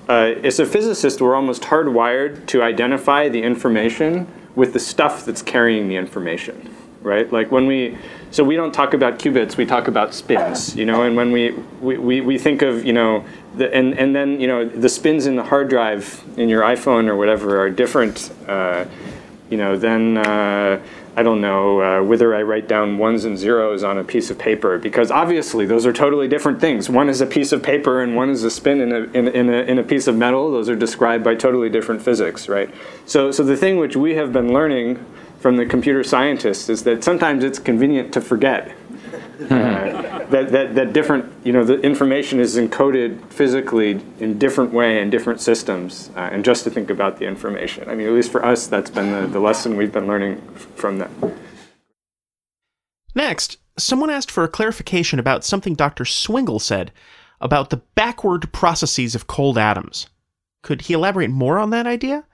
uh, 0.10 0.36
as 0.44 0.60
a 0.60 0.66
physicist, 0.66 1.22
we're 1.22 1.36
almost 1.36 1.64
hardwired 1.64 2.46
to 2.48 2.62
identify 2.62 3.28
the 3.30 3.42
information 3.42 4.28
with 4.56 4.74
the 4.74 4.80
stuff 4.80 5.26
that's 5.26 5.42
carrying 5.42 5.88
the 5.88 5.96
information, 5.96 6.74
right? 7.02 7.32
Like 7.32 7.52
when 7.52 7.68
we, 7.68 7.98
so 8.32 8.44
we 8.44 8.56
don't 8.56 8.74
talk 8.74 8.94
about 8.94 9.20
qubits, 9.20 9.58
we 9.58 9.66
talk 9.66 9.88
about 9.88 10.14
spins, 10.14 10.76
you 10.76 10.86
know, 10.86 11.04
and 11.04 11.16
when 11.16 11.32
we, 11.32 11.52
we, 11.82 11.98
we, 11.98 12.22
we 12.22 12.38
think 12.38 12.62
of, 12.62 12.86
you 12.86 12.94
know, 12.94 13.26
the, 13.56 13.74
and, 13.74 13.98
and 14.00 14.16
then, 14.16 14.40
you 14.40 14.48
know, 14.48 14.68
the 14.68 14.90
spins 14.90 15.26
in 15.26 15.36
the 15.36 15.44
hard 15.44 15.70
drive 15.70 16.24
in 16.38 16.50
your 16.50 16.62
iPhone 16.62 17.08
or 17.08 17.16
whatever 17.16 17.60
are 17.60 17.70
different, 17.70 18.32
uh, 18.48 18.86
you 19.50 19.58
know, 19.58 19.78
then 19.78 20.18
uh, 20.18 20.82
I 21.16 21.24
don't 21.24 21.42
know 21.42 21.82
uh, 21.82 22.04
whether 22.04 22.36
I 22.36 22.42
write 22.42 22.68
down 22.68 22.98
ones 22.98 23.26
and 23.26 23.38
zeros 23.38 23.84
on 23.84 23.98
a 23.98 24.04
piece 24.04 24.30
of 24.30 24.38
paper 24.38 24.78
because 24.78 25.10
obviously 25.10 25.66
those 25.66 25.86
are 25.86 25.94
totally 25.94 26.28
different 26.28 26.60
things. 26.60 26.90
One 26.90 27.10
is 27.10 27.22
a 27.22 27.26
piece 27.26 27.52
of 27.52 27.64
paper 27.64 28.02
and 28.02 28.16
one 28.16 28.30
is 28.30 28.44
a 28.44 28.52
spin 28.52 28.82
in 28.82 28.92
a, 28.92 29.00
in, 29.18 29.28
in, 29.30 29.50
a, 29.50 29.58
in 29.64 29.80
a 29.80 29.84
piece 29.84 30.08
of 30.08 30.16
metal. 30.16 30.52
Those 30.52 30.70
are 30.70 30.76
described 30.76 31.24
by 31.24 31.36
totally 31.36 31.70
different 31.70 32.02
physics, 32.02 32.48
right? 32.48 32.70
So, 33.06 33.32
so 33.32 33.44
the 33.44 33.58
thing 33.58 33.78
which 33.78 33.96
we 33.96 34.16
have 34.16 34.32
been 34.32 34.54
learning 34.54 35.04
from 35.40 35.56
the 35.58 35.66
computer 35.66 36.04
scientists 36.04 36.70
is 36.70 36.84
that 36.84 37.04
sometimes 37.04 37.44
it's 37.44 37.60
convenient 37.60 38.14
to 38.14 38.22
forget 38.22 38.76
uh, 39.40 40.26
that, 40.30 40.52
that, 40.52 40.76
that 40.76 40.94
different, 40.94 41.32
you 41.44 41.54
know, 41.54 41.64
the 41.64 41.80
information 41.82 42.40
is 42.40 42.58
encoded 42.58 43.24
physically 43.32 44.02
in 44.20 44.38
different 44.38 44.74
way 44.74 45.00
in 45.00 45.10
different 45.10 45.40
systems, 45.42 46.10
uh, 46.16 46.30
and 46.32 46.44
just 46.44 46.64
to 46.64 46.70
think 46.70 46.90
about 46.90 47.18
the 47.20 47.26
information. 47.26 47.88
I 47.90 47.96
mean, 47.96 48.08
at 48.08 48.14
least 48.14 48.32
for 48.32 48.44
us, 48.44 48.68
that's 48.68 48.90
been 48.90 49.12
the, 49.12 49.28
the 49.28 49.40
lesson 49.40 49.78
we've 49.78 49.92
been 49.92 50.08
learning 50.08 50.42
from 50.76 50.98
that. 51.00 51.10
Next, 53.14 53.58
someone 53.78 54.10
asked 54.10 54.32
for 54.32 54.44
a 54.44 54.50
clarification 54.50 55.20
about 55.20 55.44
something 55.44 55.76
Dr. 55.76 56.06
Swingle 56.06 56.60
said 56.60 56.92
about 57.40 57.70
the 57.70 57.82
backward 57.96 58.52
processes 58.52 59.16
of 59.16 59.28
cold 59.28 59.58
atoms. 59.58 60.08
Could 60.64 60.84
he 60.84 60.94
elaborate 60.94 61.30
more 61.30 61.60
on 61.60 61.70
that 61.70 61.88
idea? 61.88 62.26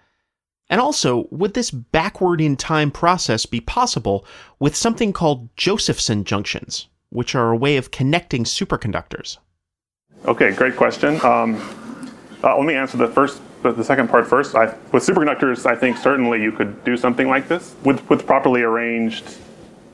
And 0.70 0.80
also, 0.80 1.28
would 1.30 1.54
this 1.54 1.70
backward 1.70 2.42
in 2.42 2.56
time 2.56 2.90
process 2.90 3.46
be 3.46 3.60
possible 3.60 4.26
with 4.60 4.76
something 4.76 5.14
called 5.14 5.50
Josephson 5.58 6.24
junctions? 6.24 6.88
Which 7.14 7.36
are 7.36 7.52
a 7.52 7.56
way 7.56 7.78
of 7.78 7.92
connecting 7.92 8.44
superconductors? 8.44 9.38
Okay, 10.26 10.52
great 10.52 10.76
question. 10.76 11.22
Um, 11.24 11.62
uh, 12.44 12.58
let 12.58 12.66
me 12.66 12.74
answer 12.74 12.98
the 12.98 13.08
first, 13.08 13.42
the 13.62 13.84
second 13.84 14.10
part 14.10 14.28
first. 14.28 14.56
I, 14.56 14.76
with 14.92 15.06
superconductors, 15.06 15.66
I 15.66 15.76
think 15.76 15.98
certainly 15.98 16.42
you 16.42 16.52
could 16.52 16.84
do 16.84 16.98
something 16.98 17.28
like 17.28 17.48
this 17.48 17.76
with, 17.84 18.08
with 18.10 18.26
properly 18.26 18.64
arranged 18.64 19.38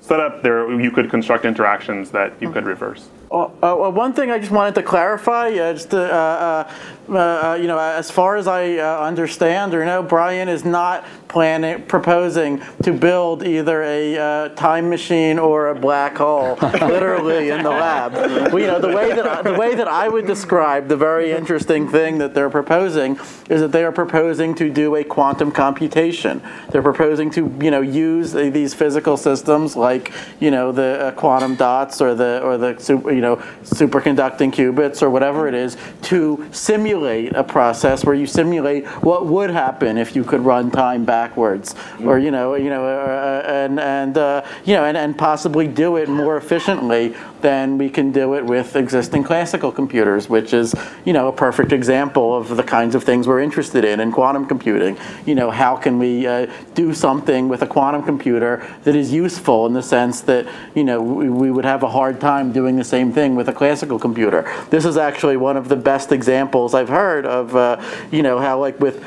setup. 0.01 0.41
There, 0.41 0.79
you 0.79 0.91
could 0.91 1.09
construct 1.09 1.45
interactions 1.45 2.09
that 2.11 2.33
you 2.41 2.51
could 2.51 2.65
reverse. 2.65 3.09
Uh, 3.31 3.49
uh, 3.61 3.91
one 3.91 4.13
thing 4.13 4.31
I 4.31 4.39
just 4.39 4.51
wanted 4.51 4.73
to 4.75 4.83
clarify, 4.83 5.49
uh, 5.49 5.73
just 5.73 5.91
to, 5.91 6.01
uh, 6.01 6.71
uh, 7.09 7.13
uh, 7.13 7.55
you 7.55 7.67
know, 7.67 7.77
as 7.77 8.09
far 8.09 8.37
as 8.37 8.47
I 8.47 8.77
understand 8.77 9.75
or 9.75 9.85
know, 9.85 10.01
Brian 10.01 10.49
is 10.49 10.65
not 10.65 11.05
planning, 11.29 11.83
proposing 11.83 12.61
to 12.83 12.91
build 12.91 13.43
either 13.43 13.83
a 13.83 14.17
uh, 14.17 14.49
time 14.49 14.89
machine 14.89 15.37
or 15.39 15.69
a 15.69 15.75
black 15.75 16.17
hole, 16.17 16.55
literally 16.61 17.49
in 17.49 17.63
the 17.63 17.69
lab. 17.69 18.13
Well, 18.51 18.59
you 18.59 18.67
know, 18.67 18.79
the 18.79 18.89
way 18.89 19.13
that 19.13 19.27
I, 19.27 19.41
the 19.43 19.53
way 19.53 19.75
that 19.75 19.87
I 19.87 20.09
would 20.09 20.25
describe 20.25 20.87
the 20.87 20.97
very 20.97 21.31
interesting 21.31 21.87
thing 21.87 22.17
that 22.17 22.33
they're 22.33 22.49
proposing 22.49 23.19
is 23.49 23.61
that 23.61 23.71
they 23.71 23.83
are 23.83 23.91
proposing 23.91 24.55
to 24.55 24.71
do 24.71 24.95
a 24.95 25.03
quantum 25.03 25.51
computation. 25.51 26.41
They're 26.71 26.81
proposing 26.81 27.29
to, 27.31 27.55
you 27.61 27.69
know, 27.69 27.81
use 27.81 28.33
these 28.33 28.73
physical 28.73 29.15
systems 29.15 29.75
like, 29.75 30.11
you 30.39 30.49
know, 30.49 30.71
the 30.71 30.99
uh, 30.99 31.11
quantum 31.11 31.55
dots 31.55 32.01
or 32.01 32.15
the 32.15 32.41
or 32.43 32.57
the 32.57 32.79
super 32.79 33.11
you 33.11 33.21
know, 33.21 33.35
superconducting 33.61 34.51
qubits 34.51 35.03
or 35.03 35.11
whatever 35.11 35.47
it 35.47 35.53
is 35.53 35.77
to 36.03 36.47
simulate 36.51 37.35
a 37.35 37.43
process 37.43 38.03
where 38.03 38.15
you 38.15 38.25
simulate 38.25 38.87
what 39.03 39.27
would 39.27 39.51
happen 39.51 39.97
if 39.97 40.15
you 40.15 40.23
could 40.23 40.41
run 40.41 40.71
time 40.71 41.05
backwards, 41.19 41.75
or 42.03 42.19
you 42.19 42.31
know, 42.31 42.55
you 42.55 42.69
know, 42.69 42.83
uh, 42.85 43.43
and 43.45 43.79
and 43.79 44.17
uh, 44.17 44.45
you 44.65 44.73
know, 44.75 44.85
and, 44.85 44.95
and 44.95 45.17
possibly 45.17 45.67
do 45.67 45.97
it 45.97 46.07
more 46.07 46.37
efficiently 46.37 47.13
than 47.41 47.77
we 47.77 47.89
can 47.89 48.11
do 48.11 48.35
it 48.35 48.43
with 48.45 48.75
existing 48.75 49.23
classical 49.23 49.71
computers, 49.71 50.29
which 50.29 50.53
is 50.53 50.73
you 51.05 51.13
know 51.13 51.27
a 51.27 51.33
perfect 51.33 51.71
example 51.71 52.35
of 52.35 52.55
the 52.55 52.63
kinds 52.63 52.95
of 52.95 53.03
things 53.03 53.27
we're 53.27 53.41
interested 53.41 53.83
in 53.83 53.99
in 53.99 54.11
quantum 54.11 54.45
computing. 54.45 54.97
You 55.25 55.35
know, 55.35 55.51
how 55.51 55.75
can 55.75 55.99
we 55.99 56.27
uh, 56.27 56.47
do 56.73 56.93
something 56.93 57.49
with 57.49 57.61
a 57.63 57.67
quantum 57.67 58.03
computer 58.03 58.65
that 58.83 58.95
is 58.95 59.11
useful 59.11 59.65
in 59.65 59.73
the 59.73 59.83
sense 59.83 60.21
that 60.21 60.47
you 60.75 60.83
know 60.83 61.01
we, 61.01 61.29
we 61.29 61.51
would 61.51 61.65
have 61.65 61.83
a 61.83 61.89
hard 61.89 62.21
time 62.21 62.53
doing 62.53 62.75
the 62.77 62.83
same 62.83 62.99
same 62.99 63.13
thing 63.13 63.35
with 63.35 63.47
a 63.47 63.53
classical 63.53 63.97
computer. 63.97 64.43
This 64.69 64.85
is 64.85 64.97
actually 64.97 65.37
one 65.37 65.57
of 65.57 65.69
the 65.69 65.75
best 65.75 66.11
examples 66.11 66.73
I've 66.73 66.89
heard 66.89 67.25
of, 67.25 67.55
uh, 67.55 67.81
you 68.11 68.21
know, 68.21 68.39
how 68.39 68.59
like 68.59 68.79
with 68.79 69.03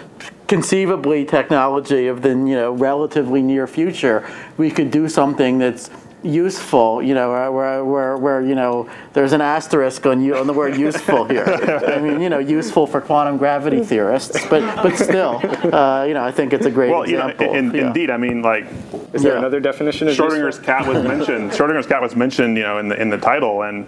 conceivably 0.52 1.24
technology 1.24 2.08
of 2.08 2.20
the 2.20 2.28
you 2.28 2.54
know 2.60 2.72
relatively 2.72 3.40
near 3.40 3.66
future, 3.66 4.28
we 4.58 4.70
could 4.70 4.90
do 4.90 5.08
something 5.08 5.58
that's 5.58 5.88
useful, 6.22 7.02
you 7.02 7.14
know, 7.14 7.32
where, 7.52 7.82
where, 7.82 8.16
where, 8.16 8.40
you 8.42 8.54
know, 8.54 8.88
there's 9.12 9.32
an 9.32 9.40
asterisk 9.40 10.06
on 10.06 10.22
you 10.22 10.36
on 10.36 10.46
the 10.46 10.52
word 10.52 10.76
useful 10.76 11.24
here. 11.24 11.44
I 11.88 11.98
mean, 12.00 12.20
you 12.20 12.28
know, 12.28 12.38
useful 12.38 12.86
for 12.86 13.00
quantum 13.00 13.38
gravity 13.38 13.82
theorists, 13.82 14.46
but 14.48 14.62
but 14.82 14.96
still, 14.96 15.40
uh, 15.74 16.04
you 16.06 16.14
know, 16.14 16.22
I 16.22 16.30
think 16.30 16.52
it's 16.52 16.66
a 16.66 16.70
great 16.70 16.90
Well, 16.90 17.08
you 17.08 17.16
know, 17.16 17.28
in, 17.30 17.74
yeah. 17.74 17.86
indeed, 17.86 18.10
I 18.10 18.18
mean, 18.18 18.42
like 18.42 18.66
Is 19.14 19.22
there 19.22 19.32
Yeah. 19.32 19.38
another 19.38 19.58
definition 19.58 20.06
of 20.06 20.14
Schrodinger's 20.14 20.58
useful? 20.58 20.64
cat 20.66 20.86
was 20.86 21.02
mentioned. 21.02 21.50
Schrodinger's 21.52 21.86
cat 21.86 22.02
was 22.02 22.14
mentioned, 22.14 22.58
you 22.58 22.62
know, 22.62 22.76
in 22.78 22.88
the 22.88 23.00
in 23.00 23.08
the 23.08 23.18
title, 23.18 23.62
and 23.62 23.86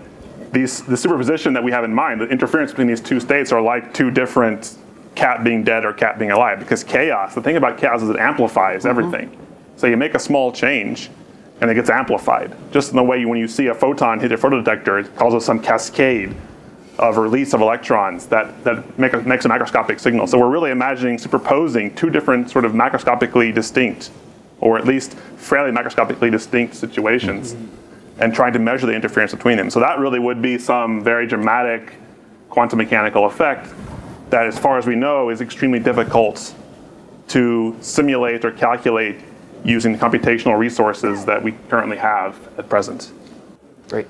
these 0.50 0.80
the 0.82 0.96
superposition 0.96 1.52
that 1.52 1.62
we 1.62 1.72
have 1.72 1.84
in 1.84 1.94
mind, 1.94 2.20
the 2.22 2.28
interference 2.28 2.70
between 2.72 2.88
these 2.88 3.02
two 3.02 3.20
states 3.20 3.52
are 3.52 3.60
like 3.60 3.92
two 3.92 4.10
different 4.10 4.76
cat 5.14 5.44
being 5.44 5.64
dead 5.64 5.84
or 5.84 5.92
cat 5.92 6.18
being 6.18 6.30
alive. 6.30 6.58
Because 6.58 6.84
chaos, 6.84 7.34
the 7.34 7.42
thing 7.42 7.56
about 7.56 7.78
chaos 7.78 8.02
is 8.02 8.10
it 8.10 8.16
amplifies 8.16 8.84
Mm-hmm. 8.84 8.98
everything. 8.98 9.38
So 9.76 9.86
you 9.86 9.96
make 9.96 10.14
a 10.14 10.18
small 10.18 10.52
change, 10.52 11.10
and 11.60 11.70
it 11.70 11.74
gets 11.74 11.90
amplified. 11.90 12.54
Just 12.72 12.90
in 12.90 12.96
the 12.96 13.02
way 13.02 13.24
when 13.24 13.38
you 13.38 13.48
see 13.48 13.66
a 13.68 13.74
photon 13.74 14.20
hit 14.20 14.32
a 14.32 14.36
photodetector, 14.36 15.04
it 15.04 15.16
causes 15.16 15.44
some 15.44 15.60
cascade 15.60 16.34
of 16.98 17.16
release 17.16 17.54
of 17.54 17.60
electrons 17.60 18.26
that, 18.26 18.62
that 18.62 18.98
make 18.98 19.12
a, 19.14 19.20
makes 19.22 19.44
a 19.44 19.48
macroscopic 19.48 19.98
signal. 19.98 20.28
So 20.28 20.38
we're 20.38 20.50
really 20.50 20.70
imagining 20.70 21.18
superposing 21.18 21.94
two 21.96 22.08
different 22.08 22.50
sort 22.50 22.64
of 22.64 22.72
macroscopically 22.72 23.52
distinct, 23.52 24.10
or 24.60 24.78
at 24.78 24.86
least 24.86 25.14
fairly 25.36 25.72
macroscopically 25.72 26.30
distinct 26.30 26.76
situations, 26.76 27.56
and 28.18 28.32
trying 28.32 28.52
to 28.52 28.60
measure 28.60 28.86
the 28.86 28.94
interference 28.94 29.32
between 29.32 29.56
them. 29.56 29.70
So 29.70 29.80
that 29.80 29.98
really 29.98 30.20
would 30.20 30.40
be 30.40 30.56
some 30.56 31.02
very 31.02 31.26
dramatic 31.26 31.94
quantum 32.48 32.78
mechanical 32.78 33.26
effect 33.26 33.68
that, 34.30 34.46
as 34.46 34.58
far 34.58 34.78
as 34.78 34.86
we 34.86 34.94
know, 34.96 35.30
is 35.30 35.40
extremely 35.40 35.78
difficult 35.78 36.54
to 37.28 37.76
simulate 37.80 38.44
or 38.44 38.50
calculate 38.50 39.16
using 39.64 39.92
the 39.92 39.98
computational 39.98 40.58
resources 40.58 41.24
that 41.24 41.42
we 41.42 41.52
currently 41.68 41.96
have 41.96 42.36
at 42.58 42.68
present. 42.68 43.12
Great. 43.88 44.06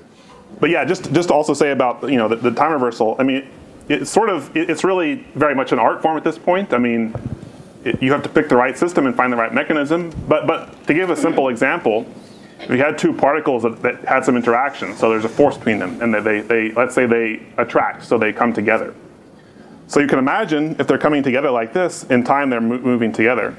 But 0.59 0.69
yeah, 0.69 0.83
just 0.85 1.11
just 1.13 1.29
to 1.29 1.33
also 1.33 1.53
say 1.53 1.71
about 1.71 2.09
you 2.09 2.17
know 2.17 2.27
the, 2.27 2.35
the 2.37 2.51
time 2.51 2.71
reversal. 2.71 3.15
I 3.19 3.23
mean, 3.23 3.47
it's 3.89 4.09
sort 4.09 4.29
of 4.29 4.55
it- 4.55 4.69
it's 4.69 4.83
really 4.83 5.25
very 5.35 5.55
much 5.55 5.71
an 5.71 5.79
art 5.79 6.01
form 6.01 6.17
at 6.17 6.23
this 6.23 6.37
point. 6.37 6.73
I 6.73 6.77
mean, 6.77 7.13
it, 7.83 8.01
you 8.01 8.11
have 8.11 8.23
to 8.23 8.29
pick 8.29 8.49
the 8.49 8.55
right 8.55 8.77
system 8.77 9.05
and 9.05 9.15
find 9.15 9.31
the 9.31 9.37
right 9.37 9.53
mechanism. 9.53 10.11
But 10.27 10.47
but 10.47 10.85
to 10.87 10.93
give 10.93 11.09
a 11.09 11.15
simple 11.15 11.49
example, 11.49 12.05
we 12.69 12.79
had 12.79 12.97
two 12.97 13.13
particles 13.13 13.63
that, 13.63 13.81
that 13.81 14.03
had 14.05 14.25
some 14.25 14.35
interaction. 14.35 14.95
So 14.95 15.09
there's 15.09 15.25
a 15.25 15.29
force 15.29 15.57
between 15.57 15.79
them, 15.79 16.01
and 16.01 16.13
they, 16.13 16.19
they, 16.21 16.41
they 16.41 16.71
let's 16.71 16.95
say 16.95 17.05
they 17.05 17.45
attract, 17.57 18.03
so 18.05 18.17
they 18.17 18.33
come 18.33 18.53
together. 18.53 18.93
So 19.87 19.99
you 19.99 20.07
can 20.07 20.19
imagine 20.19 20.75
if 20.79 20.87
they're 20.87 20.97
coming 20.97 21.23
together 21.23 21.51
like 21.51 21.73
this, 21.73 22.03
in 22.05 22.23
time 22.23 22.49
they're 22.49 22.61
mo- 22.61 22.79
moving 22.79 23.11
together. 23.11 23.55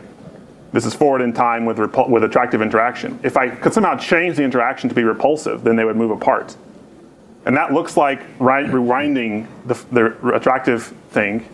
This 0.73 0.85
is 0.85 0.95
forward 0.95 1.23
in 1.23 1.33
time 1.33 1.65
with, 1.65 1.79
with 1.79 2.25
attractive 2.25 2.61
interaction. 2.61 3.19
If 3.23 3.37
I 3.37 3.49
could 3.49 3.73
somehow 3.73 3.97
change 3.97 4.37
the 4.37 4.43
interaction 4.43 4.89
to 4.89 4.95
be 4.95 5.05
repulsive, 5.05 5.63
then 5.63 5.77
they 5.77 5.85
would 5.85 5.97
move 5.97 6.11
apart. 6.11 6.57
And 7.47 7.57
that 7.57 7.73
looks 7.73 7.97
like 7.97 8.39
rewinding 8.39 9.47
the, 9.67 9.75
the 9.93 10.35
attractive 10.35 10.87
thing. 11.11 11.49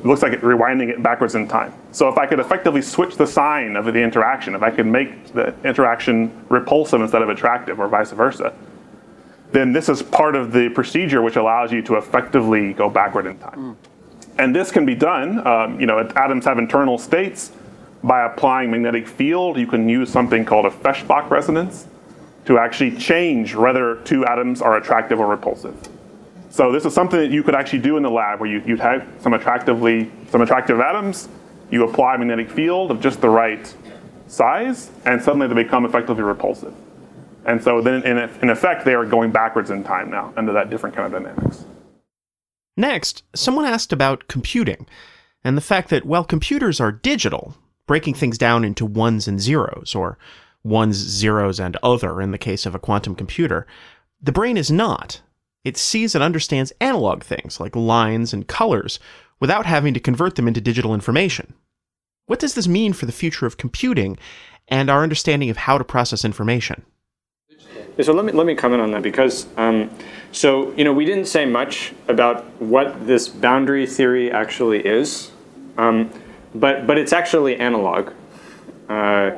It 0.00 0.06
looks 0.06 0.20
like 0.20 0.34
it, 0.34 0.42
rewinding 0.42 0.90
it 0.90 1.02
backwards 1.02 1.34
in 1.34 1.48
time. 1.48 1.72
So 1.92 2.08
if 2.08 2.18
I 2.18 2.26
could 2.26 2.38
effectively 2.38 2.82
switch 2.82 3.16
the 3.16 3.26
sign 3.26 3.74
of 3.74 3.86
the 3.86 4.02
interaction, 4.02 4.54
if 4.54 4.62
I 4.62 4.70
could 4.70 4.86
make 4.86 5.32
the 5.32 5.54
interaction 5.64 6.44
repulsive 6.50 7.00
instead 7.00 7.22
of 7.22 7.30
attractive, 7.30 7.80
or 7.80 7.88
vice 7.88 8.10
versa, 8.10 8.54
then 9.52 9.72
this 9.72 9.88
is 9.88 10.02
part 10.02 10.36
of 10.36 10.52
the 10.52 10.68
procedure 10.68 11.22
which 11.22 11.36
allows 11.36 11.72
you 11.72 11.80
to 11.82 11.96
effectively 11.96 12.74
go 12.74 12.90
backward 12.90 13.26
in 13.26 13.38
time. 13.38 13.58
Mm. 13.58 13.76
And 14.38 14.54
this 14.54 14.70
can 14.70 14.84
be 14.84 14.94
done. 14.94 15.46
Um, 15.46 15.80
you 15.80 15.86
know, 15.86 15.98
atoms 15.98 16.44
have 16.44 16.58
internal 16.58 16.98
states. 16.98 17.52
By 18.02 18.26
applying 18.26 18.70
magnetic 18.70 19.08
field, 19.08 19.58
you 19.58 19.66
can 19.66 19.88
use 19.88 20.10
something 20.10 20.44
called 20.44 20.66
a 20.66 20.70
Feshbach 20.70 21.30
resonance 21.30 21.86
to 22.44 22.58
actually 22.58 22.96
change 22.96 23.54
whether 23.54 23.96
two 24.04 24.26
atoms 24.26 24.60
are 24.60 24.76
attractive 24.76 25.18
or 25.20 25.26
repulsive. 25.26 25.74
So 26.50 26.70
this 26.70 26.84
is 26.84 26.92
something 26.92 27.18
that 27.18 27.30
you 27.30 27.42
could 27.42 27.54
actually 27.54 27.78
do 27.78 27.96
in 27.96 28.02
the 28.02 28.10
lab, 28.10 28.40
where 28.40 28.48
you, 28.48 28.62
you'd 28.66 28.80
have 28.80 29.06
some 29.20 29.32
attractively 29.32 30.10
some 30.30 30.42
attractive 30.42 30.80
atoms. 30.80 31.28
You 31.70 31.88
apply 31.88 32.16
a 32.16 32.18
magnetic 32.18 32.50
field 32.50 32.90
of 32.90 33.00
just 33.00 33.20
the 33.20 33.28
right 33.28 33.74
size, 34.26 34.90
and 35.04 35.22
suddenly 35.22 35.48
they 35.48 35.54
become 35.54 35.84
effectively 35.84 36.22
repulsive. 36.22 36.74
And 37.46 37.62
so 37.62 37.80
then, 37.80 38.02
in, 38.04 38.18
in 38.18 38.50
effect, 38.50 38.84
they 38.84 38.94
are 38.94 39.04
going 39.04 39.30
backwards 39.30 39.70
in 39.70 39.82
time 39.82 40.10
now 40.10 40.32
under 40.36 40.52
that 40.52 40.70
different 40.70 40.94
kind 40.94 41.12
of 41.12 41.22
dynamics. 41.22 41.64
Next, 42.76 43.22
someone 43.34 43.64
asked 43.64 43.92
about 43.92 44.28
computing 44.28 44.86
and 45.44 45.56
the 45.56 45.62
fact 45.62 45.90
that 45.90 46.06
while 46.06 46.24
computers 46.24 46.80
are 46.80 46.90
digital, 46.90 47.54
breaking 47.86 48.14
things 48.14 48.38
down 48.38 48.64
into 48.64 48.86
ones 48.86 49.28
and 49.28 49.40
zeros, 49.40 49.94
or 49.94 50.18
ones, 50.64 50.96
zeros, 50.96 51.60
and 51.60 51.76
other 51.82 52.20
in 52.20 52.30
the 52.30 52.38
case 52.38 52.66
of 52.66 52.74
a 52.74 52.78
quantum 52.78 53.14
computer, 53.14 53.66
the 54.20 54.32
brain 54.32 54.56
is 54.56 54.70
not. 54.70 55.20
It 55.64 55.76
sees 55.76 56.14
and 56.14 56.24
understands 56.24 56.72
analog 56.80 57.22
things 57.22 57.60
like 57.60 57.76
lines 57.76 58.32
and 58.32 58.46
colors 58.48 58.98
without 59.38 59.66
having 59.66 59.94
to 59.94 60.00
convert 60.00 60.36
them 60.36 60.48
into 60.48 60.60
digital 60.60 60.94
information. 60.94 61.54
What 62.26 62.38
does 62.38 62.54
this 62.54 62.66
mean 62.66 62.94
for 62.94 63.06
the 63.06 63.12
future 63.12 63.46
of 63.46 63.58
computing 63.58 64.18
and 64.68 64.88
our 64.88 65.02
understanding 65.02 65.50
of 65.50 65.58
how 65.58 65.76
to 65.76 65.84
process 65.84 66.24
information? 66.24 66.84
So 68.02 68.12
let 68.12 68.24
me 68.24 68.32
let 68.32 68.46
me 68.46 68.56
comment 68.56 68.82
on 68.82 68.90
that 68.90 69.02
because 69.02 69.46
um, 69.56 69.88
so 70.32 70.72
you 70.72 70.82
know 70.82 70.92
we 70.92 71.04
didn't 71.04 71.26
say 71.26 71.46
much 71.46 71.92
about 72.08 72.44
what 72.60 73.06
this 73.06 73.28
boundary 73.28 73.86
theory 73.86 74.32
actually 74.32 74.84
is, 74.84 75.30
um, 75.78 76.10
but 76.56 76.88
but 76.88 76.98
it's 76.98 77.12
actually 77.12 77.56
analog. 77.56 78.12
Uh, 78.88 79.32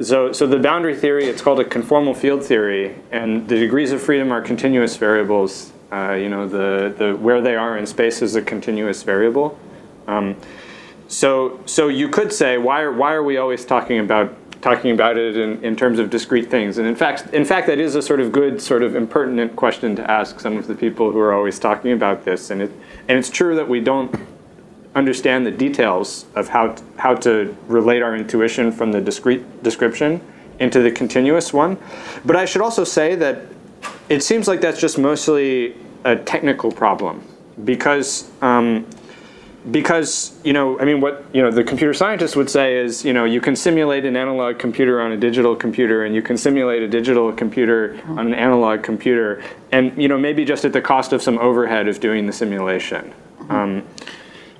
so 0.00 0.32
so 0.32 0.48
the 0.48 0.58
boundary 0.58 0.96
theory 0.96 1.26
it's 1.26 1.40
called 1.40 1.60
a 1.60 1.64
conformal 1.64 2.16
field 2.16 2.42
theory, 2.42 2.96
and 3.12 3.46
the 3.46 3.56
degrees 3.56 3.92
of 3.92 4.02
freedom 4.02 4.32
are 4.32 4.40
continuous 4.40 4.96
variables. 4.96 5.72
Uh, 5.92 6.14
you 6.14 6.28
know 6.28 6.48
the 6.48 6.92
the 6.98 7.14
where 7.14 7.40
they 7.40 7.54
are 7.54 7.78
in 7.78 7.86
space 7.86 8.20
is 8.20 8.34
a 8.34 8.42
continuous 8.42 9.04
variable. 9.04 9.56
Um, 10.08 10.34
so 11.06 11.60
so 11.66 11.86
you 11.86 12.08
could 12.08 12.32
say 12.32 12.58
why 12.58 12.80
are 12.80 12.92
why 12.92 13.12
are 13.12 13.22
we 13.22 13.36
always 13.36 13.64
talking 13.64 14.00
about 14.00 14.34
talking 14.66 14.90
about 14.90 15.16
it 15.16 15.36
in, 15.36 15.62
in 15.64 15.76
terms 15.76 16.00
of 16.00 16.10
discrete 16.10 16.50
things? 16.50 16.78
And 16.78 16.88
in 16.88 16.96
fact 16.96 17.32
in 17.32 17.44
fact 17.44 17.68
that 17.68 17.78
is 17.78 17.94
a 17.94 18.02
sort 18.02 18.20
of 18.20 18.32
good 18.32 18.60
sort 18.60 18.82
of 18.82 18.96
impertinent 18.96 19.54
question 19.54 19.94
to 19.96 20.10
ask 20.10 20.40
some 20.40 20.56
of 20.56 20.66
the 20.66 20.74
people 20.74 21.12
who 21.12 21.20
are 21.20 21.32
always 21.32 21.58
talking 21.60 21.92
about 21.92 22.24
this. 22.24 22.50
And 22.50 22.60
it 22.62 22.72
and 23.08 23.16
it's 23.16 23.30
true 23.30 23.54
that 23.54 23.68
we 23.68 23.80
don't 23.80 24.12
understand 24.96 25.46
the 25.46 25.52
details 25.52 26.26
of 26.34 26.48
how 26.48 26.74
how 26.96 27.14
to 27.14 27.56
relate 27.68 28.02
our 28.02 28.16
intuition 28.16 28.72
from 28.72 28.90
the 28.90 29.00
discrete 29.00 29.62
description 29.62 30.20
into 30.58 30.82
the 30.82 30.90
continuous 30.90 31.52
one. 31.52 31.78
But 32.24 32.34
I 32.34 32.44
should 32.44 32.62
also 32.62 32.82
say 32.82 33.14
that 33.14 33.42
it 34.08 34.22
seems 34.24 34.48
like 34.48 34.60
that's 34.60 34.80
just 34.80 34.98
mostly 34.98 35.76
a 36.04 36.16
technical 36.16 36.72
problem 36.72 37.22
because 37.64 38.30
um, 38.42 38.86
because 39.70 40.38
you 40.44 40.52
know 40.52 40.78
i 40.78 40.84
mean 40.84 41.00
what 41.00 41.24
you 41.32 41.42
know 41.42 41.50
the 41.50 41.64
computer 41.64 41.92
scientists 41.92 42.36
would 42.36 42.48
say 42.48 42.76
is 42.76 43.04
you 43.04 43.12
know 43.12 43.24
you 43.24 43.40
can 43.40 43.56
simulate 43.56 44.04
an 44.04 44.16
analog 44.16 44.58
computer 44.58 45.00
on 45.00 45.12
a 45.12 45.16
digital 45.16 45.56
computer 45.56 46.04
and 46.04 46.14
you 46.14 46.22
can 46.22 46.36
simulate 46.36 46.82
a 46.82 46.88
digital 46.88 47.32
computer 47.32 48.00
on 48.10 48.26
an 48.26 48.34
analog 48.34 48.82
computer 48.82 49.42
and 49.72 50.00
you 50.00 50.08
know 50.08 50.16
maybe 50.16 50.44
just 50.44 50.64
at 50.64 50.72
the 50.72 50.80
cost 50.80 51.12
of 51.12 51.20
some 51.20 51.38
overhead 51.38 51.88
of 51.88 51.98
doing 51.98 52.26
the 52.26 52.32
simulation 52.32 53.12
um, 53.48 53.84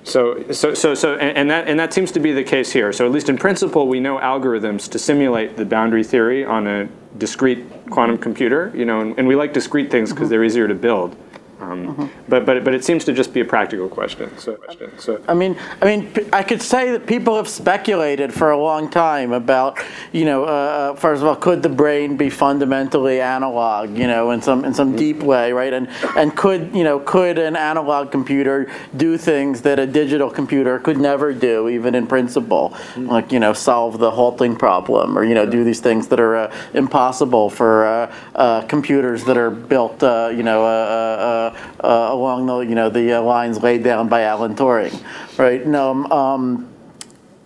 so, 0.07 0.51
so, 0.53 0.73
so, 0.73 0.93
so, 0.93 1.15
and, 1.15 1.37
and 1.37 1.51
that 1.51 1.67
and 1.67 1.77
that 1.77 1.93
seems 1.93 2.13
to 2.13 2.21
be 2.21 2.31
the 2.31 2.43
case 2.43 2.71
here. 2.71 2.93
So, 2.93 3.05
at 3.05 3.11
least 3.11 3.27
in 3.27 3.37
principle, 3.37 3.89
we 3.89 3.99
know 3.99 4.17
algorithms 4.17 4.89
to 4.91 4.99
simulate 4.99 5.57
the 5.57 5.65
boundary 5.65 6.03
theory 6.03 6.45
on 6.45 6.65
a 6.65 6.87
discrete 7.17 7.65
quantum 7.89 8.17
computer. 8.17 8.71
You 8.73 8.85
know, 8.85 9.01
and, 9.01 9.19
and 9.19 9.27
we 9.27 9.35
like 9.35 9.51
discrete 9.51 9.91
things 9.91 10.13
because 10.13 10.29
they're 10.29 10.45
easier 10.45 10.65
to 10.65 10.75
build. 10.75 11.17
Um, 11.59 12.11
But 12.29 12.45
but 12.45 12.63
but 12.63 12.73
it 12.73 12.83
seems 12.83 13.03
to 13.05 13.13
just 13.13 13.33
be 13.33 13.41
a 13.41 13.45
practical 13.45 13.87
question. 13.87 14.37
So, 14.37 14.57
so. 14.97 15.19
I 15.27 15.33
mean, 15.33 15.57
I 15.81 15.85
mean, 15.85 16.11
I 16.31 16.43
could 16.43 16.61
say 16.61 16.91
that 16.91 17.07
people 17.07 17.35
have 17.35 17.47
speculated 17.47 18.33
for 18.33 18.51
a 18.51 18.57
long 18.57 18.89
time 18.89 19.31
about, 19.31 19.79
you 20.11 20.25
know, 20.25 20.43
uh, 20.43 20.47
uh, 20.47 20.95
first 20.95 21.21
of 21.21 21.27
all, 21.27 21.35
could 21.35 21.63
the 21.63 21.69
brain 21.69 22.17
be 22.17 22.29
fundamentally 22.29 23.21
analog, 23.21 23.97
you 23.97 24.07
know, 24.07 24.31
in 24.31 24.41
some 24.41 24.65
in 24.65 24.73
some 24.73 24.95
deep 24.95 25.23
way, 25.23 25.51
right? 25.51 25.73
And 25.73 25.87
and 26.15 26.35
could 26.35 26.75
you 26.75 26.83
know 26.83 26.99
could 26.99 27.39
an 27.39 27.55
analog 27.55 28.11
computer 28.11 28.69
do 28.95 29.17
things 29.17 29.61
that 29.61 29.79
a 29.79 29.87
digital 29.87 30.29
computer 30.29 30.79
could 30.79 30.97
never 30.97 31.33
do, 31.33 31.69
even 31.69 31.95
in 31.95 32.07
principle, 32.07 32.75
like 32.97 33.31
you 33.31 33.39
know, 33.39 33.53
solve 33.53 33.97
the 33.99 34.11
halting 34.11 34.57
problem, 34.57 35.17
or 35.17 35.23
you 35.23 35.33
know, 35.33 35.45
do 35.45 35.63
these 35.63 35.79
things 35.79 36.07
that 36.09 36.19
are 36.19 36.35
uh, 36.35 36.55
impossible 36.73 37.49
for 37.49 37.85
uh, 37.85 38.13
uh, 38.35 38.61
computers 38.67 39.23
that 39.23 39.37
are 39.37 39.49
built, 39.49 40.03
uh, 40.03 40.29
you 40.31 40.43
know, 40.43 41.53
uh, 41.83 42.09
along 42.11 42.45
the 42.45 42.59
you 42.59 42.75
know 42.75 42.89
the 42.89 43.13
uh, 43.13 43.21
lines 43.21 43.61
laid 43.61 43.83
down 43.83 44.07
by 44.07 44.21
Alan 44.23 44.55
Turing, 44.55 45.01
right? 45.37 45.65
No, 45.65 46.05
um, 46.05 46.69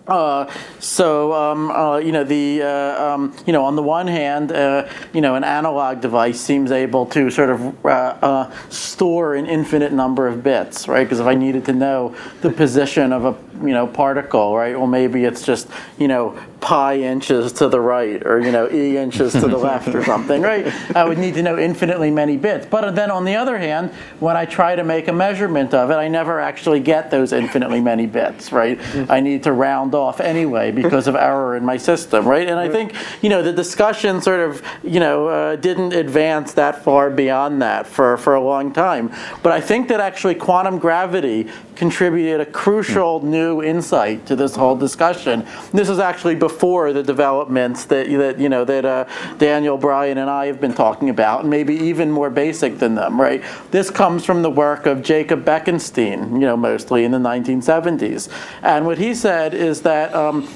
uh, 0.06 0.52
so 0.80 1.32
um, 1.32 1.70
uh, 1.70 1.98
you 1.98 2.12
know 2.12 2.24
the 2.24 2.62
uh, 2.62 3.04
um, 3.04 3.36
you 3.46 3.52
know 3.52 3.64
on 3.64 3.76
the 3.76 3.82
one 3.82 4.06
hand, 4.06 4.50
uh, 4.50 4.88
you 5.12 5.20
know 5.20 5.36
an 5.36 5.44
analog 5.44 6.00
device 6.00 6.40
seems 6.40 6.72
able 6.72 7.06
to 7.06 7.30
sort 7.30 7.50
of 7.50 7.84
uh, 7.84 7.88
uh, 7.88 8.68
store 8.68 9.34
an 9.34 9.46
infinite 9.46 9.92
number 9.92 10.26
of 10.26 10.42
bits, 10.42 10.88
right? 10.88 11.04
Because 11.04 11.20
if 11.20 11.26
I 11.26 11.34
needed 11.34 11.64
to 11.66 11.72
know 11.72 12.16
the 12.40 12.50
position 12.50 13.12
of 13.12 13.24
a 13.24 13.32
you 13.62 13.74
know, 13.74 13.86
particle, 13.86 14.56
right? 14.56 14.76
Well, 14.76 14.86
maybe 14.86 15.24
it's 15.24 15.44
just, 15.44 15.68
you 15.98 16.08
know, 16.08 16.38
pi 16.60 16.96
inches 16.98 17.52
to 17.52 17.68
the 17.68 17.80
right 17.80 18.24
or, 18.24 18.40
you 18.40 18.52
know, 18.52 18.70
e 18.70 18.96
inches 18.96 19.32
to 19.32 19.40
the 19.40 19.56
left 19.70 19.88
or 19.94 20.04
something, 20.04 20.40
right? 20.42 20.66
I 20.96 21.04
would 21.04 21.18
need 21.18 21.34
to 21.34 21.42
know 21.42 21.58
infinitely 21.58 22.10
many 22.10 22.36
bits. 22.36 22.66
But 22.66 22.94
then 22.94 23.10
on 23.10 23.24
the 23.24 23.34
other 23.34 23.58
hand, 23.58 23.90
when 24.20 24.36
I 24.36 24.44
try 24.44 24.76
to 24.76 24.84
make 24.84 25.08
a 25.08 25.12
measurement 25.12 25.74
of 25.74 25.90
it, 25.90 25.94
I 25.94 26.08
never 26.08 26.40
actually 26.40 26.80
get 26.80 27.10
those 27.10 27.32
infinitely 27.32 27.80
many 27.80 28.06
bits, 28.06 28.52
right? 28.52 28.78
I 29.10 29.20
need 29.20 29.42
to 29.42 29.52
round 29.52 29.94
off 29.94 30.20
anyway 30.20 30.70
because 30.70 31.08
of 31.08 31.16
error 31.16 31.56
in 31.56 31.64
my 31.64 31.76
system, 31.76 32.26
right? 32.26 32.48
And 32.48 32.58
I 32.58 32.68
think, 32.68 32.94
you 33.22 33.28
know, 33.28 33.42
the 33.42 33.52
discussion 33.52 34.20
sort 34.20 34.40
of, 34.40 34.62
you 34.84 35.00
know, 35.00 35.28
uh, 35.28 35.56
didn't 35.56 35.92
advance 35.92 36.52
that 36.54 36.84
far 36.84 37.10
beyond 37.10 37.60
that 37.62 37.86
for, 37.86 38.16
for 38.18 38.34
a 38.34 38.40
long 38.40 38.72
time. 38.72 39.10
But 39.42 39.52
I 39.52 39.60
think 39.60 39.88
that 39.88 40.00
actually 40.00 40.36
quantum 40.36 40.78
gravity 40.78 41.48
contributed 41.74 42.40
a 42.40 42.46
crucial 42.46 43.24
new 43.24 43.51
insight 43.60 44.24
to 44.26 44.36
this 44.36 44.56
whole 44.56 44.76
discussion. 44.76 45.46
This 45.72 45.88
is 45.88 45.98
actually 45.98 46.36
before 46.36 46.92
the 46.92 47.02
developments 47.02 47.84
that, 47.86 48.08
that 48.08 48.38
you 48.38 48.48
know 48.48 48.64
that 48.64 48.84
uh, 48.84 49.04
Daniel 49.38 49.76
Brian 49.76 50.18
and 50.18 50.30
I 50.30 50.46
have 50.46 50.60
been 50.60 50.74
talking 50.74 51.10
about, 51.10 51.40
and 51.40 51.50
maybe 51.50 51.74
even 51.74 52.10
more 52.10 52.30
basic 52.30 52.78
than 52.78 52.94
them. 52.94 53.20
Right? 53.20 53.42
This 53.70 53.90
comes 53.90 54.24
from 54.24 54.42
the 54.42 54.50
work 54.50 54.86
of 54.86 55.02
Jacob 55.02 55.44
Bekenstein, 55.44 56.32
you 56.34 56.46
know, 56.46 56.56
mostly 56.56 57.04
in 57.04 57.10
the 57.10 57.18
1970s. 57.18 58.28
And 58.62 58.86
what 58.86 58.98
he 58.98 59.14
said 59.14 59.54
is 59.54 59.82
that. 59.82 60.14
Um, 60.14 60.48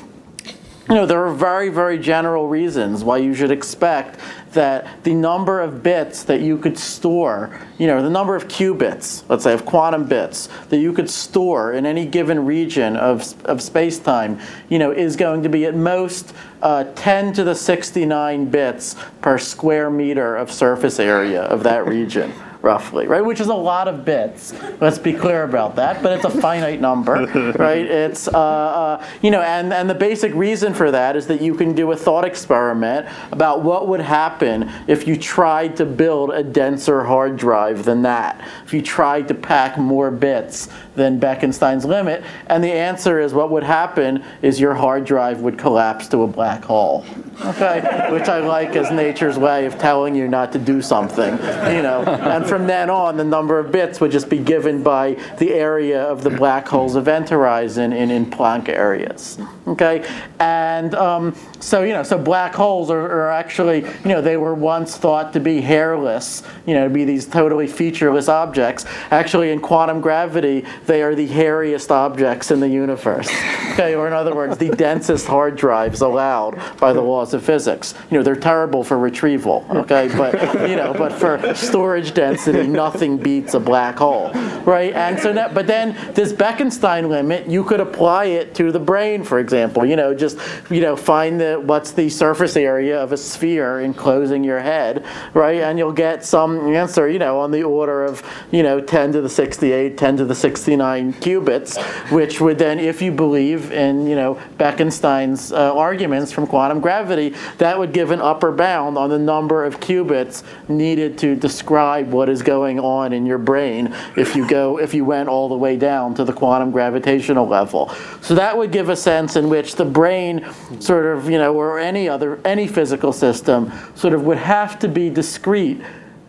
you 0.89 0.95
know, 0.95 1.05
there 1.05 1.25
are 1.27 1.35
very, 1.35 1.69
very 1.69 1.99
general 1.99 2.47
reasons 2.47 3.03
why 3.03 3.19
you 3.19 3.35
should 3.35 3.51
expect 3.51 4.21
that 4.53 5.03
the 5.03 5.13
number 5.13 5.61
of 5.61 5.83
bits 5.83 6.23
that 6.25 6.41
you 6.41 6.57
could 6.57 6.79
store, 6.79 7.59
you 7.77 7.89
know, 7.89 8.03
the 8.03 8.11
number 8.11 8.37
of 8.37 8.47
qubits, 8.47 9.25
let's 9.29 9.43
say 9.43 9.53
of 9.53 9.67
quantum 9.67 10.07
bits, 10.07 10.49
that 10.69 10.79
you 10.79 10.93
could 10.93 11.11
store 11.11 11.73
in 11.73 11.87
any 11.87 12.07
given 12.07 12.47
region 12.47 12.97
of, 12.97 13.35
of 13.45 13.61
space-time, 13.61 14.39
you 14.69 14.79
know, 14.79 14.93
is 14.93 15.17
going 15.17 15.43
to 15.43 15.49
be 15.49 15.65
at 15.65 15.75
most 15.75 16.33
uh, 16.63 16.85
10 16.95 17.33
to 17.33 17.43
the 17.43 17.55
69 17.55 18.47
bits 18.47 18.95
per 19.21 19.39
square 19.39 19.91
meter 19.91 20.37
of 20.37 20.53
surface 20.53 21.01
area 21.01 21.43
of 21.43 21.65
that 21.65 21.85
region 21.85 22.33
roughly, 22.67 23.07
right? 23.07 23.25
Which 23.25 23.41
is 23.41 23.47
a 23.47 23.55
lot 23.55 23.87
of 23.87 24.05
bits. 24.05 24.53
Let's 24.81 24.99
be 24.99 25.13
clear 25.13 25.45
about 25.45 25.77
that, 25.77 26.03
but 26.03 26.11
it's 26.13 26.25
a 26.25 26.41
finite 26.43 26.81
number, 26.81 27.15
right? 27.59 27.87
It's, 27.87 28.27
uh, 28.27 28.33
uh, 28.33 29.07
you 29.23 29.31
know, 29.31 29.41
and, 29.41 29.73
and 29.73 29.89
the 29.89 29.95
basic 29.95 30.35
reason 30.35 30.75
for 30.75 30.91
that 30.91 31.15
is 31.15 31.29
that 31.29 31.41
you 31.41 31.55
can 31.55 31.77
do 31.77 31.93
a 31.93 31.97
thought 31.97 32.25
experiment 32.25 33.07
about 33.31 33.63
what 33.63 33.87
would 33.87 34.01
happen 34.01 34.69
if 34.89 35.07
you 35.07 35.17
tried 35.17 35.77
to 35.77 35.87
build 35.87 36.33
a 36.33 36.43
denser 36.43 37.05
hard 37.05 37.37
drive 37.37 37.85
than 37.85 38.03
that, 38.03 38.45
if 38.65 38.75
you 38.75 38.83
tried 38.83 39.29
to 39.29 39.35
pack 39.35 39.79
more 39.79 40.11
bits 40.11 40.69
than 40.97 41.21
Bekenstein's 41.21 41.85
limit, 41.85 42.25
and 42.49 42.65
the 42.65 42.73
answer 42.73 43.21
is 43.21 43.33
what 43.33 43.51
would 43.51 43.63
happen 43.63 44.25
is 44.43 44.59
your 44.59 44.75
hard 44.75 45.05
drive 45.05 45.41
would 45.41 45.59
collapse 45.59 46.09
to 46.09 46.23
a 46.23 46.27
black 46.27 46.65
hole, 46.65 47.05
okay? 47.45 48.09
Which 48.11 48.29
I 48.29 48.41
like 48.41 48.75
as 48.77 48.91
nature's 48.91 49.39
way 49.39 49.67
of 49.67 49.79
telling 49.79 50.15
you 50.15 50.29
not 50.29 50.53
to 50.53 50.59
do 50.59 50.83
something, 50.83 51.33
you 51.33 51.83
know, 51.83 52.03
and 52.05 52.47
from 52.47 52.67
then 52.67 52.91
on, 52.91 53.17
the 53.17 53.25
number 53.25 53.59
of 53.59 53.71
bits 53.71 54.01
would 54.01 54.11
just 54.11 54.29
be 54.29 54.39
given 54.39 54.83
by 54.83 55.15
the 55.39 55.53
area 55.53 56.03
of 56.03 56.23
the 56.23 56.31
black 56.31 56.67
hole's 56.67 56.97
event 56.97 57.29
horizon 57.29 57.93
in, 57.93 58.11
in 58.11 58.27
Planck 58.27 58.69
areas. 58.69 59.39
Okay, 59.67 60.09
and 60.39 60.95
um, 60.95 61.35
so 61.61 61.83
you 61.83 61.93
know, 61.93 62.03
so 62.03 62.19
black 62.19 62.55
holes 62.55 62.91
are, 62.91 63.01
are, 63.01 63.31
actually, 63.31 63.83
you 63.83 64.11
know, 64.11 64.21
they 64.21 64.37
were 64.37 64.55
once 64.55 64.97
thought 64.97 65.33
to 65.33 65.41
be 65.41 65.61
hairless, 65.61 66.43
you 66.67 66.75
know, 66.75 66.85
to 66.85 66.95
be 66.95 67.05
these 67.05 67.27
totally 67.27 67.67
featureless 67.67 68.29
objects. 68.29 68.85
Actually, 69.11 69.51
in 69.51 69.61
quantum 69.61 70.01
gravity, 70.01 70.65
they 70.87 71.03
are 71.03 71.15
the 71.15 71.29
hairiest 71.29 71.91
objects 71.91 72.51
in 72.51 72.61
the 72.61 72.69
universe. 72.69 73.29
Okay, 73.73 73.95
or 73.95 74.07
in 74.07 74.13
other 74.13 74.35
words, 74.35 74.57
the 74.59 74.69
densest 74.77 75.27
hard 75.27 75.57
drives 75.57 76.01
allowed 76.01 76.61
by 76.79 76.93
the 76.93 77.01
laws 77.01 77.35
of 77.35 77.45
physics. 77.45 77.95
You 78.11 78.19
know, 78.19 78.23
they're 78.23 78.37
terrible 78.37 78.85
for 78.85 78.99
retrieval. 78.99 79.67
Okay, 79.71 80.09
but 80.17 80.69
you 80.69 80.77
know, 80.77 80.95
but 80.95 81.13
for 81.13 81.55
storage 81.55 82.15
density 82.15 82.67
nothing 82.67 83.19
beats 83.19 83.55
a 83.55 83.61
black 83.61 83.99
hole, 83.99 84.31
right? 84.65 84.93
And 84.95 85.19
so, 85.19 85.33
now, 85.33 85.53
but 85.53 85.67
then 85.67 85.97
this 86.15 86.33
Bekenstein 86.33 87.09
limit, 87.09 87.49
you 87.49 87.65
could 87.65 87.81
apply 87.81 88.27
it 88.27 88.55
to 88.57 88.73
the 88.73 88.81
brain, 88.81 89.25
for 89.25 89.39
example. 89.39 89.85
You 89.85 89.97
know, 89.97 90.15
just 90.15 90.39
you 90.71 90.81
know, 90.81 90.97
find 90.97 91.41
the 91.41 91.61
what's 91.65 91.93
the 91.93 92.09
surface 92.09 92.57
area 92.57 93.01
of 93.03 93.13
a 93.13 93.17
sphere 93.17 93.81
enclosing 93.81 94.45
your 94.45 94.61
head, 94.61 95.05
right? 95.35 95.61
And 95.61 95.79
you'll 95.79 95.93
get 95.93 96.25
some 96.25 96.75
answer, 96.75 97.09
you 97.09 97.19
know, 97.19 97.41
on 97.41 97.51
the 97.51 97.63
order 97.63 98.05
of 98.05 98.23
you 98.51 98.63
know 98.63 98.81
10 98.81 99.13
to 99.13 99.21
the 99.21 99.29
68, 99.29 99.99
10 99.99 100.17
to 100.19 100.25
the 100.25 100.35
69 100.35 100.76
qubits, 100.79 101.81
which 102.11 102.41
would 102.41 102.59
then, 102.59 102.79
if 102.79 103.03
you 103.03 103.13
believe 103.13 103.73
in 103.73 104.07
you 104.07 104.17
know 104.17 104.41
Bekenstein's 104.59 105.53
uh, 105.53 105.77
arguments 105.77 106.33
from 106.33 106.47
quantum 106.47 106.81
gravity, 106.81 107.35
that 107.59 107.79
would 107.79 107.93
give 107.93 108.11
an 108.11 108.21
upper 108.21 108.53
bound 108.53 108.99
on 108.99 109.11
the 109.11 109.19
number 109.19 109.65
of 109.65 109.81
qubits 109.81 110.43
needed 110.69 111.19
to 111.19 111.35
describe 111.35 112.11
what 112.11 112.29
is 112.29 112.43
going 112.43 112.79
on 112.81 113.13
in 113.13 113.27
your 113.27 113.39
brain 113.39 113.95
if 114.17 114.37
you 114.37 114.47
go 114.47 114.79
if 114.79 114.95
you 114.95 115.05
went 115.05 115.29
all 115.29 115.49
the 115.49 115.57
way 115.57 115.77
down 115.77 116.15
to 116.15 116.25
the 116.25 116.33
quantum 116.33 116.71
gravitational 116.71 117.47
level. 117.47 117.89
So 118.21 118.35
that 118.35 118.57
would 118.57 118.73
give 118.73 118.89
a 118.89 118.97
sense 118.97 119.37
in 119.37 119.49
which 119.49 119.77
the 119.77 119.85
brain 119.85 120.47
sort 120.81 121.07
of, 121.07 121.31
you 121.31 121.39
know, 121.39 121.55
or 121.55 121.79
any 121.79 122.09
other 122.09 122.41
any 122.45 122.67
physical 122.67 123.13
system 123.13 123.73
sort 123.95 124.15
of 124.15 124.25
would 124.25 124.39
have 124.39 124.79
to 124.81 124.89
be 124.89 125.11
discrete 125.11 125.81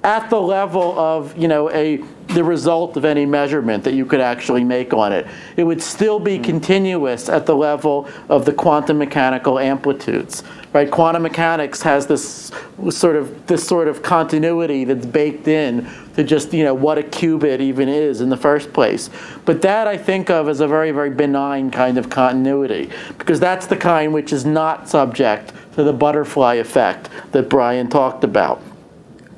at 0.04 0.30
the 0.30 0.40
level 0.40 0.98
of, 0.98 1.38
you 1.38 1.48
know, 1.48 1.70
a 1.72 2.02
the 2.28 2.44
result 2.44 2.98
of 2.98 3.06
any 3.06 3.26
measurement 3.26 3.84
that 3.86 3.94
you 3.94 4.06
could 4.06 4.20
actually 4.20 4.64
make 4.64 4.94
on 4.94 5.14
it. 5.14 5.26
It 5.56 5.64
would 5.64 5.82
still 5.82 6.20
be 6.20 6.38
hmm. 6.38 6.44
continuous 6.44 7.30
at 7.30 7.46
the 7.46 7.56
level 7.56 8.08
of 8.30 8.46
the 8.46 8.54
quantum 8.54 8.98
mechanical 8.98 9.60
amplitudes. 9.60 10.44
Right? 10.74 10.92
Quantum 10.92 11.24
mechanics 11.24 11.82
has 11.82 12.06
this 12.06 12.52
sort 12.90 13.16
of 13.16 13.48
this 13.48 13.66
sort 13.66 13.88
of 13.88 14.04
continuity 14.04 14.84
that's 14.84 15.06
baked 15.06 15.48
in 15.48 15.90
to 16.16 16.24
just 16.24 16.54
you 16.54 16.64
know 16.64 16.74
what 16.74 16.98
a 16.98 17.04
qubit 17.04 17.62
even 17.62 17.88
is 17.88 18.22
in 18.22 18.30
the 18.30 18.38
first 18.38 18.74
place. 18.74 19.10
But 19.46 19.62
that 19.62 19.88
I 19.88 19.98
think 19.98 20.30
of 20.30 20.50
as 20.50 20.60
a 20.60 20.68
very 20.68 20.92
very 20.92 21.10
benign 21.10 21.72
kind 21.72 21.98
of 21.98 22.10
continuity 22.10 22.92
because 23.18 23.40
that's 23.40 23.68
the 23.68 23.78
kind 23.78 24.14
which 24.14 24.34
is 24.34 24.46
not 24.46 24.90
subject 24.90 25.54
to 25.74 25.84
the 25.84 25.94
butterfly 25.94 26.56
effect 26.56 27.10
that 27.32 27.50
Brian 27.50 27.90
talked 27.90 28.24
about 28.24 28.62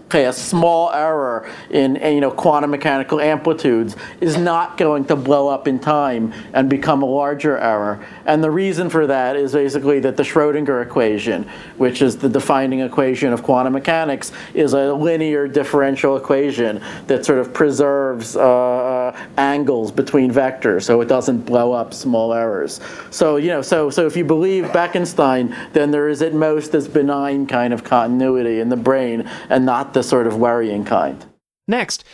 okay, 0.10 0.26
a 0.26 0.34
small 0.34 0.92
error 0.92 1.48
in 1.70 1.96
you 1.96 2.20
know 2.20 2.32
quantum 2.32 2.72
mechanical 2.72 3.22
amplitudes 3.22 3.96
is 4.22 4.38
not 4.38 4.76
going 4.76 5.06
to 5.06 5.16
blow 5.16 5.48
up 5.48 5.68
in 5.68 5.78
time 5.78 6.34
and 6.54 6.68
become 6.68 7.04
a 7.04 7.06
larger 7.06 7.60
error. 7.60 8.04
And 8.26 8.44
the 8.44 8.50
reason 8.50 8.90
for 8.90 9.06
that 9.06 9.36
is 9.36 9.54
basically 9.54 10.00
that 10.00 10.18
the 10.18 10.24
Schrodinger 10.24 10.84
equation, 10.84 11.48
which 11.78 12.02
is 12.02 12.18
the 12.18 12.28
defining 12.28 12.80
equation 12.80 13.32
of 13.34 13.44
quantum 13.44 13.74
mechanics, 13.74 14.32
is 14.56 14.74
a 14.74 14.92
linear 14.92 15.48
differential 15.48 16.18
equation 16.18 16.82
that 17.06 17.24
sort 17.24 17.38
of 17.38 17.54
preserves 17.54 18.36
uh, 18.36 18.40
uh 18.40 19.18
angles 19.38 19.92
between 19.92 20.32
vectors 20.32 20.84
so 20.84 21.02
it 21.02 21.08
doesn't 21.08 21.42
blow 21.42 21.72
up 21.72 21.94
small 21.94 22.34
errors. 22.34 22.80
So 23.12 23.36
you 23.36 23.50
know, 23.50 23.62
so 23.62 23.92
so 23.92 24.08
if 24.08 24.18
you 24.18 24.26
believe 24.26 24.66
Bekenstein, 24.66 25.56
then 25.74 25.92
there 25.92 26.10
is 26.10 26.24
at 26.24 26.34
most 26.34 26.72
this 26.72 26.88
benign 26.88 27.46
kind 27.46 27.74
of 27.74 27.84
continuity 27.84 28.60
in 28.60 28.70
the 28.70 28.76
brain 28.76 29.30
and 29.50 29.66
not 29.68 29.94
the 29.94 29.99
the 30.00 30.04
sort 30.04 30.28
of 30.28 30.38
worrying 30.38 30.86
kind. 30.86 31.26
Next, 31.68 32.06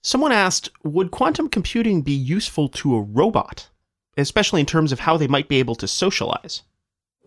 someone 0.00 0.30
asked 0.30 0.70
Would 0.84 1.10
quantum 1.10 1.48
computing 1.48 2.02
be 2.02 2.12
useful 2.12 2.68
to 2.68 2.94
a 2.94 3.00
robot, 3.00 3.68
especially 4.16 4.60
in 4.60 4.66
terms 4.66 4.92
of 4.92 5.00
how 5.00 5.16
they 5.16 5.26
might 5.26 5.48
be 5.48 5.58
able 5.58 5.74
to 5.76 5.88
socialize? 5.88 6.62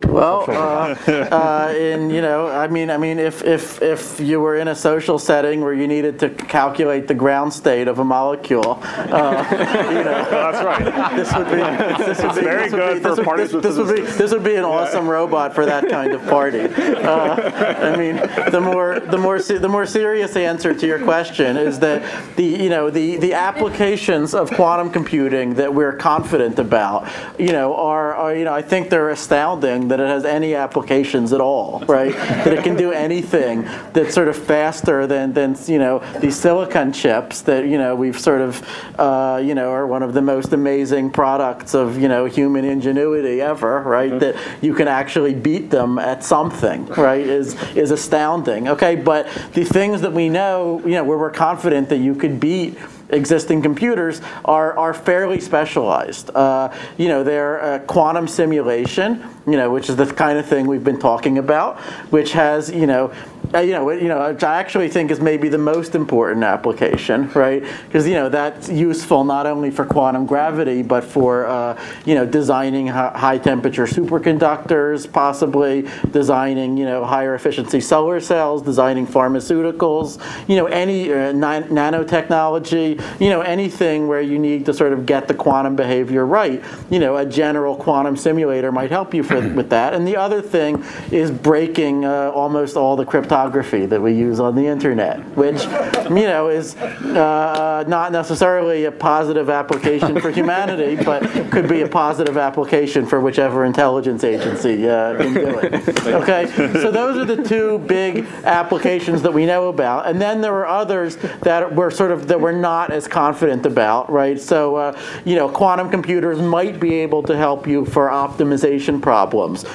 Well, 0.02 0.44
uh, 0.46 0.94
uh, 1.08 1.74
in 1.74 2.10
you 2.10 2.20
know, 2.20 2.48
I 2.48 2.68
mean, 2.68 2.90
I 2.90 2.98
mean, 2.98 3.18
if 3.18 3.42
if 3.42 3.80
if 3.80 4.20
you 4.20 4.40
were 4.40 4.56
in 4.56 4.68
a 4.68 4.74
social 4.74 5.18
setting 5.18 5.62
where 5.62 5.72
you 5.72 5.88
needed 5.88 6.18
to 6.18 6.28
calculate 6.28 7.08
the 7.08 7.14
ground 7.14 7.54
state 7.54 7.88
of 7.88 7.98
a 7.98 8.04
molecule, 8.04 8.78
uh, 8.82 9.46
you 9.88 10.04
know, 10.04 10.26
that's 10.30 10.62
right. 10.62 11.16
This 11.16 11.34
would 11.34 11.46
be 11.46 12.04
this 12.04 12.22
would 12.22 12.34
be 12.34 12.40
very 12.42 12.68
good 12.68 13.02
for 13.02 13.24
parties 13.24 13.52
this, 13.52 13.62
this 13.62 13.76
would 13.78 13.96
be 13.96 14.02
this 14.02 14.32
would 14.32 14.44
be 14.44 14.56
an 14.56 14.64
awesome 14.64 15.08
robot 15.08 15.54
for 15.54 15.64
that 15.64 15.88
kind 15.88 16.12
of 16.12 16.22
party. 16.26 16.60
Uh, 16.60 17.92
I 17.92 17.96
mean, 17.96 18.16
the 18.50 18.60
more 18.60 19.00
the 19.00 19.16
more 19.16 19.40
the 19.40 19.68
more 19.68 19.86
serious 19.86 20.36
answer 20.36 20.74
to 20.74 20.86
your 20.86 21.02
question 21.04 21.56
is 21.56 21.78
that 21.78 22.36
the 22.36 22.44
you 22.44 22.68
know 22.68 22.90
the 22.90 23.16
the 23.16 23.32
applications 23.32 24.34
of 24.34 24.50
quantum 24.50 24.90
computing 24.90 25.54
that 25.54 25.72
we're 25.72 25.96
confident 25.96 26.58
about, 26.58 27.10
you 27.38 27.52
know, 27.52 27.74
are, 27.74 28.14
are 28.14 28.34
you 28.34 28.44
know 28.44 28.52
I 28.52 28.60
think 28.60 28.90
they're 28.90 29.08
astounding 29.08 29.85
that 29.88 30.00
it 30.00 30.06
has 30.06 30.24
any 30.24 30.54
applications 30.54 31.32
at 31.32 31.40
all, 31.40 31.80
right? 31.86 32.12
that 32.12 32.52
it 32.52 32.64
can 32.64 32.76
do 32.76 32.92
anything 32.92 33.62
that's 33.92 34.14
sort 34.14 34.28
of 34.28 34.36
faster 34.36 35.06
than, 35.06 35.32
than 35.32 35.56
you 35.66 35.78
know, 35.78 35.98
these 36.20 36.38
silicon 36.38 36.92
chips 36.92 37.42
that, 37.42 37.66
you 37.66 37.78
know, 37.78 37.94
we've 37.94 38.18
sort 38.18 38.40
of, 38.40 38.66
uh, 38.98 39.40
you 39.42 39.54
know, 39.54 39.70
are 39.70 39.86
one 39.86 40.02
of 40.02 40.14
the 40.14 40.22
most 40.22 40.52
amazing 40.52 41.10
products 41.10 41.74
of, 41.74 41.98
you 41.98 42.08
know, 42.08 42.24
human 42.24 42.64
ingenuity 42.64 43.40
ever, 43.40 43.80
right? 43.82 44.10
Mm-hmm. 44.10 44.18
That 44.18 44.36
you 44.62 44.74
can 44.74 44.88
actually 44.88 45.34
beat 45.34 45.70
them 45.70 45.98
at 45.98 46.22
something, 46.24 46.86
right, 46.86 47.26
is, 47.26 47.54
is 47.74 47.90
astounding, 47.90 48.68
okay? 48.68 48.96
But 48.96 49.28
the 49.52 49.64
things 49.64 50.00
that 50.02 50.12
we 50.12 50.28
know, 50.28 50.80
you 50.84 50.92
know, 50.92 51.04
where 51.04 51.18
we're 51.18 51.30
confident 51.30 51.88
that 51.88 51.98
you 51.98 52.14
could 52.14 52.40
beat 52.40 52.76
existing 53.08 53.62
computers 53.62 54.20
are, 54.44 54.76
are 54.76 54.94
fairly 54.94 55.40
specialized. 55.40 56.30
Uh, 56.30 56.72
you 56.96 57.08
know, 57.08 57.22
they're 57.24 57.62
uh, 57.62 57.78
quantum 57.80 58.28
simulation, 58.28 59.22
you 59.46 59.56
know, 59.56 59.70
which 59.70 59.88
is 59.88 59.96
the 59.96 60.06
kind 60.06 60.38
of 60.38 60.46
thing 60.46 60.66
we've 60.66 60.84
been 60.84 60.98
talking 60.98 61.38
about, 61.38 61.78
which 62.10 62.32
has, 62.32 62.70
you 62.70 62.86
know, 62.86 63.12
uh, 63.54 63.60
you 63.60 63.72
know, 63.72 63.88
you 63.90 64.08
know, 64.08 64.32
which 64.32 64.42
I 64.42 64.58
actually 64.58 64.88
think 64.88 65.10
is 65.10 65.20
maybe 65.20 65.48
the 65.48 65.58
most 65.58 65.94
important 65.94 66.44
application, 66.44 67.30
right? 67.30 67.62
Because 67.86 68.06
you 68.06 68.14
know 68.14 68.28
that's 68.28 68.68
useful 68.68 69.24
not 69.24 69.46
only 69.46 69.70
for 69.70 69.84
quantum 69.84 70.26
gravity, 70.26 70.82
but 70.82 71.04
for 71.04 71.46
uh, 71.46 71.80
you 72.04 72.14
know 72.14 72.26
designing 72.26 72.88
high 72.88 73.38
temperature 73.38 73.86
superconductors, 73.86 75.10
possibly 75.10 75.88
designing 76.10 76.76
you 76.76 76.84
know 76.84 77.04
higher 77.04 77.34
efficiency 77.34 77.80
solar 77.80 78.20
cells, 78.20 78.62
designing 78.62 79.06
pharmaceuticals, 79.06 80.20
you 80.48 80.56
know, 80.56 80.66
any 80.66 81.12
uh, 81.12 81.32
nanotechnology, 81.32 83.00
you 83.20 83.30
know, 83.30 83.42
anything 83.42 84.08
where 84.08 84.20
you 84.20 84.38
need 84.38 84.66
to 84.66 84.74
sort 84.74 84.92
of 84.92 85.06
get 85.06 85.28
the 85.28 85.34
quantum 85.34 85.76
behavior 85.76 86.26
right. 86.26 86.62
You 86.90 86.98
know, 86.98 87.16
a 87.16 87.24
general 87.24 87.76
quantum 87.76 88.16
simulator 88.16 88.72
might 88.72 88.90
help 88.90 89.14
you 89.14 89.22
for, 89.22 89.35
with 89.44 89.70
that. 89.70 89.94
And 89.94 90.06
the 90.06 90.16
other 90.16 90.42
thing 90.42 90.84
is 91.10 91.30
breaking 91.30 92.04
uh, 92.04 92.30
almost 92.34 92.76
all 92.76 92.96
the 92.96 93.04
cryptography 93.04 93.26
cryptography 93.26 93.86
that 93.86 94.00
we 94.00 94.12
use 94.12 94.40
on 94.40 94.54
the 94.54 94.66
internet, 94.66 95.18
which 95.36 95.62
you 96.10 96.26
know 96.26 96.48
is 96.48 96.76
uh, 96.76 97.84
not 97.88 98.12
necessarily 98.12 98.84
a 98.84 98.92
positive 98.92 99.50
application 99.50 100.20
for 100.20 100.30
humanity, 100.30 100.96
but 101.02 101.22
could 101.50 101.68
be 101.68 101.82
a 101.82 101.88
positive 101.88 102.36
application 102.36 103.04
for 103.04 103.20
whichever 103.20 103.64
intelligence 103.64 104.24
agency 104.24 104.88
uh, 104.88 105.16
can 105.16 105.34
do 105.34 105.58
it. 105.58 105.74
Okay, 106.06 106.46
so 106.82 106.90
those 106.90 107.16
are 107.16 107.24
the 107.24 107.42
two 107.42 107.78
big 107.80 108.24
applications 108.44 109.22
that 109.22 109.32
we 109.32 109.44
know 109.44 109.68
about, 109.68 110.06
and 110.06 110.20
then 110.20 110.40
there 110.40 110.54
are 110.54 110.66
others 110.66 111.16
that 111.42 111.74
we're 111.74 111.90
sort 111.90 112.10
of 112.10 112.28
that 112.28 112.40
we're 112.40 112.52
not 112.52 112.90
as 112.90 113.08
confident 113.08 113.66
about, 113.66 114.10
right? 114.10 114.40
So 114.40 114.76
uh, 114.76 115.00
you 115.24 115.34
know, 115.34 115.48
quantum 115.48 115.90
computers 115.90 116.40
might 116.40 116.78
be 116.78 116.94
able 116.94 117.22
to 117.24 117.36
help 117.36 117.66
you 117.66 117.84
for 117.84 118.08
optimization 118.08 119.02
problems. 119.02 119.25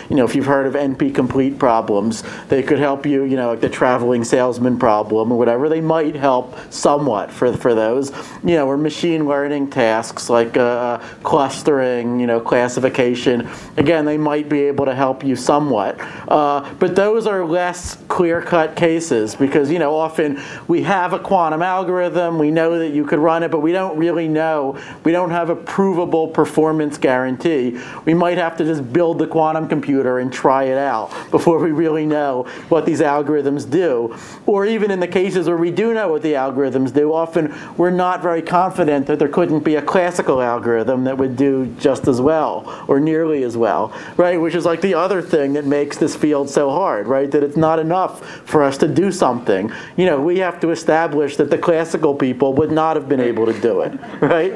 You 0.09 0.15
know, 0.15 0.25
if 0.25 0.35
you've 0.35 0.45
heard 0.45 0.65
of 0.65 0.73
NP 0.73 1.13
complete 1.13 1.59
problems, 1.59 2.23
they 2.47 2.63
could 2.63 2.79
help 2.79 3.05
you. 3.05 3.23
You 3.23 3.37
know 3.37 3.51
like 3.51 3.61
the 3.61 3.69
traveling 3.69 4.23
salesman 4.23 4.79
problem 4.79 5.31
or 5.31 5.37
whatever, 5.37 5.67
they 5.67 5.81
might 5.81 6.15
help 6.15 6.55
somewhat 6.71 7.31
for, 7.31 7.51
for 7.53 7.75
those. 7.75 8.11
You 8.43 8.55
know, 8.55 8.67
or 8.67 8.77
machine 8.77 9.27
learning 9.27 9.69
tasks 9.69 10.29
like 10.29 10.55
uh, 10.57 10.99
clustering, 11.23 12.19
you 12.19 12.27
know, 12.27 12.39
classification. 12.39 13.49
Again, 13.77 14.05
they 14.05 14.17
might 14.17 14.47
be 14.47 14.61
able 14.61 14.85
to 14.85 14.95
help 14.95 15.23
you 15.23 15.35
somewhat. 15.35 15.99
Uh, 16.27 16.73
but 16.75 16.95
those 16.95 17.27
are 17.27 17.45
less 17.45 17.97
clear-cut 18.07 18.75
cases 18.75 19.35
because, 19.35 19.69
you 19.69 19.79
know, 19.79 19.93
often 19.93 20.41
we 20.67 20.81
have 20.83 21.13
a 21.13 21.19
quantum 21.19 21.61
algorithm, 21.61 22.39
we 22.39 22.51
know 22.51 22.79
that 22.79 22.89
you 22.89 23.05
could 23.05 23.19
run 23.19 23.43
it, 23.43 23.51
but 23.51 23.59
we 23.59 23.71
don't 23.71 23.97
really 23.97 24.27
know, 24.27 24.79
we 25.03 25.11
don't 25.11 25.31
have 25.31 25.49
a 25.49 25.55
provable 25.55 26.27
performance 26.27 26.97
guarantee. 26.97 27.77
We 28.05 28.13
might 28.13 28.37
have 28.37 28.55
to 28.57 28.63
just 28.63 28.93
build 28.93 29.19
the 29.19 29.27
quantum 29.27 29.40
computer 29.67 30.19
and 30.19 30.31
try 30.31 30.65
it 30.65 30.77
out 30.77 31.11
before 31.31 31.59
we 31.59 31.71
really 31.71 32.05
know 32.05 32.43
what 32.69 32.85
these 32.85 33.01
algorithms 33.01 33.69
do. 33.69 34.15
Or 34.45 34.65
even 34.65 34.91
in 34.91 34.99
the 34.99 35.07
cases 35.07 35.47
where 35.47 35.57
we 35.57 35.71
do 35.71 35.93
know 35.93 36.09
what 36.09 36.21
the 36.21 36.33
algorithms 36.33 36.93
do, 36.93 37.13
often 37.13 37.53
we're 37.77 37.89
not 37.89 38.21
very 38.21 38.41
confident 38.41 39.07
that 39.07 39.19
there 39.19 39.27
couldn't 39.27 39.63
be 39.63 39.75
a 39.75 39.81
classical 39.81 40.41
algorithm 40.41 41.03
that 41.05 41.17
would 41.17 41.35
do 41.35 41.73
just 41.79 42.07
as 42.07 42.21
well 42.21 42.85
or 42.87 42.99
nearly 42.99 43.43
as 43.43 43.57
well, 43.57 43.93
right? 44.17 44.39
Which 44.39 44.55
is 44.55 44.65
like 44.65 44.81
the 44.81 44.93
other 44.93 45.21
thing 45.21 45.53
that 45.53 45.65
makes 45.65 45.97
this 45.97 46.15
field 46.15 46.49
so 46.49 46.69
hard, 46.69 47.07
right? 47.07 47.29
That 47.31 47.43
it's 47.43 47.57
not 47.57 47.79
enough 47.79 48.25
for 48.47 48.63
us 48.63 48.77
to 48.79 48.87
do 48.87 49.11
something. 49.11 49.71
You 49.97 50.05
know, 50.05 50.21
we 50.21 50.39
have 50.39 50.59
to 50.61 50.69
establish 50.69 51.37
that 51.37 51.49
the 51.49 51.57
classical 51.57 52.13
people 52.13 52.53
would 52.53 52.71
not 52.71 52.95
have 52.95 53.09
been 53.09 53.19
able 53.19 53.45
to 53.45 53.59
do 53.59 53.81
it, 53.81 53.99
right? 54.21 54.51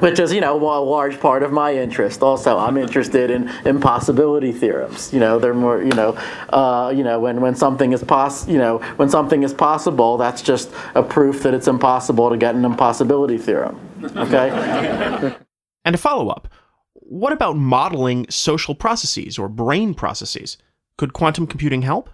Which 0.00 0.20
is, 0.20 0.32
you 0.32 0.40
know, 0.40 0.56
a 0.56 0.80
large 0.84 1.18
part 1.20 1.42
of 1.42 1.52
my 1.52 1.74
interest. 1.74 2.22
Also, 2.22 2.58
I'm 2.58 2.76
interested 2.76 3.30
in 3.30 3.48
impossibility 3.68 4.52
theorems. 4.52 5.12
You 5.12 5.20
know, 5.20 5.38
they're 5.38 5.54
more, 5.54 5.82
you 5.82 5.92
know, 5.92 6.18
uh, 6.48 6.92
you 6.94 7.04
know, 7.04 7.20
when 7.20 7.40
when 7.40 7.54
something 7.54 7.92
is 7.92 8.02
poss 8.02 8.48
you 8.48 8.58
know 8.58 8.78
when 8.96 9.08
something 9.08 9.42
is 9.42 9.52
possible, 9.52 10.16
that's 10.16 10.42
just 10.42 10.70
a 10.94 11.02
proof 11.02 11.42
that 11.42 11.54
it's 11.54 11.68
impossible 11.68 12.30
to 12.30 12.36
get 12.36 12.54
an 12.54 12.64
impossibility 12.64 13.38
theorem. 13.38 13.78
Okay. 14.16 14.50
and 15.84 15.92
to 15.94 15.98
follow 15.98 16.28
up, 16.28 16.48
what 16.94 17.32
about 17.32 17.56
modeling 17.56 18.26
social 18.30 18.74
processes 18.74 19.38
or 19.38 19.48
brain 19.48 19.94
processes? 19.94 20.58
Could 20.96 21.12
quantum 21.12 21.46
computing 21.46 21.82
help? 21.82 22.10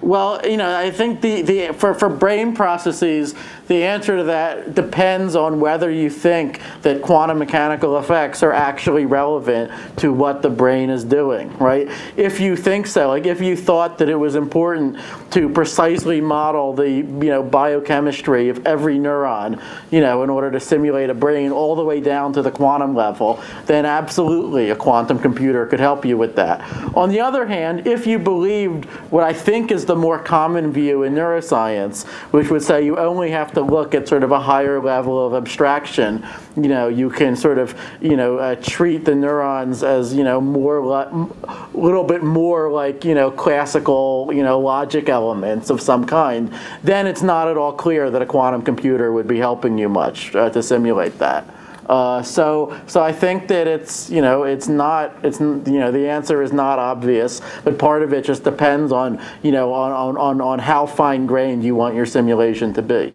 Well, 0.00 0.40
you 0.46 0.56
know, 0.56 0.76
I 0.76 0.90
think 0.90 1.20
the, 1.20 1.42
the 1.42 1.72
for, 1.72 1.94
for 1.94 2.08
brain 2.08 2.54
processes, 2.54 3.34
the 3.68 3.84
answer 3.84 4.18
to 4.18 4.24
that 4.24 4.74
depends 4.74 5.34
on 5.34 5.60
whether 5.60 5.90
you 5.90 6.10
think 6.10 6.60
that 6.82 7.00
quantum 7.00 7.38
mechanical 7.38 7.98
effects 7.98 8.42
are 8.42 8.52
actually 8.52 9.06
relevant 9.06 9.70
to 9.98 10.12
what 10.12 10.42
the 10.42 10.50
brain 10.50 10.90
is 10.90 11.04
doing, 11.04 11.56
right? 11.58 11.88
If 12.16 12.40
you 12.40 12.56
think 12.56 12.86
so, 12.86 13.08
like 13.08 13.24
if 13.24 13.40
you 13.40 13.56
thought 13.56 13.98
that 13.98 14.08
it 14.08 14.16
was 14.16 14.34
important 14.34 14.98
to 15.30 15.48
precisely 15.48 16.20
model 16.20 16.74
the, 16.74 16.90
you 16.90 17.02
know, 17.02 17.42
biochemistry 17.42 18.48
of 18.48 18.66
every 18.66 18.98
neuron, 18.98 19.62
you 19.90 20.00
know, 20.00 20.22
in 20.22 20.30
order 20.30 20.50
to 20.50 20.60
simulate 20.60 21.08
a 21.08 21.14
brain 21.14 21.50
all 21.50 21.74
the 21.74 21.84
way 21.84 22.00
down 22.00 22.32
to 22.34 22.42
the 22.42 22.50
quantum 22.50 22.94
level, 22.94 23.42
then 23.66 23.86
absolutely 23.86 24.70
a 24.70 24.76
quantum 24.76 25.18
computer 25.18 25.66
could 25.66 25.80
help 25.80 26.04
you 26.04 26.18
with 26.18 26.36
that. 26.36 26.60
On 26.94 27.08
the 27.08 27.20
other 27.20 27.46
hand, 27.46 27.86
if 27.86 28.06
you 28.06 28.18
believed 28.18 28.84
what 29.10 29.24
I 29.24 29.32
think 29.32 29.70
is 29.74 29.84
the 29.84 29.96
more 29.96 30.18
common 30.18 30.72
view 30.72 31.02
in 31.02 31.14
neuroscience, 31.14 32.06
which 32.32 32.48
would 32.50 32.62
say 32.62 32.84
you 32.84 32.96
only 32.96 33.30
have 33.30 33.52
to 33.52 33.60
look 33.60 33.94
at 33.94 34.08
sort 34.08 34.22
of 34.22 34.30
a 34.30 34.40
higher 34.40 34.80
level 34.80 35.26
of 35.26 35.34
abstraction. 35.34 36.24
You 36.56 36.68
know, 36.68 36.88
you 36.88 37.10
can 37.10 37.36
sort 37.36 37.58
of, 37.58 37.78
you 38.00 38.16
know, 38.16 38.38
uh, 38.38 38.54
treat 38.62 39.04
the 39.04 39.14
neurons 39.14 39.82
as, 39.82 40.14
you 40.14 40.24
know, 40.24 40.40
more, 40.40 40.78
a 40.78 41.28
little 41.74 42.04
bit 42.04 42.22
more 42.22 42.70
like, 42.70 43.04
you 43.04 43.14
know, 43.14 43.30
classical, 43.30 44.30
you 44.32 44.42
know, 44.42 44.58
logic 44.60 45.08
elements 45.08 45.68
of 45.68 45.80
some 45.80 46.06
kind. 46.06 46.54
Then 46.82 47.06
it's 47.06 47.22
not 47.22 47.48
at 47.48 47.56
all 47.56 47.72
clear 47.72 48.10
that 48.10 48.22
a 48.22 48.26
quantum 48.26 48.62
computer 48.62 49.12
would 49.12 49.26
be 49.26 49.38
helping 49.38 49.76
you 49.76 49.88
much 49.88 50.34
uh, 50.34 50.50
to 50.50 50.62
simulate 50.62 51.18
that. 51.18 51.44
Uh, 51.86 52.22
so, 52.22 52.78
so 52.86 53.02
I 53.02 53.12
think 53.12 53.48
that 53.48 53.66
it's 53.66 54.10
you 54.10 54.22
know 54.22 54.44
it's 54.44 54.68
not 54.68 55.14
it's 55.24 55.40
you 55.40 55.78
know 55.78 55.90
the 55.90 56.08
answer 56.08 56.42
is 56.42 56.52
not 56.52 56.78
obvious, 56.78 57.40
but 57.62 57.78
part 57.78 58.02
of 58.02 58.12
it 58.12 58.24
just 58.24 58.44
depends 58.44 58.92
on 58.92 59.20
you 59.42 59.52
know 59.52 59.72
on 59.72 60.16
on 60.16 60.40
on 60.40 60.58
how 60.58 60.86
fine 60.86 61.26
grained 61.26 61.64
you 61.64 61.74
want 61.74 61.94
your 61.94 62.06
simulation 62.06 62.72
to 62.74 62.82
be. 62.82 63.14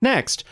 Next, 0.00 0.44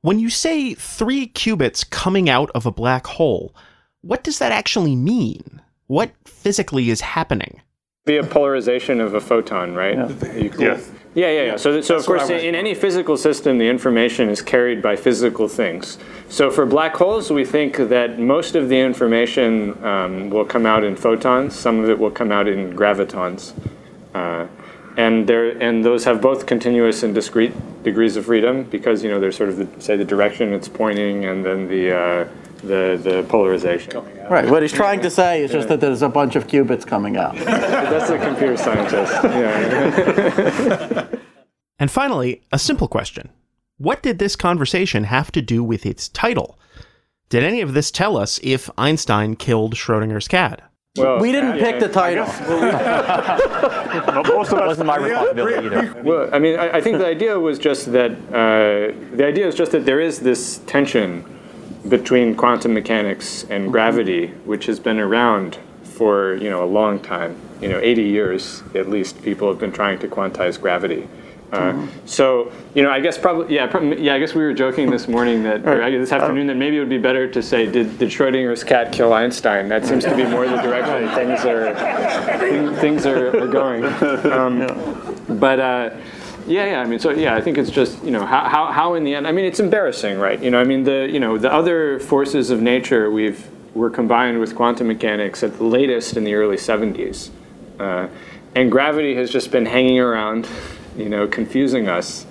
when 0.00 0.18
you 0.18 0.30
say 0.30 0.74
three 0.74 1.26
qubits 1.28 1.88
coming 1.88 2.28
out 2.28 2.50
of 2.54 2.66
a 2.66 2.72
black 2.72 3.06
hole, 3.06 3.54
what 4.02 4.22
does 4.22 4.38
that 4.38 4.52
actually 4.52 4.96
mean? 4.96 5.60
What 5.86 6.12
physically 6.24 6.90
is 6.90 7.00
happening? 7.00 7.62
Be 8.04 8.16
a 8.16 8.24
polarization 8.24 9.00
of 9.00 9.14
a 9.14 9.20
photon, 9.20 9.74
right? 9.74 9.96
Yeah. 9.96 10.50
Yes. 10.58 10.90
Yeah, 11.18 11.30
yeah, 11.30 11.42
yeah. 11.42 11.56
So, 11.56 11.80
so 11.80 11.96
of 11.96 12.06
course, 12.06 12.30
in 12.30 12.54
any 12.54 12.74
physical 12.74 13.16
system, 13.16 13.58
the 13.58 13.68
information 13.68 14.28
is 14.28 14.40
carried 14.40 14.80
by 14.80 14.94
physical 14.94 15.48
things. 15.48 15.98
So 16.28 16.48
for 16.48 16.64
black 16.64 16.94
holes, 16.94 17.32
we 17.32 17.44
think 17.44 17.76
that 17.76 18.20
most 18.20 18.54
of 18.54 18.68
the 18.68 18.78
information 18.78 19.84
um, 19.84 20.30
will 20.30 20.44
come 20.44 20.64
out 20.64 20.84
in 20.84 20.94
photons. 20.94 21.58
Some 21.58 21.80
of 21.80 21.90
it 21.90 21.98
will 21.98 22.12
come 22.12 22.30
out 22.30 22.46
in 22.46 22.72
gravitons. 22.72 23.52
Uh, 24.14 24.46
and 24.96 25.26
there, 25.26 25.60
and 25.60 25.84
those 25.84 26.04
have 26.04 26.20
both 26.20 26.46
continuous 26.46 27.02
and 27.02 27.12
discrete 27.12 27.52
degrees 27.82 28.14
of 28.14 28.26
freedom 28.26 28.62
because 28.62 29.02
you 29.02 29.10
know 29.10 29.18
there's 29.18 29.36
sort 29.36 29.48
of 29.48 29.56
the, 29.56 29.80
say 29.80 29.96
the 29.96 30.04
direction 30.04 30.52
it's 30.52 30.68
pointing 30.68 31.24
and 31.24 31.44
then 31.44 31.66
the 31.66 31.96
uh, 31.96 32.28
the 32.58 32.98
the 33.02 33.24
polarization. 33.28 33.92
Right. 34.28 34.48
What 34.48 34.62
he's 34.62 34.72
trying 34.72 35.00
to 35.02 35.10
say 35.10 35.42
is 35.42 35.50
just 35.50 35.68
that 35.68 35.80
there's 35.80 36.02
a 36.02 36.08
bunch 36.08 36.36
of 36.36 36.46
qubits 36.46 36.86
coming 36.86 37.16
out. 37.16 37.36
That's 37.36 38.10
a 38.10 38.18
computer 38.18 38.56
scientist. 38.56 39.12
Yeah. 39.24 41.08
and 41.78 41.90
finally, 41.90 42.42
a 42.52 42.58
simple 42.58 42.88
question: 42.88 43.30
What 43.78 44.02
did 44.02 44.18
this 44.18 44.36
conversation 44.36 45.04
have 45.04 45.32
to 45.32 45.42
do 45.42 45.64
with 45.64 45.86
its 45.86 46.08
title? 46.08 46.58
Did 47.28 47.44
any 47.44 47.60
of 47.60 47.74
this 47.74 47.90
tell 47.90 48.16
us 48.16 48.40
if 48.42 48.70
Einstein 48.78 49.36
killed 49.36 49.74
Schrodinger's 49.74 50.28
cat? 50.28 50.62
Well, 50.96 51.20
we 51.20 51.32
didn't 51.32 51.58
pick 51.58 51.78
the 51.78 51.88
title. 51.88 52.26
Most 54.34 54.52
of 54.52 54.58
it 54.58 54.66
wasn't 54.66 54.86
my 54.86 54.96
responsibility 54.96 55.66
either. 55.66 56.02
Well, 56.02 56.30
I 56.32 56.38
mean, 56.38 56.58
I, 56.58 56.78
I 56.78 56.80
think 56.80 56.98
the 56.98 57.06
idea 57.06 57.38
was 57.38 57.58
just 57.58 57.92
that 57.92 58.12
uh, 58.12 59.16
the 59.16 59.24
idea 59.24 59.46
is 59.46 59.54
just 59.54 59.72
that 59.72 59.84
there 59.84 60.00
is 60.00 60.20
this 60.20 60.58
tension 60.66 61.24
between 61.88 62.34
quantum 62.34 62.74
mechanics 62.74 63.42
and 63.44 63.64
mm-hmm. 63.64 63.70
gravity, 63.70 64.26
which 64.44 64.66
has 64.66 64.80
been 64.80 64.98
around 64.98 65.58
for 65.82 66.34
you 66.36 66.50
know 66.50 66.62
a 66.62 66.66
long 66.66 67.00
time. 67.00 67.36
You 67.60 67.68
know, 67.68 67.80
80 67.80 68.02
years 68.04 68.62
at 68.74 68.88
least, 68.88 69.20
people 69.22 69.48
have 69.48 69.58
been 69.58 69.72
trying 69.72 69.98
to 69.98 70.08
quantize 70.08 70.60
gravity. 70.60 71.08
Uh, 71.50 71.72
mm-hmm. 71.72 72.06
So 72.06 72.52
you 72.74 72.82
know, 72.82 72.90
I 72.90 73.00
guess 73.00 73.16
probably 73.16 73.54
yeah, 73.54 73.66
probably, 73.66 74.02
yeah. 74.02 74.14
I 74.14 74.18
guess 74.18 74.34
we 74.34 74.42
were 74.42 74.52
joking 74.52 74.90
this 74.90 75.08
morning 75.08 75.42
that 75.44 75.66
or 75.66 75.90
this 75.90 76.12
afternoon 76.12 76.46
that 76.48 76.56
maybe 76.56 76.76
it 76.76 76.80
would 76.80 76.88
be 76.88 76.98
better 76.98 77.30
to 77.30 77.42
say, 77.42 77.66
did 77.66 77.98
did 77.98 78.10
Schrodinger's 78.10 78.62
cat 78.62 78.92
kill 78.92 79.12
Einstein? 79.12 79.68
That 79.68 79.86
seems 79.86 80.04
to 80.04 80.14
be 80.14 80.24
more 80.24 80.46
the 80.46 80.56
direction 80.56 81.08
things 81.14 81.44
are 81.46 81.74
things 82.80 83.06
are, 83.06 83.44
are 83.44 83.48
going. 83.48 83.84
Um, 84.28 84.66
but. 85.38 85.60
Uh, 85.60 85.90
Yeah, 86.48 86.64
yeah. 86.64 86.80
I 86.80 86.86
mean, 86.86 86.98
so 86.98 87.10
yeah, 87.10 87.34
I 87.34 87.42
think 87.42 87.58
it's 87.58 87.70
just 87.70 88.02
you 88.02 88.10
know 88.10 88.24
how, 88.24 88.48
how, 88.48 88.72
how 88.72 88.94
in 88.94 89.04
the 89.04 89.14
end. 89.14 89.26
I 89.26 89.32
mean, 89.32 89.44
it's 89.44 89.60
embarrassing, 89.60 90.18
right? 90.18 90.42
You 90.42 90.50
know, 90.50 90.58
I 90.58 90.64
mean 90.64 90.84
the 90.84 91.08
you 91.10 91.20
know 91.20 91.36
the 91.36 91.52
other 91.52 92.00
forces 92.00 92.50
of 92.50 92.62
nature 92.62 93.10
we've 93.10 93.46
were 93.74 93.90
combined 93.90 94.40
with 94.40 94.56
quantum 94.56 94.88
mechanics 94.88 95.42
at 95.42 95.58
the 95.58 95.64
latest 95.64 96.16
in 96.16 96.24
the 96.24 96.34
early 96.34 96.56
70s, 96.56 97.30
uh, 97.78 98.08
and 98.54 98.72
gravity 98.72 99.14
has 99.14 99.30
just 99.30 99.52
been 99.52 99.66
hanging 99.66 100.00
around, 100.00 100.48
you 100.96 101.08
know, 101.08 101.28
confusing 101.28 101.86
us 101.86 102.26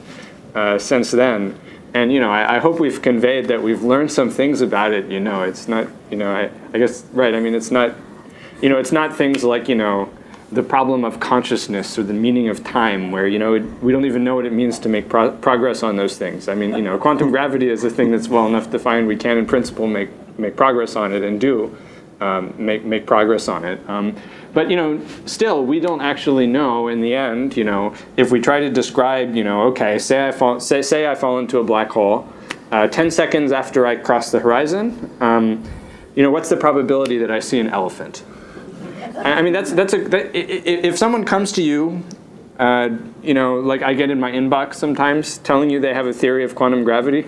uh, 0.56 0.80
since 0.80 1.12
then. 1.12 1.58
And 1.94 2.12
you 2.12 2.20
know, 2.20 2.32
I, 2.32 2.56
I, 2.56 2.60
hope 2.60 2.80
we've 2.80 3.02
conveyed 3.02 3.46
that 3.46 3.62
we've 3.62 3.82
learned 3.82 4.12
some 4.12 4.30
things 4.30 4.62
about 4.62 4.92
it. 4.94 5.10
You 5.10 5.20
know, 5.20 5.44
it's 5.44 5.68
not 5.68 5.88
you 6.10 6.18
know 6.18 6.36
I, 6.36 6.50
I 6.74 6.80
guess 6.80 7.04
right. 7.14 7.36
I 7.36 7.40
mean, 7.40 7.54
it's 7.54 7.72
not 7.72 7.96
you 8.62 8.70
know, 8.70 8.78
it's 8.78 8.92
not 8.92 9.16
things 9.16 9.44
like 9.44 9.70
you 9.70 9.76
know 9.76 10.12
the 10.52 10.64
problem 10.64 11.04
of 11.04 11.20
consciousness 11.20 12.00
or 12.00 12.04
the 12.04 12.14
meaning 12.14 12.48
of 12.48 12.64
time, 12.64 13.12
where 13.12 13.28
you 13.28 13.40
know 13.40 13.56
it, 13.56 13.64
we 13.82 13.92
don't 13.92 14.06
even 14.06 14.24
know 14.24 14.36
what 14.36 14.46
it 14.46 14.54
means 14.54 14.80
to 14.80 14.90
make 14.90 15.10
pro- 15.10 15.32
progress 15.32 15.84
on 15.84 15.98
those 15.98 16.18
things. 16.18 16.48
I 16.48 16.56
mean, 16.56 16.76
you 16.76 16.82
know, 16.82 16.98
quantum 16.98 17.32
gravity 17.32 17.70
is 17.70 17.84
a 17.84 17.90
thing 17.90 18.12
that's 18.12 18.30
well 18.30 18.48
enough 18.48 18.72
defined. 18.72 19.08
We 19.08 19.18
can, 19.18 19.38
in 19.38 19.46
principle, 19.46 19.88
make 19.88 20.10
make 20.40 20.56
progress 20.56 20.96
on 20.96 21.14
it 21.14 21.24
and 21.24 21.42
do 21.42 21.76
um, 22.22 22.54
make 22.58 22.86
make 22.86 23.06
progress 23.06 23.48
on 23.48 23.66
it. 23.66 23.80
Um, 23.90 24.16
but 24.54 24.70
you 24.70 24.76
know, 24.76 25.02
still, 25.26 25.66
we 25.66 25.80
don't 25.80 26.02
actually 26.02 26.48
know 26.48 26.88
in 26.88 27.02
the 27.02 27.14
end. 27.14 27.58
You 27.58 27.64
know, 27.64 27.94
if 28.16 28.32
we 28.32 28.40
try 28.40 28.60
to 28.60 28.70
describe, 28.70 29.36
you 29.36 29.44
know, 29.44 29.64
okay, 29.64 30.00
say 30.00 30.28
I 30.28 30.32
fall, 30.32 30.60
say 30.60 30.82
say 30.82 31.08
I 31.08 31.16
fall 31.16 31.40
into 31.40 31.60
a 31.60 31.64
black 31.64 31.90
hole, 31.90 32.28
uh, 32.72 32.88
ten 32.88 33.12
seconds 33.12 33.52
after 33.52 33.86
I 33.86 33.98
cross 33.98 34.32
the 34.32 34.40
horizon. 34.40 35.12
Um, 35.20 35.64
you 36.16 36.24
know, 36.24 36.32
what's 36.32 36.50
the 36.50 36.58
probability 36.58 37.20
that 37.20 37.30
I 37.30 37.40
see 37.40 37.60
an 37.60 37.70
elephant? 37.70 38.24
I 39.18 39.42
mean, 39.42 39.54
that's 39.54 39.72
that's 39.72 39.94
a 39.94 39.98
that, 40.10 40.32
if 40.34 40.98
someone 40.98 41.26
comes 41.26 41.52
to 41.54 41.62
you, 41.62 42.04
uh, 42.60 42.90
you 43.22 43.34
know, 43.34 43.56
like 43.56 43.82
I 43.82 43.94
get 43.94 44.10
in 44.10 44.20
my 44.20 44.32
inbox 44.32 44.76
sometimes 44.76 45.38
telling 45.40 45.70
you 45.70 45.80
they 45.80 45.94
have 45.94 46.08
a 46.08 46.14
theory 46.14 46.44
of 46.44 46.56
quantum 46.56 46.84
gravity. 46.84 47.26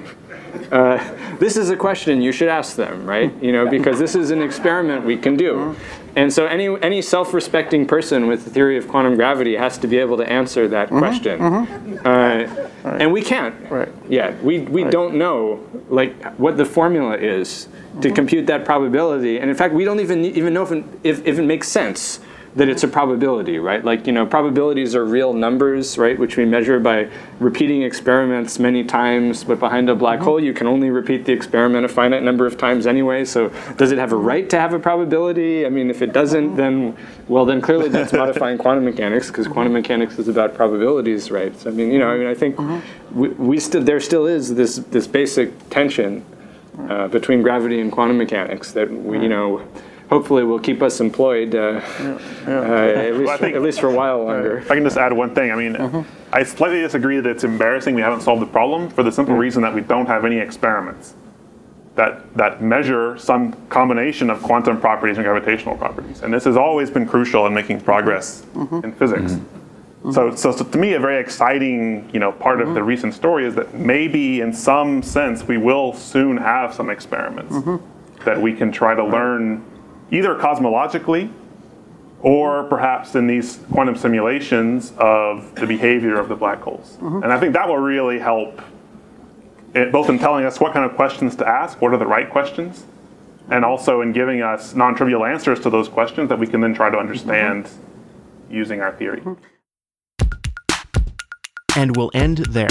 Uh, 0.72 1.38
this 1.38 1.58
is 1.58 1.70
a 1.70 1.76
question 1.76 2.22
you 2.22 2.32
should 2.32 2.48
ask 2.48 2.76
them, 2.76 3.06
right? 3.06 3.32
You 3.42 3.52
know, 3.52 3.70
because 3.70 4.00
this 4.00 4.16
is 4.16 4.32
an 4.32 4.42
experiment 4.42 5.06
we 5.06 5.18
can 5.18 5.36
do. 5.36 5.76
And 6.16 6.34
so 6.34 6.46
any 6.48 6.68
any 6.82 7.02
self-respecting 7.02 7.86
person 7.86 8.28
with 8.28 8.44
the 8.44 8.50
theory 8.50 8.78
of 8.78 8.88
quantum 8.88 9.16
gravity 9.16 9.56
has 9.56 9.78
to 9.78 9.88
be 9.88 9.98
able 9.98 10.18
to 10.18 10.30
answer 10.30 10.68
that 10.68 10.88
mm-hmm, 10.88 11.00
question. 11.00 11.40
Mm-hmm. 11.40 12.08
Uh, 12.08 12.90
right. 12.90 13.02
And 13.02 13.14
we 13.14 13.22
can't. 13.22 13.56
Right. 13.70 13.90
Yeah, 14.10 14.36
we, 14.42 14.60
we 14.60 14.84
right. 14.84 14.92
don't 14.92 15.16
know 15.16 15.66
like 15.90 16.22
what 16.38 16.58
the 16.58 16.66
formula 16.66 17.16
is 17.16 17.66
to 17.66 17.70
mm-hmm. 18.08 18.16
compute 18.16 18.48
that 18.48 18.66
probability. 18.66 19.40
And 19.40 19.50
in 19.50 19.56
fact, 19.56 19.74
we 19.74 19.86
don't 19.86 20.00
even 20.00 20.26
even 20.26 20.54
know 20.54 20.64
if 20.64 20.72
it, 20.72 20.84
if, 21.04 21.28
if 21.28 21.40
it 21.40 21.44
makes 21.44 21.68
sense 21.68 22.20
that 22.56 22.68
it's 22.68 22.84
a 22.84 22.88
probability, 22.88 23.60
right? 23.60 23.84
Like, 23.86 24.08
you 24.08 24.14
know, 24.14 24.26
probabilities 24.26 24.96
are 24.96 25.06
real 25.06 25.34
numbers, 25.34 25.98
right, 25.98 26.18
which 26.18 26.36
we 26.36 26.46
measure 26.46 26.80
by 26.80 27.10
repeating 27.40 27.84
experiments 27.84 28.58
many 28.58 28.84
times, 28.84 29.44
but 29.44 29.60
behind 29.60 29.90
a 29.90 29.96
black 29.96 30.18
mm-hmm. 30.18 30.26
hole, 30.26 30.44
you 30.44 30.54
can 30.54 30.66
only 30.66 30.90
repeat 30.90 31.26
the 31.26 31.32
experiment 31.32 31.86
a 31.86 31.88
finite 31.88 32.24
number 32.24 32.48
of 32.48 32.58
times 32.58 32.88
anyway. 32.88 33.24
So, 33.24 33.50
does 33.78 33.92
it 33.92 34.00
have 34.00 34.14
a 34.14 34.18
right 34.18 34.50
to 34.50 34.60
have 34.60 34.74
a 34.74 34.80
probability? 34.80 35.66
I 35.66 35.70
mean, 35.70 35.90
if 35.90 36.02
it 36.02 36.12
doesn't, 36.12 36.56
then, 36.56 36.98
well, 37.28 37.46
then 37.46 37.62
clearly 37.62 37.90
that's 37.90 38.14
modifying 38.14 38.58
quantum 38.60 38.86
mechanics, 38.86 39.28
because 39.28 39.48
quantum 39.48 39.74
mechanics 39.74 40.18
is 40.18 40.28
about 40.28 40.56
probabilities, 40.56 41.30
right? 41.30 41.56
So, 41.60 41.70
I 41.70 41.74
mean, 41.74 41.92
you 41.92 42.00
know, 42.00 42.10
I 42.10 42.18
mean, 42.18 42.28
I 42.28 42.34
think 42.34 42.56
mm-hmm. 42.56 43.20
we, 43.20 43.30
we 43.30 43.60
still, 43.60 43.84
there 43.84 44.00
still 44.00 44.26
is 44.26 44.56
this, 44.56 44.78
this 44.78 45.06
basic 45.06 45.70
tension 45.70 46.26
uh, 46.90 47.08
between 47.10 47.44
gravity 47.44 47.80
and 47.80 47.92
quantum 47.92 48.18
mechanics 48.18 48.72
that 48.72 48.90
we, 48.90 49.20
you 49.20 49.30
know, 49.30 49.62
hopefully 50.10 50.44
will 50.44 50.60
keep 50.60 50.82
us 50.82 51.00
employed 51.00 51.56
uh, 51.56 51.82
yeah, 52.00 52.20
yeah. 52.48 52.60
Uh, 52.60 52.74
at, 52.74 53.14
least, 53.14 53.26
well, 53.28 53.38
think, 53.38 53.56
at 53.56 53.62
least 53.62 53.80
for 53.80 53.88
a 53.88 53.94
while 53.94 54.24
longer. 54.24 54.58
If 54.58 54.72
I 54.72 54.76
can 54.76 54.84
just 54.84 54.98
add 54.98 55.14
one 55.14 55.34
thing, 55.36 55.52
I 55.52 55.56
mean, 55.56 55.76
uh-huh. 55.76 56.04
I 56.34 56.44
slightly 56.44 56.82
disagree 56.82 57.20
that 57.20 57.30
it's 57.30 57.44
embarrassing 57.44 57.96
we 57.96 58.02
haven't 58.02 58.22
solved 58.22 58.42
the 58.42 58.48
problem 58.48 58.90
for 58.90 59.04
the 59.04 59.12
simple 59.12 59.36
mm. 59.36 59.40
reason 59.40 59.62
that 59.62 59.74
we 59.74 59.82
don't 59.82 60.08
have 60.08 60.26
any 60.26 60.38
experiments 60.38 61.14
that, 61.96 62.34
that 62.38 62.62
measure 62.62 63.18
some 63.18 63.54
combination 63.68 64.30
of 64.30 64.42
quantum 64.42 64.80
properties 64.80 65.18
and 65.18 65.26
gravitational 65.26 65.76
properties. 65.76 66.22
And 66.22 66.34
this 66.34 66.46
has 66.46 66.56
always 66.56 66.90
been 66.90 67.06
crucial 67.06 67.46
in 67.46 67.54
making 67.54 67.82
progress 67.82 68.46
mm-hmm. 68.54 68.86
in 68.86 68.94
physics. 68.94 69.34
Mm-hmm. 69.34 70.12
So, 70.14 70.34
so, 70.34 70.52
so, 70.54 70.64
to 70.64 70.78
me, 70.78 70.94
a 70.94 71.00
very 71.00 71.20
exciting 71.20 72.10
you 72.14 72.22
know, 72.22 72.32
part 72.32 72.60
mm-hmm. 72.60 72.70
of 72.70 72.76
the 72.76 72.84
recent 72.84 73.14
story 73.14 73.46
is 73.46 73.54
that 73.56 73.74
maybe 73.74 74.40
in 74.40 74.54
some 74.54 75.04
sense 75.04 75.44
we 75.44 75.58
will 75.58 75.92
soon 75.94 76.38
have 76.38 76.74
some 76.74 76.90
experiments 76.90 77.54
mm-hmm. 77.54 78.24
that 78.24 78.42
we 78.42 78.54
can 78.54 78.72
try 78.72 78.96
to 78.96 79.04
learn 79.04 79.62
either 80.12 80.36
cosmologically 80.36 81.32
or 82.22 82.64
perhaps 82.66 83.16
in 83.16 83.28
these 83.28 83.60
quantum 83.72 83.96
simulations 83.96 84.94
of 84.98 85.56
the 85.56 85.66
behavior 85.66 86.20
of 86.20 86.28
the 86.28 86.36
black 86.36 86.62
holes. 86.62 86.98
Mm-hmm. 87.00 87.24
And 87.24 87.32
I 87.32 87.40
think 87.40 87.54
that 87.54 87.68
will 87.68 87.78
really 87.78 88.20
help, 88.20 88.62
it, 89.74 89.92
both 89.92 90.10
in 90.10 90.20
telling 90.20 90.46
us 90.46 90.60
what 90.60 90.74
kind 90.74 90.90
of 90.90 90.96
questions 90.96 91.36
to 91.38 91.48
ask, 91.48 91.82
what 91.82 91.94
are 91.94 91.98
the 91.98 92.06
right 92.06 92.30
questions, 92.30 92.86
and 93.50 93.64
also 93.64 94.02
in 94.02 94.12
giving 94.12 94.42
us 94.42 94.76
non 94.76 94.96
trivial 94.96 95.26
answers 95.26 95.60
to 95.62 95.70
those 95.70 95.88
questions 95.88 96.30
that 96.30 96.38
we 96.38 96.48
can 96.48 96.60
then 96.60 96.74
try 96.74 96.90
to 96.90 96.98
understand 96.98 97.66
mm-hmm. 97.66 98.54
using 98.54 98.82
our 98.82 98.92
theory. 98.92 99.24
And 101.78 101.96
we'll 101.96 102.12
end 102.14 102.40
there. 102.50 102.68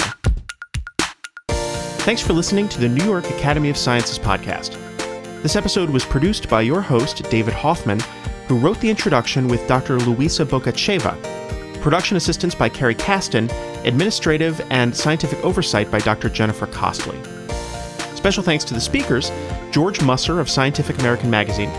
Thanks 1.47 2.21
for 2.21 2.33
listening 2.33 2.69
to 2.69 2.79
the 2.79 2.87
New 2.87 3.03
York 3.03 3.29
Academy 3.29 3.69
of 3.69 3.77
Sciences 3.77 4.19
podcast. 4.19 4.77
This 5.41 5.55
episode 5.55 5.89
was 5.89 6.03
produced 6.03 6.49
by 6.49 6.63
your 6.63 6.81
host, 6.81 7.23
David 7.29 7.53
Hoffman, 7.53 8.01
who 8.49 8.57
wrote 8.57 8.77
the 8.81 8.89
introduction 8.89 9.47
with 9.47 9.65
Dr. 9.69 9.97
Luisa 9.97 10.45
Bocacheva. 10.45 11.15
Production 11.81 12.17
assistance 12.17 12.53
by 12.53 12.67
Carrie 12.67 12.93
Caston, 12.93 13.49
administrative 13.85 14.59
and 14.69 14.93
scientific 14.93 15.41
oversight 15.45 15.89
by 15.89 15.99
Dr. 15.99 16.27
Jennifer 16.27 16.67
Costley. 16.67 17.17
Special 18.17 18.43
thanks 18.43 18.65
to 18.65 18.73
the 18.73 18.81
speakers 18.81 19.31
George 19.71 20.01
Musser 20.01 20.41
of 20.41 20.49
Scientific 20.49 20.99
American 20.99 21.29
Magazine, 21.29 21.71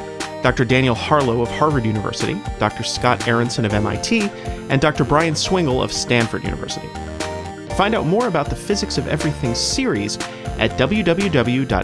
Dr. 0.43 0.65
Daniel 0.65 0.95
Harlow 0.95 1.43
of 1.43 1.51
Harvard 1.51 1.85
University, 1.85 2.41
Dr. 2.59 2.83
Scott 2.83 3.29
Aaronson 3.29 3.67
of 3.67 3.75
MIT, 3.75 4.23
and 4.71 4.81
Dr. 4.81 5.05
Brian 5.05 5.37
Swingle 5.37 5.83
of 5.83 5.93
Stanford 5.93 6.45
University. 6.45 6.89
Find 7.77 7.95
out 7.95 8.07
more 8.07 8.27
about 8.27 8.49
the 8.49 8.57
Physics 8.57 8.97
of 8.97 9.07
Everything 9.07 9.55
series 9.55 10.17
at 10.61 10.71
www.nyas.org 10.79 11.83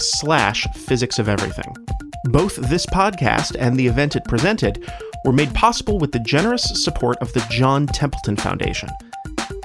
slash 0.00 0.66
physics 0.74 1.18
of 1.18 1.28
everything. 1.28 1.74
Both 2.24 2.56
this 2.56 2.86
podcast 2.86 3.56
and 3.58 3.76
the 3.76 3.86
event 3.86 4.16
it 4.16 4.24
presented 4.24 4.90
were 5.24 5.32
made 5.32 5.52
possible 5.54 5.98
with 5.98 6.12
the 6.12 6.20
generous 6.20 6.62
support 6.82 7.18
of 7.18 7.32
the 7.32 7.44
John 7.50 7.86
Templeton 7.86 8.36
Foundation. 8.36 8.88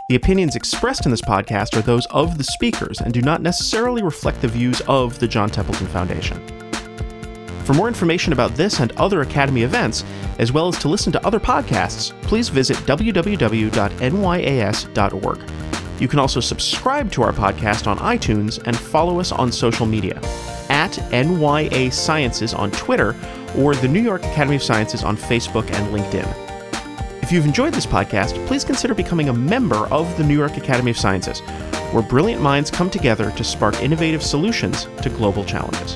The 0.09 0.15
opinions 0.15 0.55
expressed 0.55 1.05
in 1.05 1.11
this 1.11 1.21
podcast 1.21 1.77
are 1.77 1.81
those 1.81 2.05
of 2.07 2.37
the 2.37 2.43
speakers 2.43 2.99
and 2.99 3.13
do 3.13 3.21
not 3.21 3.41
necessarily 3.41 4.03
reflect 4.03 4.41
the 4.41 4.47
views 4.47 4.81
of 4.81 5.17
the 5.19 5.27
John 5.27 5.49
Templeton 5.49 5.87
Foundation. 5.87 6.39
For 7.63 7.73
more 7.73 7.87
information 7.87 8.33
about 8.33 8.55
this 8.55 8.79
and 8.81 8.91
other 8.93 9.21
Academy 9.21 9.63
events, 9.63 10.03
as 10.39 10.51
well 10.51 10.67
as 10.67 10.77
to 10.79 10.89
listen 10.89 11.13
to 11.13 11.25
other 11.25 11.39
podcasts, 11.39 12.11
please 12.23 12.49
visit 12.49 12.75
www.nyas.org. 12.77 13.73
You 15.99 16.07
can 16.07 16.19
also 16.19 16.39
subscribe 16.39 17.11
to 17.11 17.23
our 17.23 17.31
podcast 17.31 17.87
on 17.87 17.97
iTunes 17.99 18.61
and 18.65 18.75
follow 18.75 19.19
us 19.19 19.31
on 19.31 19.51
social 19.51 19.85
media 19.85 20.17
at 20.69 20.91
NYA 21.11 21.93
Sciences 21.93 22.53
on 22.53 22.71
Twitter 22.71 23.15
or 23.57 23.75
the 23.75 23.87
New 23.87 24.01
York 24.01 24.23
Academy 24.23 24.55
of 24.55 24.63
Sciences 24.63 25.03
on 25.03 25.15
Facebook 25.15 25.69
and 25.71 25.95
LinkedIn. 25.95 27.21
If 27.21 27.31
you've 27.31 27.45
enjoyed 27.45 27.73
this 27.73 27.85
podcast, 27.85 28.45
please 28.47 28.63
consider 28.63 28.93
becoming 28.93 29.29
a 29.29 29.33
member 29.33 29.87
of 29.87 30.17
the 30.17 30.23
New 30.23 30.37
York 30.37 30.57
Academy 30.57 30.91
of 30.91 30.97
Sciences, 30.97 31.39
where 31.91 32.03
brilliant 32.03 32.41
minds 32.41 32.69
come 32.69 32.89
together 32.89 33.31
to 33.31 33.43
spark 33.43 33.81
innovative 33.81 34.23
solutions 34.23 34.87
to 35.01 35.09
global 35.09 35.45
challenges. 35.45 35.95